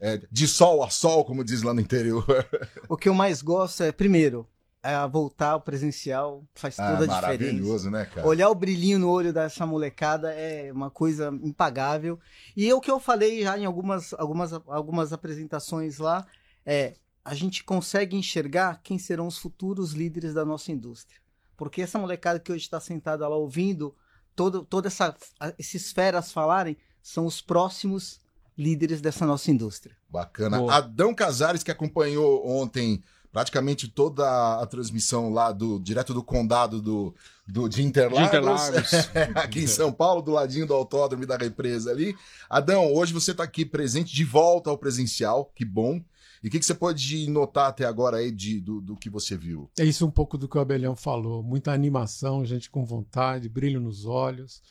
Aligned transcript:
é, 0.00 0.14
é, 0.14 0.22
de 0.28 0.48
sol 0.48 0.82
a 0.82 0.90
sol, 0.90 1.24
como 1.24 1.44
diz 1.44 1.62
lá 1.62 1.72
no 1.72 1.80
interior. 1.80 2.24
o 2.88 2.96
que 2.96 3.08
eu 3.08 3.14
mais 3.14 3.40
gosto 3.40 3.84
é, 3.84 3.92
primeiro, 3.92 4.48
é 4.82 4.96
voltar 5.06 5.50
ao 5.50 5.60
presencial, 5.60 6.42
faz 6.56 6.76
Ah, 6.76 6.90
toda 6.90 7.04
a 7.04 7.06
diferença. 7.06 7.52
maravilhoso, 7.52 7.88
né, 7.88 8.04
cara? 8.04 8.26
Olhar 8.26 8.50
o 8.50 8.54
brilhinho 8.54 8.98
no 8.98 9.08
olho 9.08 9.32
dessa 9.32 9.64
molecada 9.64 10.32
é 10.32 10.72
uma 10.72 10.90
coisa 10.90 11.28
impagável. 11.40 12.18
E 12.56 12.68
é 12.68 12.74
o 12.74 12.80
que 12.80 12.90
eu 12.90 12.98
falei 12.98 13.44
já 13.44 13.56
em 13.56 13.66
algumas, 13.66 14.12
algumas, 14.14 14.52
algumas 14.52 15.12
apresentações 15.12 15.98
lá, 15.98 16.26
é 16.66 16.94
a 17.24 17.32
gente 17.32 17.62
consegue 17.62 18.16
enxergar 18.16 18.80
quem 18.82 18.98
serão 18.98 19.28
os 19.28 19.38
futuros 19.38 19.92
líderes 19.92 20.34
da 20.34 20.44
nossa 20.44 20.72
indústria. 20.72 21.20
Porque 21.56 21.80
essa 21.80 21.96
molecada 21.96 22.40
que 22.40 22.50
hoje 22.50 22.64
está 22.64 22.80
sentada 22.80 23.28
lá 23.28 23.36
ouvindo 23.36 23.94
todo, 24.34 24.64
toda 24.64 24.88
essa 24.88 25.14
esses 25.58 25.92
feras 25.92 26.32
falarem 26.32 26.76
são 27.02 27.26
os 27.26 27.40
próximos 27.40 28.20
líderes 28.56 29.00
dessa 29.00 29.24
nossa 29.24 29.50
indústria. 29.50 29.96
Bacana. 30.08 30.58
Boa. 30.58 30.74
Adão 30.74 31.14
Casares, 31.14 31.62
que 31.62 31.70
acompanhou 31.70 32.46
ontem 32.46 33.02
praticamente 33.32 33.88
toda 33.88 34.60
a 34.60 34.66
transmissão 34.66 35.30
lá 35.30 35.52
do 35.52 35.78
direto 35.78 36.12
do 36.12 36.22
condado 36.22 36.82
do, 36.82 37.14
do 37.46 37.68
de 37.68 37.82
Interlagos, 37.82 38.18
De 38.18 38.24
Interlagos. 38.24 38.92
aqui 39.36 39.60
em 39.60 39.66
São 39.66 39.92
Paulo, 39.92 40.20
do 40.20 40.32
ladinho 40.32 40.66
do 40.66 40.74
autódromo 40.74 41.22
e 41.22 41.26
da 41.26 41.36
represa 41.36 41.90
ali. 41.90 42.16
Adão, 42.48 42.92
hoje 42.92 43.12
você 43.12 43.30
está 43.30 43.44
aqui 43.44 43.64
presente, 43.64 44.14
de 44.14 44.24
volta 44.24 44.68
ao 44.68 44.78
presencial, 44.78 45.50
que 45.54 45.64
bom. 45.64 46.02
E 46.42 46.48
o 46.48 46.50
que, 46.50 46.58
que 46.58 46.64
você 46.64 46.74
pode 46.74 47.28
notar 47.28 47.68
até 47.68 47.84
agora 47.84 48.16
aí 48.16 48.30
de, 48.30 48.60
do, 48.60 48.80
do 48.80 48.96
que 48.96 49.10
você 49.10 49.36
viu? 49.36 49.70
É 49.78 49.84
isso 49.84 50.06
um 50.06 50.10
pouco 50.10 50.38
do 50.38 50.48
que 50.48 50.56
o 50.56 50.60
Abelhão 50.60 50.96
falou. 50.96 51.42
Muita 51.42 51.72
animação, 51.72 52.44
gente 52.44 52.70
com 52.70 52.84
vontade, 52.84 53.48
brilho 53.48 53.80
nos 53.80 54.06
olhos. 54.06 54.62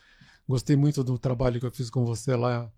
Gostei 0.48 0.76
muito 0.76 1.04
do 1.04 1.20
trabalho 1.20 1.60
que 1.60 1.66
eu 1.66 1.72
fiz 1.72 1.90
com 1.90 2.04
você 2.04 2.36
lá. 2.36 2.72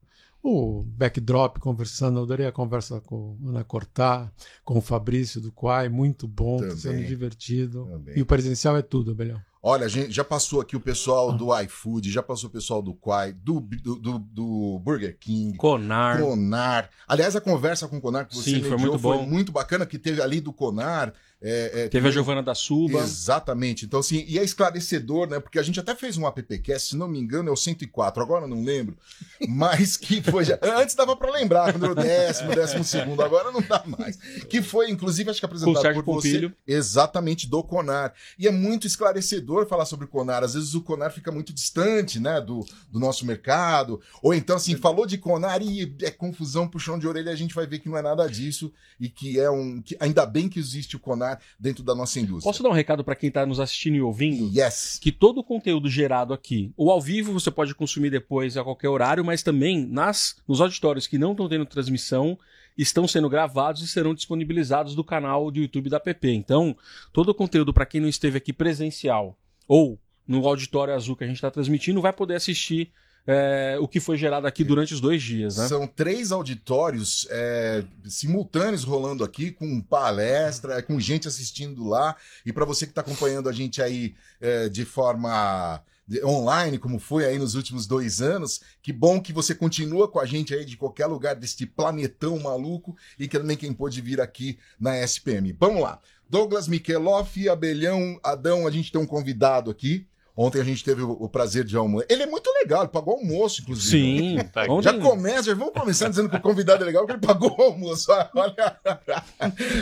O 0.44 0.84
backdrop 0.84 1.58
conversando, 1.60 2.20
eu 2.20 2.24
adorei 2.24 2.48
a 2.48 2.52
conversa 2.52 3.00
com 3.00 3.38
a 3.46 3.50
Ana 3.50 3.64
Cortá, 3.64 4.30
com 4.66 4.80
o 4.80 4.82
Fabrício 4.82 5.40
do 5.40 5.52
Quai, 5.52 5.88
muito 5.88 6.28
bom, 6.28 6.58
Também. 6.58 6.76
sendo 6.76 7.06
divertido. 7.06 7.86
Também. 7.86 8.18
E 8.18 8.22
o 8.22 8.26
presencial 8.26 8.76
é 8.76 8.82
tudo, 8.82 9.12
Abelhão. 9.12 9.40
Olha, 9.64 9.86
a 9.86 9.90
gente 9.90 10.12
já 10.12 10.24
passou 10.24 10.60
aqui 10.60 10.76
o 10.76 10.80
pessoal 10.80 11.32
do 11.32 11.56
iFood, 11.62 12.12
já 12.12 12.24
passou 12.24 12.50
o 12.50 12.52
pessoal 12.52 12.82
do 12.82 12.96
Quai, 12.96 13.32
do, 13.32 13.60
do, 13.60 13.96
do, 13.96 14.20
do 14.20 14.80
Burger 14.80 15.16
King, 15.20 15.56
Conar. 15.56 16.20
Conar. 16.20 16.90
Aliás, 17.08 17.36
a 17.36 17.42
conversa 17.42 17.88
com 17.88 17.98
o 17.98 18.02
Conar 18.02 18.26
que 18.26 18.36
você 18.36 18.56
Sim, 18.56 18.64
foi 18.64 18.78
muito 18.78 18.98
foi 18.98 19.18
muito 19.26 19.52
bacana, 19.52 19.86
que 19.86 20.00
teve 20.00 20.20
ali 20.20 20.42
do 20.42 20.52
Conar. 20.52 21.14
É, 21.44 21.84
é, 21.86 21.90
Teve 21.90 22.08
a 22.08 22.12
Giovana 22.12 22.44
da 22.44 22.54
Suba. 22.54 23.00
Exatamente. 23.00 23.86
Então, 23.86 24.00
assim, 24.00 24.24
e 24.28 24.38
é 24.38 24.44
esclarecedor, 24.44 25.28
né? 25.28 25.40
Porque 25.40 25.58
a 25.58 25.64
gente 25.64 25.80
até 25.80 25.96
fez 25.96 26.16
um 26.16 26.28
appcast, 26.28 26.90
se 26.90 26.96
não 26.96 27.08
me 27.08 27.20
engano, 27.20 27.50
é 27.50 27.52
o 27.52 27.58
104, 27.58 28.22
agora 28.22 28.46
eu 28.46 28.48
não 28.48 28.64
lembro. 28.64 28.96
Mas 29.50 29.98
que 29.98 30.22
foi 30.22 30.46
já. 30.46 30.60
Antes 30.62 30.94
dava 30.94 31.16
pra 31.16 31.32
lembrar, 31.32 31.74
quando 31.74 31.86
era 31.86 31.94
o 31.94 31.96
décimo, 31.96 32.54
décimo 32.54 32.84
segundo, 32.84 33.24
agora 33.24 33.52
não 33.52 33.62
dá 33.62 33.84
mais. 33.86 34.18
Que 34.50 34.62
foi, 34.62 34.92
inclusive, 34.92 35.32
acho 35.32 35.40
que 35.40 35.46
apresentado 35.46 35.94
por 35.96 36.04
Pompilho. 36.04 36.50
você. 36.50 36.78
Exatamente, 36.78 37.50
do 37.50 37.64
Conar. 37.64 38.14
E 38.38 38.48
é 38.48 38.52
muito 38.52 38.86
esclarecedor 38.86 39.66
falar 39.66 39.86
sobre 39.86 40.06
o 40.06 40.08
Conar. 40.08 40.44
Às 40.44 40.54
vezes 40.54 40.76
o 40.76 40.82
Conar 40.82 41.10
fica 41.10 41.32
muito 41.32 41.52
distante, 41.52 42.20
né, 42.20 42.40
do, 42.40 42.64
do 42.92 43.00
nosso 43.00 43.26
mercado. 43.26 44.00
Ou 44.22 44.34
então, 44.34 44.58
assim, 44.58 44.76
falou 44.76 45.08
de 45.08 45.18
Conar 45.18 45.60
e 45.64 45.96
é 46.04 46.12
confusão, 46.12 46.68
puxão 46.68 47.00
de 47.00 47.08
orelha, 47.08 47.32
a 47.32 47.36
gente 47.36 47.56
vai 47.56 47.66
ver 47.66 47.80
que 47.80 47.90
não 47.90 47.98
é 47.98 48.02
nada 48.04 48.30
disso 48.30 48.72
e 49.00 49.10
que 49.10 49.40
é 49.40 49.50
um. 49.50 49.82
Que, 49.82 49.98
ainda 50.00 50.24
bem 50.24 50.48
que 50.48 50.60
existe 50.60 50.96
o 50.96 51.00
Conar 51.00 51.31
dentro 51.60 51.84
da 51.84 51.94
nossa 51.94 52.20
indústria. 52.20 52.50
Posso 52.50 52.64
dar 52.64 52.70
um 52.70 52.74
recado 52.74 53.04
para 53.04 53.16
quem 53.16 53.28
está 53.28 53.46
nos 53.46 53.60
assistindo 53.60 53.96
e 53.96 54.02
ouvindo? 54.02 54.50
Yes. 54.54 55.00
que 55.02 55.12
todo 55.12 55.40
o 55.40 55.44
conteúdo 55.44 55.90
gerado 55.90 56.34
aqui, 56.34 56.72
ou 56.76 56.92
ao 56.92 57.02
vivo 57.02 57.34
você 57.34 57.52
pode 57.52 57.74
consumir 57.76 58.10
depois 58.10 58.58
a 58.58 58.64
qualquer 58.64 58.90
horário, 58.90 59.24
mas 59.24 59.44
também 59.44 59.86
nas 59.86 60.36
nos 60.48 60.62
auditórios 60.62 61.08
que 61.08 61.18
não 61.18 61.32
estão 61.32 61.50
tendo 61.50 61.66
transmissão, 61.66 62.38
estão 62.78 63.08
sendo 63.08 63.30
gravados 63.30 63.82
e 63.82 63.88
serão 63.88 64.14
disponibilizados 64.14 64.96
do 64.96 65.04
canal 65.04 65.52
do 65.52 65.60
YouTube 65.60 65.90
da 65.90 66.00
PP. 66.00 66.32
Então, 66.32 66.76
todo 67.12 67.30
o 67.30 67.36
conteúdo 67.36 67.74
para 67.74 67.86
quem 67.86 68.02
não 68.02 68.10
esteve 68.10 68.38
aqui 68.38 68.54
presencial 68.54 69.38
ou 69.68 70.00
no 70.28 70.48
auditório 70.48 70.94
azul 70.94 71.16
que 71.16 71.24
a 71.24 71.28
gente 71.28 71.38
está 71.38 71.52
transmitindo 71.52 72.02
vai 72.02 72.14
poder 72.14 72.36
assistir 72.36 72.92
é, 73.26 73.78
o 73.80 73.88
que 73.88 74.00
foi 74.00 74.18
gerado 74.18 74.48
aqui 74.48 74.64
durante 74.64 74.94
os 74.94 75.02
dois 75.02 75.22
dias, 75.22 75.58
né? 75.58 75.68
São 75.68 75.86
três 75.86 76.32
auditórios 76.32 77.28
é, 77.30 77.84
simultâneos 78.06 78.84
rolando 78.84 79.24
aqui, 79.24 79.52
com 79.52 79.80
palestra, 79.82 80.82
com 80.82 81.00
gente 81.00 81.28
assistindo 81.28 81.88
lá. 81.88 82.16
E 82.46 82.52
para 82.52 82.66
você 82.66 82.86
que 82.86 82.92
está 82.92 83.02
acompanhando 83.02 83.48
a 83.48 83.52
gente 83.52 83.82
aí 83.82 84.16
é, 84.40 84.70
de 84.70 84.86
forma 84.86 85.82
online, 86.26 86.78
como 86.78 87.00
foi 87.00 87.26
aí 87.26 87.38
nos 87.38 87.56
últimos 87.56 87.88
dois 87.88 88.22
anos, 88.22 88.62
que 88.82 88.92
bom 88.92 89.22
que 89.22 89.32
você 89.32 89.56
continua 89.56 90.08
com 90.10 90.20
a 90.20 90.26
gente 90.26 90.54
aí 90.54 90.66
de 90.66 90.76
qualquer 90.76 91.06
lugar 91.06 91.36
deste 91.36 91.66
planetão 91.66 92.38
maluco 92.40 92.98
e 93.18 93.28
que 93.28 93.38
também 93.38 93.56
quem 93.56 93.72
pôde 93.72 94.02
vir 94.02 94.20
aqui 94.20 94.58
na 94.80 94.98
SPM. 95.00 95.56
Vamos 95.58 95.84
lá. 95.84 96.00
Douglas 96.30 96.68
Mikeloff, 96.68 97.48
Abelhão, 97.50 98.20
Adão, 98.24 98.66
a 98.66 98.72
gente 98.72 98.92
tem 98.92 99.00
um 99.00 99.06
convidado 99.06 99.70
aqui. 99.70 100.08
Ontem 100.36 100.62
a 100.62 100.64
gente 100.64 100.84
teve 100.84 101.02
o, 101.02 101.12
o 101.12 101.28
prazer 101.30 101.64
de 101.66 101.76
almoçar. 101.76 102.06
Ele 102.10 102.24
é 102.24 102.26
muito 102.26 102.50
legal, 102.54 102.82
ele 102.84 102.90
pagou 102.92 103.16
almoço, 103.16 103.62
inclusive. 103.62 103.90
Sim. 103.92 104.38
Ontem- 104.70 104.82
Já 104.94 104.98
começa, 105.00 105.44
já 105.44 105.54
vamos 105.56 105.74
começar 105.74 106.08
dizendo 106.10 106.30
que 106.30 106.38
o 106.38 106.42
convidado 106.42 106.84
é 106.84 106.86
legal, 106.88 107.06
porque 107.06 107.20
ele 107.20 107.28
pagou 107.28 107.56
o 107.58 107.62
almoço. 107.62 108.12
Olha, 108.36 108.78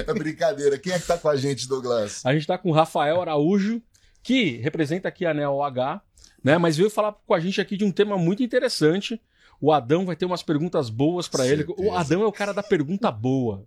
é 0.07 0.13
brincadeira. 0.13 0.77
Quem 0.77 0.93
é 0.93 0.99
que 0.99 1.05
tá 1.07 1.17
com 1.17 1.29
a 1.29 1.35
gente, 1.35 1.67
Douglas? 1.67 2.25
A 2.25 2.31
gente 2.33 2.41
está 2.41 2.57
com 2.57 2.69
o 2.69 2.73
Rafael 2.73 3.21
Araújo, 3.21 3.81
que 4.23 4.57
representa 4.57 5.07
aqui 5.07 5.25
a 5.25 5.33
Neo 5.33 5.61
H, 5.61 6.01
né? 6.43 6.57
Mas 6.57 6.77
veio 6.77 6.89
falar 6.89 7.13
com 7.25 7.33
a 7.33 7.39
gente 7.39 7.61
aqui 7.61 7.77
de 7.77 7.85
um 7.85 7.91
tema 7.91 8.17
muito 8.17 8.43
interessante. 8.43 9.21
O 9.61 9.71
Adão 9.71 10.05
vai 10.05 10.15
ter 10.15 10.25
umas 10.25 10.41
perguntas 10.41 10.89
boas 10.89 11.27
para 11.27 11.45
ele. 11.47 11.65
O. 11.77 11.93
Adão 11.93 12.21
é 12.23 12.25
o 12.27 12.31
cara 12.31 12.53
da 12.53 12.63
pergunta 12.63 13.11
boa. 13.11 13.65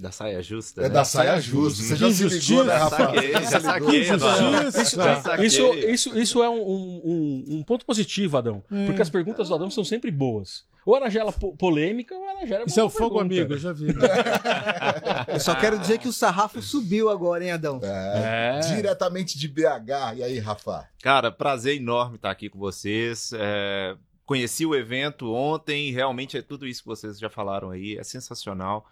Da 0.00 0.10
saia 0.10 0.42
justa, 0.42 0.80
É 0.80 0.84
né? 0.84 0.88
da 0.90 1.04
saia 1.04 1.40
justa. 1.40 1.82
Você 1.82 1.96
já 1.96 2.10
se 2.10 2.22
ligou, 2.24 2.64
né, 2.64 2.74
Injustiça. 2.74 2.78
Rafa? 2.78 3.42
Já 3.50 3.60
saquei, 3.60 4.06
mano. 4.08 4.70
Já 4.72 5.20
saquei. 5.20 5.46
Isso, 5.46 5.74
isso, 5.74 6.18
isso 6.18 6.42
é 6.42 6.48
um, 6.48 6.54
um- 6.62 7.44
um- 7.48 7.62
ponto 7.62 7.84
positivo, 7.84 8.38
Adão. 8.38 8.62
Porque 8.86 9.02
as 9.02 9.10
perguntas 9.10 9.48
do 9.48 9.54
Adão 9.54 9.70
são 9.70 9.84
sempre 9.84 10.10
boas. 10.10 10.64
Ou 10.86 10.96
era 10.96 11.10
gela 11.10 11.30
po- 11.30 11.54
polêmica, 11.54 12.14
ou 12.14 12.24
era 12.26 12.46
gela. 12.46 12.64
Isso 12.66 12.80
é 12.80 12.82
o 12.82 12.88
fogo 12.88 13.16
pergunta. 13.18 13.34
amigo, 13.34 13.52
eu 13.52 13.58
já 13.58 13.72
vi. 13.72 13.88
Eu 15.28 15.38
só 15.40 15.54
quero 15.54 15.78
dizer 15.78 15.98
que 15.98 16.08
o 16.08 16.12
sarrafo 16.12 16.60
subiu 16.62 17.10
agora, 17.10 17.44
hein, 17.44 17.52
Adão? 17.52 17.80
É, 17.82 18.58
É. 18.58 18.60
Diretamente 18.74 19.38
de 19.38 19.46
BH. 19.48 20.14
E 20.16 20.22
aí, 20.22 20.38
Rafa? 20.38 20.88
Cara, 21.02 21.30
prazer 21.30 21.76
enorme 21.76 22.16
estar 22.16 22.30
aqui 22.30 22.48
com 22.48 22.58
vocês. 22.58 23.30
É, 23.34 23.94
conheci 24.24 24.64
o 24.64 24.74
evento 24.74 25.32
ontem, 25.32 25.92
realmente 25.92 26.36
é 26.38 26.42
tudo 26.42 26.66
isso 26.66 26.80
que 26.82 26.88
vocês 26.88 27.18
já 27.18 27.28
falaram 27.28 27.70
aí, 27.70 27.96
é 27.98 28.02
sensacional. 28.04 28.86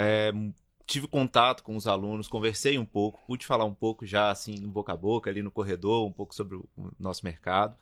É, 0.00 0.32
tive 0.86 1.08
contato 1.08 1.64
com 1.64 1.76
os 1.76 1.88
alunos, 1.88 2.28
conversei 2.28 2.78
um 2.78 2.84
pouco, 2.84 3.20
pude 3.26 3.44
falar 3.44 3.64
um 3.64 3.74
pouco 3.74 4.06
já 4.06 4.30
assim, 4.30 4.54
boca 4.68 4.92
a 4.92 4.96
boca, 4.96 5.28
ali 5.28 5.42
no 5.42 5.50
corredor, 5.50 6.06
um 6.06 6.12
pouco 6.12 6.32
sobre 6.32 6.54
o 6.54 6.68
nosso 6.98 7.24
mercado. 7.24 7.76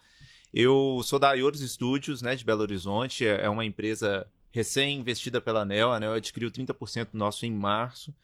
Eu 0.52 1.02
sou 1.04 1.18
da 1.18 1.34
Ioros 1.34 1.60
Studios, 1.60 2.22
né, 2.22 2.34
de 2.34 2.42
Belo 2.42 2.62
Horizonte, 2.62 3.26
é 3.26 3.42
é 3.44 3.50
uma 3.50 3.66
empresa 3.66 4.26
recém-investida 4.50 5.38
pela 5.38 5.60
ANEL, 5.60 5.92
a 5.92 5.96
ANEL 5.96 6.14
adquiriu 6.14 6.50
30% 6.50 7.08
nosso 7.12 7.44
em 7.44 7.52
março. 7.52 8.14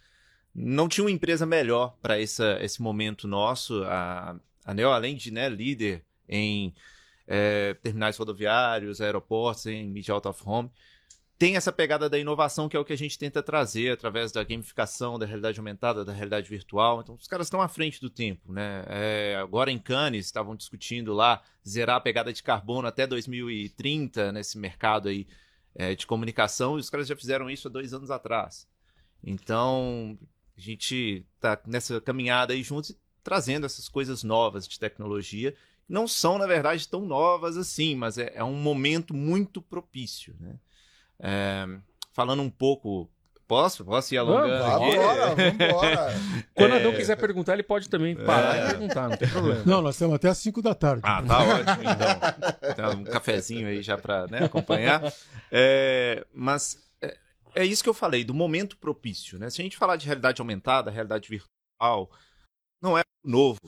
Não 0.54 0.88
tinha 0.88 1.04
uma 1.04 1.10
empresa 1.10 1.44
melhor 1.44 1.94
para 2.00 2.18
esse 2.18 2.80
momento 2.80 3.28
nosso. 3.28 3.84
A, 3.84 4.36
ANEL, 4.64 4.92
além 4.92 5.16
de 5.16 5.30
né, 5.30 5.48
líder 5.48 6.04
em 6.28 6.72
é, 7.26 7.74
terminais 7.74 8.16
rodoviários, 8.16 9.00
aeroportos, 9.00 9.66
em 9.66 9.88
Media 9.88 10.14
Out 10.14 10.28
of 10.28 10.42
Home, 10.46 10.70
tem 11.42 11.56
essa 11.56 11.72
pegada 11.72 12.08
da 12.08 12.16
inovação 12.16 12.68
que 12.68 12.76
é 12.76 12.78
o 12.78 12.84
que 12.84 12.92
a 12.92 12.96
gente 12.96 13.18
tenta 13.18 13.42
trazer 13.42 13.90
através 13.90 14.30
da 14.30 14.44
gamificação, 14.44 15.18
da 15.18 15.26
realidade 15.26 15.58
aumentada, 15.58 16.04
da 16.04 16.12
realidade 16.12 16.48
virtual. 16.48 17.00
Então, 17.00 17.16
os 17.16 17.26
caras 17.26 17.48
estão 17.48 17.60
à 17.60 17.66
frente 17.66 18.00
do 18.00 18.08
tempo, 18.08 18.52
né? 18.52 18.84
É, 18.86 19.36
agora 19.42 19.68
em 19.68 19.76
Cannes 19.76 20.26
estavam 20.26 20.54
discutindo 20.54 21.12
lá 21.12 21.42
zerar 21.68 21.96
a 21.96 22.00
pegada 22.00 22.32
de 22.32 22.44
carbono 22.44 22.86
até 22.86 23.08
2030 23.08 24.30
nesse 24.30 24.56
mercado 24.56 25.08
aí 25.08 25.26
é, 25.74 25.96
de 25.96 26.06
comunicação, 26.06 26.76
e 26.76 26.80
os 26.80 26.88
caras 26.88 27.08
já 27.08 27.16
fizeram 27.16 27.50
isso 27.50 27.66
há 27.66 27.70
dois 27.72 27.92
anos 27.92 28.12
atrás. 28.12 28.68
Então, 29.20 30.16
a 30.56 30.60
gente 30.60 31.26
está 31.34 31.60
nessa 31.66 32.00
caminhada 32.00 32.52
aí 32.52 32.62
juntos 32.62 32.90
e 32.90 32.98
trazendo 33.24 33.66
essas 33.66 33.88
coisas 33.88 34.22
novas 34.22 34.68
de 34.68 34.78
tecnologia. 34.78 35.56
Não 35.88 36.06
são, 36.06 36.38
na 36.38 36.46
verdade, 36.46 36.86
tão 36.86 37.04
novas 37.04 37.56
assim, 37.56 37.96
mas 37.96 38.16
é, 38.16 38.30
é 38.32 38.44
um 38.44 38.54
momento 38.54 39.12
muito 39.12 39.60
propício, 39.60 40.36
né? 40.38 40.56
É, 41.22 41.64
falando 42.12 42.42
um 42.42 42.50
pouco. 42.50 43.08
Posso? 43.46 43.84
Posso 43.84 44.14
ir 44.14 44.18
alongando? 44.18 44.64
aqui? 44.64 44.96
Vambora, 44.96 45.34
vambora. 45.34 46.12
Quando 46.54 46.72
o 46.72 46.74
Adão 46.76 46.92
quiser 46.94 47.16
perguntar, 47.16 47.52
ele 47.52 47.62
pode 47.62 47.86
também 47.88 48.16
parar 48.16 48.56
É. 48.56 48.64
e 48.64 48.66
perguntar, 48.70 49.08
não 49.10 49.16
tem 49.16 49.28
problema. 49.28 49.62
Não, 49.66 49.82
nós 49.82 49.94
estamos 49.96 50.14
até 50.14 50.28
às 50.30 50.38
5 50.38 50.62
da 50.62 50.74
tarde. 50.74 51.02
Ah, 51.04 51.22
tá 51.22 51.38
ótimo, 51.42 51.82
então. 51.82 52.70
Então, 52.70 53.00
um 53.00 53.04
cafezinho 53.04 53.68
aí 53.68 53.82
já 53.82 53.98
para 53.98 54.24
acompanhar. 54.42 55.02
É, 55.50 56.24
mas 56.32 56.78
é, 57.02 57.18
é 57.56 57.64
isso 57.66 57.82
que 57.82 57.90
eu 57.90 57.94
falei, 57.94 58.24
do 58.24 58.32
momento 58.32 58.76
propício. 58.78 59.38
Né? 59.38 59.50
Se 59.50 59.60
a 59.60 59.64
gente 59.64 59.76
falar 59.76 59.96
de 59.96 60.06
realidade 60.06 60.40
aumentada, 60.40 60.90
realidade 60.90 61.28
virtual, 61.28 62.10
não 62.80 62.96
é 62.96 63.02
novo. 63.22 63.58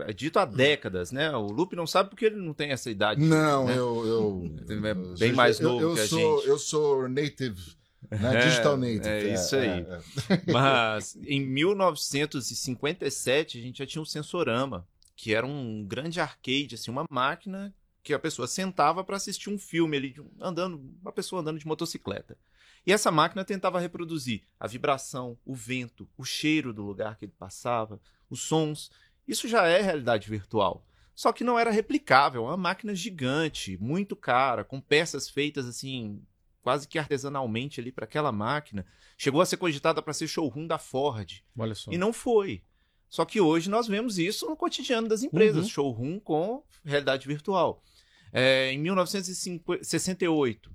É 0.00 0.12
dito 0.12 0.38
há 0.38 0.44
décadas, 0.44 1.12
né? 1.12 1.30
O 1.36 1.46
Lupe 1.46 1.76
não 1.76 1.86
sabe 1.86 2.08
porque 2.10 2.24
ele 2.26 2.36
não 2.36 2.54
tem 2.54 2.70
essa 2.70 2.90
idade. 2.90 3.20
Não, 3.20 3.66
né? 3.66 3.76
eu, 3.76 4.06
eu. 4.06 4.56
Ele 4.68 4.86
é 4.88 4.90
eu- 4.92 5.14
bem 5.18 5.30
eu- 5.30 5.36
mais 5.36 5.60
eu- 5.60 5.68
novo 5.68 5.82
eu 5.84 5.94
que 5.94 6.00
a 6.00 6.06
sou, 6.08 6.36
gente. 6.38 6.48
Eu 6.48 6.58
sou 6.58 7.08
native, 7.08 7.60
né? 8.10 8.36
É, 8.36 8.46
Digital 8.46 8.76
native. 8.76 9.08
é 9.08 9.34
isso 9.34 9.56
aí. 9.56 9.86
Mas 10.52 11.16
em 11.26 11.40
1957 12.40 13.58
a 13.58 13.60
gente 13.62 13.78
já 13.78 13.86
tinha 13.86 14.02
um 14.02 14.06
sensorama, 14.06 14.86
que 15.16 15.34
era 15.34 15.46
um 15.46 15.84
grande 15.84 16.20
arcade, 16.20 16.74
assim, 16.74 16.90
uma 16.90 17.04
máquina 17.10 17.74
que 18.02 18.12
a 18.12 18.18
pessoa 18.18 18.48
sentava 18.48 19.04
para 19.04 19.16
assistir 19.16 19.48
um 19.50 19.58
filme 19.58 19.96
ali, 19.96 20.14
andando, 20.40 20.80
uma 21.00 21.12
pessoa 21.12 21.40
andando 21.40 21.58
de 21.58 21.66
motocicleta. 21.66 22.36
E 22.84 22.92
essa 22.92 23.12
máquina 23.12 23.44
tentava 23.44 23.78
reproduzir 23.78 24.42
a 24.58 24.66
vibração, 24.66 25.38
o 25.44 25.54
vento, 25.54 26.08
o 26.16 26.24
cheiro 26.24 26.72
do 26.72 26.82
lugar 26.82 27.16
que 27.16 27.24
ele 27.26 27.34
passava, 27.38 28.00
os 28.28 28.42
sons. 28.42 28.90
Isso 29.26 29.46
já 29.48 29.66
é 29.66 29.80
realidade 29.80 30.28
virtual. 30.28 30.84
Só 31.14 31.32
que 31.32 31.44
não 31.44 31.58
era 31.58 31.70
replicável, 31.70 32.42
é 32.44 32.48
uma 32.48 32.56
máquina 32.56 32.94
gigante, 32.94 33.76
muito 33.80 34.16
cara, 34.16 34.64
com 34.64 34.80
peças 34.80 35.28
feitas 35.28 35.66
assim, 35.66 36.22
quase 36.62 36.88
que 36.88 36.98
artesanalmente 36.98 37.80
ali 37.80 37.92
para 37.92 38.04
aquela 38.04 38.32
máquina. 38.32 38.84
Chegou 39.18 39.40
a 39.40 39.46
ser 39.46 39.56
cogitada 39.58 40.00
para 40.02 40.12
ser 40.14 40.26
showroom 40.26 40.66
da 40.66 40.78
Ford. 40.78 41.42
Olha 41.56 41.74
só. 41.74 41.92
E 41.92 41.98
não 41.98 42.12
foi. 42.12 42.62
Só 43.08 43.24
que 43.26 43.40
hoje 43.40 43.68
nós 43.68 43.86
vemos 43.86 44.18
isso 44.18 44.46
no 44.48 44.56
cotidiano 44.56 45.06
das 45.06 45.22
empresas, 45.22 45.64
Uhum. 45.64 45.70
showroom 45.70 46.18
com 46.18 46.62
realidade 46.82 47.28
virtual. 47.28 47.82
É, 48.32 48.72
em 48.72 48.78
1968, 48.78 50.70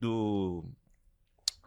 do 0.00 0.64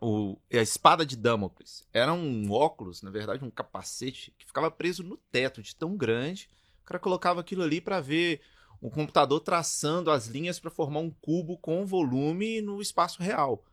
o, 0.02 0.38
a 0.52 0.58
espada 0.58 1.06
de 1.06 1.16
Damocles 1.18 1.88
era 1.94 2.14
um 2.14 2.52
óculos, 2.52 3.02
na 3.02 3.10
verdade, 3.12 3.44
um 3.44 3.50
capacete 3.52 4.34
que 4.38 4.46
ficava 4.46 4.70
preso 4.72 5.04
no 5.04 5.18
teto 5.32 5.62
de 5.62 5.76
tão 5.76 5.96
grande. 5.98 6.50
O 6.82 6.86
cara 6.86 7.00
colocava 7.00 7.42
aquilo 7.42 7.64
ali 7.64 7.80
para 7.82 8.00
ver 8.00 8.42
o 8.82 8.90
computador 8.90 9.40
traçando 9.42 10.10
as 10.10 10.28
linhas 10.28 10.60
para 10.60 10.72
formar 10.72 11.00
um 11.00 11.12
cubo 11.12 11.58
com 11.58 11.86
volume 11.86 12.62
no 12.62 12.82
espaço 12.82 13.22
real. 13.22 13.64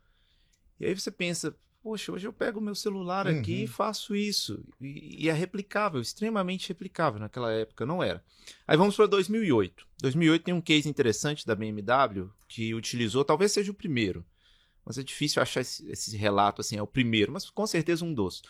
E 0.79 0.85
aí 0.85 0.93
você 0.93 1.09
pensa, 1.09 1.55
poxa, 1.81 2.11
hoje 2.11 2.27
eu 2.27 2.33
pego 2.33 2.59
o 2.59 2.61
meu 2.61 2.75
celular 2.75 3.25
aqui 3.25 3.53
Uhum. 3.59 3.63
e 3.63 3.67
faço 3.67 4.15
isso. 4.15 4.63
E, 4.81 5.25
e 5.25 5.29
é 5.29 5.33
replicável, 5.33 6.01
extremamente 6.01 6.67
replicável. 6.67 7.19
Naquela 7.19 7.51
época 7.51 7.85
não 7.85 8.03
era. 8.03 8.23
Aí 8.67 8.75
vamos 8.77 8.95
para 8.95 9.07
2008. 9.07 9.87
2008 10.01 10.43
tem 10.43 10.53
um 10.53 10.61
case 10.61 10.87
interessante 10.89 11.45
da 11.45 11.55
BMW 11.55 12.29
que 12.47 12.75
utilizou, 12.75 13.23
talvez 13.25 13.51
seja 13.53 13.71
o 13.71 13.75
primeiro, 13.75 14.25
mas 14.87 14.97
é 14.97 15.03
difícil 15.03 15.41
achar 15.41 15.59
esse, 15.59 15.85
esse 15.91 16.15
relato 16.15 16.61
assim, 16.61 16.77
é 16.77 16.81
o 16.81 16.87
primeiro, 16.87 17.33
mas 17.33 17.49
com 17.49 17.67
certeza 17.67 18.05
um 18.05 18.13
dos. 18.13 18.41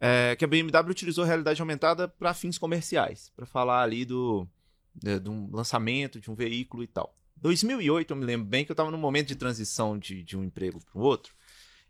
É, 0.00 0.34
que 0.36 0.44
a 0.44 0.48
BMW 0.48 0.90
utilizou 0.90 1.24
realidade 1.24 1.60
aumentada 1.60 2.08
para 2.08 2.34
fins 2.34 2.56
comerciais, 2.56 3.30
para 3.36 3.46
falar 3.46 3.82
ali 3.82 4.04
do 4.04 4.48
de, 4.94 5.20
de 5.20 5.28
um 5.28 5.50
lançamento 5.52 6.18
de 6.18 6.30
um 6.30 6.34
veículo 6.34 6.82
e 6.82 6.86
tal. 6.86 7.14
2008 7.36 8.10
eu 8.10 8.16
me 8.16 8.24
lembro 8.24 8.46
bem 8.46 8.64
que 8.64 8.70
eu 8.70 8.74
estava 8.74 8.90
num 8.90 8.98
momento 8.98 9.28
de 9.28 9.36
transição 9.36 9.98
de, 9.98 10.22
de 10.22 10.36
um 10.36 10.44
emprego 10.44 10.80
para 10.80 10.98
o 10.98 11.02
outro. 11.02 11.34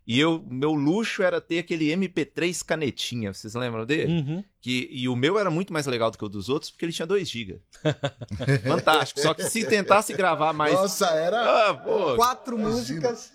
E 0.05 0.17
eu, 0.17 0.41
meu 0.49 0.73
luxo 0.73 1.21
era 1.21 1.41
ter 1.41 1.59
aquele 1.59 1.87
MP3 1.87 2.63
canetinha, 2.63 3.33
vocês 3.33 3.53
lembram 3.53 3.85
dele? 3.85 4.13
Uhum. 4.13 4.43
Que, 4.61 4.87
e 4.89 5.09
o 5.09 5.17
meu 5.17 5.37
era 5.37 5.51
muito 5.51 5.73
mais 5.73 5.85
legal 5.85 6.09
do 6.09 6.17
que 6.17 6.23
o 6.23 6.29
dos 6.29 6.47
outros, 6.47 6.71
porque 6.71 6.85
ele 6.85 6.93
tinha 6.93 7.05
2 7.05 7.29
GB. 7.29 7.61
Fantástico. 8.63 9.19
Só 9.19 9.33
que 9.33 9.43
se 9.43 9.67
tentasse 9.67 10.13
gravar 10.13 10.53
mais. 10.53 10.73
Nossa, 10.73 11.07
era. 11.07 11.41
Ah, 11.41 11.73
Quatro 12.15 12.57
músicas. 12.57 13.33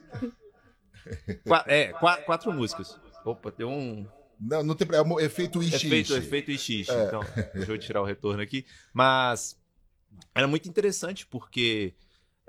Qua- 1.44 1.64
é, 1.66 1.92
qua- 1.92 2.18
quatro 2.18 2.52
músicas. 2.52 2.98
Opa, 3.24 3.50
deu 3.50 3.68
um 3.68 4.06
Não, 4.40 4.62
não 4.62 4.74
tem. 4.74 4.88
É 4.92 5.00
o 5.00 5.20
efeito 5.20 5.62
ixi. 5.62 5.86
efeito, 5.86 6.14
efeito 6.14 6.50
ixi. 6.50 6.80
Então, 6.82 7.22
deixa 7.54 7.72
eu 7.72 7.78
tirar 7.78 8.02
o 8.02 8.04
retorno 8.04 8.42
aqui. 8.42 8.66
Mas 8.92 9.56
era 10.34 10.46
muito 10.48 10.68
interessante, 10.68 11.26
porque 11.26 11.94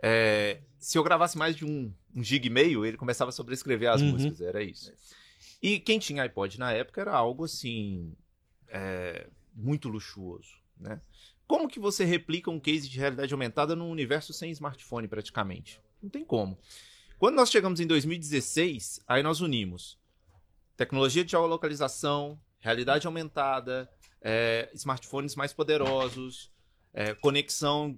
é, 0.01 0.59
se 0.79 0.97
eu 0.97 1.03
gravasse 1.03 1.37
mais 1.37 1.55
de 1.55 1.63
um, 1.65 1.93
um 2.15 2.23
gig 2.23 2.47
e 2.47 2.49
meio, 2.49 2.85
ele 2.85 2.97
começava 2.97 3.29
a 3.29 3.31
sobrescrever 3.31 3.89
as 3.91 4.01
Uhum. 4.01 4.11
músicas. 4.11 4.41
Era 4.41 4.63
isso. 4.63 4.91
E 5.61 5.79
quem 5.79 5.99
tinha 5.99 6.23
iPod 6.23 6.59
na 6.59 6.71
época 6.73 7.01
era 7.01 7.13
algo 7.13 7.45
assim. 7.45 8.13
é, 8.67 9.27
muito 9.55 9.87
luxuoso, 9.87 10.49
né? 10.79 10.99
Como 11.45 11.67
que 11.67 11.79
você 11.79 12.03
replica 12.03 12.49
um 12.49 12.59
case 12.59 12.89
de 12.89 12.97
realidade 12.97 13.31
aumentada 13.31 13.75
num 13.75 13.91
universo 13.91 14.33
sem 14.33 14.49
smartphone 14.49 15.07
praticamente? 15.07 15.79
Não 16.01 16.09
tem 16.09 16.25
como. 16.25 16.57
Quando 17.23 17.37
nós 17.37 17.49
chegamos 17.49 17.79
em 17.79 17.87
2016, 17.87 18.99
aí 19.07 19.23
nós 19.23 19.39
unimos 19.39 19.97
tecnologia 20.75 21.23
de 21.23 21.31
geolocalização, 21.31 22.37
realidade 22.59 23.07
aumentada, 23.07 23.89
é, 24.21 24.69
smartphones 24.73 25.33
mais 25.33 25.53
poderosos, 25.53 26.51
é, 26.93 27.13
conexão 27.13 27.97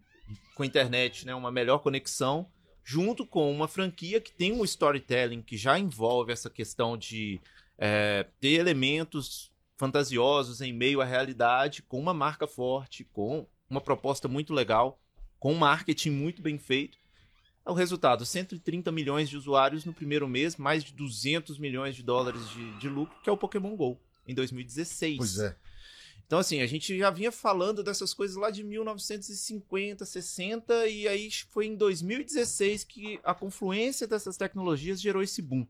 com 0.54 0.62
a 0.62 0.66
internet, 0.68 1.26
né, 1.26 1.34
uma 1.34 1.52
melhor 1.52 1.80
conexão, 1.80 2.48
junto 2.84 3.26
com 3.26 3.52
uma 3.52 3.68
franquia 3.68 4.22
que 4.22 4.32
tem 4.32 4.54
um 4.54 4.64
storytelling 4.64 5.42
que 5.42 5.58
já 5.58 5.80
envolve 5.80 6.32
essa 6.32 6.48
questão 6.48 6.96
de 6.96 7.42
é, 7.80 8.28
ter 8.40 8.60
elementos 8.60 9.52
fantasiosos 9.76 10.62
em 10.62 10.72
meio 10.72 11.02
à 11.02 11.04
realidade, 11.04 11.82
com 11.82 12.00
uma 12.00 12.14
marca 12.14 12.46
forte, 12.46 13.04
com 13.04 13.48
uma 13.68 13.82
proposta 13.82 14.28
muito 14.28 14.54
legal, 14.54 15.00
com 15.40 15.52
um 15.52 15.58
marketing 15.58 16.12
muito 16.12 16.44
bem 16.44 16.60
feito. 16.60 17.04
O 17.66 17.74
resultado, 17.74 18.26
130 18.26 18.92
milhões 18.92 19.28
de 19.28 19.36
usuários 19.36 19.86
no 19.86 19.94
primeiro 19.94 20.28
mês, 20.28 20.56
mais 20.56 20.84
de 20.84 20.94
200 20.94 21.58
milhões 21.58 21.96
de 21.96 22.04
dólares 22.04 22.48
de, 22.50 22.78
de 22.78 22.88
lucro, 22.88 23.16
que 23.24 23.30
é 23.30 23.34
o 23.34 23.38
Pokémon 23.38 23.76
GO, 23.76 24.00
em 24.28 24.36
2016. 24.36 25.18
Pois 25.18 25.40
é. 25.40 25.56
Então, 26.28 26.40
assim, 26.40 26.62
a 26.62 26.68
gente 26.68 26.98
já 26.98 27.10
vinha 27.10 27.32
falando 27.32 27.84
dessas 27.84 28.14
coisas 28.14 28.36
lá 28.36 28.50
de 28.50 28.64
1950, 28.64 30.06
60, 30.06 30.88
e 30.88 31.08
aí 31.08 31.30
foi 31.50 31.68
em 31.68 31.76
2016 31.76 32.84
que 32.84 33.20
a 33.24 33.34
confluência 33.34 34.08
dessas 34.08 34.36
tecnologias 34.38 35.02
gerou 35.02 35.22
esse 35.22 35.42
boom. 35.42 35.68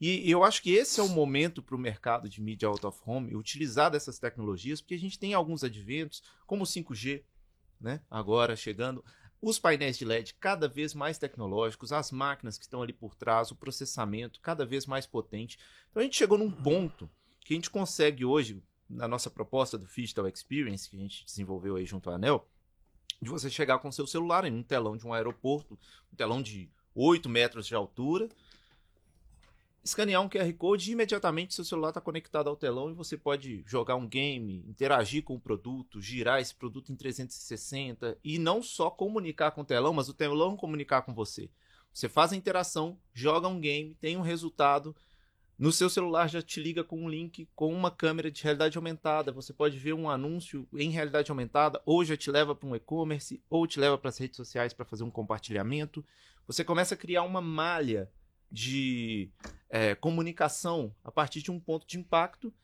E 0.00 0.28
eu 0.28 0.42
acho 0.42 0.60
que 0.62 0.72
esse 0.72 0.98
é 0.98 1.02
o 1.02 1.08
momento 1.08 1.62
para 1.62 1.76
o 1.76 1.78
mercado 1.78 2.28
de 2.28 2.40
mídia 2.40 2.68
out 2.68 2.84
of 2.84 2.98
home 3.06 3.34
utilizar 3.36 3.90
dessas 3.90 4.18
tecnologias, 4.18 4.80
porque 4.80 4.94
a 4.94 4.98
gente 4.98 5.18
tem 5.18 5.32
alguns 5.32 5.62
adventos, 5.62 6.22
como 6.46 6.64
o 6.64 6.66
5G, 6.66 7.22
né? 7.80 8.00
Agora 8.10 8.56
chegando. 8.56 9.04
Os 9.48 9.58
painéis 9.58 9.98
de 9.98 10.04
LED 10.04 10.34
cada 10.34 10.66
vez 10.66 10.94
mais 10.94 11.18
tecnológicos, 11.18 11.92
as 11.92 12.10
máquinas 12.10 12.56
que 12.56 12.64
estão 12.64 12.82
ali 12.82 12.92
por 12.92 13.14
trás, 13.14 13.50
o 13.50 13.56
processamento 13.56 14.40
cada 14.40 14.64
vez 14.64 14.86
mais 14.86 15.06
potente. 15.06 15.58
Então 15.90 16.00
a 16.00 16.04
gente 16.04 16.16
chegou 16.16 16.38
num 16.38 16.50
ponto 16.50 17.10
que 17.40 17.52
a 17.52 17.56
gente 17.56 17.70
consegue 17.70 18.24
hoje, 18.24 18.62
na 18.88 19.06
nossa 19.06 19.30
proposta 19.30 19.76
do 19.76 19.86
Digital 19.86 20.26
Experience, 20.28 20.88
que 20.88 20.96
a 20.96 21.00
gente 21.00 21.24
desenvolveu 21.24 21.76
aí 21.76 21.84
junto 21.84 22.08
à 22.08 22.14
ANEL, 22.14 22.48
de 23.20 23.28
você 23.28 23.50
chegar 23.50 23.78
com 23.78 23.92
seu 23.92 24.06
celular 24.06 24.44
em 24.44 24.52
um 24.52 24.62
telão 24.62 24.96
de 24.96 25.06
um 25.06 25.12
aeroporto, 25.12 25.78
um 26.12 26.16
telão 26.16 26.42
de 26.42 26.70
8 26.94 27.28
metros 27.28 27.66
de 27.66 27.74
altura, 27.74 28.28
escanear 29.84 30.22
um 30.22 30.28
QR 30.28 30.50
Code 30.54 30.88
e 30.88 30.92
imediatamente 30.94 31.54
seu 31.54 31.64
celular 31.64 31.90
está 31.90 32.00
conectado 32.00 32.48
ao 32.48 32.56
telão 32.56 32.90
e 32.90 32.94
você 32.94 33.18
pode 33.18 33.62
jogar 33.66 33.96
um 33.96 34.08
game, 34.08 34.64
interagir 34.66 35.22
com 35.22 35.34
o 35.34 35.40
produto, 35.40 36.00
girar 36.00 36.40
esse 36.40 36.54
produto 36.54 36.90
em 36.90 36.96
360 36.96 38.18
e 38.24 38.38
não 38.38 38.62
só 38.62 38.90
comunicar 38.90 39.50
com 39.50 39.60
o 39.60 39.64
telão, 39.64 39.92
mas 39.92 40.08
o 40.08 40.14
telão 40.14 40.56
comunicar 40.56 41.02
com 41.02 41.12
você. 41.12 41.50
Você 41.92 42.08
faz 42.08 42.32
a 42.32 42.36
interação, 42.36 42.98
joga 43.12 43.46
um 43.46 43.60
game, 43.60 43.94
tem 44.00 44.16
um 44.16 44.22
resultado, 44.22 44.96
no 45.56 45.70
seu 45.70 45.88
celular 45.88 46.28
já 46.28 46.42
te 46.42 46.60
liga 46.60 46.82
com 46.82 47.04
um 47.04 47.08
link 47.08 47.48
com 47.54 47.72
uma 47.72 47.88
câmera 47.88 48.28
de 48.28 48.42
realidade 48.42 48.76
aumentada. 48.76 49.30
Você 49.30 49.52
pode 49.52 49.78
ver 49.78 49.92
um 49.92 50.10
anúncio 50.10 50.66
em 50.74 50.90
realidade 50.90 51.30
aumentada, 51.30 51.80
ou 51.86 52.04
já 52.04 52.16
te 52.16 52.28
leva 52.28 52.56
para 52.56 52.68
um 52.68 52.74
e-commerce, 52.74 53.40
ou 53.48 53.64
te 53.64 53.78
leva 53.78 53.96
para 53.96 54.08
as 54.08 54.18
redes 54.18 54.36
sociais 54.36 54.72
para 54.72 54.84
fazer 54.84 55.04
um 55.04 55.10
compartilhamento. 55.10 56.04
Você 56.48 56.64
começa 56.64 56.94
a 56.94 56.98
criar 56.98 57.22
uma 57.22 57.40
malha 57.40 58.10
de 58.54 59.28
é, 59.68 59.96
comunicação 59.96 60.94
a 61.02 61.10
partir 61.10 61.42
de 61.42 61.50
um 61.50 61.58
ponto 61.58 61.84
de 61.84 61.98
impacto 61.98 62.54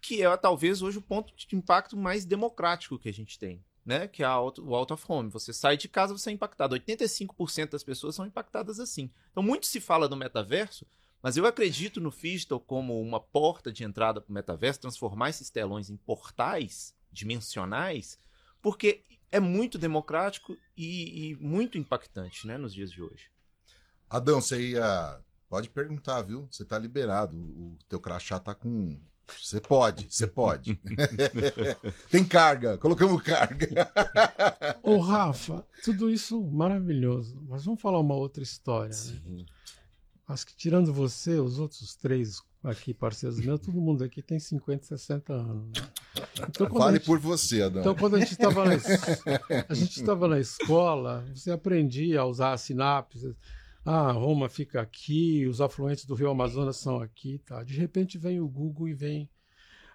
que 0.00 0.22
é 0.22 0.36
talvez 0.36 0.80
hoje 0.80 0.96
o 0.96 1.02
ponto 1.02 1.34
de 1.36 1.54
impacto 1.54 1.96
mais 1.96 2.24
democrático 2.24 2.98
que 2.98 3.08
a 3.08 3.12
gente 3.12 3.38
tem, 3.38 3.62
né? 3.84 4.08
Que 4.08 4.22
é 4.22 4.26
auto, 4.26 4.64
o 4.64 4.74
out 4.74 4.92
of 4.92 5.04
home. 5.06 5.28
Você 5.30 5.52
sai 5.52 5.76
de 5.76 5.88
casa, 5.88 6.16
você 6.16 6.30
é 6.30 6.32
impactado. 6.32 6.74
85% 6.74 7.70
das 7.70 7.84
pessoas 7.84 8.14
são 8.14 8.24
impactadas 8.24 8.80
assim. 8.80 9.10
Então 9.30 9.42
muito 9.42 9.66
se 9.66 9.78
fala 9.78 10.08
do 10.08 10.16
metaverso, 10.16 10.86
mas 11.22 11.36
eu 11.36 11.44
acredito 11.44 12.00
no 12.00 12.10
Digital 12.10 12.58
como 12.60 12.98
uma 12.98 13.20
porta 13.20 13.70
de 13.70 13.84
entrada 13.84 14.20
para 14.20 14.30
o 14.30 14.34
metaverso, 14.34 14.80
transformar 14.80 15.30
esses 15.30 15.50
telões 15.50 15.90
em 15.90 15.96
portais 15.96 16.94
dimensionais, 17.12 18.18
porque 18.62 19.02
é 19.30 19.40
muito 19.40 19.76
democrático 19.76 20.56
e, 20.76 21.30
e 21.30 21.36
muito 21.36 21.76
impactante, 21.76 22.46
né, 22.46 22.56
nos 22.56 22.72
dias 22.72 22.90
de 22.90 23.02
hoje. 23.02 23.30
Adão, 24.08 24.40
você 24.40 24.70
ia 24.70 25.20
Pode 25.50 25.68
perguntar, 25.68 26.22
viu? 26.22 26.46
Você 26.48 26.64
tá 26.64 26.78
liberado. 26.78 27.36
O 27.36 27.76
teu 27.88 27.98
crachá 27.98 28.38
tá 28.38 28.54
com. 28.54 28.96
Você 29.36 29.60
pode, 29.60 30.06
você 30.08 30.24
pode. 30.24 30.80
Tem 32.08 32.24
carga, 32.24 32.78
colocamos 32.78 33.20
carga. 33.20 33.90
Ô, 34.80 34.98
Rafa, 34.98 35.66
tudo 35.84 36.08
isso 36.08 36.40
maravilhoso. 36.40 37.36
Mas 37.48 37.64
vamos 37.64 37.80
falar 37.80 37.98
uma 37.98 38.14
outra 38.14 38.44
história. 38.44 38.94
Né? 39.26 39.44
Acho 40.28 40.46
que 40.46 40.54
tirando 40.54 40.92
você, 40.92 41.40
os 41.40 41.58
outros 41.58 41.96
três 41.96 42.40
aqui, 42.62 42.94
parceiros 42.94 43.40
meus, 43.40 43.58
todo 43.58 43.80
mundo 43.80 44.04
aqui 44.04 44.22
tem 44.22 44.38
50, 44.38 44.86
60 44.86 45.32
anos. 45.32 45.80
Né? 45.80 45.88
Então, 46.48 46.68
Fale 46.70 46.98
gente, 46.98 47.06
por 47.06 47.18
você, 47.18 47.62
Adão. 47.62 47.80
Então, 47.80 47.94
quando 47.96 48.16
a 48.16 48.20
gente 48.20 48.32
estava 48.32 48.64
na, 48.64 48.74
a 49.68 49.74
gente 49.74 50.00
estava 50.00 50.28
na 50.28 50.38
escola, 50.38 51.24
você 51.34 51.50
aprendia 51.50 52.20
a 52.20 52.24
usar 52.24 52.56
sinapses 52.56 53.34
ah, 53.92 54.12
Roma 54.12 54.48
fica 54.48 54.80
aqui, 54.80 55.48
os 55.48 55.60
afluentes 55.60 56.04
do 56.04 56.14
Rio 56.14 56.30
Amazonas 56.30 56.76
são 56.76 57.00
aqui, 57.00 57.38
tá? 57.38 57.64
De 57.64 57.76
repente 57.76 58.18
vem 58.18 58.40
o 58.40 58.46
Google 58.46 58.88
e 58.88 58.94
vem 58.94 59.28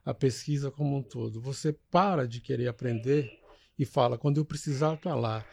a 0.03 0.13
pesquisa 0.13 0.69
como 0.69 0.97
um 0.97 1.01
todo. 1.01 1.39
Você 1.39 1.71
para 1.89 2.27
de 2.27 2.41
querer 2.41 2.67
aprender 2.67 3.31
e 3.79 3.85
fala, 3.85 4.17
quando 4.17 4.35
eu 4.35 4.43
precisar, 4.43 4.97
tá 4.97 5.15
lá. 5.15 5.45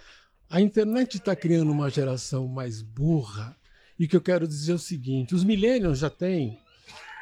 A 0.51 0.61
internet 0.61 1.19
está 1.19 1.37
criando 1.37 1.71
uma 1.71 1.89
geração 1.89 2.49
mais 2.49 2.83
burra. 2.83 3.57
E 3.97 4.07
o 4.07 4.09
que 4.09 4.17
eu 4.17 4.21
quero 4.21 4.49
dizer 4.49 4.73
é 4.73 4.75
o 4.75 4.79
seguinte: 4.79 5.37
os 5.37 5.45
millennials 5.45 6.01
já 6.01 6.11
têm 6.11 6.59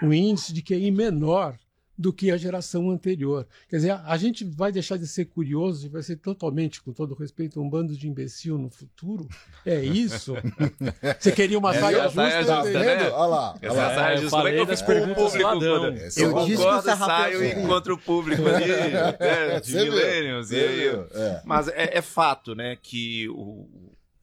um 0.02 0.14
índice 0.14 0.54
de 0.54 0.62
QI 0.62 0.90
menor 0.90 1.58
do 2.00 2.14
que 2.14 2.30
a 2.30 2.36
geração 2.38 2.90
anterior. 2.90 3.46
Quer 3.68 3.76
dizer, 3.76 3.90
a, 3.90 4.16
gente 4.16 4.42
vai 4.42 4.72
deixar 4.72 4.96
de 4.96 5.06
ser 5.06 5.26
curioso 5.26 5.84
e 5.84 5.90
vai 5.90 6.02
ser 6.02 6.16
totalmente, 6.16 6.80
com 6.80 6.94
todo 6.94 7.14
respeito, 7.14 7.60
um 7.60 7.68
bando 7.68 7.94
de 7.94 8.08
imbecil 8.08 8.56
no 8.56 8.70
futuro? 8.70 9.28
É 9.66 9.84
isso? 9.84 10.34
Você 11.20 11.30
queria 11.30 11.58
uma 11.58 11.76
é, 11.76 11.78
saia 11.78 12.02
justa? 12.04 12.30
Saia 12.30 12.42
justa 12.42 12.78
né? 12.78 13.10
Olha 13.10 13.26
lá. 13.26 13.58
Essa 13.60 13.82
é, 13.82 13.94
saia 13.94 14.16
justa. 14.16 14.36
Como 14.38 14.48
é 14.48 14.52
que 14.52 14.58
eu 14.60 14.66
fiz 14.66 14.80
com 14.80 14.92
o 14.92 15.14
público? 15.14 15.62
Eu, 15.62 15.94
eu 16.16 16.32
concordo, 16.32 16.96
saio 16.96 17.44
e 17.44 17.52
encontro 17.52 17.94
o 17.94 17.98
público 17.98 18.48
ali, 18.48 18.66
né, 19.20 19.60
de 19.60 19.74
millennials. 19.74 20.50
E 20.52 20.56
aí, 20.56 20.86
é. 20.86 21.42
Mas 21.44 21.68
é, 21.68 21.98
é, 21.98 22.00
fato, 22.00 22.54
né, 22.54 22.78
que 22.80 23.28
o, 23.28 23.68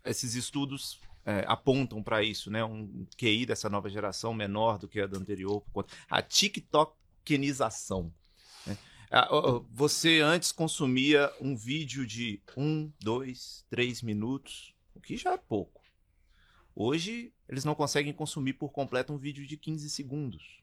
esses 0.03 0.33
estudos 0.33 0.99
é, 1.23 1.45
apontam 1.47 2.01
para 2.01 2.23
isso, 2.23 2.49
né? 2.49 2.63
Um 2.63 3.05
QI 3.15 3.45
dessa 3.45 3.69
nova 3.69 3.87
geração 3.87 4.33
menor 4.33 4.79
do 4.79 4.87
que 4.87 4.99
a 4.99 5.05
da 5.05 5.19
anterior. 5.19 5.61
A 6.09 6.23
TikTok 6.23 6.97
tokenização. 7.27 8.13
Né? 8.65 8.77
Ah, 9.11 9.27
você 9.69 10.21
antes 10.21 10.51
consumia 10.51 11.31
um 11.41 11.55
vídeo 11.55 12.07
de 12.07 12.41
um, 12.55 12.91
dois, 13.01 13.65
três 13.69 14.01
minutos, 14.01 14.73
o 14.95 15.01
que 15.01 15.17
já 15.17 15.33
é 15.33 15.37
pouco. 15.37 15.81
Hoje, 16.73 17.33
eles 17.49 17.65
não 17.65 17.75
conseguem 17.75 18.13
consumir 18.13 18.53
por 18.53 18.71
completo 18.71 19.11
um 19.11 19.17
vídeo 19.17 19.45
de 19.45 19.57
15 19.57 19.89
segundos. 19.89 20.61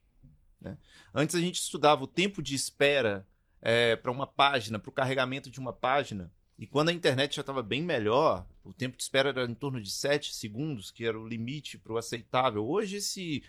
Né? 0.60 0.78
Antes, 1.12 1.34
a 1.34 1.40
gente 1.40 1.60
estudava 1.60 2.04
o 2.04 2.08
tempo 2.08 2.42
de 2.42 2.54
espera 2.54 3.26
é, 3.60 3.96
para 3.96 4.12
uma 4.12 4.26
página, 4.26 4.78
para 4.78 4.88
o 4.88 4.92
carregamento 4.92 5.50
de 5.50 5.60
uma 5.60 5.72
página. 5.72 6.32
E 6.56 6.68
quando 6.68 6.90
a 6.90 6.92
internet 6.92 7.34
já 7.34 7.40
estava 7.40 7.64
bem 7.64 7.82
melhor, 7.82 8.46
o 8.62 8.72
tempo 8.72 8.96
de 8.96 9.02
espera 9.02 9.30
era 9.30 9.44
em 9.44 9.54
torno 9.54 9.82
de 9.82 9.90
7 9.90 10.32
segundos, 10.32 10.92
que 10.92 11.04
era 11.04 11.18
o 11.18 11.26
limite 11.26 11.76
para 11.76 11.92
o 11.92 11.98
aceitável. 11.98 12.64
Hoje, 12.64 12.96
esse 12.96 13.42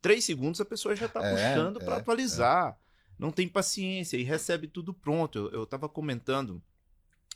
três 0.00 0.24
segundos 0.24 0.60
a 0.60 0.64
pessoa 0.64 0.94
já 0.96 1.06
está 1.06 1.24
é, 1.24 1.30
puxando 1.30 1.80
é, 1.80 1.84
para 1.84 1.96
atualizar. 1.96 2.70
É. 2.72 2.88
Não 3.18 3.32
tem 3.32 3.48
paciência 3.48 4.16
e 4.16 4.22
recebe 4.22 4.68
tudo 4.68 4.94
pronto. 4.94 5.50
Eu 5.52 5.64
estava 5.64 5.88
comentando 5.88 6.62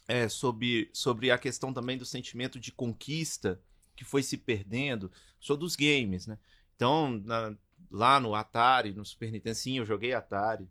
é, 0.07 0.28
sobre, 0.28 0.88
sobre 0.92 1.31
a 1.31 1.38
questão 1.38 1.73
também 1.73 1.99
do 1.99 2.04
sentimento 2.04 2.61
de 2.61 2.71
conquista 2.71 3.61
que 3.97 4.04
foi 4.04 4.23
se 4.23 4.37
perdendo. 4.37 5.11
Sou 5.40 5.57
dos 5.57 5.75
games, 5.75 6.26
né? 6.26 6.38
Então, 6.76 7.21
na, 7.25 7.57
lá 7.90 8.21
no 8.21 8.35
Atari, 8.35 8.92
no 8.92 9.04
Super 9.04 9.31
Nintendo, 9.31 9.57
sim, 9.57 9.78
eu 9.78 9.85
joguei 9.85 10.12
Atari. 10.12 10.69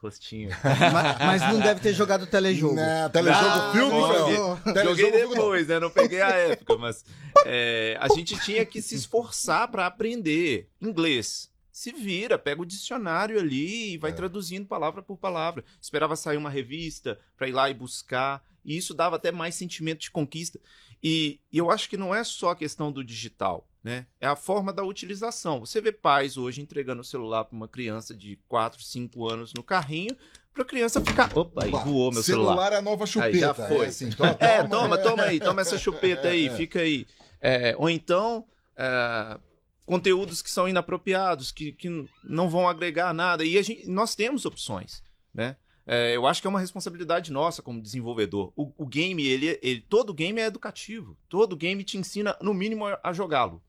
Rostinho. 0.00 0.50
mas, 0.64 1.18
mas, 1.18 1.42
não 1.52 1.60
deve 1.60 1.80
ter 1.80 1.92
jogado 1.92 2.26
telejogo. 2.26 2.74
Não, 2.74 3.10
telejogo 3.10 3.46
não, 3.46 3.72
filme, 3.72 3.92
não. 3.92 4.56
Joguei, 4.64 4.84
joguei 4.84 5.10
depois, 5.12 5.68
né? 5.68 5.78
Não 5.78 5.90
peguei 5.90 6.22
a 6.22 6.30
época, 6.30 6.76
mas 6.78 7.04
é, 7.44 7.96
a 8.00 8.08
gente 8.08 8.38
tinha 8.40 8.64
que 8.64 8.80
se 8.80 8.94
esforçar 8.94 9.68
para 9.68 9.86
aprender 9.86 10.70
inglês. 10.80 11.50
Se 11.70 11.92
vira, 11.92 12.38
pega 12.38 12.62
o 12.62 12.66
dicionário 12.66 13.38
ali 13.38 13.92
e 13.92 13.98
vai 13.98 14.10
é. 14.10 14.14
traduzindo 14.14 14.66
palavra 14.66 15.02
por 15.02 15.18
palavra. 15.18 15.62
Esperava 15.80 16.16
sair 16.16 16.36
uma 16.36 16.50
revista 16.50 17.18
para 17.36 17.46
ir 17.46 17.52
lá 17.52 17.68
e 17.68 17.74
buscar. 17.74 18.42
E 18.64 18.76
isso 18.76 18.94
dava 18.94 19.16
até 19.16 19.30
mais 19.30 19.54
sentimento 19.54 20.00
de 20.00 20.10
conquista. 20.10 20.58
E, 21.02 21.40
e 21.52 21.58
eu 21.58 21.70
acho 21.70 21.88
que 21.88 21.96
não 21.96 22.14
é 22.14 22.24
só 22.24 22.50
a 22.50 22.56
questão 22.56 22.90
do 22.90 23.04
digital. 23.04 23.66
Né? 23.82 24.06
É 24.20 24.26
a 24.26 24.36
forma 24.36 24.72
da 24.72 24.82
utilização. 24.82 25.60
Você 25.60 25.80
vê 25.80 25.92
pais 25.92 26.36
hoje 26.36 26.60
entregando 26.60 27.00
o 27.00 27.04
celular 27.04 27.44
para 27.44 27.56
uma 27.56 27.68
criança 27.68 28.14
de 28.14 28.38
4, 28.48 28.82
5 28.82 29.28
anos 29.28 29.54
no 29.54 29.62
carrinho, 29.62 30.16
para 30.52 30.62
a 30.62 30.66
criança 30.66 31.00
ficar. 31.00 31.30
Opa, 31.36 31.64
aí 31.64 31.70
voou 31.70 32.12
meu 32.12 32.22
celular. 32.22 32.50
Celular 32.50 32.72
é 32.72 32.76
a 32.76 32.82
nova 32.82 33.06
chupeta. 33.06 33.34
Aí 33.34 33.40
já 33.40 33.54
foi. 33.54 33.86
É, 33.86 33.88
assim, 33.88 34.10
toma, 34.10 34.36
é, 34.40 34.62
toma, 34.64 34.98
toma 34.98 35.22
aí, 35.22 35.38
toma 35.38 35.60
essa 35.60 35.78
chupeta 35.78 36.28
aí, 36.28 36.50
fica 36.50 36.80
aí. 36.80 37.06
É, 37.40 37.74
ou 37.78 37.88
então, 37.88 38.44
é, 38.76 39.38
conteúdos 39.86 40.42
que 40.42 40.50
são 40.50 40.68
inapropriados, 40.68 41.52
que, 41.52 41.72
que 41.72 41.88
não 42.24 42.50
vão 42.50 42.68
agregar 42.68 43.14
nada. 43.14 43.44
E 43.44 43.56
a 43.56 43.62
gente, 43.62 43.88
nós 43.88 44.14
temos 44.14 44.44
opções, 44.44 45.02
né? 45.32 45.56
É, 45.90 46.14
eu 46.14 46.26
acho 46.26 46.42
que 46.42 46.46
é 46.46 46.50
uma 46.50 46.60
responsabilidade 46.60 47.32
nossa 47.32 47.62
como 47.62 47.80
desenvolvedor. 47.80 48.52
O, 48.54 48.70
o 48.76 48.86
game, 48.86 49.26
ele, 49.26 49.58
ele, 49.62 49.80
todo 49.80 50.12
game 50.12 50.38
é 50.38 50.44
educativo. 50.44 51.16
Todo 51.30 51.56
game 51.56 51.82
te 51.82 51.96
ensina, 51.96 52.36
no 52.42 52.52
mínimo, 52.52 52.84
a 53.02 53.10
jogá-lo. 53.10 53.62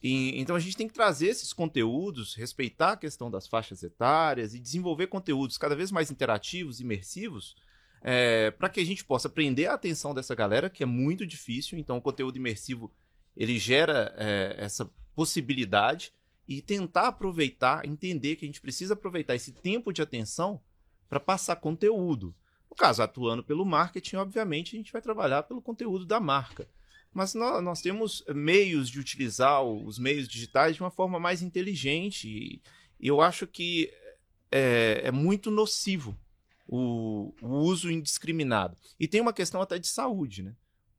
Então 0.00 0.56
a 0.56 0.60
gente 0.60 0.76
tem 0.76 0.86
que 0.86 0.94
trazer 0.94 1.26
esses 1.26 1.52
conteúdos, 1.52 2.34
respeitar 2.34 2.92
a 2.92 2.96
questão 2.96 3.30
das 3.30 3.48
faixas 3.48 3.82
etárias 3.82 4.54
e 4.54 4.60
desenvolver 4.60 5.08
conteúdos 5.08 5.58
cada 5.58 5.74
vez 5.74 5.90
mais 5.90 6.10
interativos, 6.10 6.80
imersivos, 6.80 7.54
é, 8.00 8.50
para 8.52 8.70
que 8.70 8.80
a 8.80 8.84
gente 8.84 9.04
possa 9.04 9.28
prender 9.28 9.68
a 9.68 9.74
atenção 9.74 10.14
dessa 10.14 10.34
galera, 10.34 10.70
que 10.70 10.82
é 10.84 10.86
muito 10.86 11.26
difícil. 11.26 11.78
Então 11.78 11.98
o 11.98 12.00
conteúdo 12.00 12.36
imersivo 12.36 12.90
ele 13.36 13.58
gera 13.58 14.14
é, 14.16 14.54
essa 14.56 14.88
possibilidade 15.14 16.14
e 16.48 16.62
tentar 16.62 17.08
aproveitar, 17.08 17.84
entender 17.84 18.36
que 18.36 18.44
a 18.44 18.48
gente 18.48 18.60
precisa 18.60 18.94
aproveitar 18.94 19.34
esse 19.34 19.52
tempo 19.52 19.92
de 19.92 20.00
atenção 20.00 20.62
para 21.10 21.18
passar 21.18 21.56
conteúdo. 21.56 22.32
No 22.70 22.76
caso, 22.76 23.02
atuando 23.02 23.42
pelo 23.42 23.66
marketing, 23.66 24.16
obviamente, 24.16 24.76
a 24.76 24.78
gente 24.78 24.92
vai 24.92 25.02
trabalhar 25.02 25.42
pelo 25.42 25.60
conteúdo 25.60 26.06
da 26.06 26.20
marca. 26.20 26.68
Mas 27.12 27.34
nós, 27.34 27.62
nós, 27.62 27.82
temos 27.82 28.24
meios 28.28 28.88
de 28.88 29.00
utilizar 29.00 29.60
os 29.64 29.98
meios 29.98 30.28
digitais 30.28 30.76
de 30.76 30.82
uma 30.82 30.90
forma 30.90 31.18
mais 31.18 31.42
inteligente. 31.42 32.28
E, 32.28 32.62
eu 33.00 33.20
acho 33.20 33.44
que 33.44 33.92
é, 34.52 35.02
é 35.06 35.10
muito 35.10 35.50
nocivo 35.50 36.16
o, 36.68 37.34
o, 37.42 37.48
uso 37.48 37.90
indiscriminado. 37.90 38.76
E 38.98 39.08
tem 39.08 39.20
uma 39.20 39.32
questão 39.32 39.60
até 39.60 39.76
de 39.76 39.88
saúde, 39.88 40.44
né? 40.44 40.54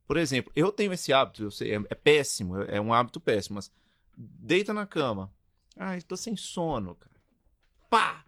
Por 0.06 0.18
exemplo, 0.18 0.52
eu 0.54 0.74
tenho 0.74 0.92
esse 0.92 1.14
hábito, 1.14 1.44
eu 1.44 1.52
sei, 1.52 1.74
é, 1.74 1.82
é 1.90 1.96
péssimo, 1.96 2.62
é, 2.64 2.76
é 2.76 2.82
um 2.82 2.94
hábito 2.94 3.22
péssimo, 3.22 3.56
mas 3.56 3.72
deita 4.18 4.74
na 4.74 4.86
cama. 4.86 5.34
Ai, 5.78 6.02
tô 6.02 6.18
sem 6.18 6.36
sono, 6.36 6.96
cara. 6.96 7.16
Pá! 7.90 8.26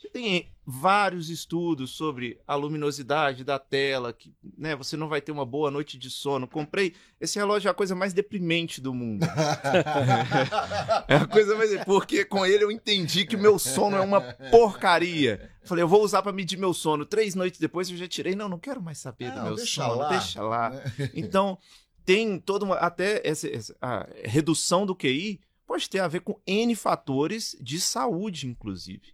Você 0.00 0.08
tem 0.08 0.48
vários 0.64 1.28
estudos 1.28 1.90
sobre 1.90 2.40
a 2.46 2.54
luminosidade 2.54 3.44
da 3.44 3.58
tela, 3.58 4.14
que 4.14 4.32
né, 4.56 4.74
você 4.74 4.96
não 4.96 5.08
vai 5.10 5.20
ter 5.20 5.30
uma 5.30 5.44
boa 5.44 5.70
noite 5.70 5.98
de 5.98 6.08
sono. 6.08 6.48
Comprei 6.48 6.94
esse 7.20 7.38
relógio 7.38 7.68
é 7.68 7.70
a 7.70 7.74
coisa 7.74 7.94
mais 7.94 8.14
deprimente 8.14 8.80
do 8.80 8.94
mundo. 8.94 9.26
é 11.06 11.16
a 11.16 11.26
coisa 11.26 11.54
mais 11.54 11.84
porque 11.84 12.24
com 12.24 12.46
ele 12.46 12.64
eu 12.64 12.70
entendi 12.70 13.26
que 13.26 13.36
o 13.36 13.38
meu 13.38 13.58
sono 13.58 13.94
é 13.96 14.00
uma 14.00 14.22
porcaria. 14.50 15.50
Falei, 15.64 15.82
eu 15.84 15.88
vou 15.88 16.02
usar 16.02 16.22
para 16.22 16.32
medir 16.32 16.58
meu 16.58 16.72
sono. 16.72 17.04
Três 17.04 17.34
noites 17.34 17.60
depois 17.60 17.90
eu 17.90 17.96
já 17.98 18.08
tirei. 18.08 18.34
Não, 18.34 18.48
não 18.48 18.58
quero 18.58 18.80
mais 18.80 18.96
saber 18.96 19.28
Não, 19.28 19.34
do 19.34 19.42
meu 19.42 19.56
deixa 19.56 19.82
sono. 19.84 19.98
lá. 19.98 20.08
Deixa 20.08 20.42
lá. 20.42 20.70
Né? 20.70 21.10
Então, 21.14 21.58
tem 22.06 22.38
toda 22.38 22.64
uma. 22.64 22.76
Até 22.76 23.20
essa, 23.22 23.46
essa- 23.48 23.76
a 23.82 24.08
redução 24.24 24.86
do 24.86 24.96
QI 24.96 25.40
pode 25.66 25.90
ter 25.90 25.98
a 26.00 26.08
ver 26.08 26.20
com 26.20 26.40
N 26.46 26.74
fatores 26.74 27.54
de 27.60 27.78
saúde, 27.78 28.46
inclusive. 28.46 29.12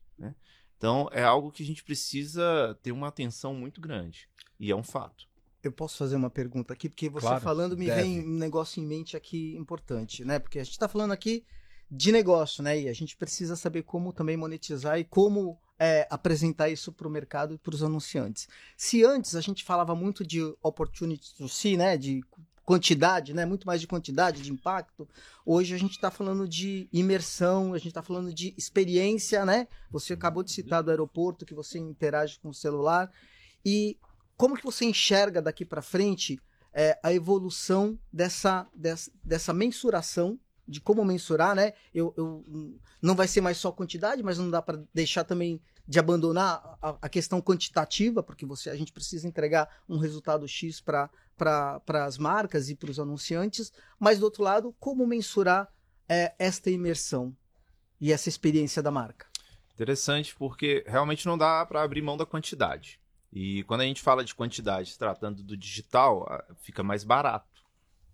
Então, 0.77 1.09
é 1.13 1.23
algo 1.23 1.51
que 1.51 1.63
a 1.63 1.67
gente 1.67 1.83
precisa 1.83 2.79
ter 2.83 2.93
uma 2.93 3.09
atenção 3.09 3.55
muito 3.55 3.81
grande. 3.81 4.29
E 4.61 4.71
é 4.71 4.77
um 4.77 4.83
fato. 4.83 5.27
Eu 5.63 5.73
posso 5.73 5.97
fazer 5.97 6.17
uma 6.17 6.31
pergunta 6.31 6.73
aqui, 6.73 6.89
porque 6.89 7.09
você 7.09 7.27
Claro, 7.27 7.43
falando 7.43 7.77
me 7.77 7.87
deve. 7.87 8.03
vem 8.03 8.21
um 8.21 8.39
negócio 8.39 8.81
em 8.83 8.87
mente 8.87 9.17
aqui 9.17 9.57
importante, 9.57 10.25
né? 10.25 10.39
Porque 10.39 10.59
a 10.59 10.65
gente 10.65 10.73
está 10.75 10.87
falando 10.87 11.13
aqui 11.13 11.45
de 11.91 12.13
negócio, 12.13 12.63
né? 12.63 12.81
E 12.81 12.89
a 12.89 12.93
gente 12.93 13.17
precisa 13.17 13.57
saber 13.57 13.83
como 13.83 14.13
também 14.13 14.37
monetizar 14.37 14.99
e 14.99 15.05
como 15.05 15.59
é, 15.79 16.07
apresentar 16.11 16.69
isso 16.69 16.93
para 16.93 17.09
o 17.09 17.11
mercado 17.11 17.55
e 17.55 17.59
para 17.59 17.75
os 17.75 17.83
anunciantes. 17.83 18.49
Se 18.77 19.05
antes 19.05 19.35
a 19.35 19.41
gente 19.41 19.65
falava 19.65 19.95
muito 19.95 20.25
de 20.25 20.41
opportunity 20.63 21.35
to 21.35 21.49
see, 21.49 21.77
né? 21.77 21.97
De 21.97 22.23
quantidade, 22.67 23.33
né? 23.33 23.47
Muito 23.47 23.65
mais 23.65 23.81
de 23.81 23.87
quantidade, 23.87 24.43
de 24.43 24.53
impacto. 24.53 25.09
Hoje 25.45 25.73
a 25.73 25.79
gente 25.79 25.93
está 25.93 26.11
falando 26.11 26.49
de 26.49 26.89
imersão, 26.93 27.73
a 27.73 27.79
gente 27.79 27.89
está 27.89 28.03
falando 28.03 28.35
de 28.35 28.53
experiência, 28.59 29.47
né? 29.47 29.69
Você 29.89 30.15
acabou 30.15 30.43
de 30.43 30.51
citar 30.51 30.83
do 30.83 30.91
aeroporto 30.91 31.47
que 31.47 31.55
você 31.55 31.79
interage 31.79 32.41
com 32.41 32.49
o 32.49 32.55
celular 32.55 33.11
e 33.65 33.97
como 34.37 34.57
que 34.57 34.65
você 34.65 34.85
enxerga 34.85 35.41
daqui 35.41 35.65
para 35.65 35.81
frente 35.81 36.41
é, 36.75 36.99
a 37.03 37.13
evolução 37.13 37.97
dessa, 38.13 38.67
dessa, 38.75 39.11
dessa 39.23 39.55
mensuração, 39.55 40.39
de 40.67 40.81
como 40.81 41.05
mensurar, 41.05 41.55
né? 41.55 41.73
Eu, 41.95 42.13
eu- 42.17 42.45
não 43.03 43.15
vai 43.15 43.29
ser 43.29 43.41
mais 43.41 43.57
só 43.57 43.71
quantidade, 43.71 44.23
mas 44.23 44.39
não 44.39 44.51
dá 44.51 44.61
para 44.61 44.83
deixar 44.93 45.25
também 45.25 45.61
de 45.89 45.99
abandonar 46.01 46.77
a, 46.83 46.97
a 47.03 47.09
questão 47.09 47.41
quantitativa, 47.41 48.23
porque 48.23 48.45
você, 48.45 48.71
a 48.71 48.77
gente 48.77 48.93
precisa 48.93 49.29
entregar 49.29 49.69
um 49.89 49.99
resultado 49.99 50.47
X 50.49 50.81
para 50.81 51.09
as 52.05 52.19
marcas 52.19 52.69
e 52.69 52.75
para 52.75 52.91
os 52.91 52.99
anunciantes, 52.99 53.73
mas 53.99 54.19
do 54.19 54.25
outro 54.25 54.43
lado, 54.43 54.75
como 54.81 55.07
mensurar 55.07 55.69
é, 56.09 56.35
esta 56.39 56.71
imersão 56.71 57.37
e 58.01 58.13
essa 58.13 58.29
experiência 58.29 58.83
da 58.83 58.91
marca? 58.91 59.27
Interessante, 59.75 60.35
porque 60.35 60.83
realmente 60.87 61.27
não 61.27 61.37
dá 61.39 61.65
para 61.67 61.83
abrir 61.83 62.03
mão 62.03 62.17
da 62.17 62.27
quantidade. 62.27 62.99
E 63.33 63.63
quando 63.65 63.83
a 63.83 63.85
gente 63.85 64.01
fala 64.01 64.25
de 64.25 64.35
quantidade, 64.35 64.97
tratando 64.99 65.43
do 65.43 65.57
digital, 65.57 66.27
fica 66.63 66.83
mais 66.83 67.05
barato. 67.05 67.63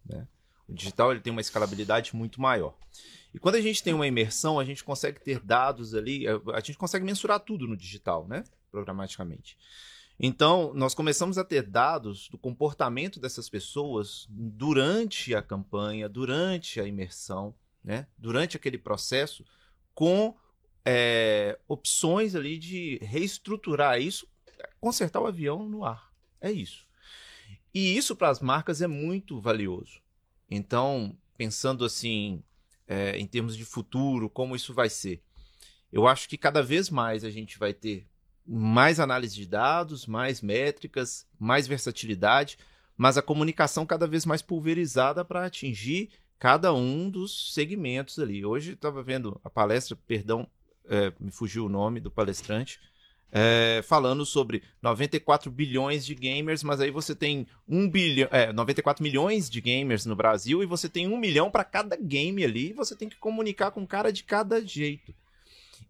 né? 0.04 0.26
O 0.72 0.74
digital 0.74 1.10
ele 1.12 1.20
tem 1.20 1.30
uma 1.30 1.42
escalabilidade 1.42 2.16
muito 2.16 2.40
maior. 2.40 2.74
E 3.34 3.38
quando 3.38 3.56
a 3.56 3.60
gente 3.60 3.82
tem 3.82 3.92
uma 3.92 4.06
imersão, 4.06 4.58
a 4.58 4.64
gente 4.64 4.82
consegue 4.82 5.20
ter 5.20 5.38
dados 5.38 5.94
ali, 5.94 6.26
eh, 6.26 6.40
a 6.54 6.60
gente 6.60 6.78
consegue 6.78 7.04
mensurar 7.04 7.40
tudo 7.40 7.66
no 7.66 7.76
digital, 7.76 8.26
né? 8.26 8.42
Programaticamente. 8.70 9.58
Então, 10.18 10.72
nós 10.74 10.94
começamos 10.94 11.36
a 11.36 11.44
ter 11.44 11.62
dados 11.62 12.28
do 12.28 12.38
comportamento 12.38 13.20
dessas 13.20 13.50
pessoas 13.50 14.26
durante 14.30 15.34
a 15.34 15.42
campanha, 15.42 16.08
durante 16.08 16.80
a 16.80 16.86
imersão, 16.86 17.54
né? 17.84 18.06
Durante 18.16 18.56
aquele 18.56 18.78
processo, 18.78 19.44
com 19.94 20.34
é, 20.84 21.58
opções 21.68 22.34
ali 22.34 22.58
de 22.58 22.98
reestruturar 23.02 24.00
isso, 24.00 24.26
consertar 24.80 25.20
o 25.20 25.26
avião 25.26 25.68
no 25.68 25.84
ar. 25.84 26.12
É 26.40 26.50
isso. 26.50 26.86
E 27.74 27.96
isso 27.96 28.16
para 28.16 28.30
as 28.30 28.40
marcas 28.40 28.82
é 28.82 28.86
muito 28.86 29.40
valioso. 29.40 30.01
Então, 30.54 31.16
pensando 31.34 31.82
assim, 31.82 32.42
é, 32.86 33.16
em 33.16 33.26
termos 33.26 33.56
de 33.56 33.64
futuro, 33.64 34.28
como 34.28 34.54
isso 34.54 34.74
vai 34.74 34.90
ser, 34.90 35.22
eu 35.90 36.06
acho 36.06 36.28
que 36.28 36.36
cada 36.36 36.62
vez 36.62 36.90
mais 36.90 37.24
a 37.24 37.30
gente 37.30 37.58
vai 37.58 37.72
ter 37.72 38.06
mais 38.46 39.00
análise 39.00 39.34
de 39.34 39.46
dados, 39.46 40.06
mais 40.06 40.42
métricas, 40.42 41.26
mais 41.38 41.66
versatilidade, 41.66 42.58
mas 42.98 43.16
a 43.16 43.22
comunicação 43.22 43.86
cada 43.86 44.06
vez 44.06 44.26
mais 44.26 44.42
pulverizada 44.42 45.24
para 45.24 45.46
atingir 45.46 46.10
cada 46.38 46.74
um 46.74 47.08
dos 47.08 47.54
segmentos 47.54 48.18
ali. 48.18 48.44
Hoje 48.44 48.72
estava 48.72 49.02
vendo 49.02 49.40
a 49.42 49.48
palestra, 49.48 49.96
perdão, 50.06 50.46
é, 50.84 51.12
me 51.18 51.30
fugiu 51.30 51.64
o 51.64 51.70
nome 51.70 51.98
do 51.98 52.10
palestrante, 52.10 52.78
é, 53.32 53.80
falando 53.82 54.26
sobre 54.26 54.62
94 54.82 55.50
bilhões 55.50 56.04
de 56.04 56.14
gamers, 56.14 56.62
mas 56.62 56.80
aí 56.80 56.90
você 56.90 57.14
tem 57.14 57.46
1 57.66 57.88
bilhão, 57.88 58.28
é, 58.30 58.52
94 58.52 59.02
milhões 59.02 59.48
de 59.48 59.58
gamers 59.58 60.04
no 60.04 60.14
Brasil 60.14 60.62
e 60.62 60.66
você 60.66 60.86
tem 60.86 61.08
um 61.08 61.16
milhão 61.16 61.50
para 61.50 61.64
cada 61.64 61.96
game 61.96 62.44
ali 62.44 62.70
e 62.70 62.74
você 62.74 62.94
tem 62.94 63.08
que 63.08 63.16
comunicar 63.16 63.70
com 63.70 63.82
o 63.82 63.86
cara 63.86 64.12
de 64.12 64.22
cada 64.22 64.64
jeito. 64.64 65.14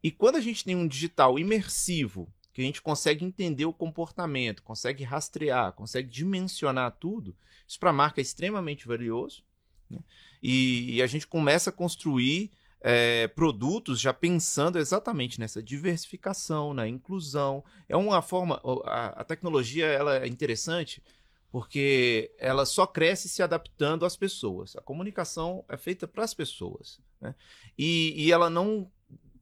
E 0.02 0.10
quando 0.10 0.36
a 0.36 0.40
gente 0.40 0.64
tem 0.64 0.76
um 0.76 0.86
digital 0.86 1.36
imersivo, 1.36 2.32
que 2.52 2.60
a 2.60 2.64
gente 2.64 2.80
consegue 2.80 3.24
entender 3.24 3.64
o 3.64 3.72
comportamento, 3.72 4.62
consegue 4.62 5.02
rastrear, 5.02 5.72
consegue 5.72 6.08
dimensionar 6.08 6.96
tudo, 7.00 7.34
isso 7.66 7.80
para 7.80 7.90
a 7.90 7.94
marca 7.94 8.20
é 8.20 8.22
extremamente 8.22 8.86
valioso. 8.86 9.42
né? 9.90 9.98
E, 10.40 10.96
e 10.96 11.02
a 11.02 11.06
gente 11.06 11.26
começa 11.26 11.70
a 11.70 11.72
construir 11.72 12.50
é, 12.82 13.28
produtos 13.28 14.00
já 14.00 14.12
pensando 14.12 14.78
exatamente 14.78 15.38
nessa 15.38 15.62
diversificação, 15.62 16.74
na 16.74 16.86
inclusão. 16.88 17.64
É 17.88 17.96
uma 17.96 18.20
forma. 18.20 18.60
A, 18.84 19.20
a 19.20 19.24
tecnologia 19.24 19.86
ela 19.86 20.18
é 20.18 20.26
interessante 20.26 21.02
porque 21.50 22.34
ela 22.38 22.64
só 22.64 22.86
cresce 22.86 23.28
se 23.28 23.42
adaptando 23.42 24.06
às 24.06 24.16
pessoas. 24.16 24.74
A 24.74 24.80
comunicação 24.80 25.64
é 25.68 25.76
feita 25.76 26.08
para 26.08 26.24
as 26.24 26.32
pessoas. 26.32 26.98
né? 27.20 27.34
E, 27.78 28.14
e 28.16 28.32
ela 28.32 28.48
não, 28.48 28.90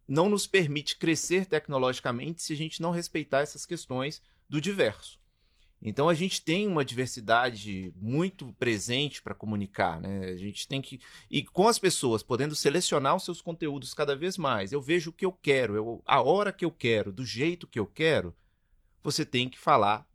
não 0.07 0.29
nos 0.29 0.46
permite 0.46 0.98
crescer 0.98 1.46
tecnologicamente 1.46 2.42
se 2.42 2.53
a 2.53 2.57
gente 2.57 2.83
não 2.83 2.90
respeitar 2.90 3.40
essas 3.40 3.64
questões 3.64 4.20
do 4.48 4.61
diverso. 4.61 5.20
Então 5.83 6.09
a 6.11 6.14
gente 6.14 6.43
tem 6.43 6.66
uma 6.69 6.85
diversidade 6.85 7.93
muito 7.97 8.53
presente 8.59 9.23
para 9.23 9.35
comunicar, 9.35 9.99
né? 10.01 10.27
A 10.27 10.37
gente 10.37 10.69
tem 10.69 10.83
que 10.83 11.01
e 11.31 11.43
com 11.43 11.66
as 11.66 11.79
pessoas 11.79 12.23
podendo 12.23 12.55
selecionar 12.55 13.16
os 13.16 13.25
seus 13.25 13.40
conteúdos 13.40 13.95
cada 13.95 14.14
vez 14.14 14.37
mais. 14.37 14.73
Eu 14.73 14.81
vejo 14.83 15.09
o 15.11 15.12
que 15.12 15.25
eu 15.25 15.33
quero, 15.33 15.75
eu, 15.75 16.03
a 16.07 16.21
hora 16.21 16.53
que 16.53 16.64
eu 16.64 16.71
quero, 16.71 17.11
do 17.11 17.25
jeito 17.25 17.66
que 17.66 17.79
eu 17.79 17.87
quero. 17.87 18.35
Você 19.03 19.25
tem 19.25 19.49
que 19.49 19.59
falar 19.59 20.07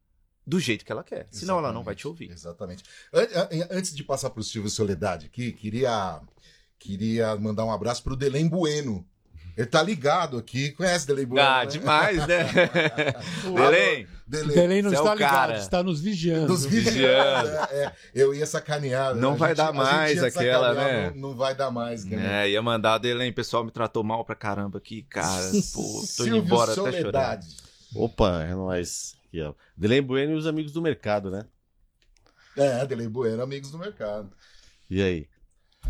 do 0.46 0.60
jeito 0.60 0.86
que 0.86 0.92
ela 0.92 1.04
quer, 1.04 1.28
senão 1.32 1.58
ela 1.58 1.72
não 1.72 1.82
vai 1.84 1.96
te 1.96 2.08
ouvir. 2.08 2.30
Exatamente. 2.30 2.84
An- 3.12 3.22
an- 3.52 3.68
Antes 3.72 3.96
de 3.96 4.04
passar 4.04 4.30
para 4.30 4.42
o 4.42 4.44
Silvio 4.44 4.70
Soledade 4.70 5.26
aqui, 5.26 5.52
queria, 5.52 6.22
queria 6.78 7.36
mandar 7.36 7.66
um 7.66 7.72
abraço 7.72 8.04
para 8.04 8.14
o 8.14 8.16
Delém 8.16 8.48
Bueno. 8.48 9.04
Ele 9.58 9.68
tá 9.68 9.82
ligado 9.82 10.38
aqui, 10.38 10.72
conhece 10.72 11.08
Delém 11.08 11.26
Bueno? 11.26 11.48
Ah, 11.48 11.60
né? 11.64 11.66
demais, 11.72 12.28
né? 12.28 12.44
Belém, 13.54 14.08
Delém. 14.28 14.56
Belém 14.56 14.82
não 14.82 14.90
Você 14.90 14.96
é 14.98 15.00
está 15.00 15.12
o 15.12 15.14
ligado, 15.14 15.32
cara. 15.48 15.58
está 15.58 15.84
nos 15.84 16.02
vigiando. 16.02 16.48
Dos 16.48 16.66
vigiando. 16.66 17.50
É, 17.72 17.92
eu 18.14 18.34
ia 18.34 18.46
sacanear. 18.46 19.16
né? 19.16 19.22
Não 19.22 19.32
A 19.34 19.36
vai 19.36 19.50
gente- 19.50 19.58
dar 19.58 19.72
mais 19.74 20.24
aquela, 20.24 20.74
né? 20.74 21.10
Não, 21.12 21.30
não 21.30 21.36
vai 21.38 21.56
dar 21.56 21.72
mais, 21.72 22.04
né? 22.06 22.44
É, 22.46 22.50
ia 22.50 22.62
mandar 22.62 22.98
Delém, 22.98 23.32
pessoal 23.32 23.64
me 23.64 23.72
tratou 23.72 24.04
mal 24.04 24.26
pra 24.26 24.36
caramba 24.36 24.78
aqui, 24.78 25.04
cara. 25.04 25.46
Pô, 25.74 25.82
tô 25.82 26.00
indo 26.00 26.06
Silvio 26.06 26.38
embora 26.38 26.72
até 26.72 26.76
chorando. 26.76 27.02
Soledade. 27.02 27.48
Opa, 27.96 28.44
é 28.44 28.54
nóis. 28.54 29.16
Aqui, 29.28 29.42
ó. 29.42 29.54
Delém 29.78 30.02
Bueno 30.02 30.34
e 30.34 30.36
os 30.36 30.48
amigos 30.48 30.72
do 30.74 30.82
mercado, 30.82 31.32
né? 31.32 31.46
É, 32.58 32.86
Delém 32.86 33.08
Bueno, 33.10 33.42
amigos 33.42 33.72
do 33.72 33.78
mercado. 33.80 34.30
E 34.90 35.02
aí? 35.02 35.28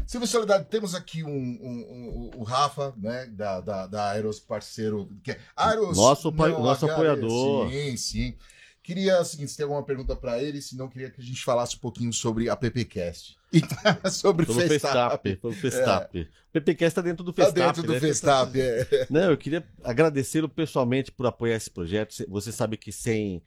Silvio 0.07 0.27
Soledade, 0.27 0.65
temos 0.65 0.93
aqui 0.93 1.23
um, 1.23 1.29
um- 1.29 2.29
um- 2.35 2.39
o 2.39 2.43
Rafa, 2.43 2.93
né, 2.97 3.25
da, 3.27 3.59
da, 3.61 3.87
da 3.87 4.09
Aeros 4.11 4.39
Parceiro. 4.39 5.09
Que 5.23 5.31
é 5.31 5.39
Aeros, 5.55 5.97
Nosso 5.97 6.31
nosso 6.31 6.89
apoiador. 6.89 7.69
Sim, 7.71 7.97
sim. 7.97 8.35
Queria, 8.83 9.17
assim, 9.17 9.47
se 9.47 9.57
tem 9.57 9.63
alguma 9.63 9.81
pergunta 9.83 10.15
para 10.15 10.41
ele, 10.41 10.61
se 10.61 10.77
não, 10.77 10.87
queria 10.87 11.09
que 11.09 11.19
a 11.19 11.23
gente 11.23 11.43
falasse 11.43 11.75
um 11.75 11.79
pouquinho 11.79 12.13
sobre 12.13 12.49
a 12.49 12.55
PPcast. 12.55 13.35
E 13.51 13.59
sobre 14.11 14.43
o 14.47 14.53
Festap. 14.53 14.69
Festap. 14.69 15.35
Pelo 15.37 15.53
Festap. 15.53 16.21
O 16.21 16.27
PPcast 16.53 16.85
está 16.91 17.01
dentro 17.01 17.23
do 17.23 17.33
Tá 17.33 17.45
Festap. 17.45 17.65
dentro 17.67 17.83
do 17.83 17.93
né? 17.93 17.99
Festap, 17.99 18.61
é. 18.61 19.07
Não, 19.09 19.31
eu 19.31 19.37
queria 19.37 19.67
agradecê-lo 19.83 20.47
pessoalmente 20.47 21.11
por 21.11 21.25
apoiar 21.25 21.55
esse 21.55 21.71
projeto. 21.71 22.13
Você 22.29 22.51
sabe 22.51 22.77
que 22.77 22.91
sem 22.91 23.41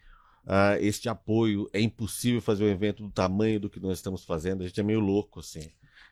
ah, 0.44 0.76
este 0.80 1.08
apoio 1.08 1.70
é 1.72 1.80
impossível 1.80 2.40
fazer 2.42 2.64
um 2.64 2.68
evento 2.70 3.04
do 3.04 3.10
tamanho 3.10 3.60
do 3.60 3.70
que 3.70 3.78
nós 3.78 3.98
estamos 3.98 4.24
fazendo. 4.24 4.64
A 4.64 4.66
gente 4.66 4.80
é 4.80 4.82
meio 4.82 4.98
louco, 4.98 5.38
assim. 5.38 5.70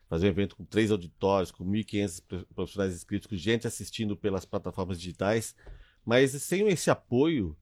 Fazer 0.09 0.27
um 0.27 0.31
evento 0.31 0.57
com 0.57 0.65
três 0.65 0.91
auditórios, 0.91 1.51
com 1.51 1.65
1.500 1.65 2.23
pro- 2.27 2.47
profissionais 2.55 2.95
inscritos, 2.95 3.27
com 3.27 3.37
gente 3.37 3.67
assistindo 3.67 4.17
pelas 4.17 4.45
plataformas 4.45 4.99
digitais. 5.01 5.55
Mas 6.05 6.31
sem 6.43 6.69
esse 6.69 6.91
apoio, 6.91 7.57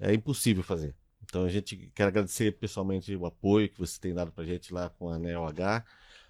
é 0.00 0.12
impossível 0.12 0.62
fazer. 0.62 0.94
Então 1.22 1.44
a 1.44 1.48
gente 1.48 1.90
quer 1.94 2.08
agradecer 2.08 2.52
pessoalmente 2.58 3.14
o 3.14 3.26
apoio 3.26 3.68
que 3.68 3.78
você 3.78 3.98
tem 4.00 4.12
dado 4.12 4.32
pra 4.32 4.44
gente 4.44 4.74
lá 4.74 4.90
com 4.90 5.08
a 5.08 5.18
NeoH, 5.18 5.84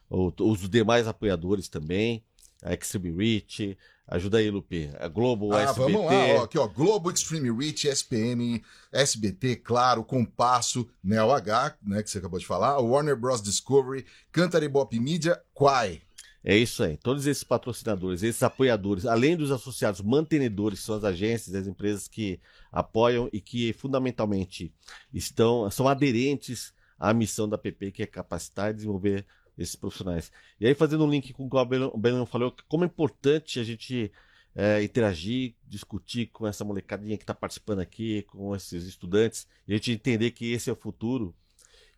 os 0.08 0.68
demais 0.68 1.08
apoiadores 1.08 1.68
também, 1.68 2.22
a 2.64 2.72
Extreme 2.74 3.10
Reach, 3.14 3.76
ajuda 4.08 4.38
aí, 4.38 4.50
Lupe, 4.50 4.90
a 4.98 5.06
Globo, 5.06 5.52
Ah, 5.54 5.62
SBT. 5.62 5.92
vamos 5.92 6.06
lá, 6.06 6.26
ó, 6.40 6.44
aqui 6.44 6.58
ó, 6.58 6.66
Globo 6.66 7.10
Extreme 7.10 7.50
Reach, 7.56 7.86
SPM, 7.86 8.62
SBT, 8.90 9.56
claro, 9.56 10.02
Compasso, 10.02 10.88
Neo 11.02 11.30
H, 11.30 11.76
né, 11.82 12.02
que 12.02 12.10
você 12.10 12.18
acabou 12.18 12.38
de 12.38 12.46
falar, 12.46 12.78
Warner 12.80 13.16
Bros 13.16 13.42
Discovery, 13.42 14.06
Cantar 14.32 14.66
Bop 14.68 14.98
Media, 14.98 15.40
Quai. 15.52 16.00
É 16.46 16.54
isso 16.56 16.82
aí. 16.82 16.98
Todos 16.98 17.26
esses 17.26 17.42
patrocinadores, 17.42 18.22
esses 18.22 18.42
apoiadores, 18.42 19.06
além 19.06 19.34
dos 19.34 19.50
associados 19.50 20.02
mantenedores, 20.02 20.80
que 20.80 20.84
são 20.84 20.94
as 20.96 21.04
agências, 21.04 21.54
as 21.54 21.66
empresas 21.66 22.06
que 22.06 22.38
apoiam 22.70 23.30
e 23.32 23.40
que 23.40 23.72
fundamentalmente 23.72 24.70
estão, 25.12 25.70
são 25.70 25.88
aderentes 25.88 26.74
à 26.98 27.14
missão 27.14 27.48
da 27.48 27.56
PP, 27.56 27.92
que 27.92 28.02
é 28.02 28.06
capacitar 28.06 28.70
e 28.70 28.74
desenvolver 28.74 29.24
esses 29.56 29.76
profissionais. 29.76 30.30
E 30.60 30.66
aí, 30.66 30.74
fazendo 30.74 31.04
um 31.04 31.10
link 31.10 31.32
com 31.32 31.46
o 31.46 31.50
que 31.50 31.56
o 31.56 31.98
Belen 31.98 32.26
falou, 32.26 32.54
como 32.68 32.84
é 32.84 32.86
importante 32.86 33.60
a 33.60 33.64
gente 33.64 34.10
é, 34.54 34.82
interagir, 34.82 35.54
discutir 35.66 36.26
com 36.26 36.46
essa 36.46 36.64
molecadinha 36.64 37.16
que 37.16 37.22
está 37.24 37.34
participando 37.34 37.80
aqui, 37.80 38.22
com 38.22 38.54
esses 38.54 38.84
estudantes, 38.84 39.46
e 39.66 39.72
a 39.72 39.76
gente 39.76 39.92
entender 39.92 40.30
que 40.30 40.52
esse 40.52 40.70
é 40.70 40.72
o 40.72 40.76
futuro. 40.76 41.34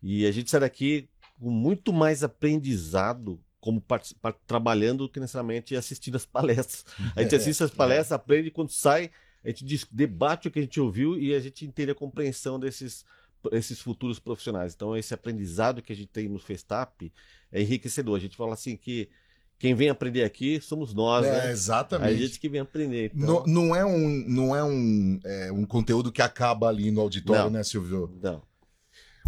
E 0.01 0.25
a 0.25 0.31
gente 0.31 0.49
sai 0.49 0.59
daqui 0.59 1.09
com 1.39 1.51
muito 1.51 1.93
mais 1.93 2.23
aprendizado 2.23 3.39
como 3.59 3.81
participar, 3.81 4.33
trabalhando 4.45 4.99
do 5.05 5.09
que 5.09 5.19
necessariamente 5.19 5.75
assistindo 5.75 6.15
as 6.15 6.25
palestras. 6.25 6.85
A 7.15 7.21
gente 7.21 7.35
assiste 7.35 7.63
as 7.63 7.71
palestras, 7.71 8.11
aprende, 8.13 8.51
quando 8.51 8.69
sai, 8.69 9.11
a 9.43 9.49
gente 9.49 9.87
debate 9.91 10.47
o 10.47 10.51
que 10.51 10.59
a 10.59 10.61
gente 10.61 10.79
ouviu 10.79 11.17
e 11.19 11.33
a 11.33 11.39
gente 11.39 11.65
entende 11.65 11.91
a 11.91 11.95
compreensão 11.95 12.59
desses, 12.59 13.05
esses 13.51 13.79
futuros 13.81 14.19
profissionais. 14.19 14.73
Então, 14.73 14.95
esse 14.95 15.13
aprendizado 15.13 15.81
que 15.81 15.93
a 15.93 15.95
gente 15.95 16.09
tem 16.09 16.27
no 16.27 16.39
Festap 16.39 17.11
é 17.51 17.61
enriquecedor. 17.61 18.15
A 18.15 18.19
gente 18.19 18.35
fala 18.37 18.53
assim 18.53 18.75
que 18.75 19.09
quem 19.59 19.73
vem 19.73 19.89
aprender 19.89 20.23
aqui 20.23 20.61
somos 20.61 20.93
nós, 20.93 21.25
É, 21.25 21.31
né? 21.31 21.41
A 21.47 21.51
exatamente. 21.51 22.17
gente 22.17 22.39
que 22.39 22.47
vem 22.47 22.61
aprender. 22.61 23.11
Então, 23.15 23.43
Não, 23.45 23.65
não 23.65 23.75
é, 23.75 23.83
um, 23.85 24.07
não 24.27 24.55
é, 24.55 24.63
um, 24.63 25.19
é 25.23 25.51
um 25.51 25.65
conteúdo 25.65 26.11
que 26.11 26.21
acaba 26.21 26.67
ali 26.67 26.91
no 26.91 27.01
auditório, 27.01 27.45
Não. 27.45 27.49
né, 27.51 27.63
Silvio? 27.63 28.11
não. 28.21 28.41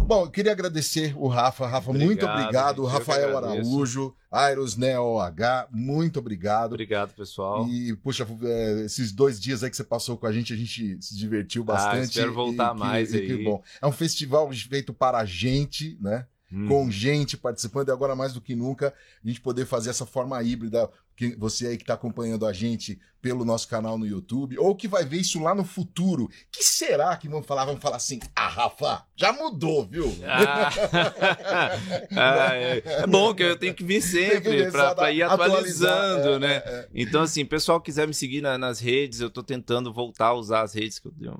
Bom, 0.06 0.24
eu 0.24 0.30
queria 0.30 0.50
agradecer 0.50 1.14
o 1.16 1.28
Rafa. 1.28 1.66
Rafa, 1.68 1.92
muito 1.92 2.24
Obrigado, 2.24 2.40
obrigado. 2.40 2.82
gente, 2.82 2.92
que 2.92 2.98
Rafael. 2.98 3.36
Araújo, 3.38 4.14
Airos 4.30 4.76
Neo 4.76 5.20
H, 5.20 5.68
muito 5.70 6.18
obrigado. 6.18 6.72
Obrigado, 6.72 7.14
pessoal. 7.14 7.68
E, 7.68 7.94
puxa, 7.96 8.26
é, 8.42 8.80
esses 8.86 9.12
dois 9.12 9.40
dias 9.40 9.62
aí 9.62 9.70
que 9.70 9.76
você 9.76 9.84
passou 9.84 10.16
com 10.16 10.26
a 10.26 10.32
gente, 10.32 10.52
a 10.52 10.56
gente 10.56 10.98
se 11.00 11.16
divertiu 11.16 11.62
bastante. 11.62 11.96
Ah, 11.98 12.02
espero 12.02 12.34
voltar 12.34 12.70
e 12.70 12.74
que- 12.74 12.78
mais 12.80 13.14
e 13.14 13.20
que 13.20 13.32
aí. 13.32 13.44
bom. 13.44 13.62
É 13.80 13.86
um 13.86 13.92
festival 13.92 14.50
feito 14.52 14.92
para 14.92 15.18
a 15.18 15.24
gente, 15.24 15.96
né? 16.00 16.26
Hum. 16.52 16.66
Com 16.66 16.90
gente 16.90 17.36
participando, 17.36 17.88
e 17.88 17.92
agora 17.92 18.16
mais 18.16 18.32
do 18.32 18.40
que 18.40 18.56
nunca, 18.56 18.92
a 19.24 19.28
gente 19.28 19.40
poder 19.40 19.64
fazer 19.64 19.90
essa 19.90 20.04
forma 20.04 20.42
híbrida. 20.42 20.90
Que 21.20 21.36
você 21.36 21.66
aí 21.66 21.76
que 21.76 21.82
está 21.82 21.92
acompanhando 21.92 22.46
a 22.46 22.52
gente 22.54 22.98
pelo 23.20 23.44
nosso 23.44 23.68
canal 23.68 23.98
no 23.98 24.06
YouTube, 24.06 24.56
ou 24.58 24.74
que 24.74 24.88
vai 24.88 25.04
ver 25.04 25.18
isso 25.18 25.38
lá 25.42 25.54
no 25.54 25.62
futuro. 25.64 26.30
que 26.50 26.64
será 26.64 27.14
que 27.18 27.28
vão 27.28 27.42
falar? 27.42 27.66
Vão 27.66 27.76
falar 27.76 27.96
assim: 27.96 28.18
ah, 28.34 28.48
Rafa, 28.48 29.04
já 29.14 29.30
mudou, 29.30 29.84
viu? 29.84 30.06
Ah, 30.26 30.70
Ah, 32.16 32.54
é, 32.54 32.82
é 33.02 33.06
bom 33.06 33.34
que 33.34 33.42
eu 33.42 33.54
tenho 33.58 33.74
que 33.74 33.84
vir 33.84 34.00
sempre 34.00 34.40
começar 34.40 34.70
pra, 34.70 34.90
a 34.90 34.94
pra 34.94 35.12
ir 35.12 35.22
atualizando, 35.22 36.28
é, 36.34 36.38
né? 36.38 36.54
é, 36.54 36.70
é. 36.70 36.88
Então, 36.94 37.20
assim, 37.20 37.44
pessoal 37.44 37.82
quiser 37.82 38.06
me 38.08 38.14
seguir 38.14 38.40
na- 38.40 38.56
nas 38.56 38.80
redes, 38.80 39.20
eu 39.20 39.28
tô 39.28 39.42
tentando 39.42 39.92
voltar 39.92 40.28
a 40.28 40.34
usar 40.34 40.62
as 40.62 40.72
redes 40.72 40.98
que 40.98 41.08
eu 41.08 41.12
dei 41.12 41.30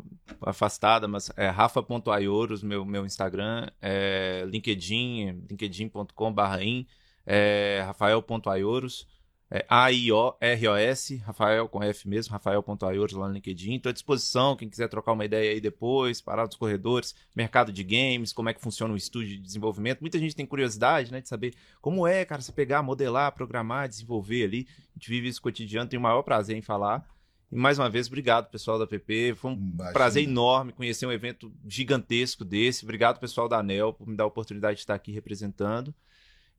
afastada, 0.43 1.09
mas 1.09 1.31
é 1.39 1.49
rafa.aioros, 1.49 2.63
meu, 2.63 2.85
meu 2.85 3.07
Instagram, 3.07 3.67
é 3.81 4.45
LinkedIn, 4.47 5.45
linkedin.com.br 5.51 6.61
in, 6.61 6.87
é 7.27 7.83
rafael.aioros, 7.87 9.07
é 9.51 9.67
A-I-O-R-O-S, 9.69 11.17
Rafael 11.17 11.69
com 11.69 11.83
F 11.83 12.09
mesmo, 12.09 12.33
rafael.aioros 12.33 13.15
lá 13.15 13.27
no 13.27 13.35
LinkedIn. 13.35 13.75
Estou 13.75 13.91
à 13.91 13.93
disposição, 13.93 14.55
quem 14.55 14.69
quiser 14.69 14.89
trocar 14.89 15.11
uma 15.13 15.25
ideia 15.25 15.51
aí 15.51 15.61
depois, 15.61 16.21
parar 16.21 16.47
dos 16.47 16.57
corredores, 16.57 17.17
mercado 17.35 17.73
de 17.73 17.83
games, 17.83 18.33
como 18.33 18.49
é 18.49 18.55
que 18.55 18.61
funciona 18.61 18.95
o 18.95 18.97
estúdio 18.97 19.37
de 19.37 19.43
desenvolvimento. 19.43 20.01
Muita 20.01 20.21
gente 20.21 20.37
tem 20.37 20.47
curiosidade, 20.47 21.11
né, 21.11 21.21
de 21.21 21.29
saber 21.29 21.55
como 21.81 22.07
é, 22.07 22.25
cara, 22.25 22.41
você 22.41 22.53
pegar, 22.53 22.81
modelar, 22.81 23.33
programar, 23.33 23.89
desenvolver 23.89 24.45
ali. 24.45 24.69
A 24.95 24.99
gente 24.99 25.09
vive 25.09 25.27
isso 25.27 25.43
cotidiano, 25.43 25.91
tenho 25.91 25.99
o 25.99 26.03
maior 26.05 26.23
prazer 26.23 26.57
em 26.57 26.63
falar. 26.63 27.05
E 27.51 27.57
mais 27.57 27.77
uma 27.77 27.91
vez, 27.91 28.07
obrigado, 28.07 28.49
pessoal 28.51 28.79
da 28.79 28.87
PP. 28.87 29.35
Foi 29.35 29.51
um 29.51 29.55
Imagina. 29.55 29.93
prazer 29.93 30.23
enorme 30.23 30.73
conhecer 30.73 31.07
um 31.07 31.13
evento 31.13 31.53
gigantesco 31.67 32.45
desse. 32.45 32.85
Obrigado, 32.85 33.19
pessoal 33.19 33.49
da 33.49 33.59
ANEL, 33.59 33.93
por 33.93 34.07
me 34.07 34.15
dar 34.15 34.23
a 34.23 34.29
oportunidade 34.29 34.77
de 34.77 34.83
estar 34.83 34.95
aqui 34.95 35.11
representando. 35.11 35.93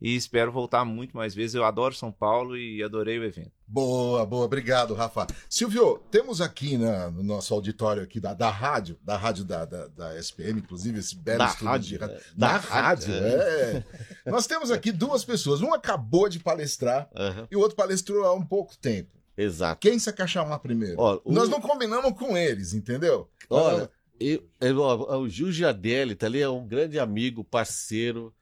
E 0.02 0.16
espero 0.16 0.52
voltar 0.52 0.84
muito 0.84 1.16
mais 1.16 1.36
vezes. 1.36 1.54
Eu 1.54 1.64
adoro 1.64 1.94
São 1.94 2.12
Paulo 2.12 2.58
e 2.58 2.82
adorei 2.82 3.20
o 3.20 3.24
evento. 3.24 3.52
Boa, 3.68 4.26
boa, 4.26 4.46
obrigado, 4.46 4.96
Rafa. 4.96 5.28
Silvio, 5.48 6.00
temos 6.10 6.42
aqui 6.42 6.76
na- 6.76 7.12
no 7.12 7.22
nosso 7.22 7.54
auditório 7.54 8.02
aqui 8.02 8.20
da, 8.20 8.34
da 8.34 8.50
rádio, 8.50 8.98
da 9.04 9.16
rádio 9.16 9.46
da, 9.46 9.64
da, 9.64 9.88
da 9.88 10.18
SPM, 10.18 10.60
inclusive, 10.60 10.98
esse 11.00 11.16
belo 11.16 11.38
Da 11.38 11.46
estúdio 11.46 11.68
rádio, 11.68 11.88
de 11.90 11.98
rádio. 11.98 12.16
é. 12.16 12.20
Da 12.36 12.48
Da 12.48 12.58
rádio, 12.58 13.14
rádio, 13.14 13.26
é. 13.28 13.84
Nós 14.26 14.48
temos 14.48 14.72
aqui 14.72 14.92
duas 14.92 15.24
pessoas. 15.24 15.62
Um 15.62 15.72
acabou 15.74 16.28
de 16.28 16.40
palestrar 16.40 17.08
Aham, 17.16 17.48
e 17.52 17.56
o 17.56 17.60
outro 17.60 17.78
palestrou 17.78 18.26
há 18.26 18.34
um 18.34 18.44
pouco 18.46 18.76
tempo. 18.78 19.12
Exato. 19.38 19.80
Quem 19.80 20.00
você 20.00 20.12
quer 20.12 20.28
chamar 20.28 20.58
primeiro? 20.60 21.00
O- 21.00 21.32
Nós 21.32 21.48
não 21.48 21.62
combinamos 21.62 22.12
com 22.18 22.36
eles, 22.36 22.74
entendeu? 22.74 23.30
Olha, 23.50 23.90
eu, 24.20 24.44
eu- 24.60 24.80
o 25.22 25.30
Gil 25.30 25.52
Giardelli 25.52 26.16
tá 26.16 26.26
ali, 26.26 26.42
é 26.42 26.50
um 26.50 26.68
grande 26.68 27.00
amigo, 27.00 27.44
parceiro, 27.44 28.34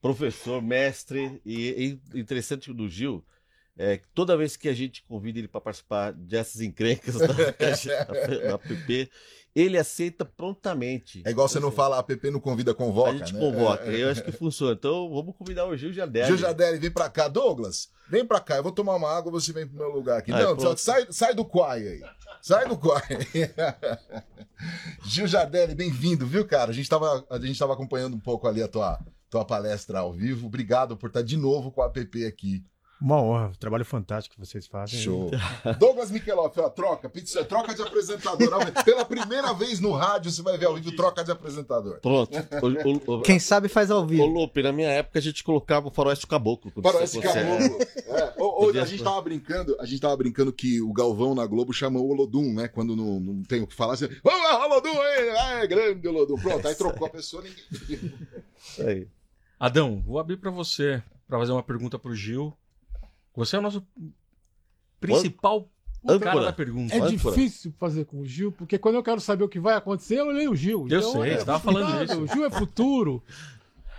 professor, 0.00 0.62
mestre. 0.62 1.40
E, 1.44 1.98
e 2.14 2.20
interessante 2.20 2.72
do 2.72 2.88
Gil 2.88 3.24
é 3.76 3.98
que 3.98 4.08
toda 4.12 4.36
vez 4.36 4.56
que 4.56 4.68
a 4.68 4.74
gente 4.74 5.04
convida 5.04 5.38
ele 5.38 5.46
para 5.46 5.60
participar 5.60 6.12
dessas 6.12 6.60
encrencas 6.60 7.14
da, 7.14 7.26
da, 7.28 8.48
da 8.50 8.58
PP, 8.58 9.08
ele 9.54 9.78
aceita 9.78 10.24
prontamente. 10.24 11.22
É 11.24 11.30
igual 11.30 11.48
você 11.48 11.60
não 11.60 11.70
fala, 11.70 11.98
a 11.98 12.02
PP 12.02 12.30
não 12.30 12.40
convida, 12.40 12.74
convoca. 12.74 13.10
A 13.10 13.16
gente 13.16 13.34
né? 13.34 13.40
convoca. 13.40 13.84
É, 13.84 13.94
é. 13.94 14.02
Eu 14.02 14.10
acho 14.10 14.24
que 14.24 14.32
funciona. 14.32 14.72
Então 14.72 15.08
vamos 15.10 15.34
convidar 15.36 15.64
o 15.66 15.76
Gil 15.76 15.92
Giardelli. 15.92 16.26
Gil 16.26 16.36
Jadelli, 16.36 16.78
vem 16.78 16.90
pra 16.90 17.08
cá. 17.08 17.28
Douglas, 17.28 17.88
vem 18.10 18.24
pra 18.24 18.40
cá. 18.40 18.56
Eu 18.56 18.64
vou 18.64 18.72
tomar 18.72 18.96
uma 18.96 19.16
água, 19.16 19.30
você 19.30 19.52
vem 19.52 19.66
pro 19.66 19.76
meu 19.76 19.90
lugar 19.90 20.18
aqui. 20.18 20.32
Aí, 20.32 20.42
não, 20.42 20.56
pronto. 20.56 20.80
sai, 20.80 21.06
sai 21.10 21.32
do 21.32 21.44
quai 21.44 21.86
aí. 21.86 22.02
Sai 22.42 22.68
do 22.68 22.76
quai. 22.76 23.02
Gil 25.06 25.28
Jardelli, 25.28 25.74
bem-vindo, 25.74 26.26
viu, 26.26 26.44
cara? 26.44 26.72
A 26.72 26.74
gente, 26.74 26.88
tava, 26.88 27.24
a 27.30 27.38
gente 27.38 27.58
tava 27.58 27.74
acompanhando 27.74 28.16
um 28.16 28.20
pouco 28.20 28.48
ali 28.48 28.60
a 28.60 28.66
tua, 28.66 28.98
tua 29.30 29.44
palestra 29.44 30.00
ao 30.00 30.12
vivo. 30.12 30.46
Obrigado 30.46 30.96
por 30.96 31.08
estar 31.08 31.22
de 31.22 31.36
novo 31.36 31.70
com 31.70 31.82
a 31.82 31.86
app 31.86 32.24
aqui. 32.26 32.62
Uma 33.00 33.22
honra, 33.22 33.52
trabalho 33.60 33.84
fantástico 33.84 34.34
que 34.34 34.40
vocês 34.44 34.66
fazem. 34.66 34.98
Show. 34.98 35.30
Douglas 35.78 36.10
Mikeloff, 36.10 36.58
ó, 36.58 36.68
troca, 36.68 37.08
pizza, 37.08 37.44
troca 37.44 37.72
de 37.72 37.80
apresentador. 37.80 38.50
Pela 38.84 39.04
primeira 39.04 39.52
vez 39.52 39.78
no 39.78 39.92
rádio, 39.92 40.32
você 40.32 40.42
vai 40.42 40.58
ver 40.58 40.66
ao 40.66 40.74
vivo, 40.74 40.90
troca 40.96 41.22
de 41.22 41.30
apresentador. 41.30 42.00
Pronto. 42.00 42.36
O, 42.60 43.12
o, 43.12 43.18
o, 43.18 43.22
Quem 43.22 43.38
sabe 43.38 43.68
faz 43.68 43.92
ao 43.92 44.02
Ô, 44.02 44.06
vivo. 44.06 44.26
Lupe, 44.26 44.64
na 44.64 44.72
minha 44.72 44.88
época 44.88 45.20
a 45.20 45.22
gente 45.22 45.44
colocava 45.44 45.86
o 45.86 45.92
faroeste 45.92 46.26
caboclo. 46.26 46.72
você- 46.74 47.20
caboclo. 47.20 47.78
É, 48.08 48.34
ô, 48.42 48.46
ô, 48.46 48.66
Podia- 48.66 48.82
a 48.82 48.86
gente 48.86 49.04
tava 49.04 49.20
brincando, 49.22 49.76
a 49.78 49.86
gente 49.86 50.00
tava 50.00 50.16
brincando 50.16 50.52
que 50.52 50.80
o 50.82 50.92
Galvão 50.92 51.36
na 51.36 51.46
Globo 51.46 51.72
chamou 51.72 52.04
o 52.04 52.10
Olodum, 52.10 52.52
né? 52.52 52.66
Quando 52.66 52.96
não, 52.96 53.20
não 53.20 53.42
tem 53.44 53.62
o 53.62 53.66
que 53.66 53.74
falar, 53.76 53.96
você. 53.96 54.08
Vamos 54.24 54.42
lá, 54.42 54.66
Olodum 54.66 55.00
aí! 55.00 55.28
É 55.62 55.66
grande 55.68 56.08
Olodum. 56.08 56.34
Pronto, 56.36 56.66
aí 56.66 56.74
trocou 56.74 57.06
a 57.06 57.10
pessoa, 57.10 57.44
ninguém. 57.44 58.12
Aí. 58.80 59.06
Adão, 59.58 60.00
vou 60.06 60.18
abrir 60.18 60.36
para 60.36 60.50
você 60.50 61.02
para 61.26 61.38
fazer 61.38 61.52
uma 61.52 61.62
pergunta 61.62 61.98
pro 61.98 62.14
Gil. 62.14 62.56
Você 63.34 63.56
é 63.56 63.58
o 63.58 63.62
nosso 63.62 63.86
principal 65.00 65.68
Âncora. 66.04 66.18
cara 66.20 66.44
da 66.46 66.52
pergunta. 66.52 66.94
É 66.94 66.98
Âncora. 66.98 67.10
difícil 67.34 67.72
fazer 67.78 68.04
com 68.04 68.20
o 68.20 68.26
Gil, 68.26 68.52
porque 68.52 68.78
quando 68.78 68.94
eu 68.96 69.02
quero 69.02 69.20
saber 69.20 69.44
o 69.44 69.48
que 69.48 69.60
vai 69.60 69.74
acontecer, 69.74 70.18
eu 70.18 70.26
leio 70.30 70.52
o 70.52 70.56
Gil. 70.56 70.86
Eu 70.88 70.98
Então, 70.98 71.12
sei, 71.12 71.30
é 71.32 71.38
você 71.38 71.44
tava 71.44 71.60
falando 71.60 71.98
disso. 72.06 72.20
O 72.20 72.26
Gil 72.26 72.44
é 72.44 72.50
futuro. 72.50 73.22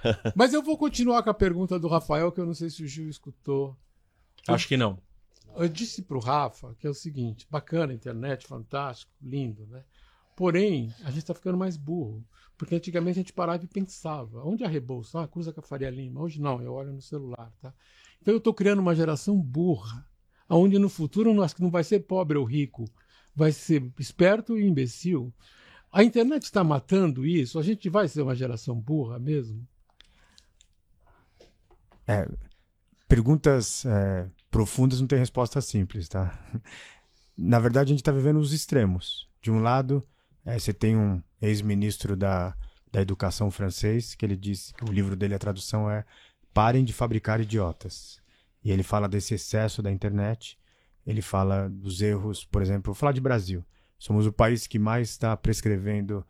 Mas 0.35 0.53
eu 0.53 0.63
vou 0.63 0.77
continuar 0.77 1.23
com 1.23 1.29
a 1.29 1.33
pergunta 1.33 1.77
do 1.77 1.87
Rafael, 1.87 2.31
que 2.31 2.39
eu 2.39 2.45
não 2.45 2.53
sei 2.53 2.69
se 2.69 2.83
o 2.83 2.87
Gil 2.87 3.09
escutou. 3.09 3.75
Acho 4.47 4.67
que 4.67 4.77
não. 4.77 4.97
Eu 5.57 5.67
disse 5.67 6.01
pro 6.03 6.19
Rafa 6.19 6.73
que 6.79 6.87
é 6.87 6.89
o 6.89 6.93
seguinte: 6.93 7.45
bacana, 7.49 7.93
internet, 7.93 8.47
fantástico, 8.47 9.11
lindo, 9.21 9.67
né? 9.67 9.83
Porém, 10.39 10.95
a 11.03 11.09
gente 11.09 11.17
está 11.17 11.33
ficando 11.33 11.57
mais 11.57 11.75
burro. 11.75 12.25
Porque 12.57 12.73
antigamente 12.73 13.19
a 13.19 13.21
gente 13.21 13.33
parava 13.33 13.61
e 13.61 13.67
pensava. 13.67 14.41
Onde 14.41 14.63
é 14.63 14.65
a 14.65 14.69
Rebouça? 14.69 15.21
Ah, 15.21 15.27
cruza 15.27 15.51
com 15.51 15.59
a 15.59 15.63
Faria 15.63 15.89
Lima. 15.89 16.21
Hoje 16.21 16.39
não, 16.39 16.61
eu 16.61 16.71
olho 16.71 16.93
no 16.93 17.01
celular, 17.01 17.51
tá? 17.61 17.73
Então 18.21 18.33
eu 18.33 18.37
estou 18.37 18.53
criando 18.53 18.79
uma 18.79 18.95
geração 18.95 19.37
burra. 19.37 20.07
Onde 20.49 20.79
no 20.79 20.87
futuro 20.87 21.33
não, 21.33 21.45
não 21.59 21.69
vai 21.69 21.83
ser 21.83 22.05
pobre 22.05 22.37
ou 22.37 22.45
rico. 22.45 22.85
Vai 23.35 23.51
ser 23.51 23.91
esperto 23.99 24.57
e 24.57 24.65
imbecil. 24.65 25.33
A 25.91 26.05
internet 26.05 26.43
está 26.43 26.63
matando 26.63 27.25
isso? 27.25 27.59
A 27.59 27.61
gente 27.61 27.89
vai 27.89 28.07
ser 28.07 28.21
uma 28.21 28.33
geração 28.33 28.79
burra 28.79 29.19
mesmo? 29.19 29.67
É, 32.07 32.25
perguntas 33.09 33.85
é, 33.85 34.29
profundas 34.49 35.01
não 35.01 35.07
tem 35.07 35.19
resposta 35.19 35.59
simples, 35.59 36.07
tá? 36.07 36.33
Na 37.37 37.59
verdade, 37.59 37.89
a 37.89 37.93
gente 37.93 38.01
está 38.01 38.13
vivendo 38.13 38.39
os 38.39 38.53
extremos. 38.53 39.27
De 39.41 39.51
um 39.51 39.59
lado, 39.59 40.01
é, 40.49 40.59
você 40.59 40.73
tem 40.73 40.95
um 40.95 41.21
ex-ministro 41.41 42.15
da 42.15 42.55
da 42.91 43.01
educação 43.01 43.51
francês, 43.51 44.15
que 44.15 44.25
ele 44.25 44.35
disse 44.35 44.73
que 44.73 44.83
o 44.83 44.91
livro 44.91 45.15
dele, 45.15 45.35
a 45.35 45.39
tradução 45.39 45.89
é 45.89 46.05
Parem 46.51 46.83
de 46.83 46.91
fabricar 46.91 47.39
idiotas. 47.39 48.19
E 48.63 48.71
ele 48.71 48.81
fala 48.81 49.07
desse 49.07 49.35
excesso 49.35 49.83
da 49.83 49.91
internet, 49.91 50.57
ele 51.05 51.21
fala 51.21 51.69
dos 51.69 52.01
erros, 52.01 52.43
por 52.43 52.61
exemplo, 52.61 52.91
vou 52.91 52.95
falar 52.95 53.11
de 53.11 53.21
Brasil. 53.21 53.63
Somos 53.99 54.25
o 54.25 54.33
país 54.33 54.65
que 54.65 54.79
mais 54.79 55.09
está 55.09 55.37
prescrevendo 55.37 56.25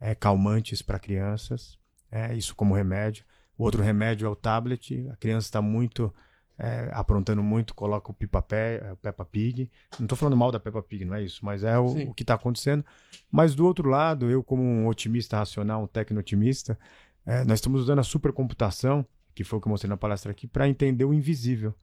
é, 0.00 0.14
calmantes 0.14 0.80
para 0.80 0.98
crianças, 0.98 1.76
é, 2.10 2.34
isso 2.34 2.54
como 2.54 2.74
remédio. 2.74 3.24
O 3.58 3.64
outro 3.64 3.82
remédio 3.82 4.26
é 4.26 4.28
o 4.28 4.36
tablet, 4.36 5.08
a 5.10 5.16
criança 5.16 5.48
está 5.48 5.60
muito 5.60 6.14
é, 6.58 6.88
aprontando 6.92 7.42
muito, 7.42 7.74
coloca 7.74 8.10
o 8.10 8.14
Pipa 8.14 8.40
Pé, 8.40 8.92
o 8.92 8.96
Peppa 8.96 9.24
Pig. 9.24 9.70
Não 9.98 10.04
estou 10.04 10.16
falando 10.16 10.36
mal 10.36 10.52
da 10.52 10.60
Peppa 10.60 10.82
Pig, 10.82 11.04
não 11.04 11.14
é 11.14 11.22
isso, 11.22 11.44
mas 11.44 11.64
é 11.64 11.78
o, 11.78 12.10
o 12.10 12.14
que 12.14 12.22
está 12.22 12.34
acontecendo. 12.34 12.84
Mas 13.30 13.54
do 13.54 13.66
outro 13.66 13.88
lado, 13.88 14.30
eu 14.30 14.42
como 14.42 14.62
um 14.62 14.86
otimista 14.86 15.36
racional, 15.36 15.82
um 15.82 15.86
tecno-otimista, 15.86 16.78
é, 17.26 17.44
nós 17.44 17.58
estamos 17.58 17.80
usando 17.80 17.98
a 17.98 18.04
supercomputação, 18.04 19.04
que 19.34 19.42
foi 19.42 19.58
o 19.58 19.62
que 19.62 19.66
eu 19.66 19.70
mostrei 19.70 19.88
na 19.88 19.96
palestra 19.96 20.30
aqui, 20.30 20.46
para 20.46 20.68
entender 20.68 21.04
o 21.04 21.12
invisível, 21.12 21.74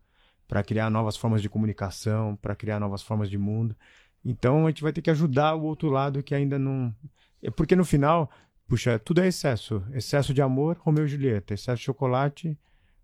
para 0.47 0.63
criar 0.63 0.89
novas 0.89 1.17
formas 1.17 1.41
de 1.41 1.49
comunicação, 1.49 2.36
para 2.36 2.55
criar 2.55 2.79
novas 2.79 3.01
formas 3.01 3.29
de 3.29 3.38
mundo. 3.38 3.75
Então 4.23 4.65
a 4.65 4.69
gente 4.69 4.84
vai 4.84 4.93
ter 4.93 5.01
que 5.01 5.10
ajudar 5.10 5.55
o 5.55 5.63
outro 5.63 5.89
lado 5.89 6.21
que 6.23 6.36
ainda 6.36 6.60
não. 6.60 6.93
É 7.41 7.49
porque 7.49 7.75
no 7.75 7.84
final, 7.84 8.29
puxa, 8.67 8.99
tudo 8.99 9.21
é 9.21 9.27
excesso. 9.27 9.84
Excesso 9.93 10.34
de 10.34 10.41
amor, 10.41 10.77
Romeu 10.79 11.05
e 11.05 11.07
Julieta. 11.07 11.53
Excesso 11.53 11.77
de 11.77 11.84
chocolate, 11.84 12.57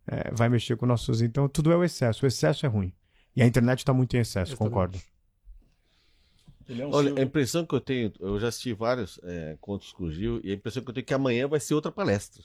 é, 0.08 0.32
vai 0.34 0.50
mexer 0.50 0.78
com 0.78 0.86
nossos. 0.86 1.22
Então, 1.22 1.48
tudo 1.50 1.72
é 1.72 1.76
o 1.76 1.84
excesso. 1.84 2.26
O 2.26 2.28
excesso 2.28 2.66
é 2.66 2.70
ruim. 2.70 2.94
E 3.36 3.42
a 3.42 3.46
internet 3.46 3.80
está 3.80 3.94
muito 3.94 4.16
em 4.16 4.20
excesso, 4.20 4.54
Eu 4.54 4.58
concordo. 4.58 4.98
Olha, 6.92 7.14
a 7.18 7.22
impressão 7.22 7.66
que 7.66 7.74
eu 7.74 7.80
tenho, 7.80 8.12
eu 8.20 8.40
já 8.40 8.50
assisti 8.50 8.74
vários 8.74 9.20
é, 9.24 9.58
contos 9.62 9.94
com 9.94 10.06
o 10.06 10.12
Gil, 10.12 10.42
e 10.44 10.52
a 10.52 10.54
impressão 10.54 10.84
que 10.84 10.90
eu 10.90 10.94
tenho 10.94 11.04
é 11.04 11.06
que 11.06 11.14
amanhã 11.14 11.48
vai 11.48 11.60
ser 11.60 11.74
outra 11.74 11.92
palestra. 11.92 12.44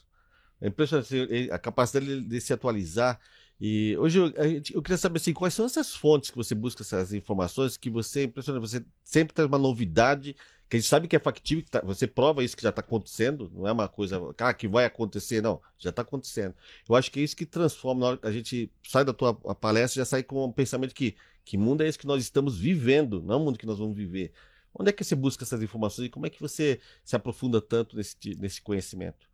A 0.61 0.69
impressão 0.69 1.01
assim, 1.01 1.27
a 1.51 1.59
capacidade 1.59 2.07
de, 2.07 2.21
de 2.21 2.41
se 2.41 2.53
atualizar. 2.53 3.19
E 3.61 3.97
hoje 3.99 4.19
eu, 4.19 4.27
eu 4.75 4.83
queria 4.83 4.97
saber 4.97 5.17
assim, 5.17 5.33
quais 5.33 5.55
são 5.55 5.67
essas 5.67 5.95
fontes 5.95 6.31
que 6.31 6.37
você 6.37 6.55
busca 6.55 6.83
essas 6.83 7.13
informações 7.13 7.77
que 7.77 7.91
você 7.91 8.25
impressiona, 8.25 8.61
você 8.61 8.85
sempre 9.03 9.35
traz 9.35 9.49
uma 9.49 9.59
novidade 9.59 10.37
que 10.73 10.77
a 10.77 10.81
gente 10.81 10.89
sabe 10.89 11.07
que 11.07 11.15
é 11.15 11.19
factível, 11.19 11.63
que 11.63 11.71
tá- 11.71 11.83
você 11.85 12.07
prova 12.07 12.43
isso 12.43 12.57
que 12.57 12.63
já 12.63 12.71
está 12.71 12.81
acontecendo, 12.81 13.51
não 13.55 13.69
é 13.69 13.73
uma 13.73 13.89
coisa 13.89 14.19
ah, 14.39 14.55
que 14.55 14.67
vai 14.67 14.87
acontecer, 14.87 15.43
não, 15.43 15.61
já 15.79 15.91
está 15.91 16.01
acontecendo. 16.01 16.55
Eu 16.89 16.95
acho 16.95 17.11
que 17.11 17.21
é 17.21 17.23
isso 17.23 17.37
que 17.37 17.45
transforma, 17.45 18.19
a 18.23 18.31
gente 18.33 18.73
sai 18.83 19.05
da 19.05 19.13
tua 19.13 19.35
palestra, 19.35 20.01
já 20.01 20.07
sai 20.07 20.23
com 20.23 20.47
um 20.47 20.53
pensamento 20.53 20.95
que 20.95 21.15
que 21.45 21.59
mundo 21.59 21.83
é 21.83 21.89
esse 21.89 21.99
que 21.99 22.07
nós 22.07 22.23
estamos 22.23 22.57
vivendo, 22.57 23.21
não 23.21 23.35
é 23.35 23.37
o 23.37 23.41
mundo 23.41 23.59
que 23.59 23.67
nós 23.67 23.79
vamos 23.79 23.97
viver. 23.97 24.33
Onde 24.73 24.91
é 24.91 24.93
que 24.93 25.05
você 25.05 25.15
busca 25.17 25.45
essas 25.45 25.61
informações 25.63 26.07
e 26.07 26.09
como 26.09 26.25
é 26.25 26.31
que 26.31 26.41
você 26.41 26.81
se 27.05 27.17
aprofunda 27.17 27.61
tanto 27.61 27.97
nesse, 27.97 28.17
nesse 28.39 28.63
conhecimento? 28.63 29.29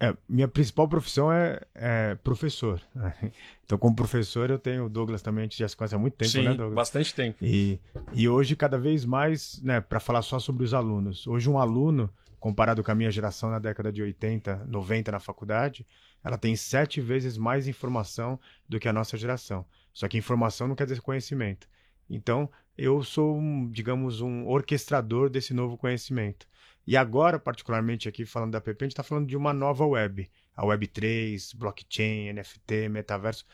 É, 0.00 0.16
minha 0.28 0.46
principal 0.46 0.86
profissão 0.86 1.32
é, 1.32 1.60
é 1.74 2.14
professor. 2.16 2.80
Então, 3.68 3.76
como 3.76 3.94
professor, 3.94 4.48
eu 4.48 4.58
tenho 4.58 4.86
o 4.86 4.88
Douglas 4.88 5.20
também, 5.20 5.42
a 5.42 5.44
gente 5.44 5.58
já 5.58 5.68
se 5.68 5.76
conhece 5.76 5.94
há 5.94 5.98
muito 5.98 6.14
tempo, 6.14 6.30
Sim, 6.30 6.44
né, 6.44 6.54
Douglas? 6.54 6.74
bastante 6.74 7.14
tempo. 7.14 7.44
E, 7.44 7.78
e 8.14 8.26
hoje, 8.26 8.56
cada 8.56 8.78
vez 8.78 9.04
mais, 9.04 9.60
né, 9.60 9.78
para 9.78 10.00
falar 10.00 10.22
só 10.22 10.38
sobre 10.38 10.64
os 10.64 10.72
alunos. 10.72 11.26
Hoje, 11.26 11.50
um 11.50 11.58
aluno, 11.58 12.08
comparado 12.40 12.82
com 12.82 12.90
a 12.90 12.94
minha 12.94 13.10
geração 13.10 13.50
na 13.50 13.58
década 13.58 13.92
de 13.92 14.00
80, 14.00 14.64
90 14.66 15.12
na 15.12 15.20
faculdade, 15.20 15.86
ela 16.24 16.38
tem 16.38 16.56
sete 16.56 16.98
vezes 16.98 17.36
mais 17.36 17.68
informação 17.68 18.40
do 18.66 18.80
que 18.80 18.88
a 18.88 18.92
nossa 18.92 19.18
geração. 19.18 19.66
Só 19.92 20.08
que 20.08 20.16
informação 20.16 20.66
não 20.66 20.74
quer 20.74 20.84
dizer 20.84 21.02
conhecimento. 21.02 21.68
Então, 22.08 22.48
eu 22.78 23.02
sou, 23.02 23.38
digamos, 23.70 24.22
um 24.22 24.46
orquestrador 24.46 25.28
desse 25.28 25.52
novo 25.52 25.76
conhecimento. 25.76 26.46
E 26.88 26.96
agora, 26.96 27.38
particularmente 27.38 28.08
aqui, 28.08 28.24
falando 28.24 28.52
da 28.52 28.62
PP, 28.62 28.82
a 28.82 28.86
gente 28.86 28.92
está 28.92 29.02
falando 29.02 29.26
de 29.26 29.36
uma 29.36 29.52
nova 29.52 29.84
web. 29.84 30.26
A 30.56 30.64
Web 30.64 30.86
3, 30.86 31.52
blockchain, 31.52 32.32
NFT, 32.32 32.88
metaverso. 32.88 33.44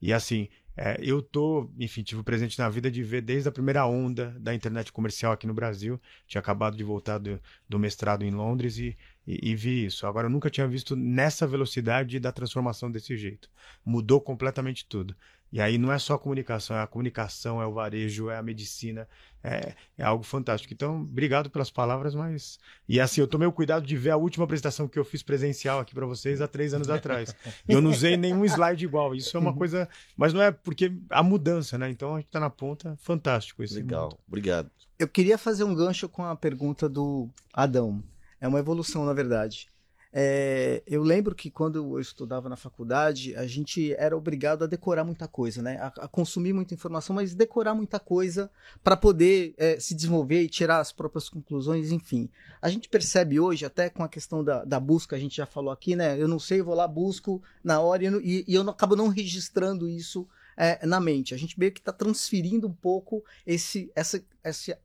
E 0.00 0.12
assim, 0.12 0.48
é, 0.76 0.96
eu 1.00 1.20
tô, 1.20 1.68
enfim, 1.76 2.04
tive 2.04 2.22
presente 2.22 2.56
na 2.56 2.68
vida 2.68 2.88
de 2.88 3.02
ver 3.02 3.20
desde 3.22 3.48
a 3.48 3.52
primeira 3.52 3.84
onda 3.84 4.30
da 4.38 4.54
internet 4.54 4.92
comercial 4.92 5.32
aqui 5.32 5.44
no 5.44 5.52
Brasil. 5.52 6.00
Tinha 6.28 6.38
acabado 6.38 6.76
de 6.76 6.84
voltar 6.84 7.18
do, 7.18 7.40
do 7.68 7.80
mestrado 7.80 8.24
em 8.24 8.30
Londres 8.30 8.78
e, 8.78 8.96
e, 9.26 9.50
e 9.50 9.56
vi 9.56 9.86
isso. 9.86 10.06
Agora, 10.06 10.28
eu 10.28 10.30
nunca 10.30 10.48
tinha 10.48 10.68
visto 10.68 10.94
nessa 10.94 11.48
velocidade 11.48 12.20
da 12.20 12.30
transformação 12.30 12.88
desse 12.92 13.16
jeito. 13.16 13.50
Mudou 13.84 14.20
completamente 14.20 14.86
tudo. 14.86 15.16
E 15.54 15.60
aí 15.60 15.78
não 15.78 15.92
é 15.92 16.00
só 16.00 16.14
a 16.14 16.18
comunicação, 16.18 16.76
é 16.76 16.82
a 16.82 16.86
comunicação, 16.88 17.62
é 17.62 17.66
o 17.66 17.72
varejo, 17.72 18.28
é 18.28 18.36
a 18.36 18.42
medicina, 18.42 19.06
é, 19.40 19.72
é 19.96 20.02
algo 20.02 20.24
fantástico. 20.24 20.74
Então, 20.74 21.02
obrigado 21.02 21.48
pelas 21.48 21.70
palavras, 21.70 22.12
mas. 22.12 22.58
E 22.88 22.98
assim, 22.98 23.20
eu 23.20 23.28
tomei 23.28 23.46
o 23.46 23.52
cuidado 23.52 23.86
de 23.86 23.96
ver 23.96 24.10
a 24.10 24.16
última 24.16 24.46
apresentação 24.46 24.88
que 24.88 24.98
eu 24.98 25.04
fiz 25.04 25.22
presencial 25.22 25.78
aqui 25.78 25.94
para 25.94 26.06
vocês 26.06 26.40
há 26.40 26.48
três 26.48 26.74
anos 26.74 26.90
atrás. 26.90 27.32
E 27.68 27.72
eu 27.72 27.80
não 27.80 27.92
usei 27.92 28.16
nenhum 28.16 28.44
slide 28.44 28.84
igual. 28.84 29.14
Isso 29.14 29.36
é 29.36 29.38
uma 29.38 29.54
coisa. 29.54 29.88
Mas 30.16 30.32
não 30.32 30.42
é 30.42 30.50
porque 30.50 30.92
a 31.08 31.22
mudança, 31.22 31.78
né? 31.78 31.88
Então 31.88 32.16
a 32.16 32.18
gente 32.18 32.30
tá 32.30 32.40
na 32.40 32.50
ponta, 32.50 32.96
fantástico 33.00 33.62
esse 33.62 33.76
Legal, 33.76 34.06
mundo. 34.06 34.18
obrigado. 34.26 34.68
Eu 34.98 35.06
queria 35.06 35.38
fazer 35.38 35.62
um 35.62 35.72
gancho 35.72 36.08
com 36.08 36.24
a 36.24 36.34
pergunta 36.34 36.88
do 36.88 37.30
Adão. 37.52 38.02
É 38.40 38.48
uma 38.48 38.58
evolução, 38.58 39.04
na 39.04 39.12
verdade. 39.12 39.68
É, 40.16 40.80
eu 40.86 41.02
lembro 41.02 41.34
que 41.34 41.50
quando 41.50 41.74
eu 41.92 41.98
estudava 41.98 42.48
na 42.48 42.54
faculdade, 42.54 43.34
a 43.34 43.48
gente 43.48 43.92
era 43.94 44.16
obrigado 44.16 44.62
a 44.62 44.66
decorar 44.68 45.02
muita 45.02 45.26
coisa, 45.26 45.60
né? 45.60 45.76
A, 45.78 45.86
a 46.04 46.08
consumir 46.08 46.52
muita 46.52 46.72
informação, 46.72 47.16
mas 47.16 47.34
decorar 47.34 47.74
muita 47.74 47.98
coisa 47.98 48.48
para 48.84 48.96
poder 48.96 49.56
é, 49.58 49.80
se 49.80 49.92
desenvolver 49.92 50.40
e 50.40 50.48
tirar 50.48 50.78
as 50.78 50.92
próprias 50.92 51.28
conclusões, 51.28 51.90
enfim. 51.90 52.30
A 52.62 52.68
gente 52.68 52.88
percebe 52.88 53.40
hoje, 53.40 53.66
até 53.66 53.90
com 53.90 54.04
a 54.04 54.08
questão 54.08 54.44
da, 54.44 54.64
da 54.64 54.78
busca, 54.78 55.16
a 55.16 55.18
gente 55.18 55.36
já 55.36 55.46
falou 55.46 55.72
aqui, 55.72 55.96
né? 55.96 56.16
Eu 56.16 56.28
não 56.28 56.38
sei, 56.38 56.60
eu 56.60 56.64
vou 56.64 56.76
lá, 56.76 56.86
busco 56.86 57.42
na 57.64 57.80
hora 57.80 58.04
e, 58.04 58.44
e- 58.46 58.54
eu 58.54 58.62
não, 58.62 58.72
acabo 58.72 58.94
não 58.94 59.08
registrando 59.08 59.88
isso 59.88 60.28
é, 60.56 60.86
na 60.86 61.00
mente. 61.00 61.34
A 61.34 61.36
gente 61.36 61.58
meio 61.58 61.72
que 61.72 61.80
está 61.80 61.92
transferindo 61.92 62.68
um 62.68 62.72
pouco 62.72 63.24
esse, 63.44 63.90
essa, 63.96 64.24
esse, 64.44 64.76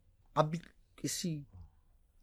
esse 1.04 1.46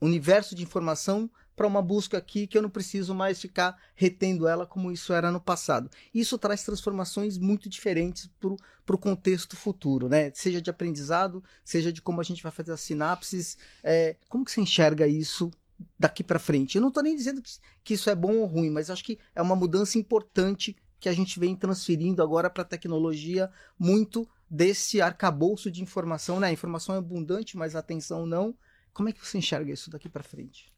universo 0.01 0.57
de 0.57 0.65
informação 0.65 1.31
para 1.57 1.67
uma 1.67 1.81
busca 1.81 2.19
aqui 2.19 2.47
que 2.47 2.57
eu 2.57 2.63
não 2.63 2.69
preciso 2.69 3.15
mais 3.15 3.41
ficar 3.41 3.81
retendo 3.95 4.47
ela 4.47 4.67
como 4.67 4.93
isso 4.93 5.13
era 5.13 5.33
no 5.33 5.41
passado. 5.41 5.91
Isso 6.15 6.37
traz 6.37 6.63
transformações 6.63 7.39
muito 7.39 7.69
diferentes 7.69 8.29
para 8.39 8.95
o 8.95 8.99
contexto 8.99 9.57
futuro, 9.57 10.09
né? 10.09 10.31
Seja 10.35 10.61
de 10.61 10.69
aprendizado, 10.69 11.43
seja 11.65 11.91
de 11.91 12.03
como 12.03 12.21
a 12.21 12.25
gente 12.25 12.43
vai 12.43 12.53
fazer 12.53 12.73
as 12.73 12.81
sinapses. 12.81 13.57
é, 13.83 14.17
como 14.29 14.45
que 14.45 14.53
você 14.53 14.61
enxerga 14.61 15.07
isso 15.07 15.51
daqui 15.99 16.23
para 16.23 16.39
frente? 16.39 16.77
Eu 16.77 16.83
não 16.83 16.89
estou 16.89 17.03
nem 17.03 17.17
dizendo 17.17 17.41
que, 17.41 17.51
que 17.83 17.95
isso 17.95 18.11
é 18.11 18.15
bom 18.15 18.37
ou 18.37 18.47
ruim, 18.47 18.71
mas 18.71 18.91
acho 18.91 19.03
que 19.03 19.19
é 19.35 19.41
uma 19.41 19.57
mudança 19.57 19.99
importante 19.99 20.77
que 21.01 21.09
a 21.09 21.13
gente 21.13 21.41
vem 21.41 21.57
transferindo 21.57 22.23
agora 22.23 22.51
para 22.51 22.63
a 22.63 22.67
tecnologia 22.67 23.51
muito 23.79 24.29
desse 24.49 25.01
arcabouço 25.01 25.71
de 25.71 25.83
informação, 25.83 26.39
né? 26.39 26.49
A 26.49 26.53
informação 26.53 26.95
é 26.95 26.99
abundante, 26.99 27.57
mas 27.57 27.75
a 27.75 27.79
atenção 27.79 28.27
não. 28.27 28.55
Como 28.93 29.09
é 29.09 29.13
que 29.13 29.27
você 29.27 29.39
enxerga 29.39 29.73
isso 29.73 29.91
daqui 29.91 30.09
para 30.09 30.23
frente? 30.23 30.76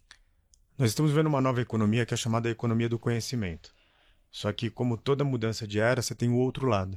Nós 0.79 0.91
estamos 0.91 1.11
vendo 1.11 1.27
uma 1.27 1.41
nova 1.41 1.61
economia 1.61 2.07
que 2.07 2.15
é 2.15 2.17
chamada 2.17 2.49
economia 2.49 2.89
do 2.89 3.01
conhecimento. 3.01 3.75
Só 4.31 4.53
que, 4.53 4.71
como 4.71 4.97
toda 4.97 5.25
mudança 5.25 5.67
de 5.67 5.81
era, 5.81 6.01
você 6.01 6.15
tem 6.15 6.29
o 6.29 6.37
outro 6.37 6.69
lado. 6.69 6.97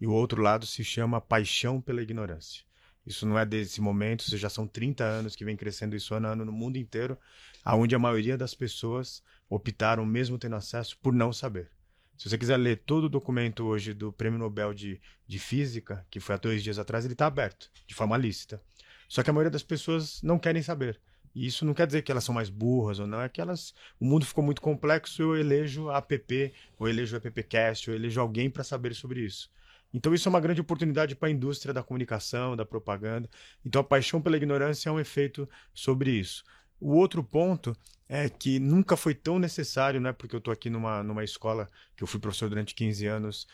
E 0.00 0.06
o 0.06 0.10
outro 0.10 0.42
lado 0.42 0.66
se 0.66 0.82
chama 0.82 1.20
paixão 1.20 1.80
pela 1.80 2.02
ignorância. 2.02 2.64
Isso 3.06 3.24
não 3.24 3.38
é 3.38 3.46
desse 3.46 3.80
momento, 3.80 4.22
isso 4.22 4.36
já 4.36 4.50
são 4.50 4.66
30 4.66 5.04
anos 5.04 5.36
que 5.36 5.44
vem 5.44 5.56
crescendo 5.56 5.94
isso 5.94 6.12
ano 6.12 6.26
a 6.26 6.32
ano 6.32 6.44
no 6.44 6.50
mundo 6.50 6.76
inteiro, 6.76 7.16
aonde 7.64 7.94
a 7.94 8.00
maioria 8.00 8.36
das 8.36 8.52
pessoas 8.52 9.22
optaram, 9.48 10.04
mesmo 10.04 10.36
tendo 10.36 10.56
acesso, 10.56 10.98
por 11.00 11.12
não 11.12 11.32
saber. 11.32 11.70
Se 12.18 12.28
você 12.28 12.36
quiser 12.36 12.56
ler 12.56 12.82
todo 12.84 13.04
o 13.04 13.08
documento 13.08 13.64
hoje 13.64 13.94
do 13.94 14.12
Prêmio 14.12 14.40
Nobel 14.40 14.74
de, 14.74 15.00
de 15.24 15.38
Física, 15.38 16.04
que 16.10 16.18
foi 16.18 16.34
há 16.34 16.38
dois 16.38 16.64
dias 16.64 16.80
atrás, 16.80 17.04
ele 17.04 17.14
está 17.14 17.26
aberto, 17.26 17.70
de 17.86 17.94
forma 17.94 18.16
lícita. 18.16 18.60
Só 19.08 19.22
que 19.22 19.30
a 19.30 19.32
maioria 19.32 19.52
das 19.52 19.62
pessoas 19.62 20.20
não 20.20 20.36
querem 20.36 20.62
saber. 20.62 21.00
E 21.34 21.46
isso 21.46 21.64
não 21.64 21.74
quer 21.74 21.86
dizer 21.86 22.02
que 22.02 22.10
elas 22.10 22.24
são 22.24 22.34
mais 22.34 22.50
burras 22.50 22.98
ou 22.98 23.06
não, 23.06 23.20
é 23.20 23.28
que 23.28 23.40
elas. 23.40 23.72
O 24.00 24.04
mundo 24.04 24.26
ficou 24.26 24.42
muito 24.42 24.60
complexo, 24.60 25.22
eu 25.22 25.36
elejo 25.36 25.88
a 25.88 25.98
app, 25.98 26.52
ou 26.78 26.88
elejo 26.88 27.16
o 27.16 27.18
appcast, 27.18 27.90
ou 27.90 27.96
elejo 27.96 28.20
alguém 28.20 28.50
para 28.50 28.64
saber 28.64 28.94
sobre 28.94 29.20
isso. 29.24 29.50
Então 29.92 30.14
isso 30.14 30.28
é 30.28 30.30
uma 30.30 30.40
grande 30.40 30.60
oportunidade 30.60 31.16
para 31.16 31.28
a 31.28 31.32
indústria 31.32 31.74
da 31.74 31.82
comunicação, 31.82 32.56
da 32.56 32.64
propaganda. 32.64 33.28
Então 33.64 33.80
a 33.80 33.84
paixão 33.84 34.20
pela 34.20 34.36
ignorância 34.36 34.88
é 34.88 34.92
um 34.92 35.00
efeito 35.00 35.48
sobre 35.74 36.12
isso. 36.12 36.44
O 36.80 36.94
outro 36.94 37.22
ponto 37.22 37.76
é 38.08 38.28
que 38.28 38.58
nunca 38.58 38.96
foi 38.96 39.14
tão 39.14 39.38
necessário, 39.38 40.00
né, 40.00 40.12
porque 40.12 40.34
eu 40.34 40.38
estou 40.38 40.52
aqui 40.52 40.68
numa, 40.70 41.02
numa 41.02 41.22
escola 41.22 41.68
que 41.96 42.02
eu 42.02 42.08
fui 42.08 42.18
professor 42.18 42.48
durante 42.48 42.74
15 42.74 43.06
anos, 43.06 43.46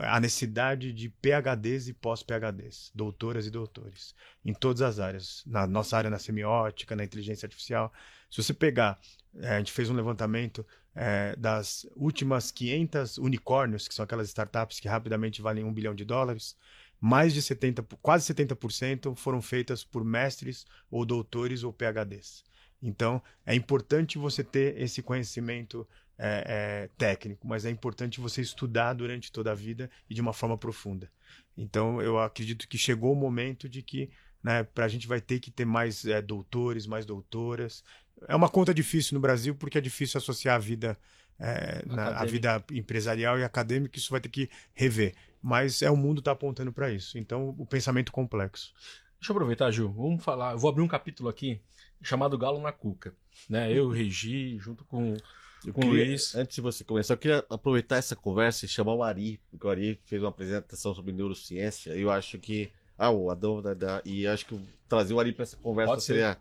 a 0.00 0.18
necessidade 0.18 0.92
de 0.92 1.08
PhDs 1.08 1.86
e 1.88 1.92
pós-PhDs, 1.92 2.90
doutoras 2.94 3.46
e 3.46 3.50
doutores, 3.50 4.14
em 4.44 4.52
todas 4.52 4.82
as 4.82 4.98
áreas. 4.98 5.44
Na 5.46 5.66
nossa 5.66 5.96
área 5.96 6.10
na 6.10 6.18
semiótica, 6.18 6.96
na 6.96 7.04
inteligência 7.04 7.46
artificial. 7.46 7.92
Se 8.28 8.42
você 8.42 8.52
pegar, 8.52 9.00
é, 9.38 9.54
a 9.54 9.58
gente 9.58 9.72
fez 9.72 9.88
um 9.88 9.94
levantamento 9.94 10.66
é, 10.94 11.36
das 11.36 11.86
últimas 11.94 12.50
500 12.50 13.18
unicórnios, 13.18 13.86
que 13.86 13.94
são 13.94 14.04
aquelas 14.04 14.28
startups 14.28 14.80
que 14.80 14.88
rapidamente 14.88 15.40
valem 15.40 15.64
um 15.64 15.72
bilhão 15.72 15.94
de 15.94 16.04
dólares, 16.04 16.56
mais 17.00 17.32
de 17.32 17.40
70, 17.40 17.82
quase 18.02 18.32
70% 18.34 19.16
foram 19.16 19.40
feitas 19.40 19.84
por 19.84 20.04
mestres 20.04 20.66
ou 20.90 21.04
doutores 21.04 21.62
ou 21.62 21.72
PhDs. 21.72 22.44
Então, 22.82 23.22
é 23.46 23.54
importante 23.54 24.18
você 24.18 24.42
ter 24.42 24.80
esse 24.80 25.02
conhecimento 25.02 25.86
é, 26.22 26.44
é, 26.46 26.90
técnico, 26.98 27.48
mas 27.48 27.64
é 27.64 27.70
importante 27.70 28.20
você 28.20 28.42
estudar 28.42 28.92
durante 28.92 29.32
toda 29.32 29.50
a 29.50 29.54
vida 29.54 29.90
e 30.08 30.14
de 30.14 30.20
uma 30.20 30.34
forma 30.34 30.58
profunda. 30.58 31.10
Então, 31.56 32.00
eu 32.02 32.18
acredito 32.18 32.68
que 32.68 32.76
chegou 32.76 33.12
o 33.14 33.16
momento 33.16 33.66
de 33.66 33.82
que 33.82 34.10
né, 34.42 34.66
a 34.76 34.88
gente 34.88 35.08
vai 35.08 35.18
ter 35.18 35.40
que 35.40 35.50
ter 35.50 35.64
mais 35.64 36.04
é, 36.04 36.20
doutores, 36.20 36.86
mais 36.86 37.06
doutoras. 37.06 37.82
É 38.28 38.36
uma 38.36 38.50
conta 38.50 38.74
difícil 38.74 39.14
no 39.14 39.20
Brasil 39.20 39.54
porque 39.54 39.78
é 39.78 39.80
difícil 39.80 40.18
associar 40.18 40.56
a 40.56 40.58
vida, 40.58 40.98
é, 41.38 41.82
na, 41.86 42.08
a 42.08 42.24
vida 42.26 42.62
empresarial 42.70 43.38
e 43.38 43.44
acadêmica, 43.44 43.98
isso 43.98 44.10
vai 44.10 44.20
ter 44.20 44.28
que 44.28 44.50
rever. 44.74 45.14
Mas 45.40 45.80
é 45.80 45.90
o 45.90 45.96
mundo 45.96 46.18
está 46.18 46.32
apontando 46.32 46.70
para 46.70 46.90
isso. 46.90 47.16
Então, 47.16 47.54
o 47.58 47.64
pensamento 47.64 48.12
complexo. 48.12 48.74
Deixa 49.18 49.32
eu 49.32 49.36
aproveitar, 49.36 49.70
Ju. 49.70 49.88
Vamos 49.90 50.22
falar. 50.22 50.52
Eu 50.52 50.58
vou 50.58 50.68
abrir 50.68 50.82
um 50.82 50.88
capítulo 50.88 51.30
aqui 51.30 51.60
chamado 52.02 52.36
Galo 52.36 52.60
na 52.60 52.72
Cuca. 52.72 53.14
Né? 53.48 53.72
Eu, 53.72 53.88
Regi, 53.88 54.58
junto 54.58 54.84
com, 54.84 55.16
Eu 55.64 55.72
com 55.74 55.80
o 55.80 55.84
queria- 55.90 56.06
Luiz. 56.06 56.34
Antes 56.34 56.54
de 56.56 56.60
você 56.60 56.82
começar, 56.84 57.14
eu 57.14 57.18
queria 57.18 57.44
aproveitar 57.50 57.96
essa 57.96 58.16
conversa 58.16 58.64
e 58.64 58.68
chamar 58.68 58.94
o 58.94 59.02
Ari, 59.02 59.40
porque 59.50 59.66
o 59.66 59.70
Ari 59.70 60.00
fez 60.04 60.22
uma 60.22 60.28
apresentação 60.30 60.94
sobre 60.94 61.12
neurociência 61.12 61.94
e 61.94 62.00
eu 62.02 62.10
acho 62.10 62.38
que. 62.38 62.70
Ah, 62.98 63.10
o 63.10 63.30
Adão 63.30 63.62
da, 63.62 63.72
da- 63.72 64.02
e 64.04 64.26
acho 64.26 64.44
que 64.46 64.60
trazer 64.88 65.14
o 65.14 65.20
Ari 65.20 65.32
para 65.32 65.42
essa 65.44 65.56
conversa 65.56 65.92
Pode 65.92 66.02
ser. 66.02 66.12
seria 66.14 66.38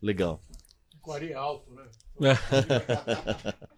legal. 0.00 0.40
Aquari 1.02 1.32
alto, 1.34 1.70
né? 1.74 1.84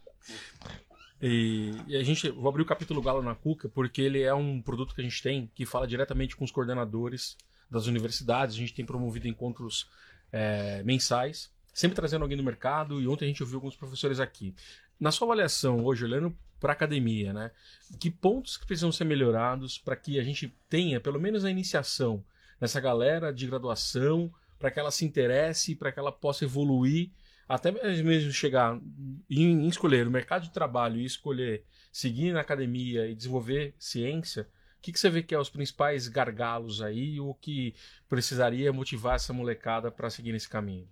E, 1.25 1.71
e 1.87 1.97
a 1.97 2.03
gente, 2.03 2.29
vou 2.31 2.49
abrir 2.49 2.63
o 2.63 2.67
capítulo 2.67 3.01
Galo 3.01 3.23
na 3.23 3.33
Cuca, 3.35 3.69
porque 3.69 4.03
ele 4.03 4.23
é 4.23 4.35
um 4.35 4.61
produto 4.61 4.93
que 4.93 5.01
a 5.01 5.05
gente 5.05 5.23
tem 5.23 5.49
que 5.55 5.65
fala 5.65 5.87
diretamente 5.87 6.35
com 6.37 6.45
os 6.45 6.51
coordenadores 6.51 7.37
das 7.71 7.87
universidades. 7.87 8.57
A 8.57 8.59
gente 8.59 8.75
tem 8.75 8.85
promovido 8.85 9.29
encontros 9.29 9.89
é, 10.33 10.83
mensais, 10.83 11.49
sempre 11.73 11.97
trazendo 11.97 12.23
alguém 12.23 12.37
do 12.37 12.45
mercado. 12.45 13.01
E 13.01 13.09
ontem 13.09 13.25
a 13.25 13.29
gente 13.29 13.43
ouviu 13.43 13.59
alguns 13.59 13.77
professores 13.77 14.21
aqui. 14.21 14.55
Na 14.99 15.11
sua 15.11 15.27
avaliação 15.27 15.85
hoje, 15.85 16.05
olhando 16.05 16.37
para 16.61 16.73
a 16.73 16.75
academia, 16.75 17.33
né? 17.33 17.51
Que 17.99 18.11
pontos 18.11 18.57
que 18.57 18.67
precisam 18.67 18.93
ser 18.93 19.05
melhorados 19.05 19.79
para 19.79 19.97
que 19.97 20.19
a 20.19 20.23
gente 20.23 20.57
tenha, 20.69 21.01
pelo 21.01 21.21
menos 21.21 21.45
a 21.45 21.51
iniciação 21.51 22.25
nessa 22.61 22.81
galera 22.81 23.33
de 23.33 23.47
graduação, 23.47 24.33
para 24.59 24.71
que 24.71 24.79
ela 24.79 24.93
se 24.93 25.05
interesse, 25.05 25.75
para 25.75 25.91
que 25.91 25.99
ela 25.99 26.13
possa 26.13 26.45
evoluir 26.45 27.11
até 27.49 27.71
mesmo 27.71 28.33
chegar 28.33 28.81
em, 29.29 29.65
em 29.65 29.69
escolher 29.69 30.07
o 30.07 30.11
mercado 30.11 30.45
de 30.45 30.53
trabalho 30.53 30.99
e 30.99 31.05
escolher 31.05 31.65
seguir 31.93 32.33
na 32.33 32.41
academia 32.41 33.07
e 33.07 33.15
desenvolver 33.15 33.75
ciência, 33.79 34.49
o 34.79 34.83
que, 34.83 34.93
que 34.93 34.99
você 34.99 35.11
vê 35.11 35.23
que 35.23 35.35
é 35.35 35.39
os 35.39 35.51
principais 35.51 36.09
gargalos 36.09 36.81
aí, 36.81 37.21
o 37.21 37.35
que 37.35 37.75
precisaria 38.09 38.73
motivar 38.73 39.17
essa 39.17 39.33
molecada 39.33 39.91
para 39.91 40.09
seguir 40.09 40.33
nesse 40.33 40.49
caminho? 40.49 40.89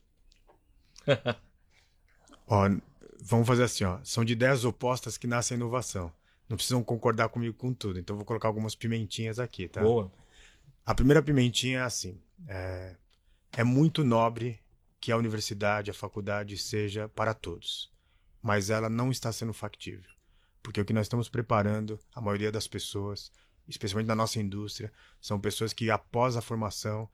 Ó, 2.46 2.68
vamos 3.22 3.46
fazer 3.46 3.62
assim, 3.62 3.84
ó. 3.84 4.00
São 4.02 4.24
de 4.24 4.32
ideias 4.32 4.64
opostas 4.64 5.16
que 5.16 5.26
nasce 5.26 5.54
a 5.54 5.56
inovação. 5.56 6.12
Não 6.48 6.56
precisam 6.56 6.82
concordar 6.82 7.28
comigo 7.28 7.56
com 7.56 7.72
tudo. 7.72 7.98
Então, 7.98 8.16
vou 8.16 8.24
colocar 8.24 8.48
algumas 8.48 8.74
pimentinhas 8.74 9.38
aqui, 9.38 9.68
tá? 9.68 9.80
Boa. 9.80 10.10
A 10.84 10.94
primeira 10.94 11.22
pimentinha 11.22 11.78
é 11.78 11.82
assim: 11.82 12.20
é, 12.48 12.96
é 13.52 13.62
muito 13.62 14.02
nobre 14.02 14.60
que 15.00 15.12
a 15.12 15.16
universidade, 15.16 15.90
a 15.90 15.94
faculdade 15.94 16.58
seja 16.58 17.08
para 17.08 17.32
todos, 17.32 17.90
mas 18.42 18.68
ela 18.68 18.88
não 18.88 19.10
está 19.10 19.32
sendo 19.32 19.52
factível, 19.52 20.10
porque 20.62 20.80
o 20.80 20.84
que 20.84 20.92
nós 20.92 21.06
estamos 21.06 21.28
preparando, 21.28 21.98
a 22.14 22.20
maioria 22.20 22.52
das 22.52 22.66
pessoas, 22.66 23.32
especialmente 23.66 24.08
na 24.08 24.14
nossa 24.14 24.38
indústria, 24.38 24.92
são 25.20 25.40
pessoas 25.40 25.72
que 25.72 25.90
após 25.90 26.36
a 26.36 26.42
formação 26.42 27.08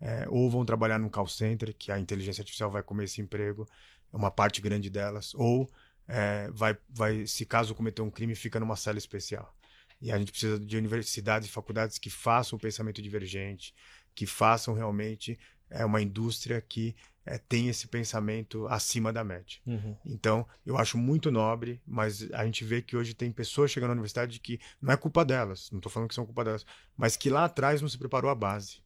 é, 0.00 0.26
ou 0.28 0.50
vão 0.50 0.64
trabalhar 0.64 0.98
num 0.98 1.08
call 1.08 1.26
center, 1.26 1.74
que 1.76 1.92
a 1.92 1.98
inteligência 1.98 2.42
artificial 2.42 2.70
vai 2.70 2.82
comer 2.82 3.04
esse 3.04 3.20
emprego, 3.20 3.68
uma 4.12 4.30
parte 4.30 4.60
grande 4.60 4.88
delas, 4.88 5.34
ou 5.34 5.70
é, 6.08 6.50
vai, 6.52 6.76
vai, 6.88 7.26
se 7.26 7.44
caso 7.44 7.74
cometer 7.74 8.02
um 8.02 8.10
crime, 8.10 8.34
fica 8.34 8.58
numa 8.58 8.76
cela 8.76 8.98
especial. 8.98 9.54
E 10.00 10.10
a 10.10 10.18
gente 10.18 10.32
precisa 10.32 10.58
de 10.58 10.76
universidades 10.76 11.48
e 11.48 11.52
faculdades 11.52 11.98
que 11.98 12.08
façam 12.08 12.56
o 12.56 12.60
pensamento 12.60 13.02
divergente, 13.02 13.74
que 14.14 14.26
façam 14.26 14.74
realmente 14.74 15.38
é, 15.68 15.84
uma 15.84 16.00
indústria 16.00 16.60
que 16.60 16.96
é, 17.24 17.38
tem 17.38 17.68
esse 17.68 17.86
pensamento 17.86 18.66
acima 18.66 19.12
da 19.12 19.22
média. 19.22 19.58
Uhum. 19.66 19.94
Então, 20.06 20.46
eu 20.64 20.76
acho 20.78 20.96
muito 20.96 21.30
nobre, 21.30 21.80
mas 21.86 22.30
a 22.32 22.44
gente 22.44 22.64
vê 22.64 22.80
que 22.82 22.96
hoje 22.96 23.14
tem 23.14 23.30
pessoas 23.30 23.70
chegando 23.70 23.90
na 23.90 23.94
universidade 23.94 24.40
que 24.40 24.58
não 24.80 24.92
é 24.92 24.96
culpa 24.96 25.24
delas, 25.24 25.70
não 25.70 25.78
estou 25.78 25.92
falando 25.92 26.08
que 26.08 26.14
são 26.14 26.24
culpa 26.24 26.44
delas, 26.44 26.64
mas 26.96 27.16
que 27.16 27.30
lá 27.30 27.44
atrás 27.44 27.80
não 27.82 27.88
se 27.88 27.98
preparou 27.98 28.30
a 28.30 28.34
base. 28.34 28.82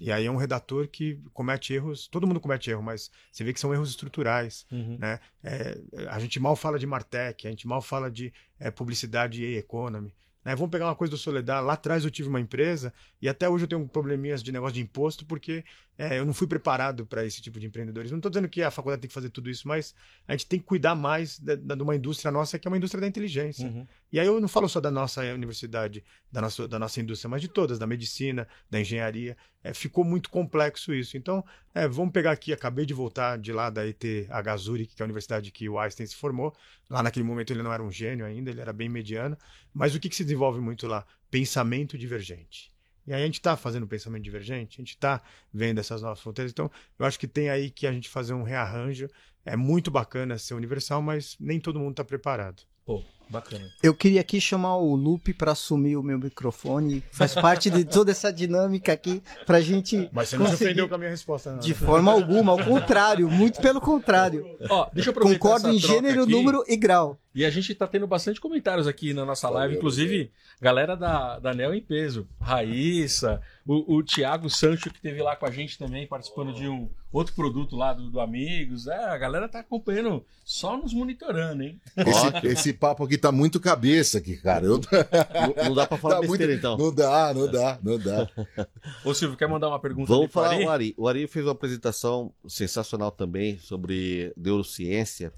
E 0.00 0.10
aí 0.10 0.24
é 0.24 0.30
um 0.30 0.36
redator 0.36 0.88
que 0.88 1.20
comete 1.34 1.74
erros, 1.74 2.08
todo 2.08 2.26
mundo 2.26 2.40
comete 2.40 2.70
erro, 2.70 2.82
mas 2.82 3.10
você 3.30 3.44
vê 3.44 3.52
que 3.52 3.60
são 3.60 3.74
erros 3.74 3.90
estruturais. 3.90 4.66
Uhum. 4.72 4.96
Né? 4.98 5.20
É, 5.44 5.78
a 6.08 6.18
gente 6.18 6.40
mal 6.40 6.56
fala 6.56 6.78
de 6.78 6.86
Martech, 6.86 7.46
a 7.46 7.50
gente 7.50 7.68
mal 7.68 7.82
fala 7.82 8.10
de 8.10 8.32
é, 8.58 8.70
publicidade 8.70 9.44
e 9.44 9.58
economy. 9.58 10.14
Né? 10.44 10.56
Vamos 10.56 10.70
pegar 10.70 10.86
uma 10.86 10.94
coisa 10.94 11.10
do 11.10 11.18
Soledad. 11.18 11.62
Lá 11.62 11.74
atrás 11.74 12.02
eu 12.02 12.10
tive 12.10 12.28
uma 12.28 12.40
empresa 12.40 12.94
e 13.20 13.28
até 13.28 13.48
hoje 13.48 13.64
eu 13.64 13.68
tenho 13.68 13.86
probleminhas 13.86 14.42
de 14.42 14.50
negócio 14.50 14.74
de 14.74 14.80
imposto 14.80 15.26
porque 15.26 15.64
é, 16.00 16.18
eu 16.18 16.24
não 16.24 16.32
fui 16.32 16.46
preparado 16.46 17.04
para 17.04 17.26
esse 17.26 17.42
tipo 17.42 17.60
de 17.60 17.66
empreendedores. 17.66 18.10
Não 18.10 18.16
estou 18.18 18.30
dizendo 18.30 18.48
que 18.48 18.62
a 18.62 18.70
faculdade 18.70 19.02
tem 19.02 19.08
que 19.08 19.12
fazer 19.12 19.28
tudo 19.28 19.50
isso, 19.50 19.68
mas 19.68 19.94
a 20.26 20.32
gente 20.32 20.46
tem 20.46 20.58
que 20.58 20.64
cuidar 20.64 20.94
mais 20.94 21.38
da- 21.38 21.56
da- 21.56 21.74
de 21.74 21.82
uma 21.82 21.94
indústria 21.94 22.32
nossa 22.32 22.58
que 22.58 22.66
é 22.66 22.70
uma 22.70 22.78
indústria 22.78 23.02
da 23.02 23.06
inteligência. 23.06 23.68
Uhum. 23.68 23.86
E 24.10 24.18
aí 24.18 24.26
eu 24.26 24.40
não 24.40 24.48
falo 24.48 24.66
só 24.66 24.80
da 24.80 24.90
nossa 24.90 25.20
universidade, 25.34 26.02
da 26.32 26.40
nossa, 26.40 26.66
da 26.66 26.78
nossa 26.78 26.98
indústria, 27.02 27.28
mas 27.28 27.42
de 27.42 27.48
todas, 27.48 27.78
da 27.78 27.86
medicina, 27.86 28.48
da 28.70 28.80
engenharia. 28.80 29.36
É, 29.62 29.74
ficou 29.74 30.02
muito 30.02 30.30
complexo 30.30 30.94
isso. 30.94 31.18
Então, 31.18 31.44
é, 31.74 31.86
vamos 31.86 32.12
pegar 32.12 32.30
aqui, 32.32 32.50
acabei 32.50 32.86
de 32.86 32.94
voltar 32.94 33.36
de 33.38 33.52
lá 33.52 33.68
da 33.68 33.86
ETH 33.86 34.30
Zurich, 34.56 34.94
que 34.94 35.02
é 35.02 35.04
a 35.04 35.06
universidade 35.06 35.50
que 35.50 35.68
o 35.68 35.78
Einstein 35.78 36.06
se 36.06 36.16
formou. 36.16 36.56
Lá 36.88 37.02
naquele 37.02 37.26
momento 37.26 37.52
ele 37.52 37.62
não 37.62 37.72
era 37.74 37.82
um 37.82 37.92
gênio 37.92 38.24
ainda, 38.24 38.50
ele 38.50 38.60
era 38.62 38.72
bem 38.72 38.88
mediano. 38.88 39.36
Mas 39.74 39.94
o 39.94 40.00
que, 40.00 40.08
que 40.08 40.16
se 40.16 40.24
desenvolve 40.24 40.60
muito 40.60 40.86
lá? 40.86 41.04
Pensamento 41.30 41.98
divergente. 41.98 42.69
E 43.06 43.12
aí 43.12 43.22
a 43.22 43.26
gente 43.26 43.34
está 43.34 43.56
fazendo 43.56 43.86
pensamento 43.86 44.22
divergente, 44.22 44.76
a 44.78 44.82
gente 44.82 44.94
está 44.94 45.22
vendo 45.52 45.78
essas 45.78 46.02
novas 46.02 46.20
fronteiras. 46.20 46.52
Então, 46.52 46.70
eu 46.98 47.06
acho 47.06 47.18
que 47.18 47.26
tem 47.26 47.48
aí 47.50 47.70
que 47.70 47.86
a 47.86 47.92
gente 47.92 48.08
fazer 48.08 48.34
um 48.34 48.42
rearranjo. 48.42 49.08
É 49.44 49.56
muito 49.56 49.90
bacana 49.90 50.38
ser 50.38 50.54
universal, 50.54 51.00
mas 51.00 51.36
nem 51.40 51.58
todo 51.58 51.78
mundo 51.78 51.92
está 51.92 52.04
preparado. 52.04 52.62
Pô, 52.84 53.02
bacana. 53.30 53.70
Eu 53.82 53.94
queria 53.94 54.20
aqui 54.20 54.40
chamar 54.40 54.76
o 54.76 54.94
Lupe 54.94 55.32
para 55.32 55.52
assumir 55.52 55.96
o 55.96 56.02
meu 56.02 56.18
microfone. 56.18 57.02
Faz 57.12 57.34
parte 57.34 57.70
de 57.70 57.84
toda 57.84 58.10
essa 58.10 58.32
dinâmica 58.32 58.92
aqui 58.92 59.22
pra 59.46 59.60
gente 59.60 60.08
Mas 60.12 60.28
você 60.28 60.36
não 60.38 60.46
se 60.48 60.54
ofendeu 60.54 60.88
com 60.88 60.94
a 60.94 60.98
minha 60.98 61.10
resposta, 61.10 61.52
não. 61.52 61.58
De 61.58 61.72
forma 61.72 62.12
alguma, 62.12 62.52
ao 62.52 62.64
contrário, 62.64 63.30
muito 63.30 63.60
pelo 63.60 63.80
contrário. 63.80 64.44
Ó, 64.68 64.88
deixa 64.92 65.10
eu 65.10 65.14
Concordo 65.14 65.68
em 65.68 65.78
gênero, 65.78 66.22
aqui. 66.22 66.32
número 66.32 66.64
e 66.66 66.76
grau. 66.76 67.18
E 67.32 67.44
a 67.44 67.50
gente 67.50 67.72
tá 67.74 67.86
tendo 67.86 68.08
bastante 68.08 68.40
comentários 68.40 68.88
aqui 68.88 69.14
na 69.14 69.24
nossa 69.24 69.48
live, 69.48 69.76
inclusive 69.76 70.32
galera 70.60 70.96
da, 70.96 71.38
da 71.38 71.54
Neo 71.54 71.72
em 71.72 71.80
peso. 71.80 72.26
Raíssa, 72.40 73.40
o, 73.64 73.96
o 73.98 74.02
Thiago 74.02 74.50
Sancho, 74.50 74.90
que 74.90 75.00
teve 75.00 75.22
lá 75.22 75.36
com 75.36 75.46
a 75.46 75.50
gente 75.50 75.78
também, 75.78 76.06
participando 76.08 76.52
de 76.52 76.68
um 76.68 76.88
outro 77.12 77.34
produto 77.34 77.76
lá 77.76 77.92
do, 77.92 78.10
do 78.10 78.20
Amigos. 78.20 78.88
É, 78.88 79.04
a 79.04 79.16
galera 79.16 79.48
tá 79.48 79.60
acompanhando, 79.60 80.24
só 80.44 80.76
nos 80.76 80.92
monitorando, 80.92 81.62
hein? 81.62 81.80
Esse, 81.96 82.46
esse 82.46 82.72
papo 82.72 83.04
aqui 83.04 83.16
tá 83.20 83.30
muito 83.32 83.60
cabeça 83.60 84.18
aqui, 84.18 84.36
cara. 84.36 84.64
Eu, 84.66 84.78
Não, 84.80 85.64
não 85.68 85.74
dá 85.74 85.86
pra 85.86 85.96
falar 85.98 86.16
tá 86.20 86.20
besteira, 86.22 86.46
muito- 86.52 86.58
então. 86.58 86.76
Não 86.76 86.94
dá, 86.94 87.34
não 87.34 87.50
dá, 87.50 87.78
não 87.82 87.98
dá. 87.98 88.28
Ô 89.04 89.14
Silvio, 89.14 89.36
quer 89.36 89.48
mandar 89.48 89.68
uma 89.68 89.78
pergunta 89.80 90.08
Vamos 90.12 90.32
falar 90.32 90.50
Ari? 90.54 90.64
o 90.64 90.70
Ari. 90.70 90.94
O 90.98 91.08
Ari 91.08 91.26
fez 91.26 91.44
uma 91.46 91.52
apresentação 91.52 92.32
sensacional 92.48 93.10
também 93.10 93.58
sobre 93.58 94.32
neurociência. 94.36 95.32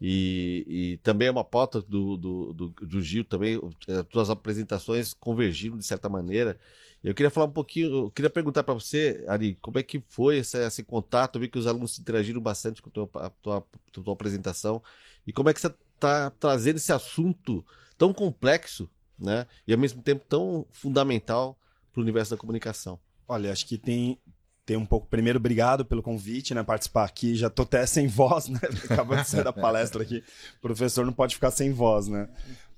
E, 0.00 0.64
e 0.68 0.96
também 0.98 1.28
é 1.28 1.30
uma 1.30 1.44
pauta 1.44 1.80
do, 1.80 2.16
do, 2.16 2.52
do, 2.52 2.68
do 2.68 3.00
Gil 3.02 3.24
também. 3.24 3.58
As 3.88 4.06
tuas 4.08 4.28
apresentações 4.28 5.14
convergiram 5.14 5.78
de 5.78 5.84
certa 5.86 6.08
maneira. 6.08 6.58
Eu 7.02 7.14
queria 7.14 7.30
falar 7.30 7.46
um 7.46 7.50
pouquinho, 7.52 7.94
eu 8.06 8.10
queria 8.10 8.30
perguntar 8.30 8.62
para 8.64 8.72
você, 8.74 9.22
Ari, 9.28 9.56
como 9.60 9.78
é 9.78 9.82
que 9.82 10.02
foi 10.08 10.38
esse, 10.38 10.56
esse 10.58 10.82
contato? 10.82 11.36
Eu 11.36 11.40
vi 11.42 11.48
que 11.48 11.58
os 11.58 11.66
alunos 11.66 11.98
interagiram 11.98 12.40
bastante 12.40 12.80
com 12.82 12.88
a 12.88 12.92
tua, 12.92 13.08
a 13.26 13.30
tua, 13.30 13.58
a 13.58 13.90
tua 14.02 14.12
apresentação. 14.14 14.82
E 15.26 15.32
como 15.32 15.48
é 15.48 15.54
que 15.54 15.60
você 15.60 15.72
está 16.04 16.30
trazendo 16.30 16.76
esse 16.76 16.92
assunto 16.92 17.64
tão 17.96 18.12
complexo, 18.12 18.88
né? 19.18 19.46
E 19.66 19.72
ao 19.72 19.78
mesmo 19.78 20.02
tempo 20.02 20.24
tão 20.28 20.66
fundamental 20.70 21.58
para 21.92 22.00
o 22.00 22.02
universo 22.02 22.32
da 22.32 22.36
comunicação? 22.36 22.98
Olha, 23.26 23.50
acho 23.50 23.66
que 23.66 23.78
tem, 23.78 24.18
tem 24.66 24.76
um 24.76 24.84
pouco. 24.84 25.06
Primeiro, 25.06 25.38
obrigado 25.38 25.84
pelo 25.84 26.02
convite, 26.02 26.54
né? 26.54 26.62
Participar 26.62 27.04
aqui. 27.04 27.34
Já 27.34 27.48
tô 27.48 27.62
até 27.62 27.86
sem 27.86 28.06
voz, 28.06 28.48
né? 28.48 28.60
Acabou 28.90 29.16
de 29.16 29.28
sair 29.28 29.44
da 29.44 29.52
palestra 29.52 30.02
aqui. 30.02 30.22
O 30.58 30.60
professor 30.60 31.06
não 31.06 31.12
pode 31.12 31.34
ficar 31.34 31.50
sem 31.50 31.72
voz, 31.72 32.08
né? 32.08 32.28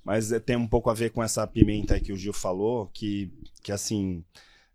Mas 0.04 0.30
é, 0.30 0.38
tem 0.38 0.56
um 0.56 0.68
pouco 0.68 0.88
a 0.88 0.94
ver 0.94 1.10
com 1.10 1.22
essa 1.22 1.46
pimenta 1.46 1.94
aí 1.94 2.00
que 2.00 2.12
o 2.12 2.16
Gil 2.16 2.32
falou, 2.32 2.86
que, 2.94 3.32
que 3.60 3.72
assim, 3.72 4.24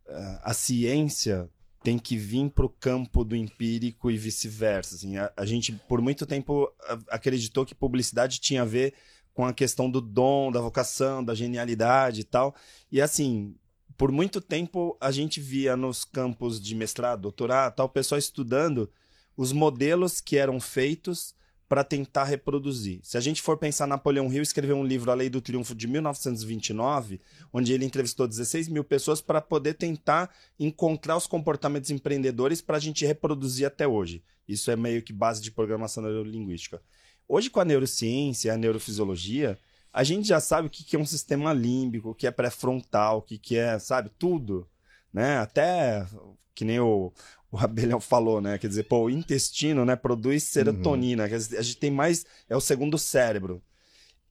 eh, 0.06 0.40
a 0.44 0.54
ciência 0.54 1.50
tem 1.84 1.98
que 1.98 2.16
vir 2.16 2.50
para 2.50 2.66
o 2.66 2.70
campo 2.70 3.24
do 3.24 3.36
empírico 3.36 4.12
e 4.12 4.18
vice-versa. 4.18 4.96
Assim, 4.96 5.18
a, 5.18 5.32
a 5.36 5.46
gente, 5.46 5.74
por 5.88 6.02
muito 6.02 6.26
tempo, 6.26 6.72
acreditou 7.10 7.66
que 7.66 7.74
publicidade 7.74 8.40
tinha 8.40 8.62
a 8.62 8.66
ver 8.66 8.94
com 9.34 9.46
a 9.46 9.54
questão 9.54 9.90
do 9.90 10.02
dom, 10.02 10.52
da 10.52 10.62
vocação, 10.62 11.24
da 11.24 11.34
genialidade 11.34 12.22
e 12.22 12.24
tal. 12.24 12.56
E 12.92 13.02
assim, 13.02 13.56
por 13.98 14.12
muito 14.12 14.42
tempo 14.42 14.98
a 15.00 15.12
gente 15.12 15.40
via 15.40 15.76
nos 15.76 16.04
campos 16.04 16.60
de 16.62 16.76
mestrado, 16.76 17.22
doutorado, 17.22 17.76
tal, 17.76 17.86
o 17.86 17.90
pessoal 17.90 18.20
estudando 18.20 18.92
os 19.36 19.52
modelos 19.52 20.20
que 20.20 20.38
eram 20.38 20.60
feitos 20.60 21.34
para 21.72 21.86
tentar 21.86 22.26
reproduzir. 22.26 23.00
Se 23.02 23.18
a 23.18 23.22
gente 23.22 23.42
for 23.42 23.58
pensar, 23.58 23.88
Napoleão 23.88 24.30
Hill 24.30 24.44
escreveu 24.44 24.76
um 24.76 24.84
livro, 24.84 25.10
A 25.10 25.14
Lei 25.14 25.30
do 25.30 25.40
Triunfo, 25.40 25.74
de 25.74 25.88
1929, 25.88 27.22
onde 27.54 27.72
ele 27.72 27.86
entrevistou 27.86 28.28
16 28.28 28.68
mil 28.68 28.84
pessoas 28.84 29.22
para 29.22 29.40
poder 29.40 29.76
tentar 29.76 30.30
encontrar 30.60 31.16
os 31.16 31.28
comportamentos 31.28 31.90
empreendedores 31.90 32.60
para 32.60 32.76
a 32.76 32.80
gente 32.80 33.06
reproduzir 33.06 33.66
até 33.66 33.88
hoje. 33.88 34.22
Isso 34.46 34.70
é 34.70 34.76
meio 34.76 35.02
que 35.02 35.14
base 35.14 35.42
de 35.42 35.50
programação 35.50 36.04
neurolinguística. 36.04 36.82
Hoje, 37.26 37.50
com 37.50 37.62
a 37.62 37.66
neurociência, 37.66 38.54
a 38.54 38.58
neurofisiologia, 38.58 39.58
a 39.94 40.04
gente 40.04 40.28
já 40.28 40.42
sabe 40.42 40.68
o 40.68 40.70
que 40.70 40.98
é 40.98 41.00
um 41.00 41.06
sistema 41.06 41.54
límbico, 41.54 42.10
o 42.10 42.16
que 42.16 42.28
é 42.28 42.32
pré-frontal, 42.32 43.20
o 43.20 43.22
que 43.22 43.56
é, 43.56 43.80
sabe, 43.80 44.12
tudo. 44.20 44.68
Né? 45.14 45.38
Até 45.38 46.06
que 46.54 46.66
nem 46.66 46.82
o, 46.82 47.14
o 47.52 47.58
Abelhão 47.58 48.00
falou, 48.00 48.40
né? 48.40 48.58
Quer 48.58 48.68
dizer, 48.68 48.84
pô, 48.84 49.04
o 49.04 49.10
intestino, 49.10 49.84
né, 49.84 49.96
produz 49.96 50.44
serotonina. 50.44 51.28
Quer 51.28 51.38
dizer, 51.38 51.58
a 51.58 51.62
gente 51.62 51.78
tem 51.78 51.92
mais. 51.92 52.26
É 52.50 52.56
o 52.56 52.62
segundo 52.62 52.98
cérebro. 52.98 53.62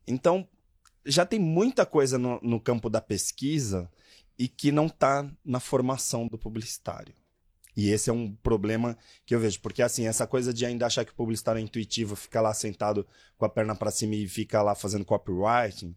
Então, 0.06 0.48
já 1.04 1.26
tem 1.26 1.38
muita 1.38 1.84
coisa 1.84 2.18
no, 2.18 2.40
no 2.42 2.58
campo 2.58 2.88
da 2.88 3.00
pesquisa 3.00 3.90
e 4.38 4.48
que 4.48 4.72
não 4.72 4.86
está 4.86 5.30
na 5.44 5.60
formação 5.60 6.26
do 6.26 6.38
publicitário. 6.38 7.14
E 7.76 7.90
esse 7.90 8.10
é 8.10 8.12
um 8.12 8.34
problema 8.36 8.96
que 9.24 9.34
eu 9.34 9.40
vejo, 9.40 9.60
porque 9.60 9.82
assim, 9.82 10.06
essa 10.06 10.26
coisa 10.26 10.52
de 10.52 10.66
ainda 10.66 10.86
achar 10.86 11.04
que 11.04 11.12
o 11.12 11.14
publicitário 11.14 11.60
é 11.60 11.62
intuitivo, 11.62 12.16
fica 12.16 12.40
lá 12.40 12.52
sentado 12.52 13.06
com 13.38 13.44
a 13.44 13.48
perna 13.48 13.76
para 13.76 13.90
cima 13.90 14.14
e 14.14 14.26
fica 14.26 14.60
lá 14.60 14.74
fazendo 14.74 15.04
copywriting, 15.04 15.94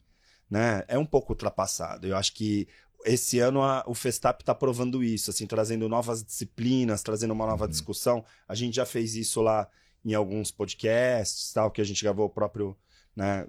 né? 0.49 0.83
É 0.87 0.97
um 0.97 1.05
pouco 1.05 1.33
ultrapassado. 1.33 2.05
Eu 2.05 2.15
acho 2.15 2.33
que 2.33 2.67
esse 3.05 3.39
ano 3.39 3.61
a, 3.61 3.83
o 3.87 3.93
Festap 3.93 4.41
está 4.41 4.53
provando 4.53 5.03
isso, 5.03 5.29
assim, 5.29 5.45
trazendo 5.45 5.87
novas 5.89 6.23
disciplinas, 6.23 7.03
trazendo 7.03 7.31
uma 7.33 7.45
nova 7.45 7.65
uhum. 7.65 7.71
discussão. 7.71 8.25
A 8.47 8.55
gente 8.55 8.75
já 8.75 8.85
fez 8.85 9.15
isso 9.15 9.41
lá 9.41 9.67
em 10.03 10.13
alguns 10.13 10.51
podcasts, 10.51 11.53
tal, 11.53 11.71
que 11.71 11.81
a 11.81 11.83
gente 11.83 12.03
gravou 12.03 12.25
o 12.25 12.29
próprio, 12.29 12.75
né, 13.15 13.47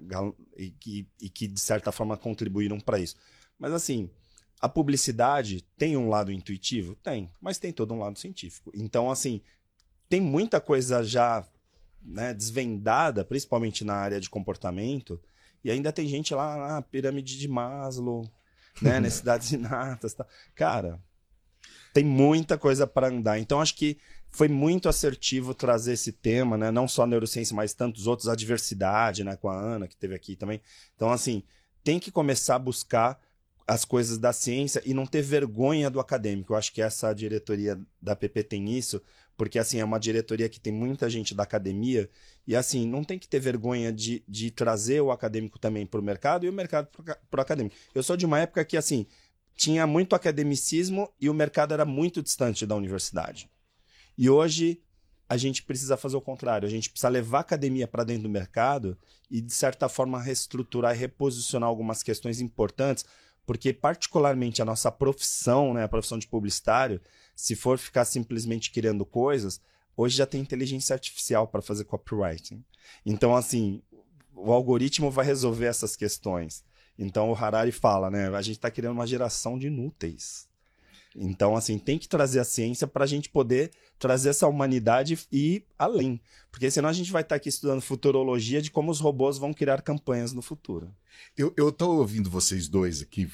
e, 0.57 0.73
e, 0.85 1.07
e 1.21 1.29
que 1.29 1.47
de 1.47 1.59
certa 1.59 1.91
forma 1.91 2.15
contribuíram 2.15 2.79
para 2.79 2.99
isso. 2.99 3.15
Mas 3.59 3.73
assim, 3.73 4.09
a 4.59 4.69
publicidade 4.69 5.61
tem 5.77 5.97
um 5.97 6.09
lado 6.09 6.31
intuitivo? 6.31 6.95
Tem, 6.95 7.29
mas 7.41 7.57
tem 7.57 7.73
todo 7.73 7.93
um 7.93 7.99
lado 7.99 8.17
científico. 8.17 8.71
Então, 8.73 9.11
assim, 9.11 9.41
tem 10.07 10.21
muita 10.21 10.61
coisa 10.61 11.03
já 11.03 11.45
né, 12.01 12.33
desvendada, 12.33 13.25
principalmente 13.25 13.83
na 13.83 13.95
área 13.95 14.19
de 14.19 14.29
comportamento, 14.29 15.19
e 15.63 15.71
ainda 15.71 15.91
tem 15.91 16.07
gente 16.07 16.33
lá 16.33 16.55
na 16.55 16.81
pirâmide 16.81 17.37
de 17.37 17.47
Maslow, 17.47 18.29
né? 18.81 18.99
Necessidades 18.99 19.51
inatas. 19.51 20.13
Tá. 20.13 20.25
Cara, 20.53 20.99
tem 21.93 22.03
muita 22.03 22.57
coisa 22.57 22.85
para 22.85 23.07
andar. 23.07 23.39
Então, 23.39 23.61
acho 23.61 23.75
que 23.75 23.97
foi 24.29 24.49
muito 24.49 24.89
assertivo 24.89 25.53
trazer 25.53 25.93
esse 25.93 26.11
tema, 26.11 26.57
né? 26.57 26.69
Não 26.71 26.87
só 26.87 27.03
a 27.03 27.07
neurociência, 27.07 27.55
mas 27.55 27.73
tantos 27.73 28.05
outros, 28.05 28.27
a 28.27 28.35
diversidade, 28.35 29.23
né? 29.23 29.37
Com 29.37 29.49
a 29.49 29.57
Ana, 29.57 29.87
que 29.87 29.95
teve 29.95 30.13
aqui 30.13 30.35
também. 30.35 30.61
Então, 30.95 31.09
assim, 31.09 31.41
tem 31.83 31.99
que 31.99 32.11
começar 32.11 32.55
a 32.55 32.59
buscar 32.59 33.19
as 33.67 33.83
coisas 33.83 34.17
da 34.17 34.31
ciência 34.31 34.81
e 34.85 34.93
não 34.93 35.05
ter 35.05 35.21
vergonha 35.21 35.89
do 35.89 35.99
acadêmico. 35.99 36.53
Eu 36.53 36.57
acho 36.57 36.71
que 36.71 36.81
essa 36.81 37.13
diretoria 37.13 37.79
da 38.01 38.15
PP 38.15 38.43
tem 38.43 38.77
isso, 38.77 39.01
porque 39.37 39.59
assim, 39.59 39.79
é 39.79 39.85
uma 39.85 39.99
diretoria 39.99 40.47
que 40.47 40.59
tem 40.59 40.71
muita 40.71 41.09
gente 41.09 41.33
da 41.35 41.43
academia 41.43 42.09
e 42.47 42.55
assim, 42.55 42.87
não 42.87 43.03
tem 43.03 43.19
que 43.19 43.27
ter 43.27 43.39
vergonha 43.39 43.91
de, 43.91 44.23
de 44.27 44.51
trazer 44.51 45.01
o 45.01 45.11
acadêmico 45.11 45.59
também 45.59 45.85
para 45.85 45.99
o 45.99 46.03
mercado 46.03 46.45
e 46.45 46.49
o 46.49 46.53
mercado 46.53 46.87
para 47.29 47.37
o 47.37 47.41
acadêmico. 47.41 47.75
Eu 47.93 48.03
sou 48.03 48.15
de 48.15 48.25
uma 48.25 48.39
época 48.39 48.63
que 48.63 48.77
assim, 48.77 49.05
tinha 49.55 49.85
muito 49.85 50.15
academicismo 50.15 51.11
e 51.19 51.29
o 51.29 51.33
mercado 51.33 51.73
era 51.73 51.85
muito 51.85 52.21
distante 52.21 52.65
da 52.65 52.75
universidade. 52.75 53.49
E 54.17 54.29
hoje 54.29 54.81
a 55.27 55.37
gente 55.37 55.63
precisa 55.63 55.97
fazer 55.97 56.15
o 56.15 56.21
contrário, 56.21 56.67
a 56.67 56.71
gente 56.71 56.89
precisa 56.89 57.09
levar 57.09 57.39
a 57.39 57.41
academia 57.41 57.87
para 57.87 58.03
dentro 58.03 58.23
do 58.23 58.29
mercado 58.29 58.97
e 59.29 59.41
de 59.41 59.53
certa 59.53 59.89
forma 59.89 60.21
reestruturar 60.21 60.95
e 60.95 60.99
reposicionar 60.99 61.67
algumas 61.67 62.03
questões 62.03 62.39
importantes 62.39 63.05
porque 63.45 63.71
particularmente 63.71 64.61
a 64.61 64.65
nossa 64.65 64.91
profissão, 64.91 65.73
né, 65.73 65.83
a 65.83 65.87
profissão 65.87 66.17
de 66.17 66.27
publicitário, 66.27 66.99
se 67.35 67.55
for 67.55 67.77
ficar 67.77 68.05
simplesmente 68.05 68.71
criando 68.71 69.05
coisas, 69.05 69.59
hoje 69.95 70.17
já 70.17 70.25
tem 70.25 70.41
inteligência 70.41 70.93
artificial 70.93 71.47
para 71.47 71.61
fazer 71.61 71.83
copywriting. 71.83 72.63
Então, 73.05 73.35
assim, 73.35 73.81
o 74.33 74.51
algoritmo 74.51 75.11
vai 75.11 75.25
resolver 75.25 75.65
essas 75.65 75.95
questões. 75.95 76.63
Então, 76.97 77.29
o 77.29 77.35
Harari 77.35 77.71
fala, 77.71 78.09
né, 78.09 78.29
a 78.29 78.41
gente 78.41 78.55
está 78.57 78.71
criando 78.71 78.93
uma 78.93 79.07
geração 79.07 79.59
de 79.59 79.67
inúteis. 79.67 80.47
Então, 81.15 81.55
assim, 81.55 81.77
tem 81.77 81.97
que 81.97 82.07
trazer 82.07 82.39
a 82.39 82.45
ciência 82.45 82.87
para 82.87 83.05
a 83.05 83.07
gente 83.07 83.29
poder 83.29 83.71
trazer 83.97 84.29
essa 84.29 84.47
humanidade 84.47 85.17
e 85.31 85.55
ir 85.55 85.65
além. 85.77 86.21
Porque 86.51 86.71
senão 86.71 86.87
a 86.87 86.93
gente 86.93 87.11
vai 87.11 87.21
estar 87.21 87.35
tá 87.35 87.37
aqui 87.37 87.49
estudando 87.49 87.81
futurologia 87.81 88.61
de 88.61 88.71
como 88.71 88.89
os 88.89 88.99
robôs 88.99 89.37
vão 89.37 89.53
criar 89.53 89.81
campanhas 89.81 90.31
no 90.31 90.41
futuro. 90.41 90.93
Eu, 91.37 91.53
eu 91.57 91.69
tô 91.69 91.97
ouvindo 91.97 92.29
vocês 92.29 92.69
dois 92.69 93.01
aqui 93.01 93.29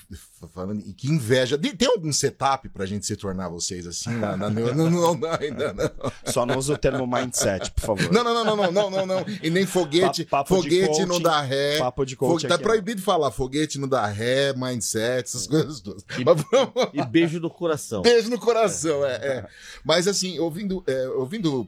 falando, 0.51 0.81
e 0.83 0.91
que 0.91 1.07
inveja. 1.07 1.55
Tem 1.55 1.87
algum 1.87 2.11
setup 2.11 2.67
pra 2.69 2.85
gente 2.87 3.05
se 3.05 3.15
tornar 3.15 3.47
vocês 3.47 3.85
assim? 3.85 4.09
Na, 4.09 4.35
não, 4.35 4.49
não, 4.49 4.89
não, 4.89 5.31
ainda 5.39 5.71
não. 5.71 6.11
Só 6.25 6.43
não 6.43 6.57
usa 6.57 6.73
o 6.73 6.77
termo 6.77 7.05
mindset, 7.05 7.69
por 7.71 7.81
favor. 7.81 8.11
Não, 8.11 8.23
não, 8.23 8.43
não, 8.43 8.55
não, 8.55 8.71
não, 8.71 8.89
não, 8.89 9.05
não. 9.05 9.25
E 9.43 9.51
nem 9.51 9.67
foguete. 9.67 10.25
papo 10.25 10.55
foguete 10.55 10.87
coaching, 10.87 11.05
não 11.05 11.21
dá 11.21 11.41
ré. 11.41 11.77
Papo 11.77 12.03
de 12.03 12.15
coach. 12.15 12.47
Tá 12.47 12.57
proibido 12.57 13.03
falar 13.03 13.29
foguete 13.29 13.77
não 13.77 13.87
dá 13.87 14.07
ré, 14.07 14.51
mindset, 14.53 15.25
essas 15.25 15.45
coisas 15.45 15.79
todas. 15.79 16.03
E, 16.17 16.99
e 16.99 17.05
beijo 17.05 17.39
no 17.39 17.51
coração. 17.51 18.01
Beijo 18.01 18.31
no 18.31 18.39
coração, 18.39 19.05
é. 19.05 19.15
é. 19.15 19.47
Mas 19.85 20.07
assim, 20.07 20.39
ouvindo, 20.51 20.83
é, 20.85 21.07
ouvindo 21.09 21.67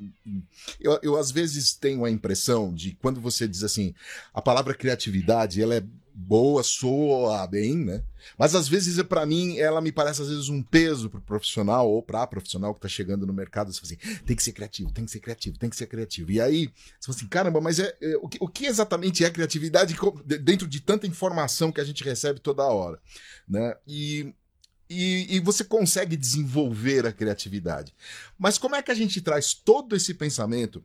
eu, 0.80 1.00
eu 1.02 1.18
às 1.18 1.32
vezes 1.32 1.74
tenho 1.74 2.04
a 2.04 2.12
impressão 2.12 2.74
de 2.74 2.98
quando 3.02 3.22
você 3.22 3.48
diz 3.48 3.64
assim, 3.64 3.96
a 4.34 4.42
palavra 4.42 4.74
criatividade, 4.74 5.62
ela 5.62 5.76
é 5.76 5.84
boa, 6.16 6.62
soa 6.62 7.48
bem, 7.48 7.76
né? 7.76 8.04
Mas 8.38 8.54
às 8.54 8.68
vezes, 8.68 9.02
para 9.04 9.26
mim, 9.26 9.58
ela 9.58 9.82
me 9.82 9.92
parece 9.92 10.22
às 10.22 10.30
vezes 10.30 10.48
um 10.48 10.62
peso 10.62 11.10
pro 11.10 11.20
profissional 11.20 11.90
ou 11.90 12.04
pra 12.04 12.28
profissional 12.28 12.74
que 12.76 12.82
tá 12.82 12.88
chegando 12.88 13.26
no 13.26 13.34
mercado. 13.34 13.74
Você 13.74 13.82
fala 13.82 13.94
assim, 13.94 14.24
tem 14.24 14.36
que 14.36 14.44
ser 14.44 14.52
criativo, 14.52 14.92
tem 14.92 15.06
que 15.06 15.12
ser 15.12 15.20
criativo, 15.20 15.58
tem 15.58 15.70
que 15.70 15.76
ser 15.76 15.88
criativo. 15.88 16.32
E 16.32 16.40
aí, 16.40 16.70
você 17.00 17.08
fala 17.08 17.18
assim, 17.18 17.28
caramba, 17.28 17.60
mas 17.60 17.80
é, 17.80 17.96
é 18.00 18.16
o, 18.18 18.28
que, 18.28 18.38
o, 18.40 18.48
que, 18.48 18.66
exatamente 18.66 19.26
é 19.26 19.30
criatividade 19.30 19.96
dentro 20.42 20.68
de 20.68 20.80
tanta 20.80 21.08
informação 21.08 21.72
que 21.72 21.82
a 21.82 21.86
gente 21.86 22.04
recebe 22.04 22.40
toda 22.40 22.64
hora, 22.64 23.00
né? 23.48 23.76
E, 23.88 24.34
e, 24.90 25.36
e 25.36 25.40
você 25.40 25.64
consegue 25.64 26.16
desenvolver 26.16 27.06
a 27.06 27.12
criatividade. 27.12 27.94
Mas 28.38 28.58
como 28.58 28.76
é 28.76 28.82
que 28.82 28.92
a 28.92 28.96
gente 28.96 29.22
traz 29.22 29.54
todo 29.54 29.96
esse 29.96 30.14
pensamento 30.14 30.84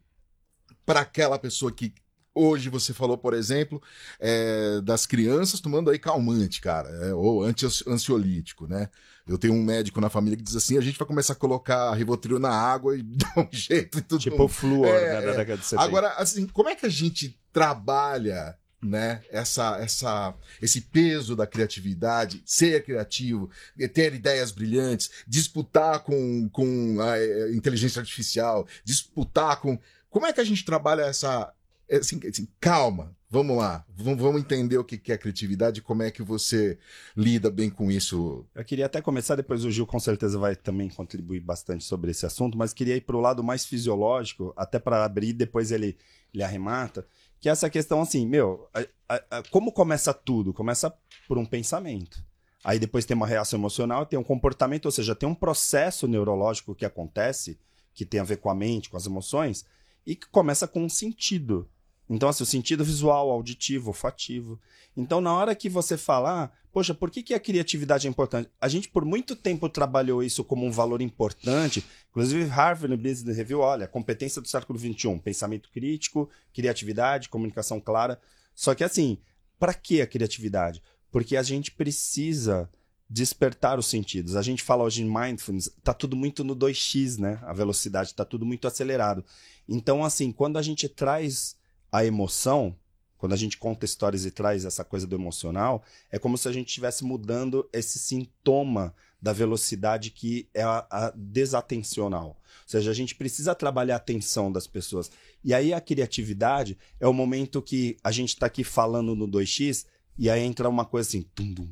para 0.85 1.01
aquela 1.01 1.39
pessoa 1.39 1.73
que 1.73 1.93
Hoje 2.39 2.69
você 2.69 2.95
falou, 2.95 3.19
por 3.19 3.35
exemplo, 3.35 3.83
é, 4.21 4.81
das 4.83 5.07
crianças 5.07 5.59
tomando 5.59 5.91
aí 5.91 5.99
calmante, 5.99 6.61
cara, 6.61 6.89
é, 6.89 7.13
ou 7.13 7.43
ansiolítico, 7.45 8.69
né? 8.69 8.89
Eu 9.27 9.37
tenho 9.37 9.55
um 9.55 9.63
médico 9.63 10.01
na 10.01 10.09
família 10.09 10.37
que 10.37 10.45
diz 10.45 10.55
assim: 10.55 10.79
a 10.79 10.81
gente 10.81 10.97
vai 10.97 11.09
começar 11.09 11.33
a 11.33 11.37
colocar 11.37 11.93
Rivotril 11.95 12.39
na 12.39 12.51
água 12.51 12.97
e 12.97 13.03
dar 13.05 13.33
um 13.39 13.49
jeito 13.51 13.99
e 13.99 14.03
tudo. 14.03 14.21
Tipo 14.21 14.45
o 14.45 14.49
flúor, 14.49 14.87
é, 14.87 15.21
né, 15.21 15.27
da 15.27 15.33
década 15.33 15.59
de 15.59 15.65
70. 15.65 15.83
Agora, 15.83 16.13
assim, 16.13 16.47
como 16.47 16.69
é 16.69 16.77
que 16.77 16.87
a 16.87 16.89
gente 16.89 17.37
trabalha 17.53 18.57
né? 18.83 19.23
Essa, 19.31 19.79
essa, 19.79 20.35
esse 20.63 20.81
peso 20.81 21.35
da 21.35 21.47
criatividade, 21.47 22.43
ser 22.45 22.85
criativo, 22.85 23.51
ter 23.93 24.15
ideias 24.15 24.53
brilhantes, 24.53 25.11
disputar 25.27 26.01
com, 26.01 26.49
com 26.49 27.01
a 27.01 27.19
é, 27.19 27.53
inteligência 27.53 28.01
artificial, 28.01 28.67
disputar 28.85 29.61
com. 29.61 29.79
Como 30.11 30.27
é 30.27 30.33
que 30.33 30.41
a 30.41 30.45
gente 30.45 30.65
trabalha 30.65 31.03
essa, 31.03 31.53
assim, 31.91 32.21
assim, 32.27 32.47
calma, 32.61 33.17
vamos 33.31 33.57
lá, 33.57 33.85
vamos, 33.95 34.21
vamos 34.21 34.41
entender 34.41 34.79
o 34.79 34.85
que 34.85 35.13
é 35.13 35.19
criatividade 35.19 35.81
e 35.81 35.83
como 35.83 36.03
é 36.03 36.11
que 36.11 36.23
você 36.23 36.79
lida 37.17 37.51
bem 37.51 37.69
com 37.69 37.91
isso. 37.91 38.47
Eu 38.55 38.65
queria 38.65 38.87
até 38.87 39.01
começar, 39.01 39.37
depois 39.37 39.65
o 39.65 39.71
Gil 39.71 39.87
com 39.87 39.99
certeza 39.99 40.39
vai 40.39 40.57
também 40.57 40.89
contribuir 40.89 41.41
bastante 41.41 41.85
sobre 41.85 42.11
esse 42.11 42.25
assunto, 42.25 42.57
mas 42.57 42.73
queria 42.73 42.97
ir 42.97 43.03
para 43.03 43.17
o 43.17 43.21
lado 43.21 43.43
mais 43.43 43.65
fisiológico, 43.65 44.53
até 44.57 44.79
para 44.79 45.05
abrir, 45.05 45.33
depois 45.33 45.71
ele, 45.71 45.97
ele 46.33 46.43
arremata, 46.43 47.07
que 47.41 47.49
é 47.49 47.53
essa 47.53 47.71
questão 47.71 48.01
assim, 48.01 48.27
meu, 48.27 48.69
a, 48.75 49.15
a, 49.15 49.39
a, 49.39 49.43
como 49.51 49.73
começa 49.73 50.13
tudo? 50.13 50.53
Começa 50.53 50.93
por 51.27 51.39
um 51.39 51.47
pensamento. 51.47 52.25
Aí 52.65 52.79
depois 52.79 53.05
tem 53.05 53.17
uma 53.17 53.27
reação 53.27 53.59
emocional, 53.59 54.05
tem 54.05 54.19
um 54.19 54.25
comportamento, 54.25 54.87
ou 54.87 54.91
seja, 54.91 55.15
tem 55.15 55.29
um 55.29 55.35
processo 55.35 56.09
neurológico 56.09 56.75
que 56.75 56.85
acontece, 56.85 57.59
que 57.95 58.05
tem 58.05 58.21
a 58.21 58.25
ver 58.25 58.39
com 58.39 58.51
a 58.51 58.55
mente, 58.55 58.91
com 58.91 58.97
as 58.97 59.07
emoções, 59.07 59.65
e 60.05 60.17
que 60.17 60.27
começa 60.29 60.67
com 60.67 60.83
um 60.83 60.89
sentido. 60.89 61.69
Então, 62.11 62.29
assim, 62.29 62.43
o 62.43 62.47
sentido 62.47 62.85
visual, 62.85 63.31
auditivo, 63.31 63.89
olfativo. 63.89 64.59
Então, 64.97 65.21
na 65.21 65.33
hora 65.33 65.55
que 65.55 65.69
você 65.69 65.97
falar, 65.97 66.53
poxa, 66.79 66.95
por 66.95 67.11
que, 67.11 67.25
que 67.25 67.35
a 67.35 67.41
criatividade 67.41 68.07
é 68.07 68.11
importante? 68.11 68.49
A 68.61 68.69
gente, 68.69 68.89
por 68.89 69.05
muito 69.05 69.35
tempo, 69.35 69.69
trabalhou 69.69 70.23
isso 70.23 70.45
como 70.45 70.65
um 70.65 70.71
valor 70.71 71.03
importante. 71.03 71.85
Inclusive, 72.11 72.45
Harvard 72.45 72.97
Business 72.97 73.37
Review, 73.37 73.59
olha, 73.59 73.89
competência 73.89 74.41
do 74.41 74.47
século 74.47 74.79
XXI, 74.79 75.19
pensamento 75.19 75.69
crítico, 75.73 76.31
criatividade, 76.55 77.29
comunicação 77.29 77.81
clara. 77.81 78.21
Só 78.55 78.77
que, 78.77 78.85
assim, 78.85 79.19
para 79.59 79.75
que 79.75 80.01
a 80.01 80.07
criatividade? 80.07 80.81
Porque 81.11 81.37
a 81.37 81.43
gente 81.43 81.73
precisa 81.73 82.71
despertar 83.11 83.77
os 83.77 83.87
sentidos. 83.87 84.37
A 84.37 84.43
gente 84.43 84.63
fala 84.63 84.85
hoje 84.85 85.03
em 85.03 85.13
mindfulness, 85.13 85.69
tá 85.83 85.93
tudo 85.93 86.15
muito 86.15 86.45
no 86.45 86.55
2x, 86.55 87.19
né? 87.19 87.41
A 87.43 87.53
velocidade 87.53 88.15
tá 88.15 88.25
tudo 88.25 88.47
muito 88.47 88.69
acelerado. 88.69 89.25
Então, 89.69 90.05
assim, 90.05 90.31
quando 90.31 90.59
a 90.59 90.63
gente 90.63 90.89
traz 90.89 91.57
a 91.91 92.05
emoção, 92.05 92.77
quando 93.19 93.33
a 93.33 93.37
gente 93.37 93.59
conta 93.59 93.85
histórias 93.85 94.25
e 94.25 94.31
traz 94.31 94.65
essa 94.65 94.85
coisa 94.85 95.07
do 95.07 95.17
emocional, 95.17 95.83
é 96.11 96.19
como 96.19 96.39
se 96.39 96.49
a 96.49 96.53
gente 96.53 96.69
estivesse 96.69 97.05
mudando 97.05 97.69
esse 97.73 97.99
sintoma 97.99 98.95
da 99.21 99.33
velocidade 99.33 100.11
que 100.11 100.49
é 100.55 100.63
a, 100.63 100.87
a 100.89 101.13
desatencional. 101.17 102.29
Ou 102.29 102.69
seja, 102.69 102.91
a 102.91 102.95
gente 102.95 103.17
precisa 103.17 103.55
trabalhar 103.55 103.95
a 103.95 103.97
atenção 103.97 104.53
das 104.53 104.67
pessoas. 104.67 105.11
E 105.43 105.53
aí 105.53 105.75
a 105.75 105.81
criatividade 105.81 106.79
é 107.01 107.09
o 107.09 107.13
momento 107.13 107.61
que 107.61 107.97
a 108.05 108.13
gente 108.13 108.31
está 108.31 108.47
aqui 108.47 108.63
falando 108.63 109.17
no 109.17 109.27
2x 109.27 109.85
e 110.17 110.31
aí 110.31 110.43
entra 110.43 110.69
uma 110.69 110.85
coisa 110.85 111.09
assim, 111.09 111.23
tum 111.35 111.53
dum, 111.53 111.69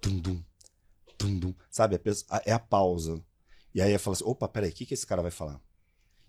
tum 0.00 0.18
dum, 0.18 0.42
tum 1.16 1.38
dum, 1.38 1.54
sabe? 1.70 2.00
É 2.44 2.52
a 2.52 2.58
pausa. 2.58 3.22
E 3.72 3.80
aí 3.80 3.92
eu 3.92 4.00
falo 4.00 4.14
assim, 4.14 4.24
opa, 4.24 4.48
peraí, 4.48 4.70
o 4.70 4.72
que, 4.72 4.84
que 4.84 4.94
esse 4.94 5.06
cara 5.06 5.22
vai 5.22 5.30
falar? 5.30 5.60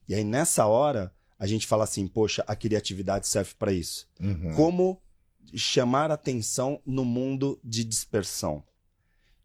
E 0.07 0.13
aí 0.13 0.23
nessa 0.23 0.67
hora 0.67 1.11
a 1.41 1.47
gente 1.47 1.65
fala 1.65 1.85
assim, 1.85 2.05
poxa, 2.05 2.43
a 2.45 2.55
criatividade 2.55 3.27
serve 3.27 3.55
para 3.57 3.73
isso. 3.73 4.07
Uhum. 4.19 4.53
Como 4.53 5.01
chamar 5.55 6.11
atenção 6.11 6.79
no 6.85 7.03
mundo 7.03 7.59
de 7.63 7.83
dispersão. 7.83 8.63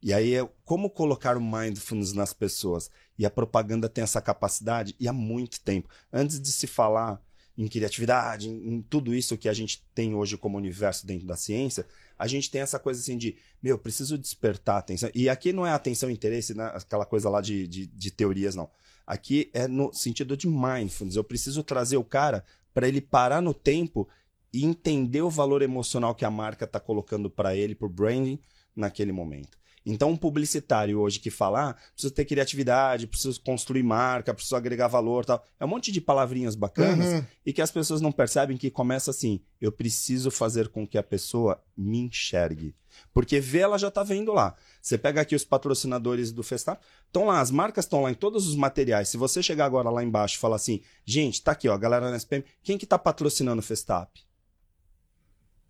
E 0.03 0.12
aí 0.12 0.34
é 0.34 0.47
como 0.62 0.90
colocar 0.90 1.38
o 1.38 1.40
mindfulness 1.40 2.12
nas 2.12 2.34
pessoas. 2.34 2.90
E 3.18 3.24
a 3.24 3.30
propaganda 3.30 3.88
tem 3.88 4.05
essa 4.05 4.20
capacidade 4.20 4.94
e 5.01 5.09
há 5.09 5.12
muito 5.12 5.59
tempo. 5.61 5.88
Antes 6.12 6.38
de 6.38 6.53
se 6.53 6.66
falar 6.66 7.18
em 7.57 7.66
criatividade, 7.66 8.51
em, 8.51 8.74
em 8.74 8.82
tudo 8.82 9.14
isso 9.14 9.38
que 9.38 9.49
a 9.49 9.55
gente 9.55 9.82
tem 9.94 10.14
hoje 10.14 10.36
como 10.36 10.59
universo 10.59 11.07
dentro 11.07 11.26
da 11.26 11.34
ciência, 11.34 11.86
a 12.18 12.26
gente 12.26 12.51
tem 12.51 12.61
essa 12.61 12.78
coisa 12.78 13.01
assim 13.01 13.16
de, 13.16 13.38
meu, 13.62 13.78
preciso 13.78 14.18
despertar 14.18 14.76
a 14.76 14.80
atenção. 14.80 15.11
E 15.14 15.30
aqui 15.30 15.51
não 15.51 15.66
é 15.66 15.70
atenção 15.70 16.11
e 16.11 16.12
interesse, 16.12 16.53
né? 16.53 16.70
aquela 16.74 17.07
coisa 17.07 17.30
lá 17.30 17.40
de, 17.40 17.66
de, 17.66 17.86
de 17.86 18.11
teorias, 18.11 18.55
não. 18.55 18.68
Aqui 19.07 19.50
é 19.54 19.68
no 19.68 19.92
sentido 19.92 20.36
de 20.36 20.48
mindfulness. 20.48 21.16
Eu 21.16 21.24
preciso 21.24 21.62
trazer 21.62 21.96
o 21.96 22.04
cara 22.04 22.44
para 22.74 22.88
ele 22.88 23.00
parar 23.00 23.40
no 23.40 23.54
tempo 23.54 24.09
e 24.52 24.64
entender 24.64 25.22
o 25.22 25.30
valor 25.30 25.62
emocional 25.62 26.14
que 26.14 26.24
a 26.24 26.30
marca 26.30 26.64
está 26.64 26.80
colocando 26.80 27.30
para 27.30 27.54
ele, 27.54 27.74
para 27.74 27.86
o 27.86 27.90
branding, 27.90 28.38
naquele 28.74 29.12
momento. 29.12 29.57
Então, 29.89 30.11
um 30.11 30.16
publicitário 30.16 30.99
hoje 30.99 31.20
que 31.20 31.30
fala, 31.30 31.70
ah, 31.70 31.74
preciso 31.93 32.12
ter 32.12 32.24
criatividade, 32.24 33.07
preciso 33.07 33.41
construir 33.41 33.84
marca, 33.84 34.34
preciso 34.34 34.57
agregar 34.57 34.89
valor 34.89 35.24
tal. 35.24 35.45
É 35.61 35.64
um 35.64 35.68
monte 35.68 35.93
de 35.93 36.01
palavrinhas 36.01 36.57
bacanas 36.57 37.07
Uhum. 37.07 37.24
e 37.47 37.53
que 37.53 37.62
as 37.62 37.70
pessoas 37.70 38.01
não 38.01 38.11
percebem 38.11 38.57
que 38.57 38.68
começa 38.68 39.12
assim: 39.12 39.41
eu 39.61 39.70
preciso 39.70 40.28
fazer 40.30 40.68
com 40.68 40.84
que 40.84 40.99
a 40.99 41.05
pessoa 41.05 41.62
me 41.76 41.99
enxergue. 42.01 42.74
Porque 43.12 43.39
ver 43.39 43.61
ela 43.61 43.78
já 43.78 43.91
tá 43.91 44.03
vendo 44.03 44.32
lá. 44.32 44.57
Você 44.82 44.99
pega 44.99 45.20
aqui 45.20 45.37
os 45.37 45.45
patrocinadores 45.45 46.32
do 46.32 46.43
Festap, 46.43 46.82
estão 47.07 47.26
lá, 47.26 47.41
as 47.41 47.51
marcas 47.53 47.84
estão 47.84 48.03
lá 48.03 48.11
em 48.11 48.14
todos 48.14 48.49
os 48.49 48.57
materiais. 48.57 49.09
Se 49.09 49.16
você 49.16 49.41
chegar 49.43 49.66
agora 49.66 49.89
lá 49.91 50.03
embaixo 50.03 50.37
e 50.37 50.39
falar 50.41 50.57
assim, 50.57 50.80
gente, 51.05 51.43
tá 51.43 51.53
aqui, 51.53 51.68
ó, 51.68 51.74
a 51.74 51.78
galera 51.78 52.11
na 52.11 52.16
SPM, 52.16 52.45
quem 52.62 52.76
que 52.76 52.87
tá 52.87 52.99
patrocinando 52.99 53.61
o 53.61 53.62
Festap? 53.62 54.11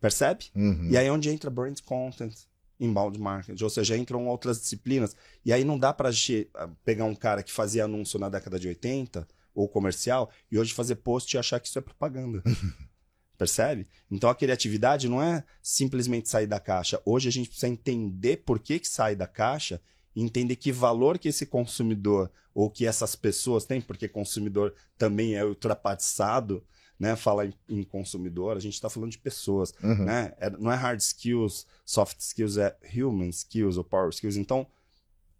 Percebe? 0.00 0.46
Uhum. 0.54 0.88
E 0.90 0.96
aí 0.96 1.06
é 1.06 1.12
onde 1.12 1.28
entra 1.28 1.50
brand 1.50 1.78
content, 1.84 2.32
inbound 2.78 3.18
marketing, 3.18 3.62
ou 3.62 3.70
seja, 3.70 3.96
entram 3.96 4.26
outras 4.26 4.60
disciplinas. 4.60 5.16
E 5.44 5.52
aí 5.52 5.64
não 5.64 5.78
dá 5.78 5.94
gente 6.10 6.48
ah, 6.54 6.68
pegar 6.84 7.04
um 7.04 7.14
cara 7.14 7.42
que 7.42 7.52
fazia 7.52 7.84
anúncio 7.84 8.18
na 8.18 8.28
década 8.28 8.58
de 8.58 8.68
80 8.68 9.26
ou 9.54 9.68
comercial 9.68 10.30
e 10.50 10.58
hoje 10.58 10.74
fazer 10.74 10.96
post 10.96 11.34
e 11.34 11.38
achar 11.38 11.58
que 11.58 11.68
isso 11.68 11.78
é 11.78 11.82
propaganda. 11.82 12.42
Percebe? 13.38 13.86
Então 14.10 14.30
a 14.30 14.34
criatividade 14.34 15.08
não 15.08 15.22
é 15.22 15.44
simplesmente 15.62 16.28
sair 16.28 16.46
da 16.46 16.58
caixa. 16.58 17.00
Hoje 17.04 17.28
a 17.28 17.32
gente 17.32 17.48
precisa 17.48 17.68
entender 17.68 18.38
por 18.38 18.58
que, 18.58 18.78
que 18.78 18.88
sai 18.88 19.14
da 19.14 19.26
caixa 19.26 19.80
e 20.14 20.22
entender 20.22 20.56
que 20.56 20.72
valor 20.72 21.18
que 21.18 21.28
esse 21.28 21.44
consumidor 21.44 22.30
ou 22.54 22.70
que 22.70 22.86
essas 22.86 23.14
pessoas 23.14 23.66
têm, 23.66 23.82
porque 23.82 24.08
consumidor 24.08 24.74
também 24.96 25.34
é 25.34 25.44
ultrapassado, 25.44 26.64
né? 26.98 27.14
Falar 27.16 27.46
em, 27.46 27.54
em 27.68 27.82
consumidor, 27.82 28.56
a 28.56 28.60
gente 28.60 28.74
está 28.74 28.88
falando 28.90 29.10
de 29.10 29.18
pessoas, 29.18 29.72
Uhum. 29.82 30.04
né? 30.04 30.32
É- 30.38 30.50
não 30.50 30.70
é 30.72 30.74
hard 30.76 31.00
skills, 31.00 31.66
soft 31.84 32.18
skills, 32.20 32.56
é 32.56 32.76
human 32.94 33.28
skills 33.28 33.76
ou 33.76 33.84
power 33.84 34.08
skills. 34.10 34.36
Então 34.36 34.66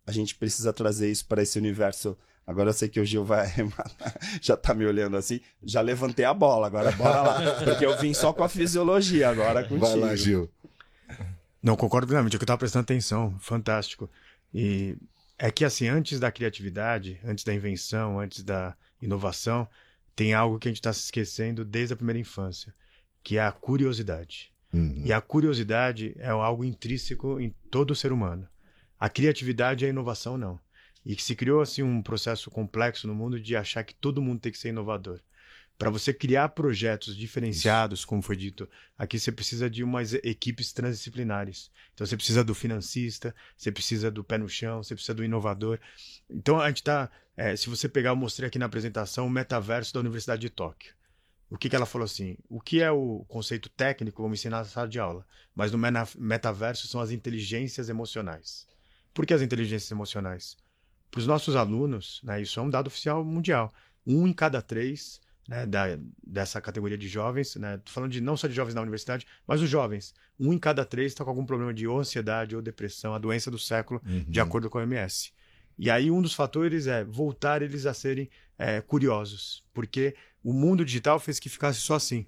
a 0.07 0.13
gente 0.13 0.35
precisa 0.35 0.73
trazer 0.73 1.11
isso 1.11 1.27
para 1.27 1.43
esse 1.43 1.59
universo. 1.59 2.17
Agora 2.47 2.69
eu 2.71 2.75
sei 2.75 2.89
que 2.89 3.01
o 3.01 3.05
Gil 3.05 3.25
vai 3.25 3.47
já 4.41 4.57
tá 4.57 4.73
me 4.73 4.87
olhando 4.87 5.17
assim, 5.17 5.41
já 5.65 5.81
levantei 5.81 6.25
a 6.25 6.33
bola, 6.33 6.67
agora 6.69 6.93
bora 6.93 7.23
lá. 7.23 7.65
Porque 7.65 7.85
eu 7.85 7.99
vim 7.99 8.15
só 8.15 8.33
com 8.33 8.45
a 8.45 8.49
fisiologia 8.49 9.29
agora 9.29 9.63
contigo. 9.65 9.81
Vai 9.87 9.97
lá, 9.97 10.15
Gil. 10.17 10.49
Não, 11.63 11.75
concordo 11.77 12.07
plenamente, 12.07 12.37
é 12.37 12.39
que 12.39 12.45
eu 12.45 12.47
tava 12.47 12.59
prestando 12.59 12.85
atenção, 12.85 13.37
fantástico. 13.41 14.09
E 14.55 14.97
é 15.37 15.51
que 15.51 15.65
assim, 15.65 15.89
antes 15.89 16.21
da 16.21 16.31
criatividade, 16.31 17.19
antes 17.25 17.43
da 17.45 17.53
invenção, 17.53 18.21
antes 18.21 18.45
da 18.45 18.77
inovação, 19.03 19.67
tem 20.17 20.33
algo 20.33 20.59
que 20.59 20.67
a 20.67 20.71
gente 20.71 20.79
está 20.79 20.93
se 20.95 21.05
esquecendo 21.05 21.63
desde 21.63 21.93
a 21.93 21.97
primeira 21.97 22.19
infância, 22.19 22.75
que 23.23 23.37
é 23.37 23.43
a 23.43 23.53
curiosidade. 23.53 24.51
Uhum. 24.73 25.03
E 25.05 25.13
a 25.13 25.21
curiosidade 25.21 26.15
é 26.17 26.31
algo 26.31 26.65
intrínseco 26.65 27.39
em 27.39 27.55
todo 27.71 27.95
ser 27.95 28.13
humano. 28.13 28.49
A 28.99 29.11
criatividade 29.11 29.85
e 29.85 29.87
a 29.87 29.91
inovação 29.91 30.39
não. 30.39 30.59
E 31.05 31.15
que 31.15 31.23
se 31.23 31.37
criou 31.37 31.61
assim 31.61 31.83
um 31.83 32.03
processo 32.03 32.51
complexo 32.51 33.07
no 33.07 33.15
mundo 33.15 33.39
de 33.39 33.55
achar 33.55 33.85
que 33.85 33.95
todo 33.95 34.23
mundo 34.23 34.41
tem 34.41 34.51
que 34.51 34.59
ser 34.59 34.71
inovador. 34.71 35.21
Para 35.79 35.91
você 35.91 36.13
criar 36.13 36.49
projetos 36.51 37.15
diferenciados, 37.15 38.05
como 38.05 38.23
foi 38.23 38.35
dito, 38.35 38.69
aqui 38.97 39.19
você 39.19 39.31
precisa 39.31 39.69
de 39.69 39.85
umas 39.85 40.15
equipes 40.15 40.73
transdisciplinares. 40.73 41.71
Então 41.93 42.07
você 42.07 42.17
precisa 42.17 42.43
do 42.43 42.55
financista, 42.55 43.35
você 43.57 43.71
precisa 43.71 44.11
do 44.11 44.25
pé 44.25 44.39
no 44.39 44.49
chão, 44.49 44.83
você 44.83 44.95
precisa 44.95 45.15
do 45.15 45.23
inovador. 45.23 45.79
Então 46.31 46.59
a 46.59 46.69
gente 46.69 46.79
está, 46.79 47.11
se 47.59 47.69
você 47.69 47.89
pegar, 47.91 48.11
eu 48.11 48.17
mostrei 48.17 48.49
aqui 48.49 48.59
na 48.59 48.67
apresentação 48.67 49.27
o 49.27 49.31
metaverso 49.31 49.93
da 49.93 50.01
Universidade 50.01 50.41
de 50.41 50.51
Tóquio. 50.51 50.95
O 51.51 51.59
que, 51.59 51.69
que 51.69 51.77
ela 51.77 51.87
falou 51.87 52.07
assim? 52.07 52.39
O 52.49 52.61
que 52.61 52.81
é 52.81 52.91
o 52.91 53.25
conceito 53.29 53.69
técnico? 53.69 54.23
Vamos 54.23 54.41
ensinar 54.41 54.59
na 54.59 54.65
sala 54.65 54.89
de 54.89 54.99
aula. 54.99 55.27
Mas 55.55 55.71
no 55.73 55.79
metaverso 56.19 56.89
são 56.89 57.01
as 57.01 57.11
inteligências 57.11 57.89
emocionais. 57.89 58.67
Por 59.15 59.25
que 59.25 59.35
as 59.35 59.43
inteligências 59.43 59.91
emocionais? 59.91 60.57
Para 61.11 61.21
os 61.21 61.27
nossos 61.27 61.55
alunos, 61.55 62.21
né, 62.25 62.41
isso 62.41 62.59
é 62.59 62.63
um 62.63 62.71
dado 62.71 62.89
oficial 62.89 63.25
mundial. 63.25 63.73
Um 64.05 64.27
em 64.27 64.33
cada 64.33 64.61
três 64.61 65.21
né, 65.49 65.67
da, 65.67 65.99
dessa 66.27 66.61
categoria 66.61 66.99
de 66.99 67.09
jovens, 67.09 67.57
né, 67.57 67.79
tô 67.79 67.91
falando 67.91 68.11
de 68.11 68.21
não 68.21 68.37
só 68.37 68.47
de 68.47 68.55
jovens 68.55 68.75
na 68.75 68.83
universidade, 68.83 69.27
mas 69.47 69.61
os 69.61 69.69
jovens. 69.69 70.15
Um 70.39 70.53
em 70.53 70.59
cada 70.59 70.85
três 70.85 71.13
está 71.13 71.25
com 71.25 71.31
algum 71.31 71.47
problema 71.47 71.73
de 71.73 71.87
ou 71.87 71.99
ansiedade 71.99 72.57
ou 72.57 72.63
depressão, 72.63 73.15
a 73.15 73.19
doença 73.19 73.51
do 73.51 73.59
século, 73.59 74.01
de 74.29 74.41
acordo 74.41 74.69
com 74.69 74.79
a 74.79 74.83
OMS. 74.83 75.33
E 75.79 75.91
aí 75.91 76.11
um 76.11 76.23
dos 76.23 76.35
fatores 76.35 76.87
é 76.87 77.05
voltar 77.05 77.63
eles 77.63 77.87
a 77.87 77.95
serem 77.95 78.31
é, 78.59 78.81
curiosos, 78.81 79.63
porque 79.75 80.15
o 80.43 80.53
mundo 80.53 80.85
digital 80.85 81.21
fez 81.21 81.39
que 81.39 81.49
ficasse 81.49 81.81
só 81.81 81.95
assim, 81.95 82.27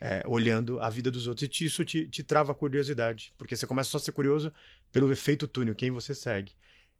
é, 0.00 0.22
olhando 0.26 0.80
a 0.80 0.88
vida 0.88 1.10
dos 1.10 1.26
outros. 1.26 1.60
E 1.60 1.64
isso 1.64 1.84
te, 1.84 2.06
te 2.06 2.22
trava 2.22 2.52
a 2.52 2.54
curiosidade, 2.54 3.32
porque 3.36 3.56
você 3.56 3.66
começa 3.66 3.90
só 3.90 3.98
a 3.98 4.00
ser 4.00 4.12
curioso 4.12 4.52
pelo 4.92 5.10
efeito 5.12 5.46
túnel, 5.46 5.74
quem 5.74 5.90
você 5.90 6.14
segue. 6.14 6.52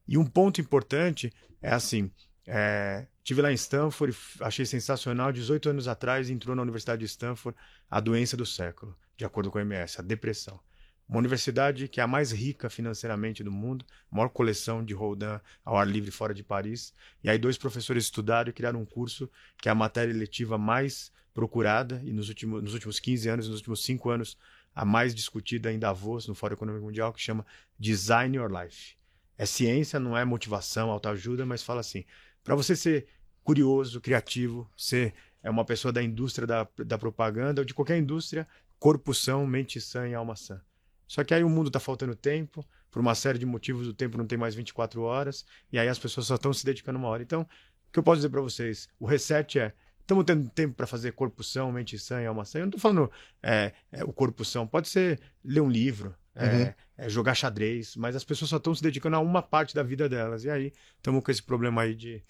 E 0.07 0.19
um 0.19 0.27
ponto 0.27 0.61
importante 0.61 1.33
é 1.63 1.71
assim, 1.71 2.11
é, 2.47 3.07
tive 3.29 3.43
lá 3.43 3.53
em 3.53 3.57
Stanford, 3.57 4.17
achei 4.41 4.65
sensacional, 4.65 5.31
18 5.31 5.69
anos 5.69 5.87
atrás 5.87 6.31
entrou 6.31 6.57
na 6.57 6.63
Universidade 6.63 7.01
de 7.01 7.05
Stanford 7.05 7.59
a 7.91 8.01
doença 8.01 8.39
do 8.39 8.47
século, 8.47 8.97
de 9.19 9.25
acordo 9.27 9.51
com 9.51 9.59
a 9.59 9.61
OMS, 9.61 10.01
a 10.01 10.03
depressão. 10.03 10.59
Uma 11.07 11.19
universidade 11.19 11.89
que 11.89 12.01
é 12.01 12.03
a 12.03 12.07
mais 12.07 12.33
rica 12.33 12.71
financeiramente 12.71 13.45
do 13.45 13.53
mundo, 13.53 13.85
maior 14.11 14.31
coleção 14.31 14.83
de 14.83 14.95
Rodin 14.95 15.27
ao 15.63 15.77
ar 15.77 15.87
livre 15.87 16.11
fora 16.11 16.33
de 16.33 16.43
Paris. 16.43 16.95
E 17.23 17.29
aí 17.29 17.37
dois 17.37 17.59
professores 17.59 18.05
estudaram 18.05 18.49
e 18.49 18.53
criaram 18.55 18.81
um 18.81 18.87
curso 18.87 19.31
que 19.59 19.69
é 19.69 19.73
a 19.73 19.75
matéria 19.75 20.15
letiva 20.15 20.57
mais 20.57 21.13
procurada 21.35 22.01
e 22.07 22.15
nos 22.15 22.31
últimos, 22.31 22.63
nos 22.63 22.73
últimos 22.73 22.99
15 22.99 23.29
anos, 23.29 23.47
nos 23.47 23.59
últimos 23.59 23.85
5 23.85 24.09
anos, 24.09 24.39
a 24.75 24.87
mais 24.87 25.15
discutida 25.15 25.71
em 25.71 25.79
Davos, 25.79 26.27
no 26.27 26.35
Fórum 26.35 26.55
Econômico 26.55 26.87
Mundial, 26.87 27.13
que 27.13 27.21
chama 27.21 27.45
Design 27.79 28.39
Your 28.39 28.51
Life. 28.51 28.97
É 29.37 29.45
ciência, 29.45 30.01
não 30.01 30.17
é 30.17 30.25
motivação, 30.25 30.89
autoajuda, 30.91 31.45
mas 31.45 31.63
fala 31.63 31.81
assim, 31.81 32.07
para 32.43 32.55
você 32.55 32.75
ser 32.75 33.07
curioso, 33.49 33.99
criativo, 33.99 34.71
ser 34.77 35.15
é 35.43 35.49
uma 35.49 35.65
pessoa 35.65 35.91
da 35.91 36.03
indústria 36.03 36.47
da, 36.47 36.69
da 36.85 36.99
propaganda 36.99 37.63
ou 37.63 37.65
de 37.65 37.73
qualquer 37.73 37.97
indústria, 37.97 38.47
corpo 38.79 39.15
são, 39.15 39.47
mente 39.47 39.81
sã 39.81 40.07
e 40.07 40.15
alma 40.15 40.37
sã. 40.37 40.61
Só 41.07 41.25
que 41.25 41.33
aí 41.33 41.43
o 41.43 41.49
mundo 41.49 41.69
está 41.69 41.81
faltando 41.81 42.15
tempo, 42.15 42.63
por 42.91 43.01
uma 43.01 43.15
série 43.15 43.39
de 43.39 43.47
motivos 43.47 43.89
o 43.89 43.95
tempo 43.95 44.19
não 44.19 44.27
tem 44.27 44.37
mais 44.37 44.55
24 44.55 45.01
horas, 45.01 45.47
e 45.73 45.79
aí 45.79 45.89
as 45.89 45.99
pessoas 45.99 46.27
só 46.27 46.35
estão 46.35 46.53
se 46.53 46.63
dedicando 46.63 46.99
uma 46.99 47.09
hora. 47.09 47.23
Então, 47.23 47.41
o 47.41 47.47
que 47.91 47.99
eu 47.99 48.03
posso 48.03 48.17
dizer 48.17 48.29
para 48.29 48.43
vocês? 48.43 48.87
O 49.01 49.07
reset 49.07 49.59
é, 49.59 49.73
estamos 49.99 50.27
tendo 50.27 50.47
tempo 50.51 50.75
para 50.75 50.87
fazer 50.87 51.13
corpo 51.13 51.43
são, 51.43 51.73
mente 51.73 51.99
sã 51.99 52.21
e 52.21 52.27
alma 52.27 52.45
sã. 52.45 52.59
Eu 52.59 52.63
não 52.65 52.69
estou 52.69 52.81
falando 52.81 53.11
é, 53.43 53.73
é, 53.91 54.05
o 54.05 54.13
corpo 54.13 54.45
são, 54.45 54.67
pode 54.67 54.91
ser 54.91 55.19
ler 55.43 55.63
um 55.63 55.71
livro, 55.71 56.15
é, 56.35 56.75
é, 56.99 57.09
jogar 57.09 57.35
xadrez, 57.35 57.97
mas 57.97 58.15
as 58.15 58.25
pessoas 58.25 58.51
só 58.51 58.59
estão 58.59 58.75
se 58.75 58.83
dedicando 58.83 59.17
a 59.17 59.21
uma 59.21 59.41
parte 59.41 59.75
da 59.75 59.83
vida 59.83 60.07
delas. 60.07 60.45
E 60.45 60.51
aí, 60.51 60.71
estamos 60.99 61.25
com 61.25 61.31
esse 61.31 61.43
problema 61.43 61.81
aí 61.81 61.95
de 61.95 62.23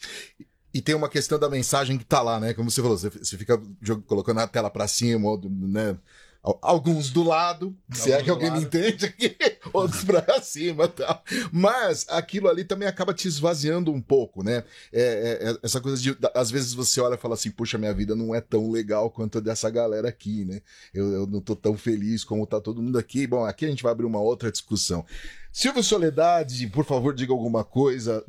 E 0.78 0.80
tem 0.80 0.94
uma 0.94 1.08
questão 1.08 1.40
da 1.40 1.50
mensagem 1.50 1.98
que 1.98 2.04
tá 2.04 2.22
lá, 2.22 2.38
né? 2.38 2.54
Como 2.54 2.70
você 2.70 2.80
falou, 2.80 2.96
você, 2.96 3.08
você 3.10 3.36
fica 3.36 3.60
colocando 4.06 4.38
a 4.38 4.46
tela 4.46 4.70
pra 4.70 4.86
cima, 4.86 5.28
né? 5.42 5.98
Al- 6.40 6.56
Alguns 6.62 7.10
do 7.10 7.24
lado, 7.24 7.76
se 7.92 8.12
é 8.12 8.14
Alguns 8.14 8.24
que 8.24 8.30
alguém 8.30 8.48
do 8.50 8.58
me 8.58 8.64
lado. 8.64 8.76
entende 8.76 9.06
aqui, 9.06 9.36
outros 9.74 10.04
pra 10.04 10.40
cima 10.40 10.84
e 10.84 10.88
tal. 10.88 11.24
Mas 11.52 12.06
aquilo 12.08 12.48
ali 12.48 12.62
também 12.64 12.86
acaba 12.86 13.12
te 13.12 13.26
esvaziando 13.26 13.90
um 13.92 14.00
pouco, 14.00 14.44
né? 14.44 14.62
É, 14.92 15.02
é- 15.42 15.50
é 15.50 15.58
essa 15.64 15.80
coisa 15.80 16.00
de. 16.00 16.16
Às 16.32 16.48
vezes 16.48 16.72
você 16.74 17.00
olha 17.00 17.16
e 17.16 17.18
fala 17.18 17.34
assim, 17.34 17.50
puxa, 17.50 17.76
minha 17.76 17.92
vida 17.92 18.14
não 18.14 18.32
é 18.32 18.40
tão 18.40 18.70
legal 18.70 19.10
quanto 19.10 19.38
a 19.38 19.40
dessa 19.40 19.68
galera 19.68 20.08
aqui, 20.08 20.44
né? 20.44 20.60
Eu, 20.94 21.10
eu 21.12 21.26
não 21.26 21.40
tô 21.40 21.56
tão 21.56 21.76
feliz 21.76 22.22
como 22.22 22.46
tá 22.46 22.60
todo 22.60 22.80
mundo 22.80 22.98
aqui. 22.98 23.26
Bom, 23.26 23.44
aqui 23.44 23.64
a 23.66 23.68
gente 23.68 23.82
vai 23.82 23.90
abrir 23.90 24.06
uma 24.06 24.20
outra 24.20 24.52
discussão. 24.52 25.04
Silvio 25.52 25.82
Soledade, 25.82 26.68
por 26.68 26.84
favor, 26.84 27.12
diga 27.12 27.32
alguma 27.32 27.64
coisa. 27.64 28.24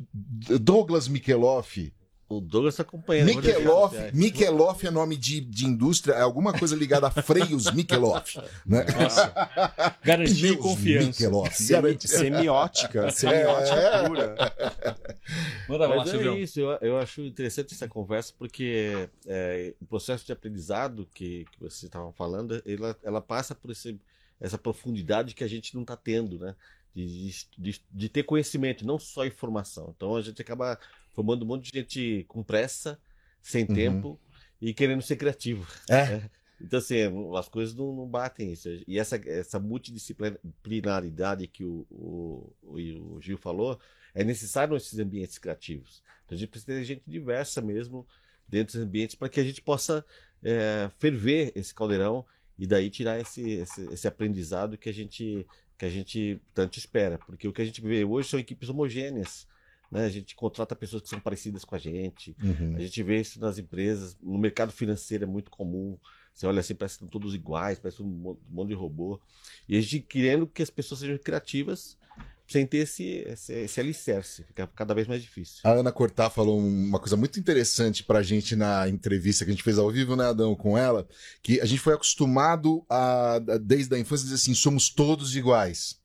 Douglas 0.60 1.06
Mikeloff. 1.06 1.92
O 2.30 2.40
Douglas 2.40 2.76
tá 2.76 2.82
acompanhando. 2.84 3.26
Mikeloff, 3.26 3.96
Mikeloff 4.14 4.86
é 4.86 4.90
nome 4.92 5.16
de, 5.16 5.40
de 5.40 5.66
indústria, 5.66 6.12
é 6.14 6.20
alguma 6.20 6.56
coisa 6.56 6.76
ligada 6.76 7.08
a 7.08 7.10
freios 7.10 7.68
Mikeloff. 7.72 8.38
Né? 8.64 8.86
Garantia 10.04 10.34
e 10.50 10.56
Pneus 10.56 10.62
confiança. 10.64 11.06
Mikeloff. 11.08 11.56
Semi- 11.62 11.98
semiótica, 12.00 13.10
semiótica 13.12 13.74
É. 13.76 14.06
pura. 14.08 14.36
Manda 15.68 15.86
lá, 15.88 15.96
Mas 15.96 16.08
é 16.08 16.10
Silvio. 16.12 16.38
isso, 16.38 16.60
eu, 16.60 16.70
eu 16.80 16.98
acho 16.98 17.20
interessante 17.22 17.74
essa 17.74 17.88
conversa 17.88 18.32
porque 18.38 19.08
é, 19.26 19.74
o 19.80 19.86
processo 19.86 20.24
de 20.24 20.32
aprendizado 20.32 21.08
que, 21.12 21.44
que 21.50 21.60
você 21.60 21.86
estava 21.86 22.12
falando, 22.12 22.62
ela, 22.64 22.96
ela 23.02 23.20
passa 23.20 23.56
por 23.56 23.72
esse, 23.72 23.98
essa 24.40 24.56
profundidade 24.56 25.34
que 25.34 25.42
a 25.42 25.48
gente 25.48 25.74
não 25.74 25.82
está 25.82 25.96
tendo, 25.96 26.38
né? 26.38 26.54
De, 26.94 27.32
de, 27.56 27.80
de 27.92 28.08
ter 28.08 28.24
conhecimento, 28.24 28.84
não 28.84 28.98
só 28.98 29.24
informação. 29.24 29.92
Então 29.96 30.16
a 30.16 30.22
gente 30.22 30.42
acaba 30.42 30.76
formando 31.12 31.42
um 31.42 31.46
monte 31.46 31.70
de 31.70 31.78
gente 31.78 32.24
com 32.28 32.42
pressa, 32.42 33.00
sem 33.40 33.66
Uhum. 33.66 33.74
tempo 33.74 34.20
e 34.60 34.74
querendo 34.74 35.02
ser 35.02 35.16
criativo. 35.16 35.66
É. 35.88 36.28
Então, 36.62 36.78
assim, 36.78 36.96
as 37.38 37.48
coisas 37.48 37.74
não, 37.74 37.96
não 37.96 38.06
batem 38.06 38.52
isso. 38.52 38.68
E 38.86 38.98
essa, 38.98 39.16
essa 39.16 39.58
multidisciplinaridade 39.58 41.46
que 41.46 41.64
o, 41.64 41.86
o, 41.90 42.52
o, 42.62 43.14
o 43.14 43.20
Gil 43.22 43.38
falou 43.38 43.80
é 44.14 44.22
necessário 44.24 44.74
nesses 44.74 44.98
ambientes 44.98 45.38
criativos. 45.38 46.02
Então, 46.24 46.36
a 46.36 46.38
gente 46.38 46.50
precisa 46.50 46.72
ter 46.72 46.84
gente 46.84 47.02
diversa 47.06 47.60
mesmo 47.62 48.06
dentro 48.46 48.74
dos 48.74 48.86
ambientes 48.86 49.14
para 49.14 49.28
que 49.28 49.40
a 49.40 49.44
gente 49.44 49.62
possa 49.62 50.04
é, 50.42 50.90
ferver 50.98 51.52
esse 51.54 51.74
caldeirão 51.74 52.26
e 52.58 52.66
daí 52.66 52.90
tirar 52.90 53.18
esse, 53.18 53.40
esse, 53.52 53.82
esse 53.92 54.06
aprendizado 54.06 54.76
que 54.76 54.88
a 54.88 54.92
gente 54.92 55.46
que 55.78 55.86
a 55.86 55.88
gente 55.88 56.42
tanto 56.52 56.76
espera. 56.78 57.16
Porque 57.16 57.48
o 57.48 57.54
que 57.54 57.62
a 57.62 57.64
gente 57.64 57.80
vê 57.80 58.04
hoje 58.04 58.28
são 58.28 58.38
equipes 58.38 58.68
homogêneas. 58.68 59.48
Né? 59.90 60.04
A 60.04 60.08
gente 60.08 60.34
contrata 60.36 60.76
pessoas 60.76 61.02
que 61.02 61.08
são 61.08 61.18
parecidas 61.20 61.64
com 61.64 61.74
a 61.74 61.78
gente. 61.78 62.36
Uhum. 62.42 62.76
A 62.76 62.80
gente 62.80 63.02
vê 63.02 63.20
isso 63.20 63.40
nas 63.40 63.58
empresas, 63.58 64.16
no 64.22 64.38
mercado 64.38 64.70
financeiro 64.72 65.24
é 65.24 65.26
muito 65.26 65.50
comum. 65.50 65.98
Você 66.32 66.46
olha 66.46 66.60
assim, 66.60 66.74
parece 66.74 66.96
que 66.98 67.04
estão 67.04 67.20
todos 67.20 67.34
iguais, 67.34 67.78
parece 67.78 68.00
um 68.02 68.06
mon- 68.06 68.36
monte 68.48 68.68
de 68.68 68.74
robô. 68.74 69.20
E 69.68 69.76
a 69.76 69.80
gente 69.80 70.00
querendo 70.00 70.46
que 70.46 70.62
as 70.62 70.70
pessoas 70.70 71.00
sejam 71.00 71.18
criativas 71.18 71.98
sem 72.46 72.66
ter 72.66 72.78
esse, 72.78 73.04
esse, 73.28 73.52
esse 73.52 73.78
alicerce, 73.80 74.42
fica 74.42 74.66
cada 74.68 74.92
vez 74.92 75.06
mais 75.06 75.22
difícil. 75.22 75.60
A 75.62 75.70
Ana 75.72 75.92
Cortá 75.92 76.28
falou 76.28 76.58
uma 76.58 76.98
coisa 76.98 77.16
muito 77.16 77.38
interessante 77.38 78.02
pra 78.02 78.22
gente 78.22 78.56
na 78.56 78.88
entrevista 78.88 79.44
que 79.44 79.52
a 79.52 79.54
gente 79.54 79.62
fez 79.62 79.78
ao 79.78 79.88
vivo, 79.88 80.16
né, 80.16 80.24
Adão, 80.24 80.56
com 80.56 80.76
ela, 80.76 81.06
que 81.44 81.60
a 81.60 81.64
gente 81.64 81.78
foi 81.80 81.94
acostumado 81.94 82.84
a, 82.88 83.34
a- 83.36 83.58
desde 83.58 83.94
a 83.94 83.98
infância, 84.00 84.24
dizer 84.24 84.34
assim, 84.34 84.52
somos 84.54 84.88
todos 84.90 85.36
iguais. 85.36 85.99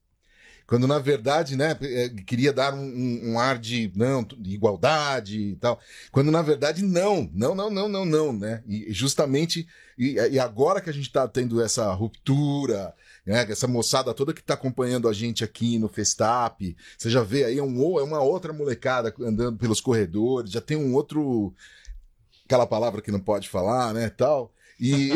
Quando, 0.68 0.88
na 0.88 0.97
verdade, 0.99 1.55
né, 1.55 1.78
eh, 1.82 2.09
queria 2.26 2.51
dar 2.51 2.74
um, 2.74 3.32
um- 3.34 3.39
ar 3.39 3.57
de, 3.59 3.91
não, 3.95 4.24
de 4.24 4.55
igualdade 4.55 5.39
e 5.39 5.55
tal. 5.57 5.80
Quando, 6.11 6.32
na 6.32 6.41
verdade, 6.41 6.84
não, 6.84 7.30
não, 7.34 7.53
não, 7.53 7.70
não, 7.70 7.88
não, 7.88 8.05
não, 8.05 8.34
né? 8.34 8.63
E 8.68 8.91
justamente, 8.91 9.68
e, 9.97 10.13
e 10.13 10.39
agora 10.39 10.82
que 10.82 10.89
a 10.89 10.93
gente 10.93 11.11
tá 11.11 11.28
tendo 11.28 11.61
essa 11.61 11.91
ruptura, 11.93 12.93
né, 13.26 13.45
essa 13.49 13.68
moçada 13.68 14.13
toda 14.13 14.34
que 14.34 14.41
tá 14.43 14.55
acompanhando 14.55 15.07
a 15.07 15.13
gente 15.13 15.43
aqui 15.43 15.78
no 15.78 15.88
Festap, 15.88 16.76
você 16.97 17.09
já 17.09 17.22
vê 17.24 17.43
aí 17.45 17.57
é 17.59 17.63
um, 17.63 17.80
ou- 17.80 17.99
é 17.99 18.03
uma 18.03 18.22
outra 18.22 18.51
molecada 18.53 19.13
andando 19.22 19.57
pelos 19.57 19.80
corredores, 19.82 20.51
já 20.51 20.61
tem 20.61 20.78
um 20.78 20.93
outro. 20.95 21.53
Aquela 22.45 22.68
palavra 22.68 23.01
que 23.01 23.11
não 23.11 23.20
pode 23.20 23.49
falar, 23.49 23.93
né? 23.93 24.09
Tal. 24.09 24.51
E 24.80 25.11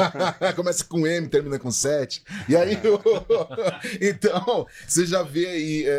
começa 0.56 0.84
com 0.84 1.06
M, 1.06 1.28
termina 1.28 1.58
com 1.58 1.70
7. 1.70 2.22
E 2.48 2.56
aí, 2.56 2.76
o- 2.76 3.00
então, 4.00 4.66
você 4.86 5.04
já 5.04 5.22
vê 5.22 5.46
aí 5.46 5.84
é, 5.86 5.90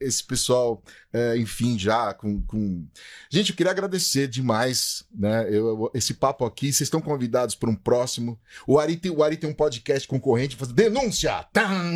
é, 0.00 0.06
esse 0.06 0.22
pessoal, 0.22 0.82
é, 1.12 1.36
enfim, 1.36 1.78
já 1.78 2.14
com, 2.14 2.40
com. 2.42 2.86
Gente, 3.28 3.50
eu 3.50 3.56
queria 3.56 3.72
agradecer 3.72 4.28
demais, 4.28 5.04
né? 5.12 5.46
Eu, 5.48 5.66
eu- 5.66 5.90
esse 5.94 6.14
papo 6.14 6.44
aqui. 6.44 6.66
Vocês 6.72 6.82
estão 6.86 7.00
convidados 7.00 7.54
para 7.54 7.70
um 7.70 7.74
próximo. 7.74 8.38
O 8.66 8.78
Ari 8.78 8.96
tem, 8.96 9.10
o 9.10 9.22
Ari 9.22 9.36
tem 9.36 9.50
um 9.50 9.54
podcast 9.54 10.06
concorrente, 10.06 10.56
faz 10.56 10.70
denúncia! 10.72 11.44
Tam! 11.52 11.90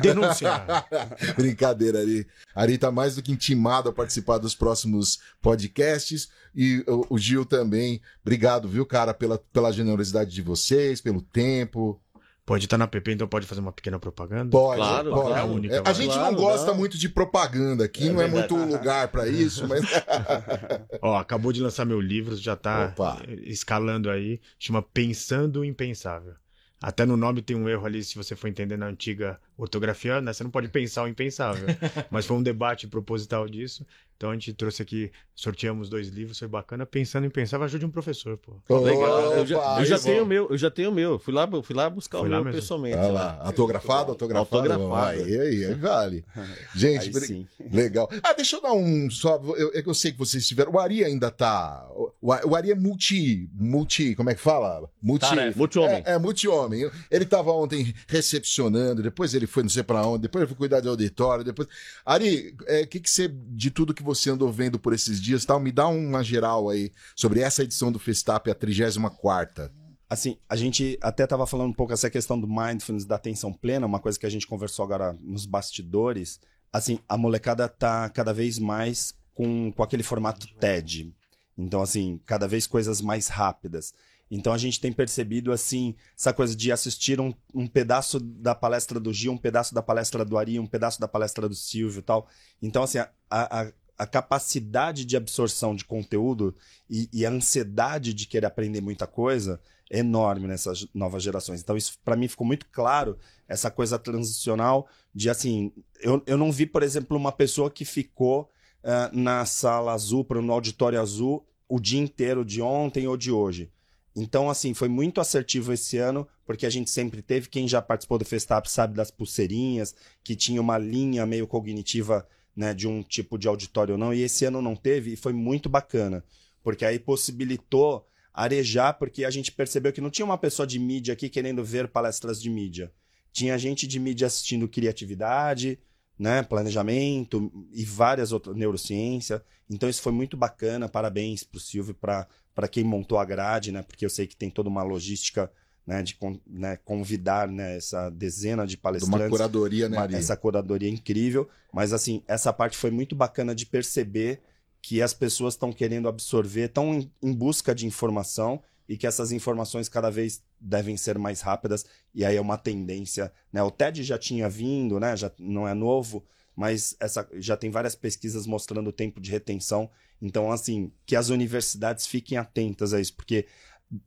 Denúncia! 0.00 0.64
Brincadeira, 1.36 2.00
Ari. 2.00 2.26
Ari 2.54 2.78
tá 2.78 2.90
mais 2.90 3.16
do 3.16 3.22
que 3.22 3.32
intimado 3.32 3.88
a 3.88 3.92
participar 3.92 4.38
dos 4.38 4.54
próximos 4.54 5.18
podcasts. 5.42 6.28
E 6.54 6.82
o, 6.88 7.14
o 7.14 7.18
Gil 7.18 7.44
também. 7.44 8.00
Obrigado, 8.22 8.68
viu, 8.68 8.84
cara, 8.86 9.12
pela, 9.14 9.38
pela 9.58 9.72
generosidade 9.72 10.30
de 10.32 10.40
vocês, 10.42 11.00
pelo 11.00 11.20
tempo. 11.20 12.00
Pode 12.46 12.64
estar 12.64 12.78
na 12.78 12.86
PP, 12.86 13.12
então 13.12 13.28
pode 13.28 13.46
fazer 13.46 13.60
uma 13.60 13.72
pequena 13.72 13.98
propaganda? 13.98 14.50
Pode, 14.50 14.78
Claro, 14.80 15.10
pode. 15.10 15.32
É 15.32 15.38
a 15.40 15.44
única, 15.44 15.74
É, 15.76 15.82
a 15.84 15.92
gente 15.92 16.14
Claro, 16.14 16.32
não 16.34 16.40
gosta 16.42 16.66
não. 16.68 16.74
muito 16.76 16.96
de 16.96 17.06
propaganda 17.08 17.84
aqui, 17.84 18.08
É 18.08 18.10
não 18.12 18.22
é 18.22 18.26
verdade. 18.28 18.54
muito 18.54 18.72
lugar 18.72 19.08
pra 19.08 19.26
isso, 19.28 19.68
mas. 19.68 19.82
Ó, 21.02 21.16
acabou 21.16 21.52
de 21.52 21.60
lançar 21.60 21.84
meu 21.84 22.00
livro, 22.00 22.34
já 22.36 22.56
tá 22.56 22.86
Opa. 22.92 23.20
escalando 23.42 24.08
aí. 24.08 24.40
Chama 24.58 24.80
Pensando 24.80 25.60
o 25.60 25.64
Impensável. 25.64 26.34
Até 26.80 27.04
no 27.04 27.16
nome 27.16 27.42
tem 27.42 27.56
um 27.56 27.68
erro 27.68 27.84
ali, 27.84 28.04
se 28.04 28.14
você 28.14 28.36
for 28.36 28.46
entender 28.46 28.76
na 28.78 28.86
antiga 28.86 29.38
ortografia, 29.56 30.20
né? 30.20 30.32
Você 30.32 30.44
não 30.44 30.50
pode 30.50 30.68
pensar 30.68 31.02
o 31.02 31.08
impensável. 31.08 31.66
Mas 32.08 32.24
foi 32.24 32.36
um 32.36 32.42
debate 32.42 32.86
proposital 32.86 33.48
disso. 33.48 33.84
Então 34.18 34.30
a 34.30 34.34
gente 34.34 34.52
trouxe 34.52 34.82
aqui, 34.82 35.12
sorteamos 35.32 35.88
dois 35.88 36.08
livros, 36.08 36.40
foi 36.40 36.48
bacana. 36.48 36.84
Pensando 36.84 37.22
em 37.22 37.28
Impensável, 37.28 37.64
ajude 37.64 37.86
um 37.86 37.90
professor, 37.90 38.36
pô. 38.36 38.80
Legal. 38.80 39.32
Eu 39.34 39.46
já, 39.46 39.78
eu 39.78 39.84
já 39.84 39.96
tenho 39.96 40.24
o 40.24 40.26
meu, 40.26 40.48
eu 40.50 40.58
já 40.58 40.70
tenho 40.72 40.90
o 40.90 40.92
meu. 40.92 41.20
Fui 41.20 41.32
lá, 41.32 41.48
fui 41.62 41.76
lá 41.76 41.88
buscar 41.88 42.18
Foi 42.18 42.28
o 42.28 42.30
lá 42.32 42.38
meu 42.38 42.46
mesmo? 42.46 42.60
pessoalmente. 42.60 42.96
Olha 42.96 43.12
lá. 43.12 43.22
lá, 43.22 43.46
autografado, 43.46 44.10
autografado. 44.10 44.56
Autografado. 44.56 44.96
Aí, 44.96 45.40
aí, 45.40 45.64
aí, 45.66 45.74
vale. 45.74 46.24
Gente, 46.74 47.16
Aí 47.16 47.46
legal. 47.70 48.10
Ah, 48.24 48.32
deixa 48.32 48.56
eu 48.56 48.60
dar 48.60 48.72
um 48.72 49.08
só. 49.08 49.40
Eu, 49.56 49.70
eu 49.72 49.94
sei 49.94 50.10
que 50.10 50.18
vocês 50.18 50.44
tiveram. 50.44 50.72
O 50.72 50.80
Ari 50.80 51.04
ainda 51.04 51.30
tá. 51.30 51.86
O, 51.92 52.10
o 52.20 52.56
Ari 52.56 52.72
é 52.72 52.74
multi. 52.74 53.48
Multi. 53.54 54.16
Como 54.16 54.30
é 54.30 54.34
que 54.34 54.40
fala? 54.40 54.90
Multi. 55.00 55.28
Tarefa. 55.28 55.56
Multi-homem. 55.56 56.02
É, 56.04 56.14
é 56.14 56.18
multi-homem. 56.18 56.90
Ele 57.08 57.24
tava 57.24 57.52
ontem 57.52 57.94
recepcionando, 58.08 59.00
depois 59.00 59.32
ele 59.32 59.46
foi 59.46 59.62
não 59.62 59.70
sei 59.70 59.84
pra 59.84 60.04
onde, 60.04 60.22
depois 60.22 60.42
ele 60.42 60.48
foi 60.48 60.56
cuidar 60.56 60.80
de 60.80 60.88
auditório, 60.88 61.44
depois. 61.44 61.68
Ari, 62.04 62.56
o 62.82 62.86
que, 62.88 62.98
que 62.98 63.08
você, 63.08 63.28
de 63.28 63.70
tudo 63.70 63.94
que 63.94 64.07
você 64.14 64.30
andou 64.30 64.50
vendo 64.50 64.78
por 64.78 64.92
esses 64.92 65.20
dias 65.20 65.44
tal, 65.44 65.60
me 65.60 65.70
dá 65.70 65.86
uma 65.88 66.22
geral 66.22 66.68
aí 66.68 66.92
sobre 67.14 67.40
essa 67.40 67.62
edição 67.62 67.92
do 67.92 67.98
Festap, 67.98 68.50
a 68.50 68.54
34. 68.54 69.70
Assim, 70.10 70.38
a 70.48 70.56
gente 70.56 70.98
até 71.02 71.24
estava 71.24 71.46
falando 71.46 71.70
um 71.70 71.74
pouco 71.74 71.92
essa 71.92 72.08
questão 72.08 72.40
do 72.40 72.48
mindfulness, 72.48 73.04
da 73.04 73.16
atenção 73.16 73.52
plena, 73.52 73.86
uma 73.86 74.00
coisa 74.00 74.18
que 74.18 74.24
a 74.24 74.30
gente 74.30 74.46
conversou 74.46 74.84
agora 74.84 75.12
nos 75.20 75.44
bastidores. 75.44 76.40
Assim, 76.72 76.98
a 77.08 77.16
molecada 77.16 77.68
tá 77.68 78.08
cada 78.08 78.32
vez 78.32 78.58
mais 78.58 79.14
com, 79.34 79.70
com 79.70 79.82
aquele 79.82 80.02
formato 80.02 80.46
TED. 80.54 81.14
Então, 81.56 81.82
assim, 81.82 82.20
cada 82.24 82.48
vez 82.48 82.66
coisas 82.66 83.02
mais 83.02 83.28
rápidas. 83.28 83.92
Então 84.30 84.52
a 84.52 84.58
gente 84.58 84.80
tem 84.80 84.92
percebido, 84.92 85.52
assim, 85.52 85.94
essa 86.16 86.32
coisa 86.32 86.54
de 86.54 86.70
assistir 86.70 87.20
um, 87.20 87.32
um 87.54 87.66
pedaço 87.66 88.20
da 88.20 88.54
palestra 88.54 89.00
do 89.00 89.12
Gil, 89.12 89.32
um 89.32 89.38
pedaço 89.38 89.74
da 89.74 89.82
palestra 89.82 90.24
do 90.24 90.36
Ari, 90.36 90.58
um 90.58 90.66
pedaço 90.66 91.00
da 91.00 91.08
palestra 91.08 91.48
do 91.48 91.54
Silvio 91.54 92.02
tal. 92.02 92.28
Então, 92.60 92.82
assim, 92.82 92.98
a, 92.98 93.10
a, 93.30 93.72
a 93.98 94.06
capacidade 94.06 95.04
de 95.04 95.16
absorção 95.16 95.74
de 95.74 95.84
conteúdo 95.84 96.54
e, 96.88 97.08
e 97.12 97.26
a 97.26 97.30
ansiedade 97.30 98.14
de 98.14 98.26
querer 98.26 98.46
aprender 98.46 98.80
muita 98.80 99.06
coisa 99.06 99.60
é 99.90 99.98
enorme 99.98 100.46
nessas 100.46 100.86
novas 100.94 101.22
gerações. 101.22 101.60
Então, 101.60 101.76
isso 101.76 101.98
para 102.04 102.16
mim 102.16 102.28
ficou 102.28 102.46
muito 102.46 102.66
claro, 102.70 103.18
essa 103.48 103.70
coisa 103.70 103.98
transicional 103.98 104.86
de 105.14 105.28
assim. 105.28 105.72
Eu, 106.00 106.22
eu 106.26 106.36
não 106.36 106.52
vi, 106.52 106.66
por 106.66 106.82
exemplo, 106.82 107.16
uma 107.16 107.32
pessoa 107.32 107.70
que 107.70 107.84
ficou 107.84 108.50
ah, 108.84 109.10
na 109.12 109.44
sala 109.44 109.92
azul, 109.92 110.26
no 110.30 110.52
auditório 110.52 111.00
azul, 111.00 111.44
o 111.68 111.80
dia 111.80 112.00
inteiro 112.00 112.44
de 112.44 112.62
ontem 112.62 113.08
ou 113.08 113.16
de 113.16 113.32
hoje. 113.32 113.72
Então, 114.14 114.50
assim, 114.50 114.74
foi 114.74 114.88
muito 114.88 115.20
assertivo 115.20 115.72
esse 115.72 115.96
ano, 115.96 116.26
porque 116.44 116.66
a 116.66 116.70
gente 116.70 116.90
sempre 116.90 117.22
teve. 117.22 117.48
Quem 117.48 117.68
já 117.68 117.80
participou 117.80 118.18
do 118.18 118.24
Festap 118.24 118.68
sabe 118.68 118.94
das 118.94 119.10
pulseirinhas, 119.10 119.94
que 120.24 120.34
tinha 120.34 120.60
uma 120.60 120.76
linha 120.76 121.24
meio 121.24 121.46
cognitiva 121.46 122.26
né, 122.58 122.74
de 122.74 122.88
um 122.88 123.04
tipo 123.04 123.38
de 123.38 123.46
auditório 123.46 123.92
ou 123.92 123.98
não, 123.98 124.12
e 124.12 124.20
esse 124.20 124.44
ano 124.44 124.60
não 124.60 124.74
teve, 124.74 125.12
e 125.12 125.16
foi 125.16 125.32
muito 125.32 125.68
bacana, 125.68 126.24
porque 126.60 126.84
aí 126.84 126.98
possibilitou 126.98 128.04
arejar, 128.34 128.94
porque 128.94 129.24
a 129.24 129.30
gente 129.30 129.52
percebeu 129.52 129.92
que 129.92 130.00
não 130.00 130.10
tinha 130.10 130.26
uma 130.26 130.36
pessoa 130.36 130.66
de 130.66 130.76
mídia 130.76 131.14
aqui 131.14 131.28
querendo 131.28 131.64
ver 131.64 131.86
palestras 131.86 132.42
de 132.42 132.50
mídia. 132.50 132.92
Tinha 133.32 133.56
gente 133.56 133.86
de 133.86 134.00
mídia 134.00 134.26
assistindo 134.26 134.66
criatividade, 134.66 135.78
né, 136.18 136.42
planejamento 136.42 137.52
e 137.72 137.84
várias 137.84 138.32
outras, 138.32 138.56
neurociência. 138.56 139.40
Então 139.70 139.88
isso 139.88 140.02
foi 140.02 140.10
muito 140.10 140.36
bacana, 140.36 140.88
parabéns 140.88 141.44
para 141.44 141.58
o 141.58 141.60
Silvio, 141.60 141.94
para 141.94 142.68
quem 142.68 142.82
montou 142.82 143.18
a 143.18 143.24
grade, 143.24 143.70
né, 143.70 143.82
porque 143.82 144.04
eu 144.04 144.10
sei 144.10 144.26
que 144.26 144.34
tem 144.34 144.50
toda 144.50 144.68
uma 144.68 144.82
logística 144.82 145.48
né, 145.88 146.02
de 146.02 146.18
né, 146.46 146.76
convidar 146.84 147.48
né, 147.48 147.78
essa 147.78 148.10
dezena 148.10 148.66
de 148.66 148.72
De 148.72 148.76
uma 148.76 148.82
palestrantes 148.82 149.30
curadoria, 149.30 149.88
né, 149.88 149.96
uma- 149.96 150.02
Ari? 150.02 150.16
essa 150.16 150.36
curadoria 150.36 150.90
incrível. 150.90 151.48
Mas, 151.72 151.94
assim, 151.94 152.22
essa 152.28 152.52
parte 152.52 152.76
foi 152.76 152.90
muito 152.90 153.16
bacana 153.16 153.54
de 153.54 153.64
perceber 153.64 154.42
que 154.82 155.00
as 155.00 155.14
pessoas 155.14 155.54
estão 155.54 155.72
querendo 155.72 156.06
absorver, 156.06 156.66
estão 156.66 156.94
em, 156.94 157.10
em 157.22 157.32
busca 157.32 157.74
de 157.74 157.86
informação 157.86 158.62
e 158.86 158.98
que 158.98 159.06
essas 159.06 159.32
informações 159.32 159.88
cada 159.88 160.10
vez 160.10 160.42
devem 160.60 160.94
ser 160.94 161.16
mais 161.18 161.40
rápidas. 161.40 161.86
E 162.14 162.22
aí 162.22 162.36
é 162.36 162.40
uma 162.40 162.58
tendência. 162.58 163.32
Né? 163.50 163.62
O 163.62 163.70
TED 163.70 164.02
já 164.02 164.18
tinha 164.18 164.46
vindo, 164.46 165.00
né? 165.00 165.16
já 165.16 165.32
não 165.38 165.66
é 165.66 165.72
novo, 165.72 166.22
mas 166.54 166.96
essa, 167.00 167.26
já 167.36 167.56
tem 167.56 167.70
várias 167.70 167.94
pesquisas 167.94 168.46
mostrando 168.46 168.88
o 168.88 168.92
tempo 168.92 169.22
de 169.22 169.30
retenção. 169.30 169.88
Então, 170.20 170.52
assim, 170.52 170.92
que 171.06 171.16
as 171.16 171.30
universidades 171.30 172.06
fiquem 172.06 172.36
atentas 172.36 172.92
a 172.92 173.00
isso, 173.00 173.14
porque 173.14 173.46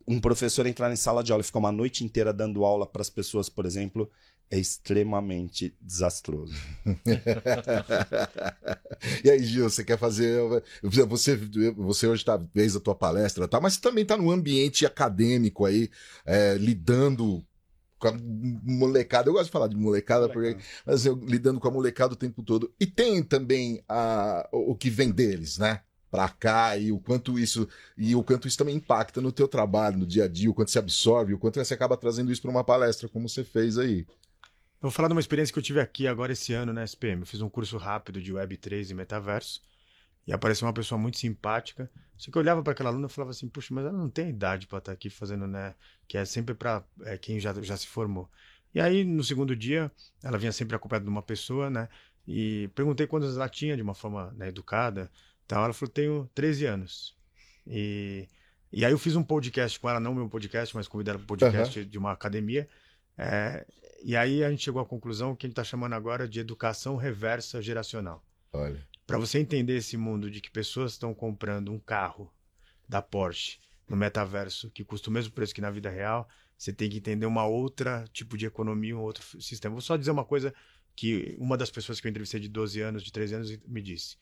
um 0.08 0.20
professor 0.20 0.66
entrar 0.66 0.92
em 0.92 0.96
sala 0.96 1.24
de 1.24 1.32
aula 1.32 1.42
e 1.42 1.46
ficar 1.46 1.60
uma 1.60 1.72
noite 1.72 2.04
inteira 2.04 2.34
dando 2.34 2.64
aula 2.64 2.86
para 2.86 3.02
as 3.02 3.10
pessoas, 3.10 3.50
por 3.50 3.66
exemplo, 3.66 4.10
é 4.52 4.60
extremamente 4.60 5.76
desastroso. 5.82 6.54
e 9.24 9.32
aí, 9.32 9.44
Gil, 9.44 9.70
você 9.70 9.84
quer 9.84 9.98
fazer. 9.98 10.42
Você, 10.84 11.36
você 11.76 12.08
hoje 12.08 12.26
tá, 12.26 12.40
fez 12.54 12.76
a 12.76 12.82
tua 12.82 12.94
palestra, 12.94 13.48
tá? 13.48 13.62
mas 13.62 13.76
você 13.76 13.82
também 13.82 14.04
está 14.04 14.18
no 14.18 14.30
ambiente 14.30 14.86
acadêmico 14.86 15.66
aí, 15.66 15.90
é, 16.26 16.56
lidando 16.56 17.44
com 17.98 18.10
a 18.10 18.14
molecada. 18.64 19.30
Eu 19.30 19.34
gosto 19.34 19.46
de 19.46 19.52
falar 19.52 19.68
de 19.68 19.78
molecada, 19.78 20.28
porque, 20.28 20.58
mas 20.86 21.06
eu 21.06 21.16
lidando 21.16 21.60
com 21.60 21.70
a 21.70 21.72
molecada 21.72 22.14
o 22.14 22.18
tempo 22.18 22.44
todo. 22.44 22.74
E 22.78 22.86
tem 22.86 23.24
também 23.24 23.82
a, 23.88 24.50
o 24.52 24.76
que 24.76 24.90
vem 24.90 25.12
deles, 25.12 25.58
né? 25.58 25.82
Pra 26.12 26.28
cá 26.28 26.78
e 26.78 26.92
o 26.92 27.00
quanto 27.00 27.40
isso 27.40 27.68
e 27.98 28.14
o 28.16 28.24
quanto 28.24 28.48
isso 28.48 28.58
também 28.58 28.76
impacta 28.76 29.22
no 29.22 29.32
teu 29.32 29.48
trabalho, 29.48 29.98
no 29.98 30.06
dia 30.06 30.26
a 30.26 30.28
dia, 30.28 30.52
o 30.52 30.54
quanto 30.54 30.70
você 30.70 30.78
absorve, 30.78 31.34
o 31.34 31.40
quanto 31.40 31.64
você 31.64 31.74
acaba 31.74 31.96
trazendo 31.96 32.32
isso 32.32 32.42
para 32.42 32.52
uma 32.52 32.64
palestra, 32.66 33.08
como 33.08 33.30
você 33.30 33.46
fez 33.46 33.78
aí. 33.78 34.06
Eu 34.82 34.90
vou 34.90 34.92
falar 34.92 35.08
de 35.08 35.14
uma 35.14 35.22
experiência 35.22 35.54
que 35.54 35.60
eu 35.60 35.64
tive 35.64 35.80
aqui 35.80 36.08
agora 36.08 36.34
esse 36.34 36.54
ano 36.54 36.74
na 36.74 36.84
SPM. 36.84 37.22
Eu 37.22 37.28
fiz 37.28 37.40
um 37.40 37.48
curso 37.48 37.78
rápido 37.78 38.20
de 38.20 38.34
Web3 38.34 38.90
e 38.90 38.94
metaverso. 38.96 39.62
E 40.26 40.34
apareceu 40.34 40.68
uma 40.68 40.74
pessoa 40.74 41.00
muito 41.00 41.18
simpática. 41.18 41.90
Só 42.18 42.32
que 42.32 42.38
eu 42.38 42.42
olhava 42.42 42.62
para 42.64 42.74
aquela 42.74 42.90
aluna 42.90 43.08
e 43.08 43.10
falava 43.10 43.32
assim: 43.32 43.48
Puxa, 43.48 43.74
mas 43.74 43.86
ela 43.86 43.98
não 43.98 44.10
tem 44.10 44.30
idade 44.30 44.68
para 44.68 44.80
estar 44.80 44.92
aqui 44.92 45.10
fazendo, 45.10 45.48
né? 45.48 45.76
Que 46.08 46.18
é 46.18 46.26
sempre 46.26 46.54
para 46.54 46.84
é, 47.04 47.18
quem 47.18 47.40
já, 47.40 47.54
já 47.62 47.78
se 47.78 47.88
formou. 47.88 48.30
E 48.74 48.80
aí, 48.80 49.04
no 49.04 49.24
segundo 49.24 49.56
dia, 49.56 49.92
ela 50.24 50.38
vinha 50.38 50.52
sempre 50.52 50.76
acompanhada 50.76 51.06
de 51.06 51.12
uma 51.12 51.22
pessoa, 51.22 51.70
né? 51.70 51.88
E 52.28 52.68
perguntei 52.74 53.06
quantos 53.08 53.36
ela 53.36 53.50
tinha, 53.50 53.76
de 53.76 53.82
uma 53.82 53.94
forma 53.94 54.32
né, 54.38 54.48
educada. 54.48 55.12
Então, 55.52 55.66
ela 55.66 55.74
falou: 55.74 55.92
Tenho 55.92 56.30
13 56.34 56.66
anos. 56.66 57.14
E, 57.68 58.26
e 58.72 58.86
aí, 58.86 58.94
eu 58.94 58.98
fiz 58.98 59.18
um 59.18 59.24
podcast 59.24 59.78
com 59.78 59.90
ela, 59.90 60.00
não 60.00 60.16
meu 60.16 60.30
podcast, 60.30 60.74
mas 60.74 60.88
convidei 60.88 61.12
ela 61.12 61.20
para 61.20 61.26
um 61.26 61.38
podcast 61.38 61.78
uhum. 61.78 61.86
de 61.86 61.98
uma 61.98 62.14
academia. 62.14 62.70
É, 63.18 63.68
e 64.02 64.16
aí 64.16 64.46
a 64.46 64.50
gente 64.50 64.64
chegou 64.64 64.82
à 64.82 64.86
conclusão 64.86 65.36
que 65.36 65.46
a 65.46 65.50
gente 65.50 65.52
está 65.52 65.64
chamando 65.66 65.92
agora 65.92 66.26
de 66.26 66.40
educação 66.40 66.96
reversa 66.96 67.62
geracional. 67.62 68.26
Olha. 68.54 68.82
Para 69.06 69.18
você 69.18 69.40
entender 69.40 69.76
esse 69.76 69.98
mundo 69.98 70.32
de 70.32 70.40
que 70.40 70.50
pessoas 70.50 70.94
estão 70.94 71.14
comprando 71.14 71.70
um 71.70 71.78
carro 71.78 72.32
da 72.88 73.02
Porsche 73.02 73.60
no 73.90 73.98
metaverso 73.98 74.72
que 74.72 74.86
custa 74.86 75.10
o 75.10 75.14
mesmo 75.14 75.34
preço 75.34 75.54
que 75.54 75.60
na 75.60 75.70
vida 75.70 75.90
real, 75.90 76.30
você 76.58 76.72
tem 76.72 76.90
que 76.90 76.98
entender 76.98 77.26
uma 77.26 77.46
outra 77.46 78.06
tipo 78.14 78.38
de 78.38 78.46
economia, 78.46 78.96
um 78.96 79.02
outro 79.02 79.42
sistema. 79.42 79.74
Vou 79.74 79.82
só 79.82 79.98
dizer 79.98 80.12
uma 80.12 80.24
coisa 80.24 80.54
que 80.96 81.36
uma 81.38 81.58
das 81.58 81.70
pessoas 81.70 82.00
que 82.00 82.08
eu 82.08 82.10
entrevistei 82.10 82.40
de 82.40 82.48
12 82.48 82.80
anos, 82.80 83.04
de 83.04 83.12
13 83.12 83.36
anos, 83.36 83.58
me 83.68 83.82
disse. 83.82 84.16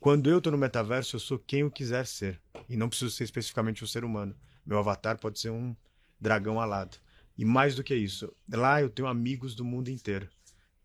Quando 0.00 0.30
eu 0.30 0.38
estou 0.38 0.52
no 0.52 0.58
metaverso, 0.58 1.16
eu 1.16 1.20
sou 1.20 1.38
quem 1.38 1.60
eu 1.60 1.70
quiser 1.70 2.06
ser. 2.06 2.40
E 2.68 2.76
não 2.76 2.88
preciso 2.88 3.10
ser 3.10 3.24
especificamente 3.24 3.82
um 3.82 3.86
ser 3.86 4.04
humano. 4.04 4.34
Meu 4.64 4.78
avatar 4.78 5.18
pode 5.18 5.38
ser 5.38 5.50
um 5.50 5.74
dragão 6.20 6.60
alado. 6.60 6.96
E 7.38 7.44
mais 7.44 7.74
do 7.74 7.84
que 7.84 7.94
isso, 7.94 8.32
lá 8.50 8.80
eu 8.80 8.88
tenho 8.88 9.08
amigos 9.08 9.54
do 9.54 9.64
mundo 9.64 9.90
inteiro. 9.90 10.28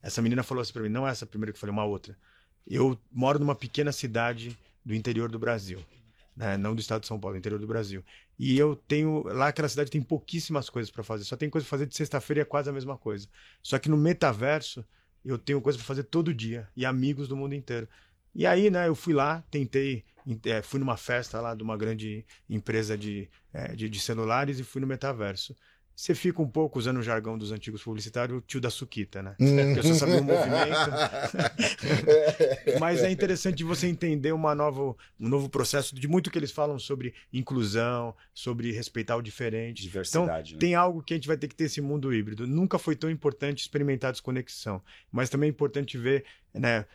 Essa 0.02 0.22
menina 0.22 0.44
falou 0.44 0.62
assim 0.62 0.74
para 0.74 0.82
mim, 0.82 0.90
não 0.90 1.08
essa 1.08 1.26
primeira 1.26 1.52
que 1.52 1.58
eu 1.58 1.60
falei, 1.60 1.74
uma 1.74 1.86
outra. 1.86 2.18
Eu 2.68 3.00
moro 3.12 3.40
numa 3.40 3.56
pequena 3.56 3.92
cidade 3.92 4.58
do 4.84 4.94
interior 4.94 5.30
do 5.30 5.40
Brasil, 5.40 5.80
né? 6.36 6.58
não 6.58 6.76
do 6.76 6.82
estado 6.82 7.02
de 7.02 7.08
São 7.08 7.20
Paulo, 7.20 7.36
do 7.36 7.40
interior 7.40 7.60
do 7.60 7.68
Brasil. 7.68 8.04
E 8.38 8.58
eu 8.58 8.76
tenho 8.76 9.24
lá 9.28 9.48
aquela 9.48 9.70
cidade 9.70 9.92
tem 9.92 10.02
pouquíssimas 10.02 10.70
coisas 10.70 10.92
para 10.92 11.04
fazer, 11.04 11.24
só 11.24 11.38
tem 11.38 11.50
coisa 11.50 11.66
para 11.66 11.70
fazer 11.70 11.86
de 11.86 11.96
sexta-feira 11.96 12.40
e 12.40 12.44
é 12.44 12.46
quase 12.46 12.70
a 12.70 12.74
mesma 12.74 12.98
coisa. 12.98 13.28
Só 13.62 13.78
que 13.78 13.90
no 13.90 13.98
metaverso 13.98 14.84
eu 15.24 15.38
tenho 15.38 15.62
coisa 15.62 15.78
para 15.78 15.88
fazer 15.88 16.04
todo 16.04 16.34
dia 16.34 16.68
e 16.76 16.86
amigos 16.86 17.28
do 17.28 17.38
mundo 17.38 17.54
inteiro. 17.54 17.88
E 18.34 18.46
aí, 18.46 18.70
né, 18.70 18.88
eu 18.88 18.96
fui 18.96 19.14
lá, 19.14 19.44
tentei, 19.52 20.04
é, 20.46 20.62
fui 20.62 20.80
numa 20.80 20.98
festa 20.98 21.40
lá 21.42 21.54
de 21.54 21.64
uma 21.64 21.78
grande 21.78 22.26
empresa 22.50 22.98
de, 22.98 23.30
é, 23.54 23.76
de, 23.76 23.90
de 23.90 24.00
celulares 24.00 24.60
e 24.60 24.64
fui 24.64 24.82
no 24.82 24.88
metaverso 24.88 25.56
você 26.02 26.16
fica 26.16 26.42
um 26.42 26.48
pouco 26.48 26.80
usando 26.80 26.98
o 26.98 27.04
jargão 27.04 27.38
dos 27.38 27.52
antigos 27.52 27.84
publicitários, 27.84 28.36
o 28.36 28.42
tio 28.42 28.60
da 28.60 28.72
suquita, 28.72 29.22
né? 29.22 29.36
Porque 29.38 29.84
você 29.84 29.94
sabe 29.94 30.14
o 30.14 30.24
movimento. 30.24 30.90
Mas 32.80 33.04
é 33.04 33.12
interessante 33.12 33.64
você 33.64 33.86
entender 33.88 34.32
uma 34.32 34.56
nova, 34.56 34.82
um 35.20 35.30
novo 35.30 35.48
processo 35.48 35.94
de 35.94 36.08
muito 36.08 36.32
que 36.32 36.40
eles 36.40 36.52
falam 36.52 36.80
sobre 36.80 37.14
inclusão, 37.32 38.16
sobre 38.34 38.72
respeitar 38.72 39.16
o 39.16 39.22
diferente. 39.22 39.84
Diversidade. 39.84 40.54
Então, 40.54 40.56
né? 40.56 40.60
tem 40.60 40.74
algo 40.74 41.04
que 41.04 41.14
a 41.14 41.18
gente 41.18 41.28
vai 41.28 41.38
ter 41.38 41.48
que 41.48 41.56
ter 41.56 41.66
esse 41.66 41.82
mundo 41.82 42.12
híbrido. 42.12 42.48
Nunca 42.48 42.80
foi 42.80 42.96
tão 42.96 43.10
importante 43.10 43.60
experimentar 43.60 44.12
desconexão, 44.12 44.82
mas 45.12 45.30
também 45.30 45.50
é 45.50 45.52
importante 45.52 46.00
ver 46.00 46.26
né, 46.54 46.86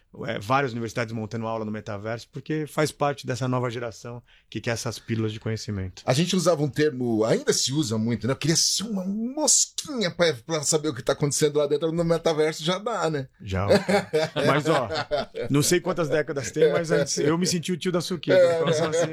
várias 0.40 0.72
universidades 0.72 1.14
montando 1.14 1.46
aula 1.46 1.64
no 1.64 1.70
metaverso, 1.70 2.28
porque 2.30 2.66
faz 2.66 2.92
parte 2.92 3.26
dessa 3.26 3.48
nova 3.48 3.70
geração 3.70 4.22
que 4.50 4.61
quer 4.61 4.72
essas 4.72 4.98
pílulas 4.98 5.32
de 5.32 5.40
conhecimento. 5.40 6.02
A 6.04 6.12
gente 6.12 6.36
usava 6.36 6.62
um 6.62 6.68
termo, 6.68 7.24
ainda 7.24 7.52
se 7.52 7.72
usa 7.72 7.96
muito, 7.96 8.26
né? 8.26 8.32
Eu 8.32 8.36
queria 8.36 8.57
ser 8.57 8.84
uma 8.84 9.04
mosquinha 9.04 10.11
para 10.11 10.62
saber 10.62 10.88
o 10.88 10.94
que 10.94 11.00
está 11.00 11.12
acontecendo 11.12 11.59
lá 11.59 11.66
dentro 11.66 11.90
no 11.90 12.04
metaverso, 12.04 12.62
já 12.62 12.78
dá, 12.78 13.09
né? 13.09 13.28
Já. 13.40 13.66
Mas, 14.46 14.68
ó, 14.68 14.88
não 15.50 15.62
sei 15.62 15.80
quantas 15.80 16.09
décadas 16.09 16.50
tem, 16.50 16.72
mas 16.72 16.90
antes 16.90 17.18
eu 17.18 17.36
me 17.38 17.46
senti 17.46 17.72
o 17.72 17.76
tio 17.76 17.92
da 17.92 18.00
Suquita. 18.00 18.36
É, 18.36 18.61
então, 18.61 18.88
assim... 18.88 19.07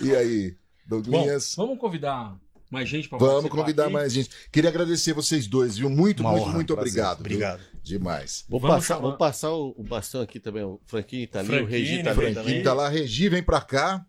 E 0.00 0.14
aí, 0.14 0.56
Douglas? 0.86 1.54
Bom, 1.56 1.66
vamos 1.66 1.80
convidar 1.80 2.36
mais 2.74 2.88
gente 2.88 3.08
para 3.08 3.18
Vamos 3.18 3.50
convidar 3.50 3.84
aqui. 3.84 3.92
mais 3.92 4.12
gente. 4.12 4.28
Queria 4.52 4.68
agradecer 4.68 5.12
vocês 5.14 5.46
dois, 5.46 5.78
viu? 5.78 5.88
Muito, 5.88 6.20
Uma 6.20 6.32
muito, 6.32 6.42
honra, 6.44 6.52
muito 6.54 6.74
prazer. 6.74 6.90
obrigado. 6.92 7.20
Obrigado. 7.20 7.58
Viu? 7.60 7.80
Demais. 7.82 8.44
Vou 8.48 8.58
Vamos 8.60 8.76
passar, 8.76 8.94
chamar- 8.96 9.08
vou 9.08 9.16
passar 9.16 9.50
o, 9.52 9.74
o 9.78 9.82
bastão 9.82 10.20
aqui 10.20 10.40
também. 10.40 10.62
O 10.64 10.80
Franquinho 10.86 11.28
tá 11.28 11.38
ali, 11.40 11.48
o 11.48 11.50
Franquinho, 11.52 11.70
Regi 11.70 12.02
tá 12.02 12.10
ali 12.10 12.34
Franquinho. 12.34 12.62
tá 12.64 12.72
lá, 12.74 12.88
Regi, 12.88 13.28
vem 13.28 13.42
pra 13.42 13.60
cá. 13.60 14.04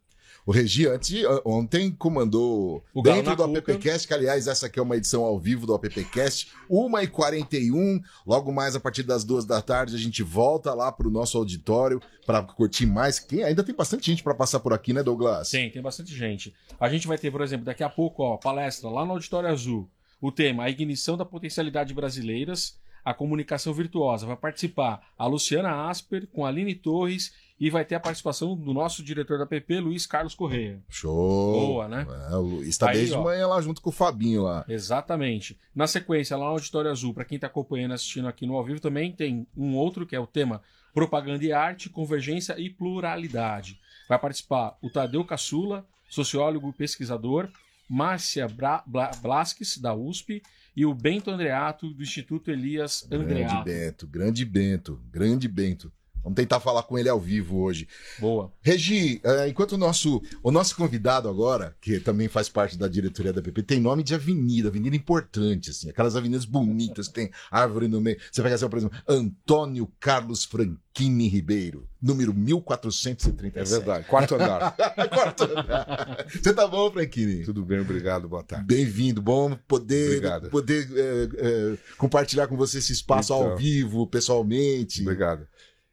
O 0.45 0.51
Regi 0.51 0.87
antes, 0.87 1.23
ontem 1.43 1.89
comandou 1.91 2.83
O 2.93 3.01
dentro 3.01 3.35
do 3.35 3.47
Cuca. 3.47 3.73
AppCast, 3.73 4.07
que 4.07 4.13
aliás, 4.13 4.45
essa 4.45 4.67
aqui 4.67 4.77
é 4.77 4.81
uma 4.81 4.95
edição 4.95 5.23
ao 5.23 5.39
vivo 5.39 5.65
do 5.65 5.73
AppCast, 5.73 6.51
1h41. 6.69 7.99
Logo 8.27 8.51
mais 8.51 8.75
a 8.75 8.79
partir 8.79 9.01
das 9.01 9.23
duas 9.23 9.43
da 9.43 9.59
tarde 9.59 9.95
a 9.95 9.97
gente 9.97 10.21
volta 10.21 10.71
lá 10.75 10.91
pro 10.91 11.09
nosso 11.09 11.35
auditório 11.35 11.99
para 12.27 12.43
curtir 12.43 12.85
mais. 12.85 13.17
Quem 13.17 13.43
ainda 13.43 13.63
tem 13.63 13.73
bastante 13.73 14.05
gente 14.05 14.21
para 14.21 14.35
passar 14.35 14.59
por 14.59 14.71
aqui, 14.71 14.93
né, 14.93 15.01
Douglas? 15.01 15.49
Tem, 15.49 15.71
tem 15.71 15.81
bastante 15.81 16.15
gente. 16.15 16.53
A 16.79 16.89
gente 16.89 17.07
vai 17.07 17.17
ter, 17.17 17.31
por 17.31 17.41
exemplo, 17.41 17.65
daqui 17.65 17.83
a 17.83 17.89
pouco, 17.89 18.21
ó, 18.21 18.37
palestra 18.37 18.87
lá 18.87 19.03
no 19.03 19.13
Auditório 19.13 19.49
Azul. 19.49 19.89
O 20.21 20.31
tema, 20.31 20.65
a 20.65 20.69
ignição 20.69 21.17
da 21.17 21.25
potencialidade 21.25 21.91
brasileiras, 21.91 22.77
a 23.03 23.15
comunicação 23.15 23.73
virtuosa. 23.73 24.27
Vai 24.27 24.37
participar 24.37 25.01
a 25.17 25.25
Luciana 25.25 25.89
Asper 25.89 26.27
com 26.27 26.45
a 26.45 26.49
Aline 26.49 26.75
Torres 26.75 27.33
e 27.59 27.69
vai 27.69 27.85
ter 27.85 27.95
a 27.95 27.99
participação 27.99 28.55
do 28.55 28.73
nosso 28.73 29.01
diretor 29.01 29.39
da 29.39 29.45
PP, 29.45 29.79
Luiz 29.79 30.05
Carlos 30.05 30.35
Correia. 30.35 30.81
Show! 30.89 31.67
Boa, 31.67 31.87
né? 31.87 32.05
É, 32.29 32.35
o 32.35 32.41
Luiz 32.41 32.67
está 32.67 32.89
Aí, 32.89 32.97
desde 32.97 33.15
ó. 33.15 33.23
manhã 33.23 33.47
lá 33.47 33.61
junto 33.61 33.81
com 33.81 33.89
o 33.89 33.93
Fabinho 33.93 34.43
lá. 34.43 34.65
Exatamente. 34.67 35.57
Na 35.73 35.87
sequência, 35.87 36.35
lá 36.35 36.45
no 36.45 36.51
Auditório 36.51 36.91
Azul, 36.91 37.13
para 37.13 37.23
quem 37.23 37.37
está 37.37 37.47
acompanhando 37.47 37.93
assistindo 37.93 38.27
aqui 38.27 38.45
no 38.45 38.55
ao 38.55 38.63
vivo, 38.63 38.81
também 38.81 39.11
tem 39.11 39.47
um 39.55 39.75
outro 39.75 40.05
que 40.05 40.15
é 40.15 40.19
o 40.19 40.27
tema 40.27 40.61
Propaganda 40.93 41.43
e 41.43 41.51
Arte, 41.51 41.89
Convergência 41.89 42.59
e 42.59 42.69
Pluralidade. 42.69 43.79
Vai 44.07 44.19
participar 44.19 44.77
o 44.81 44.89
Tadeu 44.89 45.23
Caçula, 45.23 45.85
sociólogo 46.09 46.69
e 46.69 46.73
pesquisador, 46.73 47.49
Márcia 47.89 48.47
Bra 48.47 48.83
Bla 48.85 49.11
Blasques, 49.21 49.77
da 49.77 49.93
USP, 49.93 50.41
e 50.75 50.85
o 50.85 50.93
Bento 50.93 51.31
Andreato, 51.31 51.89
do 51.89 52.03
Instituto 52.03 52.51
Elias 52.51 53.05
Grande 53.09 53.25
Andreato. 53.25 53.63
Bento, 53.63 54.07
grande 54.07 54.45
Bento, 54.45 55.01
grande 55.09 55.47
Bento. 55.47 55.91
Vamos 56.25 56.35
tentar 56.37 56.59
falar 56.59 56.81
com 56.83 56.97
ele 56.97 57.07
ao 57.07 57.19
vivo 57.19 57.59
hoje. 57.61 57.87
Boa. 58.19 58.51
Regi, 58.63 59.21
eh, 59.23 59.47
enquanto 59.47 59.73
o 59.73 59.77
nosso, 59.77 60.19
o 60.41 60.49
nosso 60.51 60.75
convidado 60.75 61.29
agora, 61.29 61.75
que 61.79 61.99
também 61.99 62.27
faz 62.27 62.49
parte 62.49 62.75
da 62.77 62.87
diretoria 62.87 63.31
da 63.31 63.43
PP, 63.43 63.61
tem 63.61 63.79
nome 63.79 64.01
de 64.01 64.15
avenida, 64.15 64.69
avenida 64.69 64.95
importante, 64.95 65.69
assim, 65.69 65.87
aquelas 65.87 66.15
avenidas 66.15 66.43
bonitas 66.43 67.07
que 67.07 67.13
tem 67.13 67.31
árvore 67.51 67.87
no 67.87 68.01
meio. 68.01 68.17
Você 68.31 68.41
pega 68.41 68.55
assim, 68.55 68.67
por 68.67 68.77
exemplo, 68.79 68.97
Antônio 69.07 69.87
Carlos 69.99 70.43
Franchini 70.45 71.27
Ribeiro, 71.27 71.87
número 72.01 72.33
1437. 72.33 73.59
É 73.59 73.77
verdade. 73.77 74.07
Quarto 74.07 74.33
andar. 74.33 74.75
Quarto 75.13 75.43
andar. 75.43 76.25
Você 76.27 76.53
tá 76.55 76.67
bom, 76.67 76.89
Franchini? 76.91 77.43
Tudo 77.43 77.63
bem, 77.63 77.79
obrigado. 77.81 78.27
Boa 78.27 78.43
tarde. 78.43 78.65
Bem-vindo, 78.65 79.21
bom 79.21 79.55
poder, 79.67 80.07
Obrigado. 80.17 80.49
poder 80.49 80.89
eh, 80.95 81.29
eh, 81.37 81.77
compartilhar 81.97 82.47
com 82.47 82.57
você 82.57 82.79
esse 82.79 82.93
espaço 82.93 83.31
ao 83.31 83.43
Então. 83.45 83.57
vivo, 83.57 84.07
pessoalmente. 84.07 85.01
Obrigado. 85.03 85.45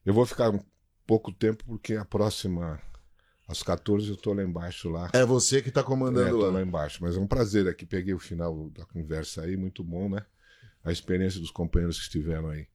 Eu 0.05 0.15
vou 0.15 0.27
ficar 0.27 0.51
um 0.51 0.61
pouco 1.07 1.33
tempo 1.33 1.65
porque 1.65 1.95
a 1.95 2.05
próxima 2.05 2.81
Às 3.47 3.63
14 3.63 4.09
eu 4.11 4.17
tô 4.17 4.33
lá 4.33 4.43
embaixo 4.43 4.89
lá. 4.89 5.11
É 5.13 5.25
você 5.25 5.61
que 5.61 5.71
tá 5.71 5.81
É, 5.81 5.85
comandando 5.85 6.31
tô 6.31 6.47
lá. 6.47 6.53
lá 6.53 6.63
embaixo. 6.63 6.99
Mas 7.03 7.17
é 7.17 7.21
um 7.21 7.27
prazer 7.27 7.69
aqui. 7.69 7.85
Peguei 7.85 8.15
o 8.15 8.19
final 8.19 8.71
da 8.71 8.85
conversa 8.87 9.43
aí, 9.43 9.57
muito 9.57 9.83
bom, 9.85 10.09
né? 10.09 10.25
A 10.85 10.91
experiência 10.91 11.41
dos 11.41 11.51
companheiros 11.51 11.99
que 11.99 12.05
estiveram 12.05 12.49
aí 12.49 12.67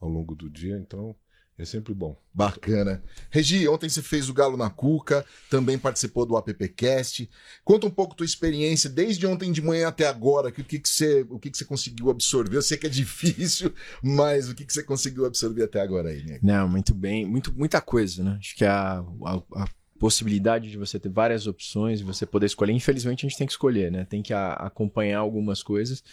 ao 0.00 0.08
longo 0.08 0.34
do 0.34 0.50
dia, 0.50 0.76
então 0.76 1.14
é 1.58 1.64
sempre 1.64 1.94
bom. 1.94 2.16
Bacana. 2.34 3.02
Regi, 3.30 3.66
ontem 3.66 3.88
você 3.88 4.02
fez 4.02 4.28
o 4.28 4.34
Galo 4.34 4.56
na 4.56 4.68
Cuca, 4.68 5.24
também 5.48 5.78
participou 5.78 6.26
do 6.26 6.36
AppCast. 6.36 7.28
Conta 7.64 7.86
um 7.86 7.90
pouco 7.90 8.14
tua 8.14 8.26
experiência 8.26 8.90
desde 8.90 9.26
ontem 9.26 9.50
de 9.50 9.62
manhã 9.62 9.88
até 9.88 10.06
agora, 10.06 10.52
que, 10.52 10.60
o, 10.60 10.64
que, 10.64 10.78
que, 10.78 10.88
você, 10.88 11.26
o 11.30 11.38
que, 11.38 11.50
que 11.50 11.56
você 11.56 11.64
conseguiu 11.64 12.10
absorver. 12.10 12.56
Eu 12.56 12.62
sei 12.62 12.76
que 12.76 12.86
é 12.86 12.90
difícil, 12.90 13.72
mas 14.02 14.48
o 14.50 14.54
que, 14.54 14.64
que 14.66 14.72
você 14.72 14.82
conseguiu 14.82 15.24
absorver 15.24 15.64
até 15.64 15.80
agora 15.80 16.10
aí, 16.10 16.22
né? 16.24 16.38
Não, 16.42 16.68
muito 16.68 16.94
bem. 16.94 17.24
Muito, 17.24 17.52
muita 17.56 17.80
coisa, 17.80 18.22
né? 18.22 18.36
Acho 18.38 18.54
que 18.54 18.64
a, 18.64 18.98
a, 19.24 19.42
a 19.62 19.68
possibilidade 19.98 20.70
de 20.70 20.76
você 20.76 20.98
ter 21.00 21.08
várias 21.08 21.46
opções 21.46 22.00
e 22.00 22.04
você 22.04 22.26
poder 22.26 22.46
escolher. 22.46 22.72
Infelizmente, 22.74 23.24
a 23.24 23.28
gente 23.28 23.38
tem 23.38 23.46
que 23.46 23.54
escolher, 23.54 23.90
né? 23.90 24.04
Tem 24.04 24.22
que 24.22 24.34
a- 24.34 24.52
acompanhar 24.52 25.20
algumas 25.20 25.62
coisas. 25.62 26.04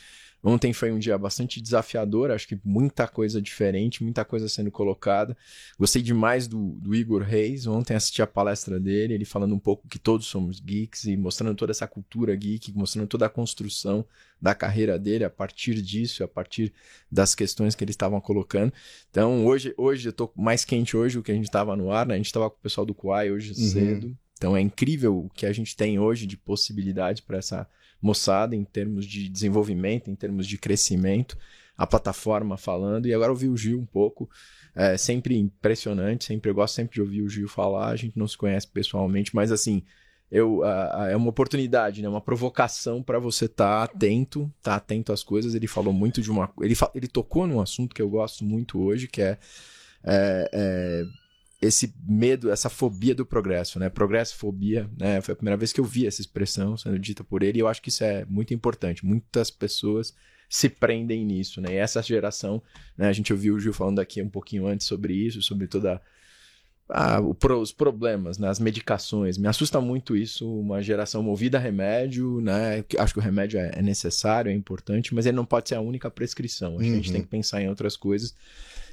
Ontem 0.43 0.73
foi 0.73 0.91
um 0.91 0.99
dia 0.99 1.17
bastante 1.17 1.61
desafiador, 1.61 2.29
acho 2.29 2.45
que 2.45 2.59
muita 2.65 3.07
coisa 3.07 3.41
diferente, 3.41 4.03
muita 4.03 4.25
coisa 4.25 4.49
sendo 4.49 4.69
colocada. 4.69 5.37
Gostei 5.79 6.01
demais 6.01 6.49
do, 6.49 6.71
do 6.81 6.93
Igor 6.93 7.21
Reis. 7.21 7.65
Ontem 7.65 7.95
assisti 7.95 8.21
a 8.21 8.27
palestra 8.27 8.77
dele, 8.77 9.13
ele 9.13 9.23
falando 9.23 9.55
um 9.55 9.59
pouco 9.59 9.87
que 9.87 9.97
todos 9.97 10.27
somos 10.27 10.59
geeks 10.59 11.05
e 11.05 11.15
mostrando 11.15 11.55
toda 11.55 11.71
essa 11.71 11.87
cultura 11.87 12.35
geek, 12.35 12.73
mostrando 12.75 13.07
toda 13.07 13.25
a 13.25 13.29
construção 13.29 14.05
da 14.41 14.53
carreira 14.53 14.99
dele 14.99 15.23
a 15.23 15.29
partir 15.29 15.81
disso, 15.81 16.25
a 16.25 16.27
partir 16.27 16.73
das 17.09 17.33
questões 17.33 17.73
que 17.73 17.83
eles 17.85 17.93
estavam 17.93 18.19
colocando. 18.19 18.73
Então, 19.09 19.45
hoje, 19.45 19.73
hoje 19.77 20.09
eu 20.09 20.13
tô 20.13 20.29
mais 20.35 20.65
quente 20.65 20.97
hoje 20.97 21.15
do 21.17 21.23
que 21.23 21.31
a 21.31 21.35
gente 21.35 21.45
estava 21.45 21.73
no 21.77 21.89
ar, 21.89 22.05
né? 22.05 22.15
A 22.15 22.17
gente 22.17 22.25
estava 22.25 22.49
com 22.49 22.57
o 22.57 22.61
pessoal 22.61 22.85
do 22.85 22.93
Kuai 22.93 23.31
hoje 23.31 23.51
Uhum. 23.51 23.55
cedo. 23.55 24.17
Então, 24.37 24.57
é 24.57 24.59
incrível 24.59 25.17
o 25.17 25.29
que 25.29 25.45
a 25.45 25.53
gente 25.53 25.73
tem 25.73 25.99
hoje 25.99 26.27
de 26.27 26.35
possibilidade 26.35 27.21
para 27.21 27.37
essa 27.37 27.65
moçada 28.03 28.53
em 28.53 28.65
termos 28.65 29.05
de 29.05 29.29
desenvolvimento, 29.29 30.11
em 30.11 30.15
termos 30.15 30.45
de 30.45 30.57
crescimento, 30.57 31.37
a 31.77 31.87
plataforma 31.87 32.57
falando. 32.57 33.07
E 33.07 33.13
agora 33.13 33.31
ouvir 33.31 33.47
o 33.47 33.55
Gil 33.55 33.79
um 33.79 33.85
pouco, 33.85 34.29
é 34.75 34.97
sempre 34.97 35.37
impressionante, 35.37 36.25
sempre 36.25 36.51
eu 36.51 36.55
gosto 36.55 36.75
sempre 36.75 36.95
de 36.95 37.01
ouvir 37.01 37.21
o 37.21 37.29
Gil 37.29 37.47
falar. 37.47 37.87
A 37.87 37.95
gente 37.95 38.19
não 38.19 38.27
se 38.27 38.37
conhece 38.37 38.67
pessoalmente, 38.67 39.33
mas 39.33 39.53
assim, 39.53 39.83
eu 40.29 40.65
é 40.65 41.15
uma 41.15 41.29
oportunidade, 41.29 42.01
né? 42.01 42.09
Uma 42.09 42.19
provocação 42.19 43.01
para 43.01 43.19
você 43.19 43.45
estar 43.45 43.83
atento, 43.83 44.51
estar 44.57 44.75
atento 44.75 45.13
às 45.13 45.23
coisas. 45.23 45.55
Ele 45.55 45.67
falou 45.67 45.93
muito 45.93 46.21
de 46.21 46.29
uma, 46.29 46.51
ele 46.59 46.75
ele 46.93 47.07
tocou 47.07 47.47
num 47.47 47.61
assunto 47.61 47.95
que 47.95 48.01
eu 48.01 48.09
gosto 48.09 48.43
muito 48.43 48.81
hoje, 48.81 49.07
que 49.07 49.21
é, 49.21 49.37
é, 50.03 50.49
é, 50.51 51.03
esse 51.63 51.93
medo, 52.07 52.51
essa 52.51 52.69
fobia 52.69 53.15
do 53.15 53.25
progresso, 53.25 53.79
né? 53.79 53.89
Progresso, 53.89 54.35
fobia, 54.35 54.89
né? 54.99 55.21
Foi 55.21 55.33
a 55.33 55.35
primeira 55.35 55.57
vez 55.57 55.71
que 55.71 55.79
eu 55.79 55.85
vi 55.85 56.05
essa 56.07 56.21
expressão 56.21 56.75
sendo 56.77 56.99
dita 56.99 57.23
por 57.23 57.41
ele 57.43 57.57
e 57.59 57.61
eu 57.61 57.67
acho 57.67 57.81
que 57.81 57.89
isso 57.89 58.03
é 58.03 58.25
muito 58.25 58.53
importante. 58.53 59.05
Muitas 59.05 59.49
pessoas 59.49 60.13
se 60.49 60.69
prendem 60.69 61.25
nisso, 61.25 61.59
né? 61.61 61.73
E 61.73 61.75
essa 61.75 62.01
geração, 62.01 62.61
né? 62.97 63.07
A 63.07 63.13
gente 63.13 63.31
ouviu 63.33 63.55
o 63.55 63.59
Gil 63.59 63.73
falando 63.73 63.99
aqui 63.99 64.21
um 64.21 64.29
pouquinho 64.29 64.67
antes 64.67 64.85
sobre 64.87 65.13
isso, 65.13 65.41
sobre 65.41 65.67
toda 65.67 66.01
o 67.25 67.33
pro- 67.33 67.59
os 67.61 67.71
problemas, 67.71 68.37
né? 68.37 68.49
as 68.49 68.59
medicações. 68.59 69.37
Me 69.37 69.47
assusta 69.47 69.79
muito 69.81 70.15
isso, 70.15 70.47
uma 70.59 70.81
geração 70.83 71.23
movida 71.23 71.57
a 71.57 71.61
remédio, 71.61 72.39
né? 72.41 72.83
Acho 72.99 73.13
que 73.13 73.19
o 73.19 73.23
remédio 73.23 73.57
é 73.59 73.71
é 73.75 73.81
necessário, 73.81 74.51
é 74.51 74.53
importante, 74.53 75.15
mas 75.15 75.25
ele 75.25 75.35
não 75.37 75.45
pode 75.45 75.69
ser 75.69 75.75
a 75.75 75.81
única 75.81 76.11
prescrição. 76.11 76.73
Acho 76.77 76.85
que 76.87 76.91
a 76.91 76.95
gente 76.95 77.07
Uhum. 77.07 77.13
tem 77.13 77.21
que 77.23 77.29
pensar 77.29 77.61
em 77.61 77.69
outras 77.69 77.95
coisas. 77.95 78.35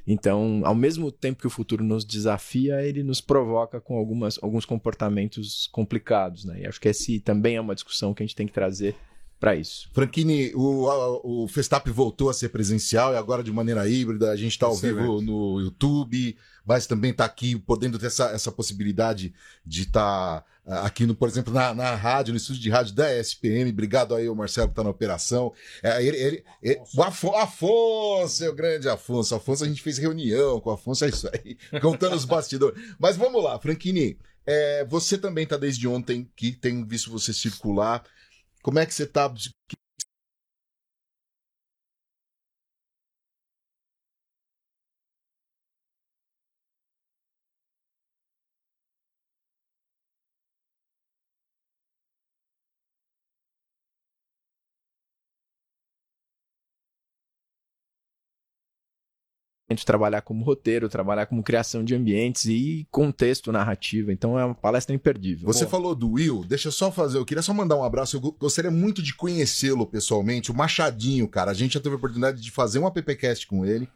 Então, 0.06 0.62
ao 0.64 0.74
mesmo 0.74 1.10
tempo 1.12 1.40
que 1.40 1.46
o 1.46 1.50
futuro 1.50 1.84
nos 1.84 2.04
desafia, 2.04 2.82
ele 2.82 3.02
nos 3.02 3.20
provoca 3.20 3.80
com 3.80 3.96
algumas, 3.96 4.38
alguns 4.42 4.64
comportamentos 4.64 5.68
complicados, 5.72 6.44
né? 6.44 6.62
E 6.62 6.66
acho 6.66 6.80
que 6.80 6.88
esse 6.88 7.20
também 7.20 7.56
é 7.56 7.60
uma 7.60 7.74
discussão 7.74 8.14
que 8.14 8.22
a 8.22 8.26
gente 8.26 8.36
tem 8.36 8.46
que 8.46 8.52
trazer 8.52 8.96
para 9.40 9.56
isso. 9.56 9.88
Franquini, 9.94 10.52
o, 10.54 11.44
o 11.44 11.48
Festap 11.48 11.90
voltou 11.90 12.28
a 12.28 12.34
ser 12.34 12.50
presencial 12.50 13.14
e 13.14 13.16
agora 13.16 13.42
de 13.42 13.50
maneira 13.50 13.88
híbrida. 13.88 14.30
A 14.30 14.36
gente 14.36 14.52
está 14.52 14.66
ao 14.66 14.74
Excelente. 14.74 15.00
vivo 15.00 15.22
no 15.22 15.60
YouTube, 15.60 16.36
mas 16.64 16.86
também 16.86 17.10
está 17.10 17.24
aqui 17.24 17.58
podendo 17.58 17.98
ter 17.98 18.06
essa, 18.06 18.26
essa 18.30 18.52
possibilidade 18.52 19.32
de 19.64 19.82
estar 19.82 20.44
aqui, 20.66 21.06
no, 21.06 21.14
por 21.14 21.28
exemplo, 21.28 21.52
na, 21.52 21.72
na 21.74 21.94
rádio, 21.94 22.32
no 22.32 22.36
estúdio 22.36 22.62
de 22.62 22.70
rádio 22.70 22.94
da 22.94 23.12
SPM. 23.18 23.70
Obrigado 23.70 24.14
aí, 24.14 24.28
o 24.28 24.34
Marcelo, 24.36 24.68
que 24.68 24.72
está 24.72 24.84
na 24.84 24.90
operação. 24.90 25.52
É, 25.82 26.04
ele, 26.04 26.16
ele- 26.16 26.44
ele- 26.62 26.80
o 26.96 27.02
Afo- 27.02 27.34
Afonso, 27.36 28.44
o 28.48 28.54
grande 28.54 28.88
Afonso. 28.88 29.34
Afonso, 29.34 29.64
a 29.64 29.68
gente 29.68 29.82
fez 29.82 29.98
reunião 29.98 30.60
com 30.60 30.70
o 30.70 30.72
Afonso, 30.72 31.04
é 31.04 31.08
isso 31.08 31.28
aí, 31.32 31.56
contando 31.80 32.14
os 32.16 32.24
bastidores. 32.24 32.80
Mas 32.98 33.16
vamos 33.16 33.42
lá, 33.42 33.58
Franquini. 33.58 34.18
é, 34.46 34.84
você 34.84 35.16
também 35.18 35.44
está 35.44 35.56
desde 35.56 35.86
ontem 35.86 36.28
que 36.36 36.52
tem 36.52 36.84
visto 36.86 37.10
você 37.10 37.32
circular. 37.32 38.02
Como 38.62 38.78
é 38.78 38.86
que 38.86 38.92
você 38.94 39.04
está? 39.04 39.32
Trabalhar 59.76 60.20
como 60.22 60.44
roteiro, 60.44 60.88
trabalhar 60.88 61.26
como 61.26 61.42
criação 61.42 61.84
de 61.84 61.94
ambientes 61.94 62.46
e 62.46 62.86
contexto 62.90 63.52
narrativo. 63.52 64.10
Então 64.10 64.38
é 64.38 64.44
uma 64.44 64.54
palestra 64.54 64.94
imperdível. 64.94 65.46
Você 65.46 65.60
Boa. 65.60 65.70
falou 65.70 65.94
do 65.94 66.12
Will, 66.12 66.44
deixa 66.46 66.68
eu 66.68 66.72
só 66.72 66.90
fazer, 66.90 67.18
eu 67.18 67.24
queria 67.24 67.42
só 67.42 67.54
mandar 67.54 67.76
um 67.76 67.84
abraço, 67.84 68.16
eu 68.16 68.20
go- 68.20 68.36
gostaria 68.38 68.70
muito 68.70 69.02
de 69.02 69.14
conhecê-lo 69.14 69.86
pessoalmente, 69.86 70.50
o 70.50 70.54
Machadinho, 70.54 71.26
cara, 71.28 71.50
a 71.50 71.54
gente 71.54 71.74
já 71.74 71.80
teve 71.80 71.94
a 71.94 71.98
oportunidade 71.98 72.40
de 72.40 72.50
fazer 72.50 72.78
um 72.78 72.86
appcast 72.86 73.46
com 73.46 73.64
ele, 73.64 73.88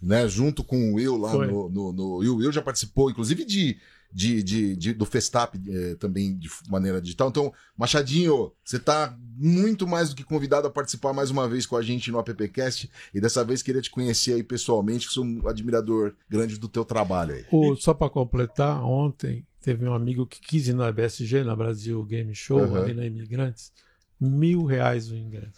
né, 0.00 0.26
junto 0.28 0.62
com 0.64 0.90
o 0.90 0.94
Will 0.94 1.16
lá 1.16 1.32
no, 1.46 1.68
no, 1.68 1.92
no- 1.92 2.24
e 2.24 2.28
o 2.28 2.36
Will 2.36 2.52
já 2.52 2.60
participou, 2.60 3.10
inclusive 3.10 3.44
de, 3.44 3.76
de, 4.12 4.42
de, 4.42 4.76
de- 4.76 4.92
do 4.92 5.04
Festap 5.06 5.54
eh, 5.68 5.94
também 5.96 6.36
de 6.36 6.48
maneira 6.68 7.00
digital, 7.00 7.28
então, 7.28 7.52
Machadinho, 7.76 8.52
você 8.64 8.78
tá 8.78 9.16
muito 9.36 9.86
mais 9.86 10.10
do 10.10 10.14
que 10.16 10.22
convidado 10.22 10.66
a 10.66 10.70
participar 10.70 11.12
mais 11.12 11.30
uma 11.30 11.48
vez 11.48 11.64
com 11.66 11.76
a 11.76 11.82
gente 11.82 12.10
no 12.10 12.18
appcast, 12.18 12.90
e 13.14 13.20
dessa 13.20 13.42
vez 13.44 13.62
queria 13.62 13.80
te 13.80 13.90
conhecer 13.90 14.34
aí 14.34 14.42
pessoalmente, 14.42 15.06
que 15.08 15.14
sou 15.14 15.24
um 15.24 15.48
admirador 15.48 16.14
grande 16.28 16.58
do 16.58 16.68
teu 16.68 16.84
trabalho 16.84 17.34
aí. 17.34 17.44
O- 17.50 17.74
só 17.76 17.94
para 17.94 18.10
completar, 18.10 18.82
ontem 18.84 19.46
teve 19.60 19.88
um 19.88 19.94
amigo 19.94 20.26
que 20.26 20.40
quis 20.40 20.68
ir 20.68 20.74
na 20.74 20.90
BSG, 20.92 21.42
na 21.44 21.56
Brasil 21.56 22.02
Game 22.04 22.34
Show, 22.34 22.58
Aham. 22.58 22.82
ali 22.82 22.94
na 22.94 23.06
Imigrantes, 23.06 23.72
mil 24.20 24.64
reais 24.64 25.10
o 25.10 25.16
ingresso. 25.16 25.52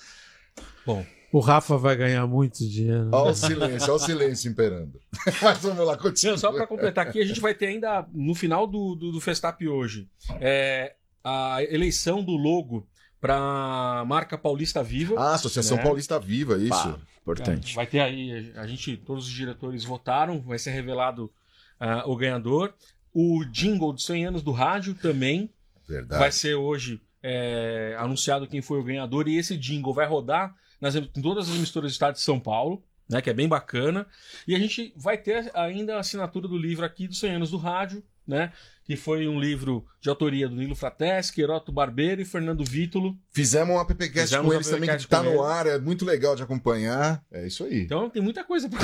Bom. 0.87 1.05
O 1.35 1.41
Rafa 1.41 1.77
vai 1.77 1.97
ganhar 1.97 2.25
muito 2.29 2.59
dinheiro. 2.59 3.09
Olha 3.11 3.33
o 3.33 3.35
silêncio, 3.35 3.89
olha 3.89 3.97
o 3.97 3.99
silêncio 3.99 4.49
imperando. 4.49 5.01
Mas 5.43 5.59
vamos 5.59 5.85
lá, 5.85 5.97
continua. 5.97 6.35
Não, 6.35 6.39
só 6.39 6.53
para 6.53 6.65
completar 6.65 7.09
aqui, 7.09 7.21
a 7.21 7.27
gente 7.27 7.41
vai 7.41 7.53
ter 7.53 7.67
ainda 7.67 8.07
no 8.15 8.37
final 8.37 8.69
do, 8.69 8.95
do, 8.95 9.11
do 9.11 9.21
Festap 9.21 9.67
hoje 9.67 10.09
é, 10.41 10.95
a 11.25 11.61
eleição 11.65 12.23
do 12.23 12.37
logo 12.37 12.87
para 13.21 14.05
marca 14.07 14.39
Paulista 14.39 14.81
Viva. 14.81 15.17
Ah, 15.19 15.35
Associação 15.35 15.77
né? 15.79 15.83
Paulista 15.83 16.21
Viva, 16.21 16.57
isso. 16.57 16.71
Pá, 16.71 17.01
importante. 17.21 17.73
É, 17.73 17.75
vai 17.75 17.87
ter 17.89 17.99
aí, 17.99 18.53
a 18.55 18.65
gente, 18.69 18.97
todos 18.97 19.27
os 19.27 19.33
diretores 19.33 19.83
votaram, 19.83 20.41
vai 20.41 20.61
ser 20.61 20.71
revelado 20.71 21.33
ah, 21.81 22.05
o 22.07 22.15
ganhador. 22.15 22.73
O 23.13 23.45
jingle 23.47 23.93
de 23.93 24.05
100 24.05 24.27
anos 24.27 24.43
do 24.43 24.53
rádio 24.53 24.95
também 24.95 25.51
Verdade. 25.85 26.17
vai 26.17 26.31
ser 26.31 26.55
hoje 26.55 27.03
é, 27.21 27.97
anunciado 27.99 28.47
quem 28.47 28.63
foi 28.63 28.79
o 28.79 28.85
ganhador. 28.85 29.27
E 29.27 29.37
esse 29.37 29.57
jingle 29.57 29.93
vai 29.93 30.07
rodar 30.07 30.55
nas, 30.85 30.95
em 30.95 31.23
todas 31.23 31.49
as 31.49 31.57
emissoras 31.57 31.91
do 31.91 31.95
estado 31.95 32.15
de 32.15 32.21
São 32.21 32.39
Paulo, 32.39 32.85
né, 33.09 33.23
que 33.23 33.31
é 33.31 33.33
bem 33.33 33.49
bacana. 33.49 34.07
E 34.47 34.55
a 34.55 34.59
gente 34.59 34.93
vai 34.95 35.17
ter 35.17 35.51
ainda 35.55 35.97
a 35.97 36.01
assinatura 36.01 36.47
do 36.47 36.59
livro 36.59 36.85
aqui 36.85 37.09
dos 37.09 37.19
100 37.19 37.37
anos 37.37 37.51
do 37.51 37.57
rádio, 37.57 38.03
né, 38.27 38.53
que 38.85 38.95
foi 38.97 39.27
um 39.27 39.41
livro 39.41 39.87
de 39.99 40.11
autoria 40.11 40.47
do 40.47 40.55
Nilo 40.55 40.75
Frateschi, 40.75 41.41
Heroto 41.41 41.73
Barbeiro 41.73 42.21
e 42.21 42.25
Fernando 42.25 42.63
Vítulo. 42.63 43.17
Fizemos 43.31 43.75
um 43.75 43.79
appcast 43.79 44.37
com 44.39 44.53
eles 44.53 44.69
também, 44.69 44.95
que 44.95 45.07
tá 45.07 45.23
com 45.23 45.31
no 45.31 45.43
ar, 45.43 45.67
é 45.67 45.79
muito 45.79 46.05
legal 46.05 46.37
de 46.37 46.43
acompanhar. 46.43 47.25
É 47.33 47.47
isso 47.47 47.65
aí. 47.65 47.83
Então 47.83 48.11
tem 48.11 48.21
muita 48.23 48.45
coisa 48.45 48.69
para 48.69 48.81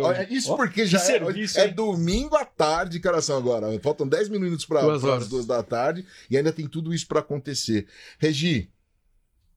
Olha, 0.00 0.32
Isso 0.32 0.56
porque 0.56 0.86
já 0.86 0.98
é, 0.98 1.00
serviço, 1.00 1.58
é 1.58 1.66
hein? 1.66 1.74
domingo 1.74 2.36
à 2.36 2.44
tarde, 2.44 3.00
coração, 3.00 3.36
agora. 3.36 3.66
Faltam 3.80 4.06
10 4.06 4.28
minutos 4.28 4.64
para 4.64 4.80
as 4.94 5.28
duas 5.28 5.44
da 5.44 5.60
tarde 5.62 6.06
e 6.30 6.36
ainda 6.36 6.52
tem 6.52 6.68
tudo 6.68 6.94
isso 6.94 7.08
para 7.08 7.18
acontecer. 7.18 7.88
Regi, 8.18 8.70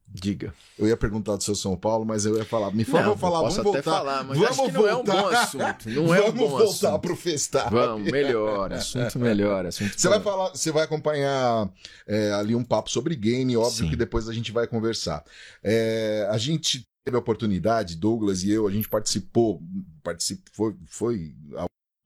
Diga. 0.07 0.53
eu 0.79 0.87
ia 0.87 0.95
perguntar 0.95 1.35
do 1.35 1.43
seu 1.43 1.55
São 1.55 1.75
Paulo, 1.75 2.05
mas 2.05 2.25
eu 2.25 2.37
ia 2.37 2.45
falar. 2.45 2.71
Me 2.71 2.85
fala, 2.85 3.03
Não, 3.03 3.09
vou 3.09 3.17
falar, 3.17 3.39
vamos 3.39 3.57
voltar. 3.57 3.83
falar, 3.83 4.23
mas 4.23 4.37
vamos 4.37 4.55
que 4.57 4.71
não 4.71 4.87
é 4.87 4.93
um 4.93 5.03
voltar. 5.03 5.21
bom 5.21 5.27
assunto. 5.27 5.89
Não 5.89 6.15
é 6.15 6.19
um 6.21 6.25
vamos 6.25 6.39
bom 6.39 6.49
voltar 6.49 6.63
assunto. 6.89 6.99
pro 7.01 7.15
Festap. 7.15 7.71
Vamos, 7.71 8.11
melhor, 8.11 8.71
assunto 8.71 9.19
melhor, 9.19 9.65
assunto 9.65 9.99
Você 9.99 10.07
vai 10.07 10.21
falar, 10.21 10.49
você 10.49 10.71
vai 10.71 10.83
acompanhar 10.83 11.69
é, 12.07 12.31
ali 12.33 12.55
um 12.55 12.63
papo 12.63 12.89
sobre 12.89 13.15
game, 13.15 13.57
óbvio 13.57 13.85
Sim. 13.85 13.89
que 13.89 13.95
depois 13.95 14.29
a 14.29 14.33
gente 14.33 14.51
vai 14.53 14.67
conversar. 14.67 15.23
É, 15.61 16.27
a 16.29 16.37
gente 16.37 16.87
teve 17.03 17.17
a 17.17 17.19
oportunidade, 17.19 17.95
Douglas 17.97 18.43
e 18.43 18.51
eu, 18.51 18.67
a 18.67 18.71
gente 18.71 18.87
participou, 18.87 19.61
participou 20.01 20.53
foi, 20.53 20.75
foi 20.87 21.35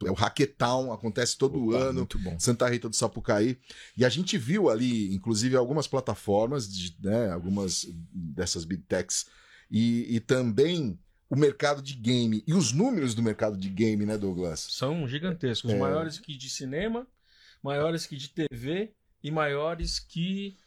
é 0.05 0.11
o 0.11 0.13
Hackathon, 0.13 0.93
acontece 0.93 1.37
todo 1.37 1.69
Opa, 1.69 1.77
ano. 1.77 1.99
Muito 1.99 2.19
bom. 2.19 2.39
Santa 2.39 2.67
Rita 2.69 2.87
do 2.87 2.95
Sapucaí. 2.95 3.57
E 3.97 4.05
a 4.05 4.09
gente 4.09 4.37
viu 4.37 4.69
ali, 4.69 5.13
inclusive, 5.13 5.55
algumas 5.55 5.87
plataformas, 5.87 6.71
de, 6.71 6.95
né, 7.01 7.31
algumas 7.31 7.85
dessas 8.11 8.63
big 8.63 8.83
techs, 8.83 9.25
e, 9.69 10.15
e 10.15 10.19
também 10.19 10.97
o 11.29 11.35
mercado 11.35 11.81
de 11.81 11.93
game. 11.93 12.43
E 12.47 12.53
os 12.53 12.71
números 12.71 13.13
do 13.13 13.21
mercado 13.21 13.57
de 13.57 13.69
game, 13.69 14.05
né, 14.05 14.17
Douglas? 14.17 14.67
São 14.71 15.07
gigantescos. 15.07 15.71
É. 15.71 15.77
Maiores 15.77 16.17
que 16.17 16.35
de 16.35 16.49
cinema, 16.49 17.05
maiores 17.61 18.05
que 18.05 18.15
de 18.15 18.29
TV 18.29 18.91
e 19.23 19.29
maiores 19.29 19.99
que. 19.99 20.57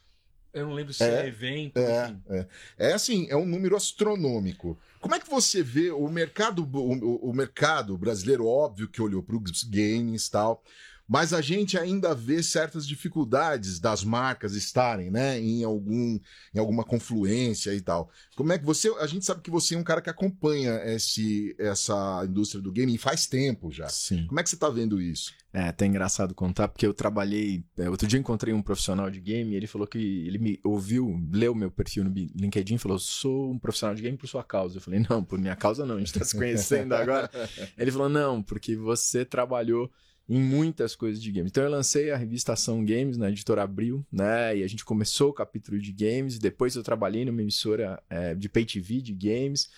Eu 0.53 0.67
não 0.67 0.75
lembro 0.75 0.93
se 0.93 1.03
é, 1.03 1.23
É, 1.23 1.27
evento. 1.27 1.79
É, 1.79 2.05
enfim. 2.05 2.23
é. 2.29 2.47
é 2.77 2.93
assim, 2.93 3.27
é 3.31 3.37
um 3.37 3.47
número 3.47 3.75
astronômico. 3.75 4.79
Como 5.03 5.17
é 5.17 5.21
que 5.21 5.29
você 5.29 5.65
vê 5.65 5.91
o 5.91 6.09
mercado, 6.09 6.63
o, 6.63 7.31
o 7.31 7.35
mercado 7.35 7.99
brasileiro, 7.99 8.47
óbvio 8.47 8.89
que 8.89 9.03
olhou 9.03 9.21
para 9.21 9.37
os 9.37 9.65
games 9.65 10.29
e 10.29 10.31
tal, 10.31 10.63
mas 11.09 11.33
a 11.33 11.41
gente 11.41 11.77
ainda 11.77 12.15
vê 12.15 12.41
certas 12.41 12.87
dificuldades 12.87 13.81
das 13.81 14.05
marcas 14.05 14.55
estarem, 14.55 15.11
né, 15.11 15.41
em 15.41 15.65
algum, 15.65 16.21
em 16.55 16.59
alguma 16.59 16.85
confluência 16.85 17.75
e 17.75 17.81
tal. 17.81 18.09
Como 18.37 18.53
é 18.53 18.59
que 18.59 18.65
você, 18.65 18.89
a 19.01 19.07
gente 19.09 19.25
sabe 19.25 19.43
que 19.43 19.51
você 19.51 19.75
é 19.75 19.79
um 19.79 19.83
cara 19.83 20.01
que 20.01 20.09
acompanha 20.09 20.81
esse, 20.85 21.55
essa 21.59 22.25
indústria 22.25 22.63
do 22.63 22.71
game 22.71 22.97
faz 22.97 23.27
tempo 23.27 23.73
já. 23.73 23.89
Sim. 23.89 24.25
Como 24.29 24.39
é 24.39 24.43
que 24.45 24.51
você 24.51 24.57
tá 24.57 24.71
vendo 24.71 25.03
isso? 25.03 25.35
É, 25.55 25.65
até 25.65 25.85
engraçado 25.85 26.35
contar, 26.35 26.69
porque 26.69 26.87
eu 26.87 26.95
trabalhei. 26.95 27.63
é, 27.77 27.91
outro 27.91 28.09
dia 28.09 28.19
encontrei 28.19 28.55
um 28.55 28.63
profissional 28.63 29.11
de 29.11 29.21
game 29.21 29.53
e 29.53 29.55
ele 29.55 29.67
falou 29.67 29.87
que 29.87 29.99
ele 30.27 30.39
me 30.39 30.59
ouviu, 30.65 31.21
leu 31.31 31.55
meu 31.55 31.71
perfil 31.71 32.05
no 32.05 32.11
LinkedIn 32.11 32.77
e 32.77 32.79
falou: 32.79 32.99
sou 32.99 33.53
um 33.53 33.59
profissional 33.59 33.95
de 33.95 34.01
game 34.01 34.17
por 34.17 34.27
sua 34.27 34.43
causa. 34.43 34.79
Eu 34.79 34.81
falei, 34.81 35.05
não, 35.11 35.23
por 35.23 35.39
minha 35.39 35.55
causa 35.55 35.85
não, 35.85 35.97
a 35.97 35.99
gente 35.99 36.15
tá 36.15 36.25
se 36.25 36.35
conhecendo 36.35 36.95
agora. 36.95 37.31
ele 37.77 37.91
falou, 37.93 38.09
não, 38.09 38.43
porque 38.43 38.75
você 38.75 39.27
trabalhou 39.27 39.91
em 40.27 40.41
muitas 40.41 40.97
coisas 40.97 41.23
de 41.23 41.31
games. 41.31 41.51
Então 41.51 41.65
eu 41.65 41.71
lancei 41.71 42.11
a 42.11 42.17
revista 42.17 42.55
Ação 42.55 42.83
Games 42.83 43.19
na 43.19 43.29
editora 43.29 43.63
Abril, 43.63 44.07
né? 44.11 44.57
E 44.57 44.63
a 44.63 44.67
gente 44.67 44.85
começou 44.85 45.31
o 45.31 45.35
capítulo 45.35 45.79
de 45.79 45.93
games, 45.93 46.39
depois 46.39 46.75
eu 46.77 46.83
trabalhei 46.83 47.27
numa 47.27 47.43
emissora 47.43 48.03
é, 48.09 48.35
de 48.35 48.49
pay 48.49 48.65
TV 48.65 49.03
de 49.03 49.13
games. 49.13 49.69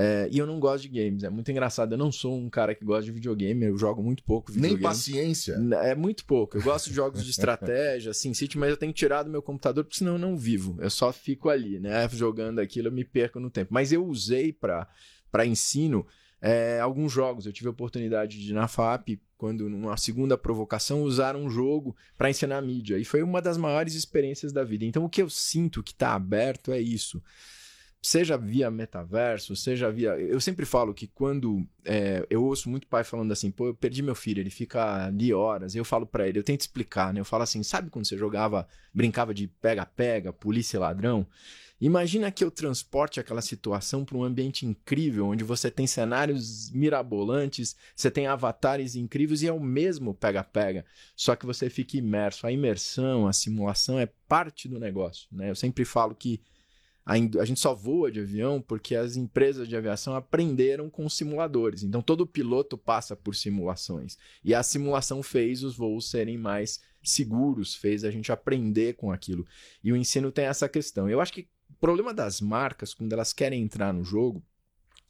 É, 0.00 0.28
e 0.30 0.38
eu 0.38 0.46
não 0.46 0.60
gosto 0.60 0.88
de 0.88 0.88
games, 0.88 1.24
é 1.24 1.28
muito 1.28 1.50
engraçado. 1.50 1.92
Eu 1.92 1.98
não 1.98 2.12
sou 2.12 2.38
um 2.38 2.48
cara 2.48 2.72
que 2.72 2.84
gosta 2.84 3.02
de 3.02 3.10
videogame, 3.10 3.66
eu 3.66 3.76
jogo 3.76 4.00
muito 4.00 4.22
pouco 4.22 4.52
videogame. 4.52 4.80
Nem 4.80 4.82
paciência. 4.82 5.58
É 5.82 5.92
muito 5.96 6.24
pouco. 6.24 6.56
Eu 6.56 6.62
gosto 6.62 6.88
de 6.88 6.94
jogos 6.94 7.24
de 7.24 7.30
estratégia, 7.32 8.10
assim, 8.12 8.32
City, 8.32 8.56
mas 8.56 8.70
eu 8.70 8.76
tenho 8.76 8.92
que 8.92 8.98
tirar 8.98 9.24
do 9.24 9.30
meu 9.30 9.42
computador, 9.42 9.82
porque 9.82 9.98
senão 9.98 10.12
eu 10.12 10.18
não 10.18 10.36
vivo. 10.36 10.76
Eu 10.80 10.88
só 10.88 11.12
fico 11.12 11.48
ali, 11.48 11.80
né? 11.80 12.08
Jogando 12.10 12.60
aquilo, 12.60 12.86
eu 12.86 12.92
me 12.92 13.04
perco 13.04 13.40
no 13.40 13.50
tempo. 13.50 13.74
Mas 13.74 13.90
eu 13.90 14.06
usei 14.06 14.52
para 14.52 14.86
ensino 15.44 16.06
é, 16.40 16.78
alguns 16.78 17.10
jogos. 17.10 17.44
Eu 17.44 17.52
tive 17.52 17.66
a 17.66 17.72
oportunidade 17.72 18.38
de, 18.38 18.52
na 18.52 18.68
FAP, 18.68 19.18
quando 19.36 19.68
numa 19.68 19.96
segunda 19.96 20.38
provocação, 20.38 21.02
usar 21.02 21.34
um 21.34 21.50
jogo 21.50 21.96
para 22.16 22.30
ensinar 22.30 22.62
mídia. 22.62 22.98
E 22.98 23.04
foi 23.04 23.20
uma 23.20 23.42
das 23.42 23.56
maiores 23.56 23.94
experiências 23.94 24.52
da 24.52 24.62
vida. 24.62 24.84
Então, 24.84 25.04
o 25.04 25.08
que 25.08 25.20
eu 25.20 25.28
sinto 25.28 25.82
que 25.82 25.90
está 25.90 26.14
aberto 26.14 26.70
é 26.70 26.80
isso 26.80 27.20
seja 28.00 28.36
via 28.38 28.70
metaverso, 28.70 29.56
seja 29.56 29.90
via. 29.90 30.10
Eu 30.18 30.40
sempre 30.40 30.64
falo 30.64 30.94
que 30.94 31.06
quando 31.06 31.66
é, 31.84 32.24
eu 32.30 32.44
ouço 32.44 32.70
muito 32.70 32.86
pai 32.86 33.04
falando 33.04 33.32
assim, 33.32 33.50
pô, 33.50 33.66
eu 33.66 33.74
perdi 33.74 34.02
meu 34.02 34.14
filho, 34.14 34.40
ele 34.40 34.50
fica 34.50 35.06
ali 35.06 35.32
horas. 35.32 35.74
Eu 35.74 35.84
falo 35.84 36.06
pra 36.06 36.28
ele, 36.28 36.38
eu 36.38 36.44
tento 36.44 36.60
explicar, 36.60 37.12
né? 37.12 37.20
Eu 37.20 37.24
falo 37.24 37.42
assim, 37.42 37.62
sabe 37.62 37.90
quando 37.90 38.06
você 38.06 38.16
jogava, 38.16 38.66
brincava 38.94 39.34
de 39.34 39.48
pega-pega, 39.48 40.32
polícia 40.32 40.76
e 40.76 40.80
ladrão? 40.80 41.26
Imagina 41.80 42.32
que 42.32 42.42
eu 42.42 42.50
transporte 42.50 43.20
aquela 43.20 43.40
situação 43.40 44.04
para 44.04 44.16
um 44.16 44.24
ambiente 44.24 44.66
incrível, 44.66 45.26
onde 45.26 45.44
você 45.44 45.70
tem 45.70 45.86
cenários 45.86 46.72
mirabolantes, 46.72 47.76
você 47.94 48.10
tem 48.10 48.26
avatares 48.26 48.96
incríveis 48.96 49.42
e 49.42 49.46
é 49.46 49.52
o 49.52 49.60
mesmo 49.60 50.12
pega-pega, 50.12 50.84
só 51.14 51.36
que 51.36 51.46
você 51.46 51.70
fica 51.70 51.96
imerso. 51.96 52.48
A 52.48 52.52
imersão, 52.52 53.28
a 53.28 53.32
simulação 53.32 53.96
é 53.96 54.06
parte 54.26 54.68
do 54.68 54.80
negócio, 54.80 55.28
né? 55.30 55.50
Eu 55.50 55.54
sempre 55.54 55.84
falo 55.84 56.16
que 56.16 56.40
a, 57.08 57.14
a, 57.14 57.44
gente 57.46 57.58
só 57.58 57.74
voa 57.74 58.12
de 58.12 58.20
avião 58.20 58.60
porque 58.60 58.94
as 58.94 59.16
empresas 59.16 59.66
de 59.66 59.74
aviação 59.74 60.14
aprenderam 60.14 60.90
com 60.90 61.08
simuladores. 61.08 61.82
Então 61.82 62.02
todo 62.02 62.26
piloto 62.26 62.76
passa 62.76 63.16
por 63.16 63.34
simulações. 63.34 64.18
E 64.44 64.54
a 64.54 64.62
simulação 64.62 65.22
fez 65.22 65.62
os 65.62 65.74
voos 65.74 66.10
serem 66.10 66.36
mais 66.36 66.82
seguros, 67.02 67.74
fez 67.74 68.04
a 68.04 68.10
gente 68.10 68.30
aprender 68.30 68.94
com 68.96 69.10
aquilo. 69.10 69.46
E 69.82 69.90
o 69.90 69.96
ensino 69.96 70.30
tem 70.30 70.44
essa 70.44 70.68
questão. 70.68 71.08
Eu 71.08 71.18
acho 71.18 71.32
que 71.32 71.48
o 71.70 71.74
problema 71.80 72.12
das 72.12 72.42
marcas, 72.42 72.92
quando 72.92 73.10
elas 73.14 73.32
querem 73.32 73.62
entrar 73.62 73.90
no 73.90 74.04
jogo, 74.04 74.44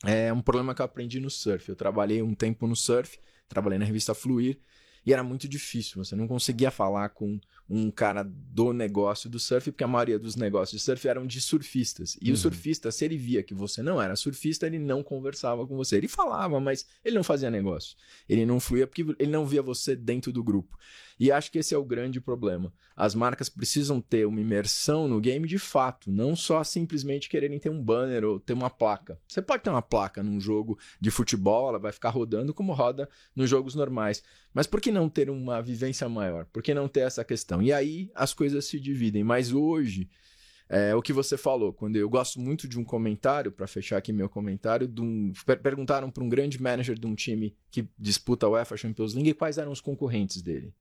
é 0.05 0.33
um 0.33 0.41
problema 0.41 0.77
que 0.77 0.81
eu 0.81 0.87
aprendi 0.87 1.19
no 1.19 1.29
surf. 1.29 1.69
Eu 1.69 1.75
trabalhei 1.75 2.23
um 2.23 2.33
tempo 2.33 2.69
no 2.69 2.77
surf, 2.77 3.19
trabalhei 3.49 3.77
na 3.77 3.85
revista 3.85 4.15
Fluir. 4.15 4.61
E 5.05 5.13
era 5.13 5.25
muito 5.25 5.49
difícil, 5.49 6.05
você 6.05 6.15
não 6.15 6.29
conseguia 6.29 6.71
falar 6.71 7.09
com 7.09 7.41
um 7.69 7.91
cara 7.91 8.23
do 8.25 8.73
negócio 8.73 9.29
do 9.29 9.39
surf, 9.39 9.71
porque 9.71 9.85
a 9.85 9.89
maioria 9.89 10.19
dos 10.19 10.37
negócios 10.37 10.81
de 10.81 10.85
surf 10.85 11.07
eram 11.07 11.27
de 11.27 11.41
surfistas. 11.41 12.17
E 12.21 12.29
uhum. 12.29 12.35
o 12.35 12.37
surfista, 12.37 12.91
se 12.91 13.05
ele 13.05 13.17
via 13.17 13.43
que 13.43 13.53
você 13.53 13.83
não 13.83 14.01
era 14.01 14.17
surfista, 14.17 14.67
ele 14.67 14.79
não 14.79 15.03
conversava 15.03 15.67
com 15.67 15.77
você. 15.77 15.97
Ele 15.97 16.09
falava, 16.09 16.59
mas 16.59 16.87
ele 17.05 17.17
não 17.17 17.25
fazia 17.25 17.51
negócio. 17.51 17.97
Ele 18.29 18.47
não 18.47 18.59
fluía 18.59 18.87
porque 18.87 19.03
ele 19.19 19.31
não 19.31 19.47
via 19.47 19.63
você 19.63 19.95
dentro 19.95 20.33
do 20.33 20.43
grupo. 20.43 20.79
E 21.21 21.33
acho 21.33 21.51
que 21.51 21.59
esse 21.59 21.75
é 21.75 21.79
o 21.79 21.85
grande 21.85 22.21
problema. 22.21 22.73
As 22.97 23.15
marcas 23.15 23.49
precisam 23.49 24.01
ter 24.01 24.25
uma 24.25 24.41
imersão 24.41 25.09
no 25.09 25.21
game 25.21 25.49
de 25.49 25.59
fato, 25.59 26.11
não 26.11 26.37
só 26.37 26.63
simplesmente 26.63 27.29
quererem 27.29 27.59
ter 27.59 27.71
um 27.71 27.83
banner 27.83 28.25
ou 28.25 28.39
ter 28.39 28.53
uma 28.53 28.71
placa. 28.71 29.19
Você 29.27 29.43
pode 29.43 29.65
ter 29.65 29.71
uma 29.71 29.83
placa 29.83 30.23
num 30.23 30.41
jogo 30.41 30.79
de 31.01 31.11
futebol, 31.11 31.69
ela 31.69 31.79
vai 31.79 31.91
ficar 31.91 32.11
rodando 32.11 32.55
como 32.55 32.73
roda 32.73 33.09
nos 33.35 33.51
jogos 33.51 33.75
normais. 33.75 34.23
Mas 34.55 34.67
por 34.67 34.81
que 34.81 34.93
não 34.93 35.09
ter 35.09 35.29
uma 35.29 35.61
vivência 35.61 36.09
maior? 36.09 36.47
Por 36.47 36.63
que 36.63 36.73
não 36.73 36.89
ter 36.89 37.01
essa 37.01 37.25
questão? 37.25 37.58
E 37.63 37.73
aí 37.73 38.11
as 38.15 38.33
coisas 38.33 38.65
se 38.67 38.79
dividem. 38.79 39.25
Mas 39.25 39.53
hoje, 39.53 40.09
é 40.69 40.95
o 40.95 41.01
que 41.01 41.13
você 41.13 41.37
falou. 41.37 41.73
Quando 41.73 41.97
eu 41.97 42.09
gosto 42.09 42.39
muito 42.39 42.69
de 42.69 42.79
um 42.79 42.85
comentário, 42.85 43.51
para 43.51 43.67
fechar 43.67 43.97
aqui 43.97 44.13
meu 44.13 44.29
comentário, 44.29 44.93
um, 44.99 45.33
per 45.47 45.61
perguntaram 45.61 46.11
para 46.11 46.23
um 46.23 46.29
grande 46.29 46.61
manager 46.61 46.99
de 46.99 47.07
um 47.07 47.15
time 47.15 47.57
que 47.71 47.89
disputa 47.99 48.47
a 48.47 48.51
UEFA 48.51 48.77
Champions 48.77 49.15
League 49.15 49.35
quais 49.35 49.57
eram 49.57 49.73
os 49.73 49.81
concorrentes 49.81 50.43
dele. 50.43 50.75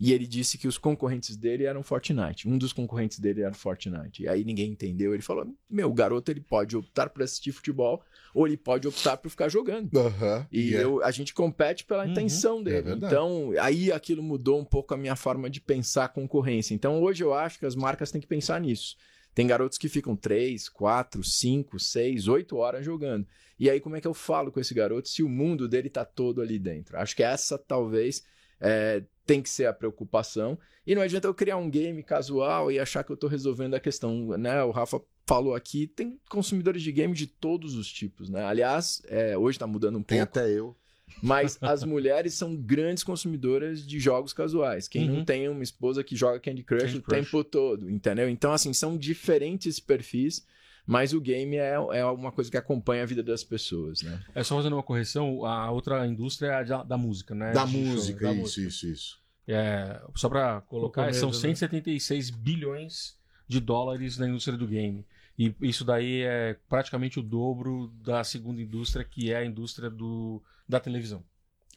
E 0.00 0.12
ele 0.12 0.26
disse 0.26 0.58
que 0.58 0.66
os 0.66 0.76
concorrentes 0.76 1.36
dele 1.36 1.64
eram 1.64 1.82
Fortnite. 1.82 2.48
Um 2.48 2.58
dos 2.58 2.72
concorrentes 2.72 3.20
dele 3.20 3.42
era 3.42 3.54
Fortnite. 3.54 4.24
E 4.24 4.28
aí 4.28 4.44
ninguém 4.44 4.72
entendeu. 4.72 5.14
Ele 5.14 5.22
falou: 5.22 5.46
Meu, 5.68 5.88
o 5.88 5.94
garoto 5.94 6.30
ele 6.30 6.40
pode 6.40 6.76
optar 6.76 7.08
por 7.10 7.22
assistir 7.22 7.52
futebol 7.52 8.02
ou 8.34 8.46
ele 8.46 8.56
pode 8.56 8.86
optar 8.86 9.16
por 9.16 9.28
ficar 9.30 9.48
jogando. 9.48 9.94
Uhum, 9.94 10.46
e 10.50 10.70
yeah. 10.70 10.82
eu, 10.82 11.04
a 11.04 11.10
gente 11.10 11.34
compete 11.34 11.84
pela 11.84 12.04
uhum, 12.04 12.10
intenção 12.10 12.62
dele. 12.62 12.90
É 12.90 12.92
então, 12.92 13.52
aí 13.60 13.90
aquilo 13.92 14.22
mudou 14.22 14.60
um 14.60 14.64
pouco 14.64 14.94
a 14.94 14.96
minha 14.96 15.16
forma 15.16 15.50
de 15.50 15.60
pensar 15.60 16.04
a 16.04 16.08
concorrência. 16.08 16.74
Então, 16.74 17.02
hoje 17.02 17.22
eu 17.22 17.34
acho 17.34 17.58
que 17.58 17.66
as 17.66 17.74
marcas 17.74 18.10
têm 18.10 18.20
que 18.20 18.26
pensar 18.26 18.60
nisso. 18.60 18.96
Tem 19.34 19.46
garotos 19.46 19.78
que 19.78 19.88
ficam 19.88 20.16
3, 20.16 20.68
4, 20.68 21.22
5, 21.22 21.78
6, 21.78 22.28
8 22.28 22.56
horas 22.56 22.84
jogando. 22.84 23.26
E 23.58 23.70
aí, 23.70 23.80
como 23.80 23.96
é 23.96 24.00
que 24.00 24.06
eu 24.06 24.14
falo 24.14 24.50
com 24.50 24.58
esse 24.58 24.74
garoto 24.74 25.08
se 25.08 25.22
o 25.22 25.28
mundo 25.28 25.68
dele 25.68 25.88
tá 25.88 26.04
todo 26.04 26.40
ali 26.40 26.58
dentro? 26.58 26.98
Acho 26.98 27.14
que 27.14 27.22
essa 27.22 27.56
talvez 27.58 28.24
é, 28.60 29.02
tem 29.30 29.40
que 29.40 29.48
ser 29.48 29.66
a 29.66 29.72
preocupação. 29.72 30.58
E 30.84 30.92
não 30.92 31.02
adianta 31.02 31.28
eu 31.28 31.34
criar 31.34 31.56
um 31.56 31.70
game 31.70 32.02
casual 32.02 32.72
e 32.72 32.80
achar 32.80 33.04
que 33.04 33.12
eu 33.12 33.14
estou 33.14 33.30
resolvendo 33.30 33.74
a 33.74 33.80
questão, 33.80 34.36
né? 34.36 34.60
O 34.64 34.72
Rafa 34.72 35.00
falou 35.24 35.54
aqui, 35.54 35.86
tem 35.86 36.18
consumidores 36.28 36.82
de 36.82 36.90
game 36.90 37.14
de 37.14 37.28
todos 37.28 37.76
os 37.76 37.86
tipos, 37.86 38.28
né? 38.28 38.42
Aliás, 38.42 39.00
é, 39.06 39.38
hoje 39.38 39.54
está 39.54 39.68
mudando 39.68 39.98
um 39.98 40.02
pouco. 40.02 40.08
Tem 40.08 40.20
até 40.20 40.50
eu. 40.50 40.76
Mas 41.22 41.56
as 41.62 41.84
mulheres 41.84 42.34
são 42.34 42.56
grandes 42.56 43.04
consumidoras 43.04 43.86
de 43.86 44.00
jogos 44.00 44.32
casuais. 44.32 44.88
Quem 44.88 45.08
uhum. 45.08 45.18
não 45.18 45.24
tem 45.24 45.48
uma 45.48 45.62
esposa 45.62 46.02
que 46.02 46.16
joga 46.16 46.40
Candy 46.40 46.64
Crush 46.64 46.82
Candy 46.82 46.98
o 46.98 47.02
Crush. 47.02 47.20
tempo 47.20 47.44
todo, 47.44 47.88
entendeu? 47.88 48.28
Então, 48.28 48.52
assim, 48.52 48.72
são 48.72 48.98
diferentes 48.98 49.78
perfis 49.78 50.44
mas 50.86 51.12
o 51.12 51.20
game 51.20 51.56
é, 51.56 51.74
é 51.74 52.04
uma 52.04 52.32
coisa 52.32 52.50
que 52.50 52.56
acompanha 52.56 53.04
a 53.04 53.06
vida 53.06 53.22
das 53.22 53.44
pessoas, 53.44 54.02
né? 54.02 54.20
É 54.34 54.42
só 54.42 54.56
fazendo 54.56 54.72
uma 54.72 54.82
correção, 54.82 55.44
a 55.44 55.70
outra 55.70 56.04
indústria 56.04 56.48
é 56.48 56.54
a 56.54 56.62
da, 56.64 56.82
da 56.82 56.98
música, 56.98 57.32
né? 57.32 57.52
Da 57.52 57.64
música, 57.64 58.26
show, 58.26 58.28
da 58.28 58.32
isso, 58.32 58.40
música. 58.40 58.68
isso, 58.68 58.86
isso. 58.88 59.19
É, 59.52 60.00
só 60.14 60.28
para 60.28 60.60
colocar, 60.62 61.12
são 61.14 61.30
né? 61.30 61.34
176 61.34 62.30
bilhões 62.30 63.16
de 63.48 63.60
dólares 63.60 64.16
na 64.18 64.28
indústria 64.28 64.56
do 64.56 64.66
game. 64.66 65.04
E 65.38 65.54
isso 65.62 65.84
daí 65.84 66.22
é 66.22 66.56
praticamente 66.68 67.18
o 67.18 67.22
dobro 67.22 67.92
da 68.04 68.22
segunda 68.22 68.60
indústria, 68.60 69.04
que 69.04 69.32
é 69.32 69.38
a 69.38 69.44
indústria 69.44 69.88
do, 69.88 70.42
da 70.68 70.78
televisão. 70.78 71.24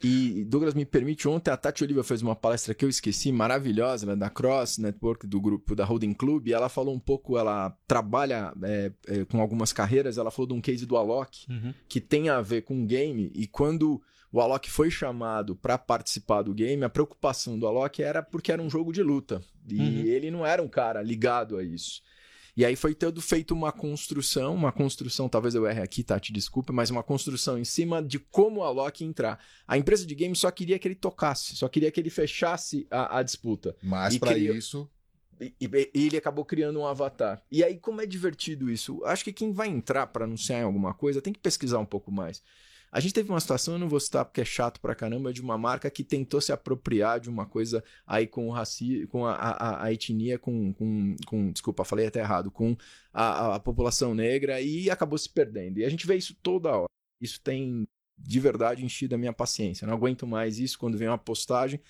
E 0.04 0.44
Douglas, 0.44 0.74
me 0.74 0.86
permite, 0.86 1.30
ontem 1.30 1.50
a 1.50 1.56
Tati 1.56 1.82
Oliva 1.82 2.04
fez 2.04 2.22
uma 2.22 2.36
palestra 2.36 2.74
que 2.74 2.84
eu 2.84 2.90
esqueci, 2.90 3.32
maravilhosa, 3.32 4.06
ela 4.06 4.14
é 4.14 4.16
da 4.18 4.30
Cross 4.30 4.78
Network, 4.80 5.26
do 5.26 5.40
grupo 5.40 5.74
da 5.76 5.86
Holding 5.86 6.14
Club, 6.14 6.48
e 6.48 6.54
ela 6.54 6.68
falou 6.68 6.94
um 6.94 7.00
pouco, 7.00 7.38
ela 7.38 7.70
trabalha 7.88 8.54
é, 8.64 8.92
é, 9.08 9.26
com 9.26 9.40
algumas 9.40 9.72
carreiras, 9.72 10.18
ela 10.18 10.30
falou 10.30 10.48
de 10.48 10.54
um 10.54 10.62
case 10.62 10.86
do 10.86 10.98
Alok, 10.98 11.46
Uhum. 11.50 11.74
que 11.88 12.02
tem 12.02 12.28
a 12.28 12.42
ver 12.42 12.64
com 12.64 12.86
game, 12.86 13.32
e 13.34 13.48
quando 13.48 14.02
o 14.34 14.42
Alok 14.42 14.70
foi 14.70 14.92
chamado 14.92 15.56
para 15.56 15.78
participar 15.78 16.42
do 16.42 16.54
game, 16.54 16.84
a 16.84 16.90
preocupação 16.90 17.58
do 17.58 17.66
Alok 17.66 18.04
era 18.04 18.22
porque 18.22 18.52
era 18.52 18.62
um 18.62 18.70
jogo 18.70 18.92
de 18.92 19.02
luta, 19.02 19.42
e 19.70 19.80
Uhum. 19.80 20.00
ele 20.06 20.30
não 20.32 20.46
era 20.46 20.62
um 20.62 20.68
cara 20.68 21.02
ligado 21.02 21.56
a 21.58 21.64
isso. 21.64 22.02
E 22.56 22.64
aí 22.64 22.76
foi 22.76 22.94
todo 22.94 23.20
feito 23.20 23.52
uma 23.54 23.72
construção, 23.72 24.54
uma 24.54 24.72
construção, 24.72 25.28
talvez 25.28 25.56
eu 25.56 25.66
erre 25.66 25.82
aqui, 25.82 26.04
tá? 26.04 26.20
Te 26.20 26.32
desculpa, 26.32 26.72
mas 26.72 26.92
uma 26.92 27.02
construção 27.02 27.58
em 27.58 27.64
cima 27.64 28.00
de 28.04 28.20
como 28.20 28.60
o 28.60 28.64
Alok 28.64 29.04
entrar. 29.04 29.40
A 29.68 29.76
empresa 29.76 30.06
de 30.06 30.14
games 30.14 30.38
só 30.38 30.52
queria 30.52 30.78
que 30.78 30.88
ele 30.88 30.94
tocasse, 30.96 31.56
só 31.56 31.68
queria 31.68 31.90
que 31.92 32.00
ele 32.00 32.12
fechasse 32.12 32.86
a, 32.92 33.18
a 33.18 33.24
disputa. 33.24 33.76
Mas 33.82 34.18
para 34.20 34.34
criou- 34.36 34.56
isso. 34.56 34.88
E, 35.42 35.52
e- 35.60 35.90
e 35.96 36.06
ele 36.06 36.16
acabou 36.18 36.46
criando 36.46 36.80
um 36.80 36.86
avatar. 36.86 37.42
E 37.52 37.64
aí, 37.64 37.78
como 37.80 38.02
é 38.02 38.06
divertido 38.06 38.70
isso? 38.70 39.04
Acho 39.04 39.24
que 39.24 39.34
quem 39.34 39.52
vai 39.52 39.68
entrar 39.68 40.06
para 40.08 40.26
anunciar 40.26 40.60
em 40.60 40.64
alguma 40.64 40.94
coisa 40.94 41.24
tem 41.24 41.34
que 41.34 41.40
pesquisar 41.40 41.80
um 41.80 41.86
pouco 41.88 42.12
mais. 42.12 42.44
A 42.96 43.00
gente 43.00 43.14
teve 43.16 43.28
uma 43.32 43.40
situação, 43.40 43.74
eu 43.74 43.80
não 43.80 43.90
vou 43.90 44.00
citar 44.00 44.24
porque 44.24 44.42
é 44.42 44.46
chato 44.46 44.80
pra 44.80 44.94
caramba, 44.94 45.34
de 45.34 45.42
uma 45.42 45.58
marca 45.58 45.90
que 45.90 46.04
tentou 46.04 46.40
se 46.40 46.52
apropriar 46.52 47.20
de 47.20 47.28
uma 47.28 47.44
coisa 47.44 47.84
aí 48.06 48.28
com 48.28 48.48
o 48.48 48.52
raci 48.52 49.08
com 49.08 49.26
a, 49.26 49.34
a, 49.34 49.86
a 49.86 49.92
etnia, 49.92 50.38
com, 50.38 50.72
com, 50.74 51.16
com. 51.26 51.52
Desculpa, 51.52 51.84
falei 51.84 52.06
até 52.06 52.20
errado, 52.20 52.52
com 52.52 52.78
a, 53.12 53.56
a- 53.56 53.60
população 53.60 54.14
negra 54.14 54.62
e 54.62 54.92
acabou 54.92 55.18
se 55.18 55.28
perdendo. 55.28 55.80
E 55.80 55.86
a 55.86 55.90
gente 55.90 56.06
vê 56.06 56.16
isso 56.16 56.36
toda 56.44 56.70
hora. 56.70 56.86
Isso 57.20 57.42
tem 57.42 57.84
de 58.16 58.40
verdade 58.40 58.86
enchido 58.86 59.16
a 59.16 59.18
minha 59.18 59.34
paciência. 59.34 59.88
Não 59.88 59.96
aguento 59.96 60.28
mais 60.28 60.60
isso 60.60 60.78
quando 60.78 60.96
vem 60.96 61.08
uma 61.08 61.18
postagem. 61.18 61.82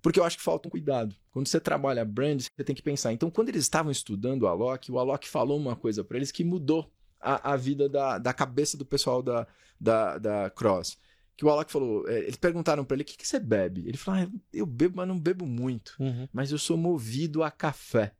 Porque 0.00 0.20
eu 0.20 0.24
acho 0.24 0.36
que 0.36 0.42
falta 0.44 0.68
um 0.68 0.70
cuidado. 0.70 1.16
Quando 1.32 1.48
você 1.48 1.58
trabalha 1.58 2.04
brand, 2.04 2.40
você 2.40 2.62
tem 2.64 2.76
que 2.76 2.82
pensar. 2.82 3.12
Então, 3.12 3.28
quando 3.28 3.48
eles 3.48 3.62
estavam 3.64 3.90
estudando 3.90 4.42
o 4.42 4.46
Alok, 4.46 4.92
o 4.92 4.98
Alok 5.00 5.28
falou 5.28 5.58
uma 5.58 5.74
coisa 5.74 6.04
para 6.04 6.16
eles 6.16 6.30
que 6.30 6.44
mudou 6.44 6.88
a, 7.20 7.52
a 7.52 7.56
vida 7.56 7.88
da, 7.88 8.18
da 8.18 8.32
cabeça 8.32 8.76
do 8.76 8.84
pessoal 8.84 9.22
da, 9.22 9.46
da, 9.80 10.18
da 10.18 10.50
Cross. 10.50 10.98
Que 11.36 11.44
o 11.44 11.50
Alok 11.50 11.70
falou, 11.70 12.08
é, 12.08 12.18
eles 12.20 12.36
perguntaram 12.36 12.84
para 12.84 12.96
ele, 12.96 13.02
o 13.02 13.06
que, 13.06 13.16
que 13.16 13.26
você 13.26 13.38
bebe? 13.38 13.86
Ele 13.86 13.96
falou, 13.96 14.22
ah, 14.22 14.38
eu 14.52 14.66
bebo, 14.66 14.96
mas 14.96 15.06
não 15.06 15.18
bebo 15.18 15.46
muito. 15.46 15.94
Uhum. 16.00 16.28
Mas 16.32 16.50
eu 16.50 16.58
sou 16.58 16.76
movido 16.76 17.44
a 17.44 17.50
café. 17.50 18.12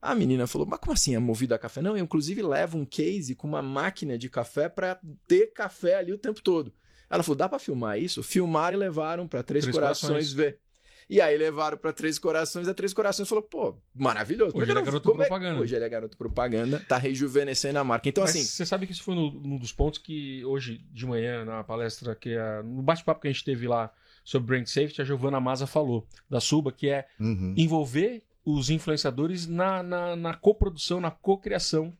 A 0.00 0.14
menina 0.14 0.46
falou, 0.46 0.66
mas 0.66 0.78
como 0.78 0.92
assim 0.92 1.14
é 1.14 1.18
movido 1.18 1.54
a 1.54 1.58
café? 1.58 1.80
Não, 1.80 1.96
eu 1.96 2.04
inclusive 2.04 2.42
levo 2.42 2.76
um 2.76 2.84
case 2.84 3.34
com 3.34 3.48
uma 3.48 3.62
máquina 3.62 4.18
de 4.18 4.28
café 4.28 4.68
para 4.68 5.00
ter 5.26 5.52
café 5.54 5.96
ali 5.96 6.12
o 6.12 6.18
tempo 6.18 6.42
todo. 6.42 6.74
Ela 7.08 7.22
falou, 7.22 7.36
dá 7.36 7.48
para 7.48 7.58
filmar 7.58 7.98
isso? 7.98 8.22
Filmaram 8.22 8.76
e 8.76 8.80
levaram 8.80 9.26
para 9.26 9.42
Três, 9.42 9.64
Três 9.64 9.74
Corações, 9.74 10.08
Corações. 10.10 10.32
ver. 10.32 10.60
E 11.08 11.20
aí 11.20 11.36
levaram 11.36 11.76
para 11.76 11.92
Três 11.92 12.18
Corações, 12.18 12.66
a 12.68 12.74
Três 12.74 12.92
Corações 12.92 13.28
falou, 13.28 13.42
pô, 13.42 13.76
maravilhoso. 13.94 14.56
Hoje 14.56 14.66
que 14.66 14.72
ele 14.72 14.78
é 14.78 14.82
garoto 14.82 15.08
como 15.08 15.20
propaganda. 15.20 15.60
Hoje 15.60 15.76
ele 15.76 15.84
é 15.84 15.88
garoto 15.88 16.16
propaganda, 16.16 16.80
tá 16.88 16.96
rejuvenescendo 16.96 17.78
a 17.78 17.84
marca. 17.84 18.08
Então 18.08 18.22
Mas 18.24 18.30
assim, 18.30 18.42
você 18.44 18.64
sabe 18.64 18.86
que 18.86 18.92
isso 18.92 19.02
foi 19.02 19.14
um 19.14 19.56
dos 19.58 19.72
pontos 19.72 19.98
que 19.98 20.44
hoje 20.44 20.78
de 20.92 21.06
manhã, 21.06 21.44
na 21.44 21.62
palestra, 21.62 22.14
que 22.14 22.30
é, 22.30 22.62
no 22.62 22.82
bate-papo 22.82 23.20
que 23.20 23.28
a 23.28 23.32
gente 23.32 23.44
teve 23.44 23.68
lá 23.68 23.92
sobre 24.24 24.46
Brand 24.56 24.66
Safety, 24.66 25.02
a 25.02 25.04
Giovana 25.04 25.38
Maza 25.38 25.66
falou, 25.66 26.06
da 26.28 26.40
Suba, 26.40 26.72
que 26.72 26.88
é 26.88 27.06
Uhum. 27.20 27.54
envolver 27.56 28.22
os 28.44 28.70
influenciadores 28.70 29.46
na, 29.46 29.82
na, 29.82 30.16
na 30.16 30.34
coprodução, 30.34 31.00
na 31.00 31.10
cocriação 31.10 31.92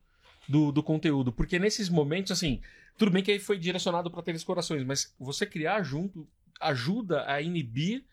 do, 0.48 0.72
do 0.72 0.82
conteúdo. 0.82 1.32
Porque 1.32 1.58
nesses 1.58 1.88
momentos, 1.88 2.32
assim, 2.32 2.60
tudo 2.98 3.10
bem 3.10 3.22
que 3.22 3.30
aí 3.30 3.38
foi 3.38 3.58
direcionado 3.58 4.10
para 4.10 4.22
Três 4.22 4.44
Corações, 4.44 4.84
mas 4.84 5.14
você 5.18 5.46
criar 5.46 5.82
junto 5.82 6.26
ajuda 6.60 7.24
a 7.26 7.40
inibir 7.42 8.04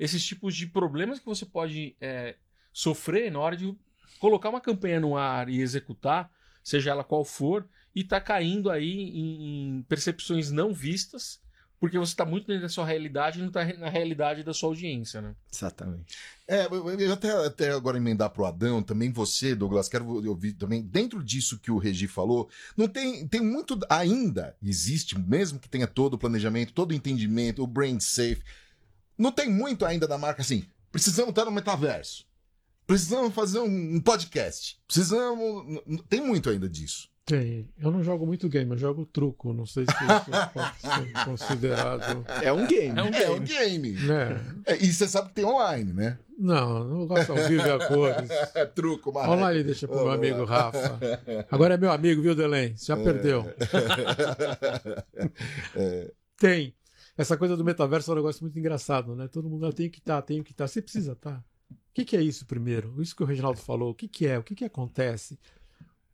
esses 0.00 0.24
tipos 0.24 0.56
de 0.56 0.66
problemas 0.66 1.18
que 1.18 1.26
você 1.26 1.44
pode 1.44 1.94
é, 2.00 2.34
sofrer 2.72 3.30
na 3.30 3.38
hora 3.38 3.54
de 3.54 3.76
colocar 4.18 4.48
uma 4.48 4.60
campanha 4.60 4.98
no 4.98 5.14
ar 5.14 5.50
e 5.50 5.60
executar, 5.60 6.32
seja 6.64 6.90
ela 6.90 7.04
qual 7.04 7.22
for, 7.22 7.68
e 7.94 8.02
tá 8.02 8.18
caindo 8.18 8.70
aí 8.70 8.90
em, 8.90 9.76
em 9.78 9.82
percepções 9.82 10.50
não 10.50 10.72
vistas, 10.72 11.38
porque 11.78 11.98
você 11.98 12.12
está 12.12 12.24
muito 12.24 12.46
dentro 12.46 12.62
da 12.62 12.68
sua 12.68 12.86
realidade 12.86 13.38
e 13.38 13.42
não 13.42 13.48
está 13.48 13.62
na 13.78 13.90
realidade 13.90 14.42
da 14.42 14.54
sua 14.54 14.70
audiência, 14.70 15.20
né? 15.20 15.34
exatamente. 15.52 16.16
É, 16.48 16.64
eu 16.64 17.00
eu 17.00 17.12
até, 17.12 17.46
até 17.46 17.70
agora 17.70 17.98
emendar 17.98 18.30
pro 18.30 18.46
Adão, 18.46 18.82
também 18.82 19.10
você, 19.10 19.54
Douglas, 19.54 19.88
quero 19.88 20.06
ouvir 20.26 20.54
também, 20.54 20.82
dentro 20.82 21.22
disso 21.22 21.58
que 21.58 21.70
o 21.70 21.78
Regi 21.78 22.08
falou, 22.08 22.48
não 22.74 22.88
tem, 22.88 23.28
tem 23.28 23.42
muito, 23.42 23.78
ainda 23.90 24.56
existe, 24.62 25.18
mesmo 25.18 25.58
que 25.58 25.68
tenha 25.68 25.86
todo 25.86 26.14
o 26.14 26.18
planejamento, 26.18 26.72
todo 26.72 26.92
o 26.92 26.94
entendimento, 26.94 27.62
o 27.62 27.66
brand 27.66 28.00
safe, 28.00 28.42
não 29.20 29.30
tem 29.30 29.50
muito 29.50 29.84
ainda 29.84 30.08
da 30.08 30.16
marca 30.16 30.40
assim, 30.40 30.64
precisamos 30.90 31.28
estar 31.30 31.44
no 31.44 31.52
metaverso, 31.52 32.24
precisamos 32.86 33.34
fazer 33.34 33.58
um, 33.58 34.00
podcast, 34.00 34.78
precisamos, 34.86 35.82
tem 36.08 36.20
muito 36.20 36.48
ainda 36.48 36.68
disso. 36.68 37.10
Tem. 37.26 37.68
Eu 37.78 37.90
não 37.92 38.02
jogo 38.02 38.26
muito 38.26 38.48
game, 38.48 38.68
eu 38.72 38.78
jogo 38.78 39.06
truco. 39.06 39.52
Não 39.52 39.64
sei 39.64 39.84
se 39.84 39.92
isso 39.92 40.50
pode 40.52 40.80
ser 40.80 41.12
considerado. 41.24 42.26
É 42.42 42.52
um 42.52 42.66
game. 42.66 42.98
É 42.98 43.02
um 43.04 43.06
É 43.06 43.30
um 43.30 43.38
game. 43.40 43.92
game. 43.92 44.04
Né? 44.04 44.40
É, 44.66 44.76
e 44.82 44.92
você 44.92 45.06
sabe 45.06 45.28
que 45.28 45.34
tem 45.34 45.44
online, 45.44 45.92
né? 45.92 46.18
Não, 46.36 46.82
não 46.82 47.06
gosto 47.06 47.30
ao 47.30 47.38
vivo 47.46 47.64
e 47.64 47.70
a 47.70 47.86
cores. 47.86 48.28
É 48.52 48.66
truco, 48.66 49.12
mas... 49.12 49.28
Olha 49.28 49.40
lá 49.42 49.54
ele 49.54 49.62
deixa 49.62 49.86
pro 49.86 49.98
meu 49.98 50.10
amigo 50.10 50.44
lá. 50.44 50.46
Rafa. 50.46 50.98
Agora 51.52 51.74
é 51.74 51.76
meu 51.76 51.92
amigo, 51.92 52.20
viu, 52.20 52.34
Delém? 52.34 52.76
Você 52.76 52.86
já 52.86 52.96
perdeu. 52.96 53.46
Tem. 56.36 56.74
Essa 57.20 57.36
coisa 57.36 57.54
do 57.54 57.62
metaverso 57.62 58.10
é 58.10 58.14
um 58.14 58.16
negócio 58.16 58.42
muito 58.42 58.58
engraçado, 58.58 59.14
né? 59.14 59.28
Todo 59.28 59.50
mundo 59.50 59.66
ah, 59.66 59.72
tem 59.72 59.90
que 59.90 59.98
estar, 59.98 60.22
tem 60.22 60.42
que 60.42 60.52
estar. 60.52 60.66
Você 60.66 60.80
precisa 60.80 61.12
estar. 61.12 61.44
O 61.70 61.74
que, 61.92 62.02
que 62.02 62.16
é 62.16 62.22
isso 62.22 62.46
primeiro? 62.46 62.94
Isso 63.02 63.14
que 63.14 63.22
o 63.22 63.26
Reginaldo 63.26 63.60
falou. 63.60 63.90
O 63.90 63.94
que, 63.94 64.08
que 64.08 64.26
é? 64.26 64.38
O 64.38 64.42
que, 64.42 64.54
que 64.54 64.64
acontece? 64.64 65.38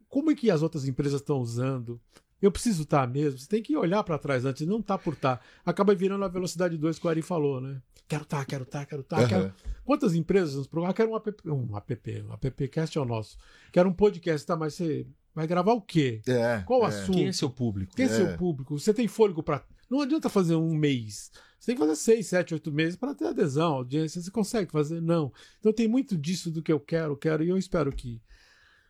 Como 0.09 0.33
é 0.33 0.35
que 0.35 0.51
as 0.51 0.63
outras 0.63 0.85
empresas 0.89 1.21
estão 1.21 1.39
usando? 1.39 2.01
Eu 2.43 2.51
preciso 2.51 2.83
estar 2.83 3.07
mesmo. 3.07 3.39
Você 3.39 3.47
tem 3.47 3.63
que 3.63 3.77
olhar 3.77 4.03
para 4.03 4.19
trás 4.19 4.45
antes, 4.45 4.67
não 4.67 4.83
tá 4.83 4.99
por 4.99 5.15
estar. 5.15 5.41
Acaba 5.65 5.95
virando 5.95 6.25
a 6.25 6.29
velocidade 6.29 6.77
2 6.77 6.99
que 6.99 7.07
o 7.07 7.09
Ari 7.11 7.23
falou, 7.23 7.61
né? 7.61 7.81
Quero 8.09 8.25
estar, 8.25 8.45
quero 8.45 8.65
estar, 8.65 8.85
quero 8.85 9.03
estar. 9.03 9.29
Quero... 9.29 9.55
Quantas 9.85 10.13
empresas 10.15 10.57
nos 10.57 10.67
programam? 10.67 10.91
Ah, 10.91 10.95
quero 10.95 11.11
um 11.13 11.17
app, 11.17 11.31
um 11.49 11.77
app, 11.77 12.23
um 12.23 12.33
appcast 12.33 12.99
é 12.99 13.01
o 13.01 13.05
nosso. 13.05 13.39
Quero 13.71 13.89
um 13.89 13.93
podcast, 13.93 14.45
tá? 14.45 14.57
Mas 14.57 14.75
você 14.75 15.07
vai 15.33 15.47
gravar 15.47 15.73
o 15.73 15.81
quê? 15.81 16.21
É, 16.27 16.63
Qual 16.67 16.83
é. 16.83 16.87
assunto? 16.87 17.17
Quem 17.17 17.29
é 17.29 17.33
seu 17.33 17.49
público? 17.51 17.95
Quem 17.95 18.07
é 18.07 18.09
É. 18.09 18.13
seu 18.13 18.37
público? 18.37 18.77
Você 18.79 18.93
tem 18.93 19.07
fôlego 19.07 19.43
para. 19.43 19.63
Não 19.91 20.01
adianta 20.01 20.29
fazer 20.29 20.55
um 20.57 20.75
mês. 20.75 21.31
Você 21.59 21.67
tem 21.73 21.75
que 21.77 21.81
fazer 21.81 21.97
seis, 21.97 22.27
sete, 22.27 22.55
oito 22.55 22.73
meses 22.73 22.97
para 22.97 23.15
ter 23.15 23.27
adesão, 23.27 23.75
audiência. 23.75 24.21
Você 24.21 24.31
consegue 24.31 24.71
fazer? 24.71 25.01
Não. 25.01 25.33
Então 25.59 25.73
tem 25.73 25.89
muito 25.89 26.17
disso 26.17 26.51
do 26.51 26.63
que 26.63 26.73
eu 26.73 26.79
quero, 26.81 27.17
quero, 27.17 27.43
e 27.43 27.49
eu 27.49 27.57
espero 27.59 27.91
que, 27.93 28.21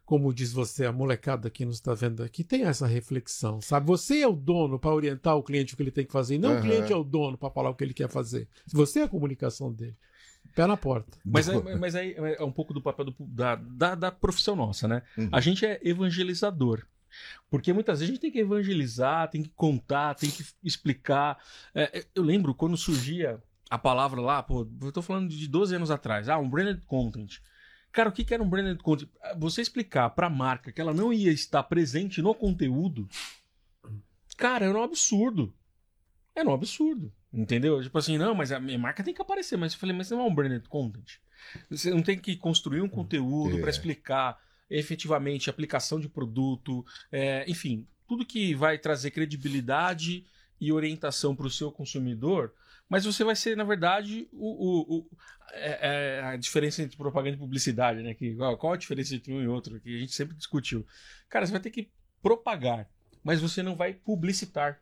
como 0.05 0.33
diz 0.33 0.53
você, 0.53 0.85
a 0.87 0.93
molecada 0.93 1.49
que 1.51 1.65
nos 1.65 1.77
está 1.77 1.95
vendo 1.95 2.23
aqui, 2.23 2.43
tenha 2.45 2.69
essa 2.69 2.87
reflexão, 2.87 3.61
sabe? 3.61 3.87
Você 3.87 4.21
é 4.21 4.29
o 4.29 4.35
dono 4.37 4.79
para 4.79 4.95
orientar 4.95 5.37
o 5.37 5.43
cliente 5.43 5.75
o 5.75 5.77
que 5.77 5.83
ele 5.83 5.91
tem 5.91 6.05
que 6.07 6.13
fazer, 6.13 6.37
e 6.37 6.39
não 6.39 6.51
Aham. 6.51 6.59
o 6.59 6.63
cliente 6.63 6.93
é 6.93 6.97
o 6.97 7.05
dono 7.05 7.37
para 7.39 7.51
falar 7.51 7.71
o 7.71 7.75
que 7.75 7.85
ele 7.85 7.95
quer 7.95 8.09
fazer. 8.09 8.49
Se 8.67 8.77
você 8.77 9.01
é 9.01 9.03
a 9.05 9.09
comunicação 9.09 9.73
dele, 9.73 9.97
pé 10.55 10.67
na 10.67 10.77
porta. 10.77 11.19
Mas, 11.25 11.49
é, 11.49 11.77
mas 11.77 11.95
aí 11.95 12.15
é 12.17 12.43
um 12.45 12.53
pouco 12.53 12.73
do 12.73 12.81
papel 12.81 13.07
do- 13.07 13.17
da, 13.21 13.57
da, 13.57 13.95
da 13.95 14.11
profissão 14.13 14.55
nossa, 14.57 14.87
né? 14.89 15.03
Uhum. 15.19 15.29
A 15.33 15.41
gente 15.41 15.65
é 15.67 15.81
evangelizador. 15.83 16.87
Porque 17.51 17.73
muitas 17.73 18.01
vezes 18.01 18.11
a 18.11 18.13
gente 18.15 18.21
tem 18.21 18.31
que 18.31 18.41
evangelizar, 18.41 19.29
tem 19.31 19.43
que 19.43 19.51
contar, 19.51 20.15
tem 20.15 20.31
que 20.31 20.45
explicar. 20.63 21.39
É, 21.75 22.05
eu 22.15 22.23
lembro 22.23 22.55
quando 22.55 22.77
surgia 22.77 23.43
a 23.71 23.79
palavra 23.79 24.21
lá, 24.21 24.43
pô, 24.43 24.67
eu 24.83 24.93
tô 24.93 25.03
falando 25.03 25.29
de 25.29 25.49
12 25.49 25.75
anos 25.77 25.91
atrás, 25.91 26.29
ah, 26.29 26.39
um 26.39 26.49
branded 26.49 26.83
content. 26.87 27.39
Cara, 27.93 28.09
o 28.11 28.13
que 28.13 28.25
que 28.25 28.35
era 28.35 28.43
um 28.43 28.49
branded 28.49 28.79
content? 28.83 29.09
Você 29.39 29.61
explicar 29.63 30.11
pra 30.11 30.29
marca 30.29 30.71
que 30.71 30.81
ela 30.81 30.93
não 30.93 31.13
ia 31.13 31.33
estar 31.33 31.63
presente 31.63 32.21
no 32.21 32.35
conteúdo, 32.35 33.09
cara, 34.37 34.67
era 34.67 34.79
um 34.79 34.83
absurdo. 34.83 35.53
Era 36.35 36.49
um 36.49 36.53
absurdo. 36.55 37.13
Entendeu? 37.33 37.83
Tipo 37.83 37.99
assim, 37.99 38.19
não, 38.19 38.35
mas 38.35 38.53
a 38.53 38.61
minha 38.61 38.79
marca 38.79 39.03
tem 39.03 39.13
que 39.15 39.21
aparecer. 39.23 39.57
Mas 39.57 39.73
eu 39.73 39.79
falei, 39.79 39.95
mas 39.97 40.11
não 40.11 40.21
é 40.21 40.25
um 40.25 40.35
branded 40.35 40.69
content. 40.69 41.19
Você 41.71 41.91
não 41.91 42.03
tem 42.03 42.19
que 42.19 42.37
construir 42.37 42.81
um 42.81 42.89
conteúdo 42.89 43.57
É. 43.59 43.61
pra 43.61 43.71
explicar 43.71 44.39
efetivamente 44.71 45.49
aplicação 45.51 45.99
de 46.01 46.09
produto, 46.09 46.85
é, 47.11 47.45
enfim, 47.49 47.87
tudo 48.07 48.25
que 48.27 48.55
vai 48.55 48.79
trazer 48.79 49.11
credibilidade 49.11 50.25
e 50.61 50.73
orientação 50.73 51.35
para 51.37 51.47
o 51.47 51.51
seu 51.51 51.71
consumidor, 51.71 52.53
mas 52.89 53.05
você 53.05 53.25
vai 53.25 53.35
ser, 53.37 53.57
na 53.57 53.65
verdade, 53.65 54.29
o, 54.33 54.47
o- 54.49 54.99
o- 54.99 55.11
é- 55.53 56.19
é 56.19 56.21
a 56.25 56.37
diferença 56.37 56.83
entre 56.83 56.97
propaganda 56.97 57.37
e 57.37 57.39
publicidade, 57.39 58.03
né? 58.03 58.15
Que, 58.15 58.35
qual 58.59 58.73
a 58.73 58.77
diferença 58.77 59.15
entre 59.15 59.33
um 59.33 59.43
e 59.43 59.49
outro? 59.49 59.81
Que 59.81 59.97
a 59.97 59.99
gente 60.01 60.15
sempre 60.15 60.37
discutiu. 60.37 60.87
Cara, 61.29 61.47
você 61.47 61.53
vai 61.53 61.61
ter 61.61 61.71
que 61.71 61.91
propagar, 62.23 62.89
mas 63.25 63.41
você 63.41 63.63
não 63.63 63.75
vai 63.77 63.93
publicitar. 63.93 64.81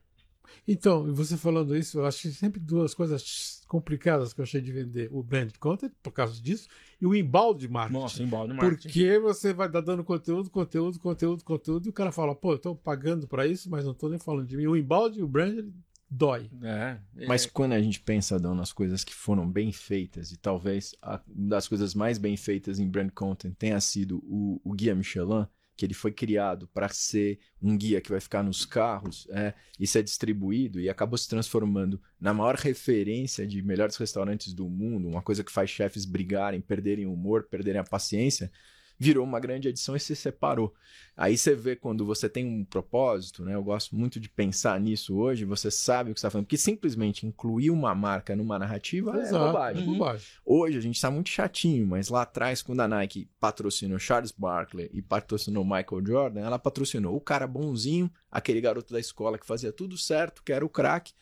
Então, 0.67 1.09
e 1.09 1.13
você 1.13 1.37
falando 1.37 1.77
isso, 1.77 1.99
eu 1.99 2.07
acho 2.07 2.23
que 2.23 2.31
sempre 2.33 2.61
duas 2.61 2.95
coisas 2.95 3.63
complicadas 3.69 4.33
que 4.33 4.41
eu 4.41 4.45
achei 4.45 4.61
de 4.61 4.73
vender: 4.73 5.09
o 5.13 5.23
brand 5.23 5.51
content, 5.59 5.93
por 6.03 6.13
causa 6.13 6.41
disso, 6.41 6.69
e 7.01 7.07
o 7.07 7.15
embalde 7.15 7.69
marketing. 7.69 8.01
Nossa, 8.01 8.23
embalde 8.23 8.55
marketing. 8.55 8.83
Porque 8.89 9.19
você 9.19 9.53
vai 9.53 9.69
dar 9.69 9.81
dando 9.81 10.05
conteúdo, 10.05 10.51
conteúdo, 10.51 10.99
conteúdo, 10.99 11.45
conteúdo, 11.45 11.87
e 11.87 11.91
o 11.91 11.93
cara 11.93 12.13
fala, 12.13 12.35
pô, 12.35 12.53
eu 12.53 12.59
tô 12.59 12.75
pagando 12.75 13.27
pra 13.29 13.47
isso, 13.47 13.71
mas 13.71 13.85
não 13.85 13.95
tô 13.95 14.09
nem 14.09 14.19
falando 14.19 14.47
de 14.47 14.57
mim. 14.57 14.67
O 14.67 14.77
embalde, 14.77 15.23
o 15.23 15.29
brand, 15.29 15.57
ele 15.59 15.73
dói. 16.11 16.49
É, 16.63 16.99
é, 17.17 17.27
Mas 17.27 17.45
quando 17.47 17.73
a 17.73 17.81
gente 17.83 17.99
pensa, 18.01 18.37
Adão, 18.37 18.55
nas 18.55 18.73
coisas 18.73 19.03
que 19.03 19.13
foram 19.15 19.51
bem 19.51 19.73
feitas, 19.73 20.31
e 20.31 20.37
talvez 20.37 20.95
a- 21.03 21.21
uma 21.35 21.49
das 21.49 21.67
coisas 21.67 21.95
mais 21.95 22.19
bem 22.19 22.37
feitas 22.37 22.79
em 22.79 22.89
brand 22.89 23.11
content 23.11 23.55
tenha 23.59 23.81
sido 23.81 24.19
o, 24.25 24.61
o 24.63 24.73
Guia 24.73 24.95
Michelin, 24.95 25.47
que 25.77 25.85
ele 25.85 25.95
foi 25.95 26.13
criado 26.13 26.69
para 26.69 26.89
ser 26.89 27.39
um 27.61 27.77
guia 27.77 28.01
que 28.01 28.11
vai 28.11 28.21
ficar 28.21 28.43
nos 28.43 28.65
carros 28.65 29.27
é, 29.31 29.55
e 29.79 29.87
ser 29.87 30.03
distribuído, 30.03 30.81
e 30.81 30.89
acabou 30.89 31.19
se 31.19 31.29
transformando 31.29 32.01
na 32.21 32.33
maior 32.33 32.55
referência 32.55 33.47
de 33.47 33.63
melhores 33.63 33.97
restaurantes 33.97 34.53
do 34.53 34.69
mundo, 34.69 35.09
uma 35.09 35.23
coisa 35.23 35.43
que 35.43 35.53
faz 35.53 35.71
chefes 35.71 36.05
brigarem, 36.05 36.61
perderem 36.61 37.07
o 37.07 37.13
humor, 37.13 37.49
perderem 37.51 37.81
a 37.81 37.85
paciência. 37.85 38.51
Virou 38.99 39.25
uma 39.25 39.41
grande 39.41 39.69
edição 39.69 39.97
e 39.97 40.01
se 40.01 40.15
separou. 40.15 40.75
Aí 41.17 41.37
você 41.37 41.55
vê 41.55 41.77
quando 41.77 42.05
você 42.05 42.29
tem 42.29 42.45
um 42.45 42.65
propósito, 42.65 43.45
né? 43.45 43.55
Eu 43.55 43.63
gosto 43.63 43.95
muito 43.95 44.19
de 44.19 44.29
pensar 44.29 44.81
nisso 44.81 45.17
hoje, 45.17 45.45
você 45.45 45.71
sabe 45.71 46.11
o 46.11 46.15
que 46.15 46.21
você 46.21 46.27
está 46.27 46.31
falando, 46.31 46.47
porque 46.47 46.57
simplesmente 46.57 47.27
incluir 47.27 47.71
uma 47.71 47.95
marca 47.95 48.35
numa 48.35 48.59
narrativa 48.59 49.17
Exato, 49.19 49.37
é 49.37 49.47
bobagem. 49.47 49.83
é 49.83 49.87
bobagem. 49.87 50.27
Hoje 50.45 50.79
a 50.79 50.81
gente 50.81 50.97
está 50.97 51.11
muito 51.11 51.29
chatinho, 51.31 51.87
mas 51.87 52.09
lá 52.09 52.23
atrás, 52.23 52.63
quando 52.63 52.81
a 52.81 52.89
Nike 52.89 53.29
patrocinou 53.39 53.99
Charles 53.99 54.33
Barkley 54.33 54.91
e 54.93 55.01
patrocinou 55.01 55.65
Michael 55.65 56.05
Jordan, 56.05 56.41
ela 56.41 56.59
patrocinou 56.59 57.17
o 57.17 57.21
cara 57.21 57.47
bonzinho, 57.47 58.11
aquele 58.31 58.61
garoto 58.61 58.93
da 58.93 58.99
escola 58.99 59.39
que 59.39 59.47
fazia 59.47 59.73
tudo 59.73 59.97
certo, 59.97 60.43
que 60.43 60.53
era 60.53 60.65
o 60.65 60.69
craque, 60.69 61.13